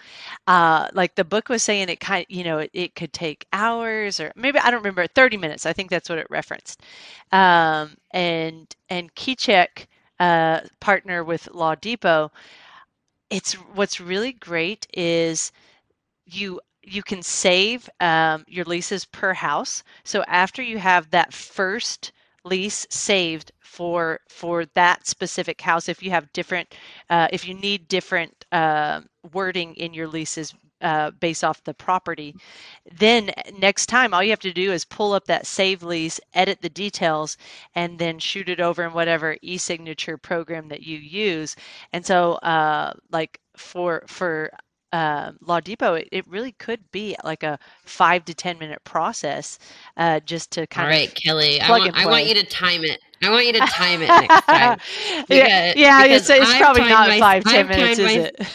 uh, 0.47 0.89
like 0.93 1.15
the 1.15 1.25
book 1.25 1.49
was 1.49 1.63
saying, 1.63 1.89
it 1.89 2.01
kind 2.01 2.27
you 2.29 2.45
know 2.45 2.59
it, 2.59 2.71
it 2.73 2.95
could 2.99 3.15
take 3.15 3.47
hours 3.55 4.21
or 4.21 4.33
maybe 4.37 4.59
I 4.61 4.71
don't 4.73 4.81
remember 4.83 5.07
30 5.09 5.39
minutes. 5.39 5.67
I 5.67 5.75
think 5.75 5.91
that's 5.91 6.11
what 6.11 6.19
it 6.19 6.29
referenced. 6.31 6.83
Um, 7.33 7.97
and 8.13 8.75
and 8.91 9.15
KeyCheck 9.17 9.87
uh, 10.21 10.63
partner 10.81 11.25
with 11.25 11.49
Law 11.55 11.77
Depot 11.77 12.33
it's 13.31 13.55
what's 13.55 14.01
really 14.01 14.33
great 14.33 14.87
is 14.95 15.53
you 16.27 16.61
you 16.83 17.03
can 17.03 17.23
save 17.23 17.91
um, 18.01 18.45
your 18.49 18.65
leases 18.67 19.07
per 19.07 19.35
house. 19.35 19.85
So 20.05 20.25
after 20.29 20.63
you 20.63 20.79
have 20.79 21.11
that 21.11 21.35
first 21.35 22.13
lease 22.45 22.87
saved 22.91 23.53
for 23.61 24.21
for 24.29 24.67
that 24.75 25.07
specific 25.07 25.61
house, 25.63 25.89
if 25.89 26.03
you 26.03 26.11
have 26.11 26.33
different, 26.33 26.75
uh, 27.11 27.29
if 27.33 27.47
you 27.49 27.55
need 27.55 27.89
different 27.89 28.47
uh, 28.53 29.03
wording 29.33 29.75
in 29.77 29.95
your 29.95 30.09
leases 30.09 30.55
uh, 30.81 31.11
based 31.13 31.43
off 31.45 31.63
the 31.65 31.75
property, 31.75 32.35
then 32.99 33.31
next 33.59 33.87
time 33.87 34.15
all 34.15 34.23
you 34.23 34.31
have 34.31 34.39
to 34.41 34.53
do 34.53 34.73
is 34.73 34.85
pull 34.85 35.13
up 35.13 35.25
that 35.27 35.47
save 35.47 35.83
lease, 35.83 36.21
edit 36.35 36.61
the 36.63 36.69
details, 36.69 37.37
and 37.75 37.99
then 37.99 38.19
shoot 38.19 38.49
it 38.49 38.61
over 38.61 38.85
in 38.85 38.93
whatever 38.93 39.37
e-signature 39.43 40.17
program 40.17 40.69
that 40.69 40.83
you 40.83 40.99
use. 40.99 41.57
And 41.93 42.05
so, 42.07 42.35
uh, 42.35 42.93
like 43.11 43.41
for 43.57 44.05
for 44.07 44.51
uh, 44.93 45.33
Law 45.43 45.61
Depot, 45.61 45.95
it, 45.95 46.09
it 46.13 46.27
really 46.29 46.53
could 46.53 46.81
be 46.93 47.15
like 47.25 47.43
a 47.43 47.59
five 47.85 48.25
to 48.25 48.33
ten 48.35 48.59
minute 48.59 48.83
process, 48.85 49.59
uh, 49.99 50.21
just 50.21 50.51
to 50.53 50.61
All 50.63 50.67
kind 50.69 50.89
right, 50.89 51.09
of 51.09 51.15
Kelly, 51.15 51.61
I 51.61 51.71
want, 51.71 51.95
I 51.95 52.07
want 52.07 52.27
you 52.27 52.35
to 52.35 52.47
time 52.47 52.85
it. 52.85 52.99
I 53.23 53.31
want 53.31 53.47
you 53.47 53.53
to 53.55 53.59
time 53.61 54.01
it 54.01 54.07
next 54.09 54.47
time. 54.47 54.79
yeah, 55.29 55.73
Because- 55.75 55.77
yeah, 55.77 56.03
because 56.05 56.31
it's, 56.31 56.49
it's 56.51 56.57
probably 56.59 56.89
not 56.89 57.09
my- 57.09 57.19
five 57.19 57.45
ten 57.45 57.69
minutes, 57.69 57.99
timed 57.99 58.11
is 58.11 58.17
my- 58.17 58.23
it? 58.47 58.49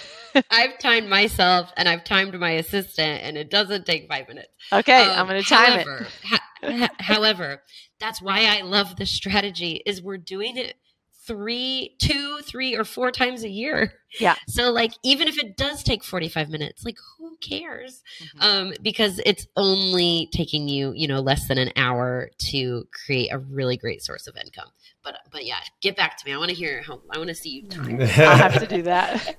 I've 0.50 0.78
timed 0.80 1.10
myself 1.10 1.72
and 1.78 1.88
I've 1.88 2.04
timed 2.04 2.38
my 2.40 2.52
assistant, 2.52 3.22
and 3.24 3.38
it 3.38 3.50
doesn't 3.50 3.86
take 3.86 4.08
five 4.08 4.28
minutes. 4.28 4.50
Okay, 4.72 5.04
Um, 5.06 5.20
I'm 5.20 5.28
going 5.28 5.42
to 5.42 5.48
time 5.48 5.80
it. 5.80 5.86
however, 5.86 6.08
ha- 6.26 6.44
ha- 6.64 6.96
however, 7.00 7.62
that's 8.00 8.22
why 8.22 8.46
I 8.46 8.62
love 8.62 8.96
this 8.96 9.12
strategy. 9.12 9.82
Is 9.86 10.02
we're 10.02 10.18
doing 10.18 10.58
it 10.58 10.76
three, 11.26 11.96
two, 12.00 12.40
three, 12.44 12.76
or 12.76 12.84
four 12.84 13.12
times 13.12 13.44
a 13.44 13.50
year. 13.50 13.94
Yeah. 14.20 14.36
So 14.48 14.72
like, 14.72 14.94
even 15.04 15.28
if 15.28 15.38
it 15.38 15.58
does 15.58 15.84
take 15.84 16.04
45 16.04 16.50
minutes, 16.50 16.86
like 16.86 16.98
who 17.18 17.38
cares? 17.38 18.04
Mhm. 18.22 18.44
Um, 18.44 18.74
because 18.82 19.20
it's 19.26 19.48
only 19.56 20.30
taking 20.32 20.68
you, 20.68 20.94
you 20.96 21.08
know, 21.08 21.20
less 21.20 21.48
than 21.48 21.58
an 21.58 21.72
hour 21.76 22.30
to 22.50 22.88
create 23.06 23.30
a 23.32 23.40
really 23.40 23.78
great 23.78 24.04
source 24.04 24.28
of 24.28 24.36
income. 24.38 24.70
But 25.04 25.18
but 25.32 25.46
yeah, 25.46 25.58
get 25.82 25.98
back 25.98 26.18
to 26.18 26.26
me. 26.26 26.34
I 26.34 26.38
want 26.38 26.50
to 26.50 26.56
hear 26.56 26.82
how. 26.82 27.02
I 27.12 27.18
want 27.18 27.28
to 27.28 27.36
see 27.36 27.50
you 27.50 27.68
time. 27.68 28.00
I'll 28.02 28.38
have 28.38 28.60
to 28.60 28.68
do 28.68 28.84
that. 28.84 29.36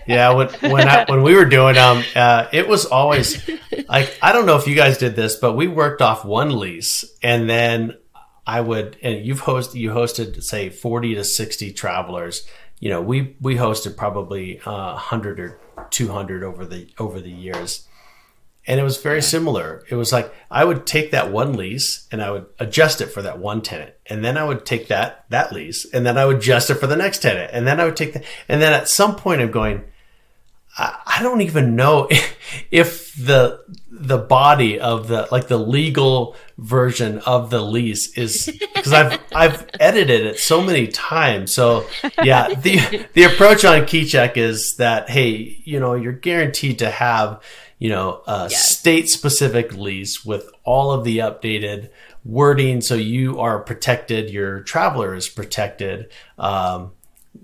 yeah, 0.08 0.32
when 0.32 0.48
when, 0.72 0.88
I, 0.88 1.04
when 1.08 1.22
we 1.22 1.36
were 1.36 1.44
doing 1.44 1.74
them, 1.74 2.02
uh, 2.16 2.48
it 2.52 2.66
was 2.66 2.84
always 2.84 3.48
like 3.88 4.18
I 4.20 4.32
don't 4.32 4.44
know 4.44 4.56
if 4.56 4.66
you 4.66 4.74
guys 4.74 4.98
did 4.98 5.14
this, 5.14 5.36
but 5.36 5.52
we 5.52 5.68
worked 5.68 6.02
off 6.02 6.24
one 6.24 6.58
lease, 6.58 7.04
and 7.22 7.48
then 7.48 7.94
I 8.46 8.60
would 8.60 8.96
and 9.02 9.24
you've 9.24 9.42
hosted 9.42 9.74
you 9.74 9.90
hosted 9.90 10.42
say 10.42 10.70
forty 10.70 11.14
to 11.14 11.24
sixty 11.24 11.72
travelers. 11.72 12.46
you 12.80 12.90
know, 12.90 13.00
we 13.00 13.36
we 13.40 13.56
hosted 13.56 13.96
probably 13.96 14.60
uh, 14.60 14.92
100 14.92 15.40
or 15.40 15.58
200 15.90 16.42
over 16.42 16.66
the 16.66 16.88
over 16.98 17.20
the 17.20 17.30
years. 17.30 17.86
And 18.66 18.80
it 18.80 18.82
was 18.82 18.96
very 18.96 19.20
similar. 19.20 19.84
It 19.90 19.94
was 19.94 20.12
like 20.12 20.34
I 20.50 20.64
would 20.64 20.86
take 20.86 21.10
that 21.10 21.30
one 21.30 21.52
lease 21.52 22.06
and 22.10 22.22
I 22.22 22.30
would 22.30 22.46
adjust 22.58 23.00
it 23.00 23.06
for 23.06 23.20
that 23.22 23.38
one 23.38 23.60
tenant. 23.60 23.94
And 24.06 24.24
then 24.24 24.38
I 24.38 24.44
would 24.44 24.64
take 24.64 24.88
that 24.88 25.24
that 25.30 25.52
lease 25.52 25.86
and 25.92 26.04
then 26.04 26.18
I 26.18 26.24
would 26.24 26.38
adjust 26.38 26.70
it 26.70 26.76
for 26.76 26.86
the 26.86 26.96
next 26.96 27.22
tenant. 27.22 27.50
And 27.52 27.66
then 27.66 27.78
I 27.80 27.84
would 27.84 27.96
take 27.96 28.14
that 28.14 28.24
and 28.48 28.60
then 28.60 28.72
at 28.72 28.88
some 28.88 29.16
point 29.16 29.40
I'm 29.40 29.50
going, 29.50 29.84
I, 30.76 31.20
don't 31.22 31.40
even 31.42 31.76
know 31.76 32.08
if 32.70 33.14
the 33.14 33.64
the 33.90 34.18
body 34.18 34.80
of 34.80 35.06
the 35.06 35.28
like 35.30 35.46
the 35.46 35.58
legal 35.58 36.36
version 36.58 37.18
of 37.20 37.50
the 37.50 37.60
lease 37.60 38.16
is 38.18 38.46
because 38.74 38.92
I've 38.92 39.20
I've 39.34 39.68
edited 39.78 40.26
it 40.26 40.38
so 40.38 40.62
many 40.62 40.88
times. 40.88 41.52
So 41.52 41.86
yeah, 42.22 42.54
the 42.54 43.06
the 43.12 43.24
approach 43.24 43.64
on 43.64 43.82
KeyCheck 43.82 44.36
is 44.36 44.76
that 44.76 45.08
hey, 45.08 45.60
you 45.64 45.78
know, 45.78 45.94
you're 45.94 46.12
guaranteed 46.12 46.80
to 46.80 46.90
have 46.90 47.42
you 47.78 47.90
know 47.90 48.22
a 48.26 48.48
yes. 48.50 48.76
state 48.76 49.08
specific 49.08 49.74
lease 49.76 50.24
with 50.24 50.50
all 50.64 50.90
of 50.90 51.04
the 51.04 51.18
updated 51.18 51.90
wording, 52.24 52.80
so 52.80 52.94
you 52.94 53.38
are 53.40 53.60
protected, 53.60 54.30
your 54.30 54.60
traveler 54.60 55.14
is 55.14 55.28
protected 55.28 56.10
um, 56.38 56.92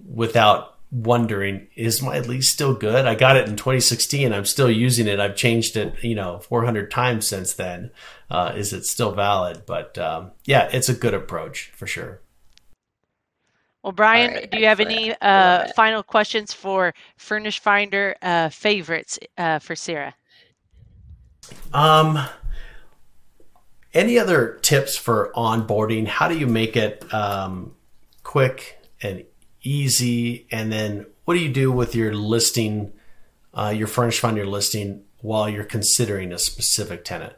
without 0.08 0.69
wondering, 0.90 1.68
is 1.76 2.02
my 2.02 2.20
lease 2.20 2.48
still 2.48 2.74
good? 2.74 3.06
I 3.06 3.14
got 3.14 3.36
it 3.36 3.48
in 3.48 3.56
2016. 3.56 4.32
I'm 4.32 4.44
still 4.44 4.70
using 4.70 5.06
it. 5.06 5.20
I've 5.20 5.36
changed 5.36 5.76
it, 5.76 6.02
you 6.02 6.14
know, 6.14 6.40
400 6.40 6.90
times 6.90 7.26
since 7.26 7.52
then. 7.54 7.90
Uh, 8.28 8.52
is 8.56 8.72
it 8.72 8.84
still 8.84 9.12
valid? 9.12 9.62
But 9.66 9.96
um, 9.98 10.32
yeah, 10.44 10.68
it's 10.72 10.88
a 10.88 10.94
good 10.94 11.14
approach 11.14 11.72
for 11.74 11.86
sure. 11.86 12.20
Well, 13.82 13.92
Brian, 13.92 14.34
right, 14.34 14.50
do 14.50 14.58
you 14.58 14.66
have 14.66 14.80
any 14.80 15.14
uh, 15.22 15.68
final 15.74 16.02
questions 16.02 16.52
for 16.52 16.92
Furnished 17.16 17.62
Finder 17.62 18.14
uh, 18.20 18.50
favorites 18.50 19.18
uh, 19.38 19.58
for 19.58 19.74
Sarah? 19.74 20.14
Um, 21.72 22.18
any 23.94 24.18
other 24.18 24.58
tips 24.62 24.96
for 24.96 25.32
onboarding? 25.34 26.06
How 26.06 26.28
do 26.28 26.38
you 26.38 26.46
make 26.46 26.76
it 26.76 27.12
um, 27.14 27.74
quick 28.22 28.78
and 29.02 29.24
easy? 29.62 30.46
And 30.50 30.72
then 30.72 31.06
what 31.24 31.34
do 31.34 31.40
you 31.40 31.52
do 31.52 31.70
with 31.70 31.94
your 31.94 32.14
listing, 32.14 32.92
uh, 33.54 33.72
your 33.76 33.86
Furnished 33.86 34.20
Finder 34.20 34.46
listing 34.46 35.02
while 35.20 35.48
you're 35.48 35.64
considering 35.64 36.32
a 36.32 36.38
specific 36.38 37.04
tenant? 37.04 37.34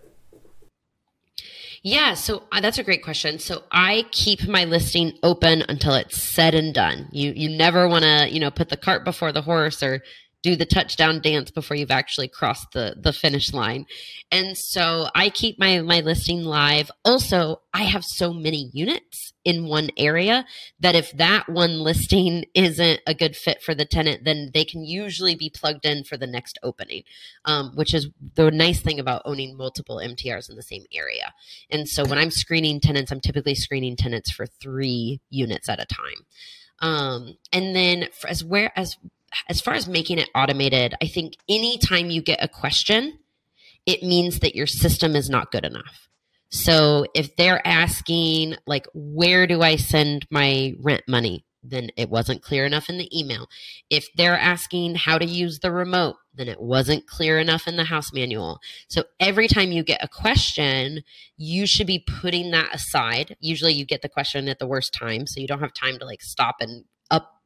Yeah, 1.84 2.14
so 2.14 2.44
uh, 2.52 2.60
that's 2.60 2.78
a 2.78 2.84
great 2.84 3.02
question. 3.02 3.40
So 3.40 3.64
I 3.72 4.04
keep 4.12 4.46
my 4.46 4.64
listing 4.64 5.18
open 5.24 5.64
until 5.68 5.94
it's 5.94 6.16
said 6.16 6.54
and 6.54 6.72
done. 6.72 7.08
You 7.10 7.32
you 7.34 7.48
never 7.48 7.88
want 7.88 8.04
to, 8.04 8.28
you 8.30 8.38
know, 8.38 8.52
put 8.52 8.68
the 8.68 8.76
cart 8.76 9.04
before 9.04 9.32
the 9.32 9.42
horse 9.42 9.82
or 9.82 10.00
do 10.42 10.56
the 10.56 10.66
touchdown 10.66 11.20
dance 11.20 11.50
before 11.50 11.76
you've 11.76 11.90
actually 11.90 12.28
crossed 12.28 12.72
the 12.72 12.96
the 12.98 13.12
finish 13.12 13.52
line. 13.52 13.86
And 14.30 14.56
so 14.56 15.06
I 15.14 15.30
keep 15.30 15.58
my 15.58 15.80
my 15.80 16.00
listing 16.00 16.44
live. 16.44 16.90
Also, 17.04 17.62
I 17.72 17.84
have 17.84 18.04
so 18.04 18.32
many 18.32 18.70
units 18.72 19.32
in 19.44 19.66
one 19.66 19.90
area 19.96 20.44
that 20.80 20.94
if 20.94 21.12
that 21.12 21.48
one 21.48 21.80
listing 21.80 22.44
isn't 22.54 23.00
a 23.06 23.14
good 23.14 23.36
fit 23.36 23.62
for 23.62 23.74
the 23.74 23.84
tenant, 23.84 24.24
then 24.24 24.50
they 24.54 24.64
can 24.64 24.84
usually 24.84 25.34
be 25.34 25.50
plugged 25.50 25.84
in 25.84 26.04
for 26.04 26.16
the 26.16 26.26
next 26.26 26.58
opening, 26.62 27.02
um, 27.44 27.72
which 27.74 27.94
is 27.94 28.08
the 28.34 28.50
nice 28.50 28.80
thing 28.80 29.00
about 29.00 29.22
owning 29.24 29.56
multiple 29.56 29.96
MTRs 29.96 30.48
in 30.48 30.56
the 30.56 30.62
same 30.62 30.84
area. 30.92 31.32
And 31.70 31.88
so 31.88 32.04
when 32.04 32.18
I'm 32.18 32.30
screening 32.30 32.80
tenants, 32.80 33.10
I'm 33.10 33.20
typically 33.20 33.54
screening 33.54 33.96
tenants 33.96 34.30
for 34.32 34.46
three 34.46 35.20
units 35.30 35.68
at 35.68 35.80
a 35.80 35.86
time. 35.86 36.26
Um, 36.80 37.38
and 37.52 37.74
then 37.76 38.08
as 38.28 38.44
where 38.44 38.72
as 38.76 38.96
as 39.48 39.60
far 39.60 39.74
as 39.74 39.88
making 39.88 40.18
it 40.18 40.30
automated, 40.34 40.94
I 41.02 41.06
think 41.06 41.34
anytime 41.48 42.10
you 42.10 42.22
get 42.22 42.42
a 42.42 42.48
question, 42.48 43.18
it 43.86 44.02
means 44.02 44.40
that 44.40 44.54
your 44.54 44.66
system 44.66 45.16
is 45.16 45.28
not 45.28 45.50
good 45.50 45.64
enough. 45.64 46.08
So 46.50 47.06
if 47.14 47.34
they're 47.36 47.66
asking, 47.66 48.56
like, 48.66 48.86
where 48.94 49.46
do 49.46 49.62
I 49.62 49.76
send 49.76 50.26
my 50.30 50.74
rent 50.80 51.02
money? 51.08 51.46
Then 51.62 51.90
it 51.96 52.10
wasn't 52.10 52.42
clear 52.42 52.66
enough 52.66 52.88
in 52.88 52.98
the 52.98 53.18
email. 53.18 53.46
If 53.88 54.08
they're 54.16 54.38
asking 54.38 54.96
how 54.96 55.16
to 55.16 55.24
use 55.24 55.60
the 55.60 55.70
remote, 55.70 56.16
then 56.34 56.48
it 56.48 56.60
wasn't 56.60 57.06
clear 57.06 57.38
enough 57.38 57.68
in 57.68 57.76
the 57.76 57.84
house 57.84 58.12
manual. 58.12 58.58
So 58.88 59.04
every 59.20 59.46
time 59.46 59.70
you 59.70 59.84
get 59.84 60.02
a 60.02 60.08
question, 60.08 61.02
you 61.36 61.66
should 61.66 61.86
be 61.86 62.04
putting 62.20 62.50
that 62.50 62.74
aside. 62.74 63.36
Usually 63.38 63.72
you 63.72 63.86
get 63.86 64.02
the 64.02 64.08
question 64.08 64.48
at 64.48 64.58
the 64.58 64.66
worst 64.66 64.92
time, 64.92 65.26
so 65.26 65.40
you 65.40 65.46
don't 65.46 65.60
have 65.60 65.72
time 65.72 65.98
to 65.98 66.04
like 66.04 66.20
stop 66.20 66.56
and 66.60 66.84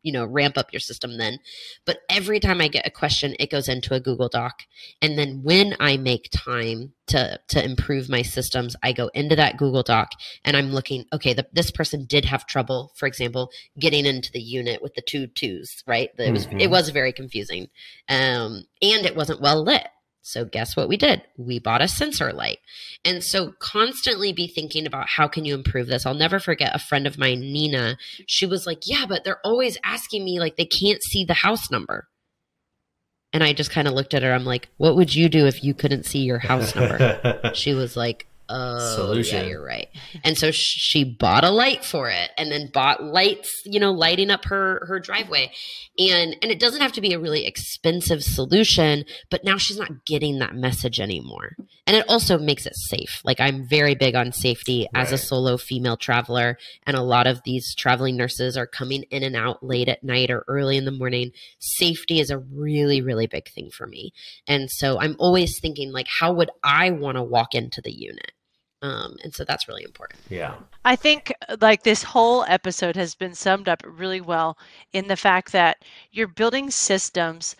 you 0.06 0.12
know 0.12 0.24
ramp 0.24 0.56
up 0.56 0.72
your 0.72 0.80
system 0.80 1.18
then. 1.18 1.38
But 1.84 1.98
every 2.08 2.40
time 2.40 2.60
i 2.60 2.68
get 2.68 2.86
a 2.86 2.90
question 2.90 3.34
it 3.38 3.50
goes 3.50 3.68
into 3.68 3.94
a 3.94 4.00
google 4.00 4.28
doc. 4.28 4.62
And 5.02 5.18
then 5.18 5.40
when 5.42 5.74
i 5.80 5.96
make 5.96 6.28
time 6.32 6.92
to 7.08 7.38
to 7.48 7.64
improve 7.64 8.08
my 8.08 8.22
systems 8.22 8.74
i 8.82 8.92
go 8.92 9.08
into 9.14 9.36
that 9.36 9.56
google 9.56 9.84
doc 9.84 10.10
and 10.44 10.56
i'm 10.56 10.72
looking 10.72 11.04
okay 11.12 11.32
the, 11.34 11.46
this 11.52 11.70
person 11.70 12.04
did 12.04 12.24
have 12.24 12.46
trouble 12.46 12.92
for 12.96 13.06
example 13.06 13.48
getting 13.78 14.04
into 14.04 14.32
the 14.32 14.40
unit 14.40 14.82
with 14.82 14.92
the 14.94 15.02
two 15.02 15.28
twos 15.28 15.84
right? 15.86 16.10
It 16.18 16.32
was 16.32 16.46
mm-hmm. 16.46 16.60
it 16.60 16.70
was 16.70 16.90
very 16.90 17.12
confusing. 17.12 17.68
Um, 18.08 18.64
and 18.82 19.06
it 19.06 19.16
wasn't 19.16 19.40
well 19.40 19.62
lit 19.62 19.86
so 20.26 20.44
guess 20.44 20.74
what 20.74 20.88
we 20.88 20.96
did? 20.96 21.22
We 21.36 21.60
bought 21.60 21.82
a 21.82 21.86
sensor 21.86 22.32
light. 22.32 22.58
And 23.04 23.22
so 23.22 23.52
constantly 23.60 24.32
be 24.32 24.48
thinking 24.48 24.84
about 24.84 25.06
how 25.08 25.28
can 25.28 25.44
you 25.44 25.54
improve 25.54 25.86
this? 25.86 26.04
I'll 26.04 26.14
never 26.14 26.40
forget 26.40 26.74
a 26.74 26.80
friend 26.80 27.06
of 27.06 27.16
mine, 27.16 27.38
Nina. 27.38 27.96
She 28.26 28.44
was 28.44 28.66
like, 28.66 28.88
"Yeah, 28.88 29.06
but 29.08 29.22
they're 29.22 29.40
always 29.44 29.78
asking 29.84 30.24
me 30.24 30.40
like 30.40 30.56
they 30.56 30.64
can't 30.64 31.00
see 31.00 31.24
the 31.24 31.34
house 31.34 31.70
number." 31.70 32.08
And 33.32 33.44
I 33.44 33.52
just 33.52 33.70
kind 33.70 33.86
of 33.86 33.94
looked 33.94 34.14
at 34.14 34.24
her. 34.24 34.32
I'm 34.32 34.44
like, 34.44 34.68
"What 34.78 34.96
would 34.96 35.14
you 35.14 35.28
do 35.28 35.46
if 35.46 35.62
you 35.62 35.74
couldn't 35.74 36.06
see 36.06 36.24
your 36.24 36.40
house 36.40 36.74
number?" 36.74 37.50
she 37.54 37.72
was 37.72 37.96
like, 37.96 38.26
Oh, 38.48 38.94
solution. 38.94 39.43
Yeah, 39.43 39.51
you're 39.51 39.64
right. 39.64 39.89
And 40.23 40.39
so 40.39 40.51
she 40.52 41.02
bought 41.02 41.43
a 41.43 41.51
light 41.51 41.85
for 41.85 42.09
it, 42.09 42.31
and 42.39 42.52
then 42.52 42.70
bought 42.73 43.02
lights, 43.02 43.62
you 43.64 43.81
know, 43.81 43.90
lighting 43.90 44.31
up 44.31 44.44
her 44.44 44.85
her 44.86 45.01
driveway, 45.01 45.51
and 45.98 46.36
and 46.40 46.52
it 46.52 46.60
doesn't 46.60 46.81
have 46.81 46.93
to 46.93 47.01
be 47.01 47.12
a 47.12 47.18
really 47.18 47.44
expensive 47.44 48.23
solution, 48.23 49.05
but 49.31 49.43
now 49.43 49.56
she's 49.56 49.78
not 49.78 50.05
getting 50.06 50.39
that 50.39 50.55
message 50.55 51.01
anymore, 51.01 51.56
and 51.89 51.97
it 51.97 52.05
also 52.09 52.39
makes 52.39 52.66
it 52.66 52.77
safe. 52.77 53.20
Like 53.24 53.40
I'm 53.40 53.66
very 53.68 53.97
big 53.97 54.14
on 54.14 54.31
safety 54.31 54.86
right. 54.94 55.02
as 55.02 55.12
a 55.12 55.18
solo 55.18 55.56
female 55.56 55.97
traveler, 55.97 56.56
and 56.86 56.97
a 56.97 57.02
lot 57.02 57.27
of 57.27 57.43
these 57.44 57.74
traveling 57.74 58.16
nurses 58.16 58.56
are 58.56 58.66
coming 58.66 59.02
in 59.10 59.24
and 59.24 59.35
out 59.35 59.64
late 59.64 59.89
at 59.89 60.05
night 60.05 60.31
or 60.31 60.44
early 60.47 60.77
in 60.77 60.85
the 60.85 60.93
morning. 60.93 61.32
Safety 61.59 62.20
is 62.20 62.31
a 62.31 62.39
really 62.39 63.01
really 63.01 63.27
big 63.27 63.48
thing 63.48 63.70
for 63.70 63.89
me, 63.89 64.12
and 64.47 64.70
so 64.70 65.01
I'm 65.01 65.16
always 65.18 65.59
thinking 65.59 65.90
like, 65.90 66.06
how 66.20 66.32
would 66.32 66.51
I 66.62 66.93
want 66.93 67.16
to 67.16 67.24
walk 67.24 67.55
into 67.55 67.81
the 67.81 67.93
unit? 67.93 68.31
Um, 68.82 69.16
and 69.24 69.34
so 69.34 69.44
that's 69.44 69.68
really 69.68 69.84
important. 69.84 70.20
Yeah. 70.28 70.54
I 70.84 70.96
think 70.96 71.32
like 71.60 71.82
this 71.82 72.02
whole 72.02 72.44
episode 72.46 72.96
has 72.96 73.14
been 73.14 73.34
summed 73.34 73.68
up 73.68 73.82
really 73.86 74.20
well 74.20 74.58
in 74.92 75.08
the 75.08 75.16
fact 75.16 75.52
that 75.52 75.82
you're 76.12 76.28
building 76.28 76.70
systems 76.70 77.56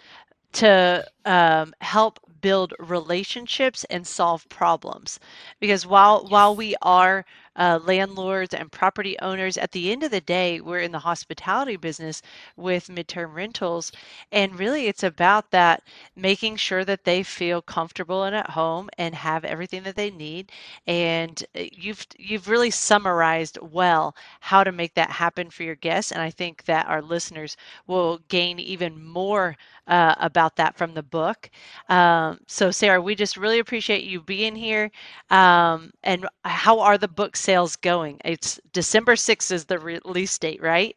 to 0.52 1.06
um, 1.24 1.74
help 1.80 2.20
build 2.40 2.74
relationships 2.78 3.84
and 3.84 4.06
solve 4.06 4.48
problems 4.48 5.18
because 5.59 5.86
while 5.86 6.26
while 6.28 6.55
we 6.55 6.76
are 6.82 7.24
uh, 7.57 7.81
landlords 7.83 8.55
and 8.55 8.70
property 8.70 9.19
owners. 9.20 9.57
At 9.57 9.73
the 9.73 9.91
end 9.93 10.03
of 10.03 10.11
the 10.11 10.20
day, 10.20 10.61
we're 10.61 10.81
in 10.81 10.93
the 10.93 10.99
hospitality 11.01 11.77
business 11.77 12.23
with 12.57 12.89
midterm 12.89 13.35
rentals. 13.35 13.93
And 14.33 14.59
really, 14.59 14.87
it's 14.87 15.03
about 15.03 15.51
that 15.51 15.83
making 16.15 16.57
sure 16.57 16.85
that 16.85 17.05
they 17.05 17.23
feel 17.23 17.62
comfortable 17.62 18.24
and 18.24 18.35
at 18.37 18.51
home 18.51 18.89
and 18.99 19.15
have 19.15 19.45
everything 19.45 19.83
that 19.85 19.97
they 19.97 20.11
need. 20.11 20.51
And 20.87 21.43
uh, 21.57 21.62
you've, 21.73 22.07
you've 22.19 22.49
really 22.49 22.70
summarized 22.70 23.59
well 23.61 24.15
how 24.41 24.65
to 24.65 24.73
make 24.73 24.95
that 24.95 25.11
happen 25.11 25.51
for 25.51 25.62
your 25.62 25.74
guests. 25.77 26.12
And 26.12 26.20
I 26.20 26.31
think 26.31 26.65
that 26.65 26.87
our 26.87 27.03
listeners 27.03 27.57
will 27.87 28.19
gain 28.28 28.59
even 28.59 29.03
more 29.05 29.57
uh, 29.87 30.15
about 30.19 30.57
that 30.57 30.77
from 30.77 30.95
the 30.95 31.03
book. 31.03 31.51
Um, 31.89 32.41
so, 32.47 32.71
Sarah, 32.71 33.01
we 33.01 33.15
just 33.15 33.37
really 33.37 33.59
appreciate 33.61 34.05
you 34.05 34.21
being 34.23 34.57
here. 34.57 34.91
Um, 35.31 35.93
and 36.03 36.27
how 36.45 36.81
are 36.81 36.99
the 36.99 37.09
book 37.09 37.37
sales 37.37 37.77
going? 37.77 38.21
It's 38.25 38.61
December 38.73 39.15
6th 39.17 39.53
is 39.53 39.67
the 39.67 39.79
release 39.79 40.39
date, 40.39 40.63
right? 40.63 40.97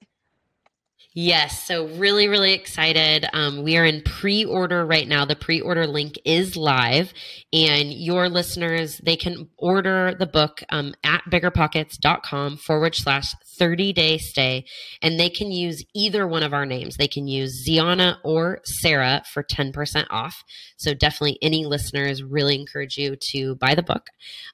Yes, 1.16 1.66
so 1.66 1.88
really, 1.88 2.28
really 2.28 2.54
excited. 2.54 3.26
Um, 3.34 3.64
we 3.64 3.78
are 3.78 3.86
in 3.86 4.04
pre 4.04 4.46
order 4.46 4.86
right 4.86 5.08
now. 5.08 5.26
The 5.26 5.36
pre 5.36 5.60
order 5.60 5.88
link 5.88 6.20
is 6.24 6.56
live, 6.56 7.14
and 7.52 7.92
your 7.92 8.30
listeners, 8.30 9.00
they 9.00 9.16
can 9.16 9.50
order 9.58 10.16
the 10.18 10.28
book 10.28 10.62
um, 10.70 10.94
at 11.04 11.24
biggerpockets.com 11.30 12.58
forward 12.58 12.94
slash 12.94 13.34
30 13.58 13.92
day 13.92 14.18
stay, 14.20 14.66
and 15.02 15.20
they 15.20 15.30
can 15.30 15.52
use 15.52 15.84
either 15.96 16.28
one 16.28 16.44
of 16.44 16.54
our 16.54 16.66
names. 16.66 16.98
They 16.98 17.08
can 17.08 17.28
use 17.28 17.66
Zeona 17.66 18.20
or 18.24 18.62
Sarah 18.64 19.24
for 19.34 19.44
10% 19.44 20.06
off. 20.12 20.44
So 20.78 20.94
definitely 20.94 21.40
any 21.42 21.66
listeners 21.66 22.24
really 22.24 22.56
encourage 22.58 22.98
you 22.98 23.18
to 23.32 23.56
buy 23.56 23.76
the 23.76 23.84
book. 23.84 24.08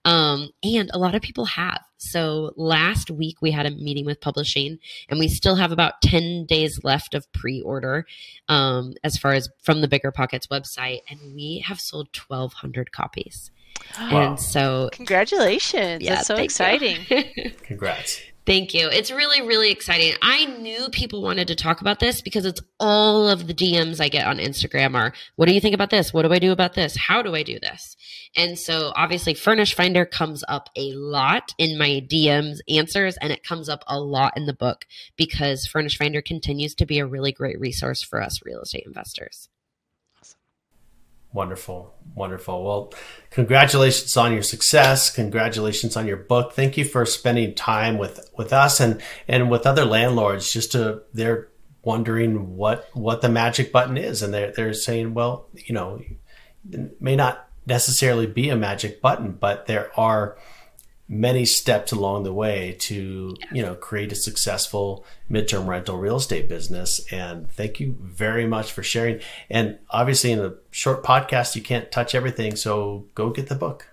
Um, 0.05 0.49
and 0.63 0.89
a 0.93 0.97
lot 0.97 1.15
of 1.15 1.21
people 1.21 1.45
have. 1.45 1.81
So 2.11 2.53
last 2.55 3.09
week 3.11 3.41
we 3.41 3.51
had 3.51 3.65
a 3.65 3.71
meeting 3.71 4.05
with 4.05 4.21
publishing, 4.21 4.79
and 5.09 5.19
we 5.19 5.27
still 5.27 5.55
have 5.55 5.71
about 5.71 6.01
10 6.01 6.45
days 6.45 6.79
left 6.83 7.13
of 7.13 7.31
pre 7.31 7.61
order 7.61 8.05
um, 8.47 8.93
as 9.03 9.17
far 9.17 9.33
as 9.33 9.49
from 9.63 9.81
the 9.81 9.87
Bigger 9.87 10.11
Pockets 10.11 10.47
website, 10.47 10.99
and 11.09 11.19
we 11.33 11.63
have 11.65 11.79
sold 11.79 12.09
1,200 12.27 12.91
copies. 12.91 13.51
Wow. 13.99 14.29
And 14.29 14.39
so, 14.39 14.89
congratulations! 14.91 16.03
Yeah, 16.03 16.15
That's 16.15 16.27
so 16.27 16.35
exciting. 16.35 17.05
Congrats. 17.63 18.21
Thank 18.45 18.75
you. 18.75 18.89
It's 18.89 19.09
really, 19.09 19.41
really 19.41 19.71
exciting. 19.71 20.13
I 20.21 20.45
knew 20.45 20.89
people 20.89 21.23
wanted 21.23 21.47
to 21.47 21.55
talk 21.55 21.81
about 21.81 21.99
this 21.99 22.21
because 22.21 22.45
it's 22.45 22.61
all 22.79 23.27
of 23.27 23.47
the 23.47 23.55
DMs 23.55 23.99
I 23.99 24.07
get 24.07 24.27
on 24.27 24.37
Instagram 24.37 24.95
are, 24.95 25.13
what 25.35 25.47
do 25.47 25.55
you 25.55 25.61
think 25.61 25.73
about 25.73 25.89
this? 25.89 26.13
What 26.13 26.21
do 26.21 26.31
I 26.31 26.37
do 26.37 26.51
about 26.51 26.75
this? 26.75 26.95
How 26.95 27.23
do 27.23 27.33
I 27.33 27.41
do 27.41 27.59
this? 27.59 27.97
And 28.35 28.59
so 28.59 28.93
obviously 28.95 29.33
Furnished 29.33 29.73
Finder 29.73 30.05
comes 30.05 30.43
up 30.47 30.69
a 30.75 30.93
lot 30.93 31.55
in 31.57 31.79
my 31.79 32.05
DMs 32.07 32.59
answers 32.69 33.17
and 33.17 33.33
it 33.33 33.43
comes 33.43 33.67
up 33.67 33.83
a 33.87 33.99
lot 33.99 34.37
in 34.37 34.45
the 34.45 34.53
book 34.53 34.85
because 35.15 35.65
Furnished 35.65 35.97
Finder 35.97 36.21
continues 36.21 36.75
to 36.75 36.85
be 36.85 36.99
a 36.99 37.07
really 37.07 37.31
great 37.31 37.59
resource 37.59 38.03
for 38.03 38.21
us 38.21 38.45
real 38.45 38.61
estate 38.61 38.83
investors. 38.85 39.49
Wonderful. 41.35 41.93
Wonderful. 42.15 42.63
Well, 42.63 42.93
congratulations 43.29 44.15
on 44.15 44.31
your 44.31 44.41
success. 44.41 45.13
Congratulations 45.13 45.97
on 45.97 46.07
your 46.07 46.15
book. 46.15 46.53
Thank 46.53 46.77
you 46.77 46.85
for 46.85 47.05
spending 47.05 47.53
time 47.53 47.97
with, 47.97 48.29
with 48.37 48.53
us 48.53 48.79
and, 48.79 49.01
and 49.27 49.51
with 49.51 49.67
other 49.67 49.83
landlords 49.83 50.49
just 50.49 50.71
to, 50.71 51.01
they're 51.13 51.49
wondering 51.83 52.55
what, 52.55 52.89
what 52.93 53.21
the 53.21 53.27
magic 53.27 53.73
button 53.73 53.97
is. 53.97 54.21
And 54.21 54.33
they're, 54.33 54.53
they're 54.53 54.73
saying, 54.73 55.13
well, 55.13 55.49
you 55.53 55.75
know, 55.75 56.01
may 57.01 57.17
not 57.17 57.49
necessarily 57.65 58.27
be 58.27 58.49
a 58.49 58.55
magic 58.55 59.01
button, 59.01 59.33
but 59.33 59.65
there 59.65 59.91
are 59.99 60.37
many 61.07 61.45
steps 61.45 61.91
along 61.91 62.23
the 62.23 62.33
way 62.33 62.75
to 62.79 63.35
you 63.51 63.61
know 63.61 63.75
create 63.75 64.11
a 64.11 64.15
successful 64.15 65.05
midterm 65.29 65.67
rental 65.67 65.97
real 65.97 66.17
estate 66.17 66.49
business. 66.49 67.05
And 67.11 67.49
thank 67.51 67.79
you 67.79 67.95
very 68.01 68.47
much 68.47 68.71
for 68.71 68.83
sharing. 68.83 69.19
And 69.49 69.77
obviously 69.89 70.31
in 70.31 70.39
a 70.39 70.53
short 70.71 71.03
podcast 71.03 71.55
you 71.55 71.61
can't 71.61 71.91
touch 71.91 72.15
everything 72.15 72.55
so 72.55 73.05
go 73.15 73.29
get 73.29 73.47
the 73.49 73.55
book 73.55 73.87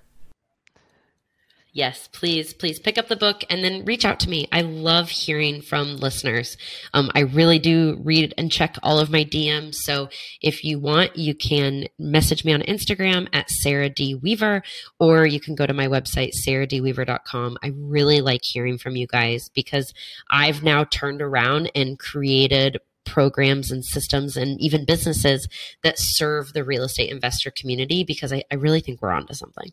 Yes, 1.75 2.07
please, 2.13 2.53
please 2.53 2.79
pick 2.79 2.99
up 2.99 3.09
the 3.09 3.17
book 3.17 3.45
and 3.49 3.65
then 3.65 3.87
reach 3.87 4.05
out 4.05 4.21
to 4.21 4.29
me. 4.29 4.47
I 4.53 4.61
love 4.61 5.09
hearing 5.09 5.63
from 5.63 5.97
listeners. 5.97 6.59
Um, 6.93 7.11
I 7.15 7.21
really 7.21 7.59
do 7.59 7.99
read 8.05 8.35
and 8.37 8.53
check 8.53 8.77
all 8.83 8.99
of 8.99 9.11
my 9.11 9.25
DMs. 9.25 9.77
So 9.77 10.11
if 10.43 10.65
you 10.65 10.79
want, 10.79 11.17
you 11.17 11.35
can 11.35 11.87
message 11.99 12.45
me 12.45 12.53
on 12.53 12.61
Instagram 12.61 13.27
at 13.33 13.49
Sarah 13.49 13.89
D. 13.89 14.15
Weaver, 14.15 14.63
or 15.01 15.25
you 15.25 15.41
can 15.41 15.55
go 15.55 15.65
to 15.65 15.73
my 15.73 15.87
website, 15.87 16.33
sarahdweaver.com. 16.47 17.57
I 17.63 17.73
really 17.75 18.21
like 18.21 18.43
hearing 18.45 18.77
from 18.77 18.95
you 18.95 19.07
guys 19.07 19.49
because 19.49 19.95
I've 20.31 20.63
now 20.63 20.85
turned 20.85 21.23
around 21.23 21.73
and 21.75 21.99
created 21.99 22.81
programs 23.07 23.71
and 23.71 23.83
systems 23.83 24.37
and 24.37 24.61
even 24.61 24.85
businesses 24.85 25.49
that 25.83 25.99
serve 25.99 26.53
the 26.53 26.65
real 26.65 26.85
estate 26.85 27.11
investor 27.11 27.51
community 27.51 28.05
because 28.05 28.31
I, 28.31 28.45
I 28.51 28.57
really 28.57 28.81
think 28.81 29.01
we're 29.01 29.11
onto 29.11 29.33
something. 29.33 29.73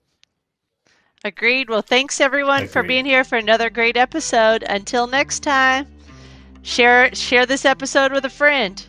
Agreed. 1.24 1.70
Well, 1.70 1.82
thanks 1.82 2.20
everyone 2.22 2.68
for 2.68 2.84
being 2.84 3.06
here 3.06 3.24
for 3.24 3.38
another 3.38 3.70
great 3.70 3.98
episode. 3.98 4.64
Until 4.64 5.08
next 5.08 5.40
time, 5.42 5.88
share 6.62 7.14
share 7.16 7.46
this 7.46 7.66
episode 7.66 8.12
with 8.12 8.26
a 8.26 8.30
friend. 8.30 8.89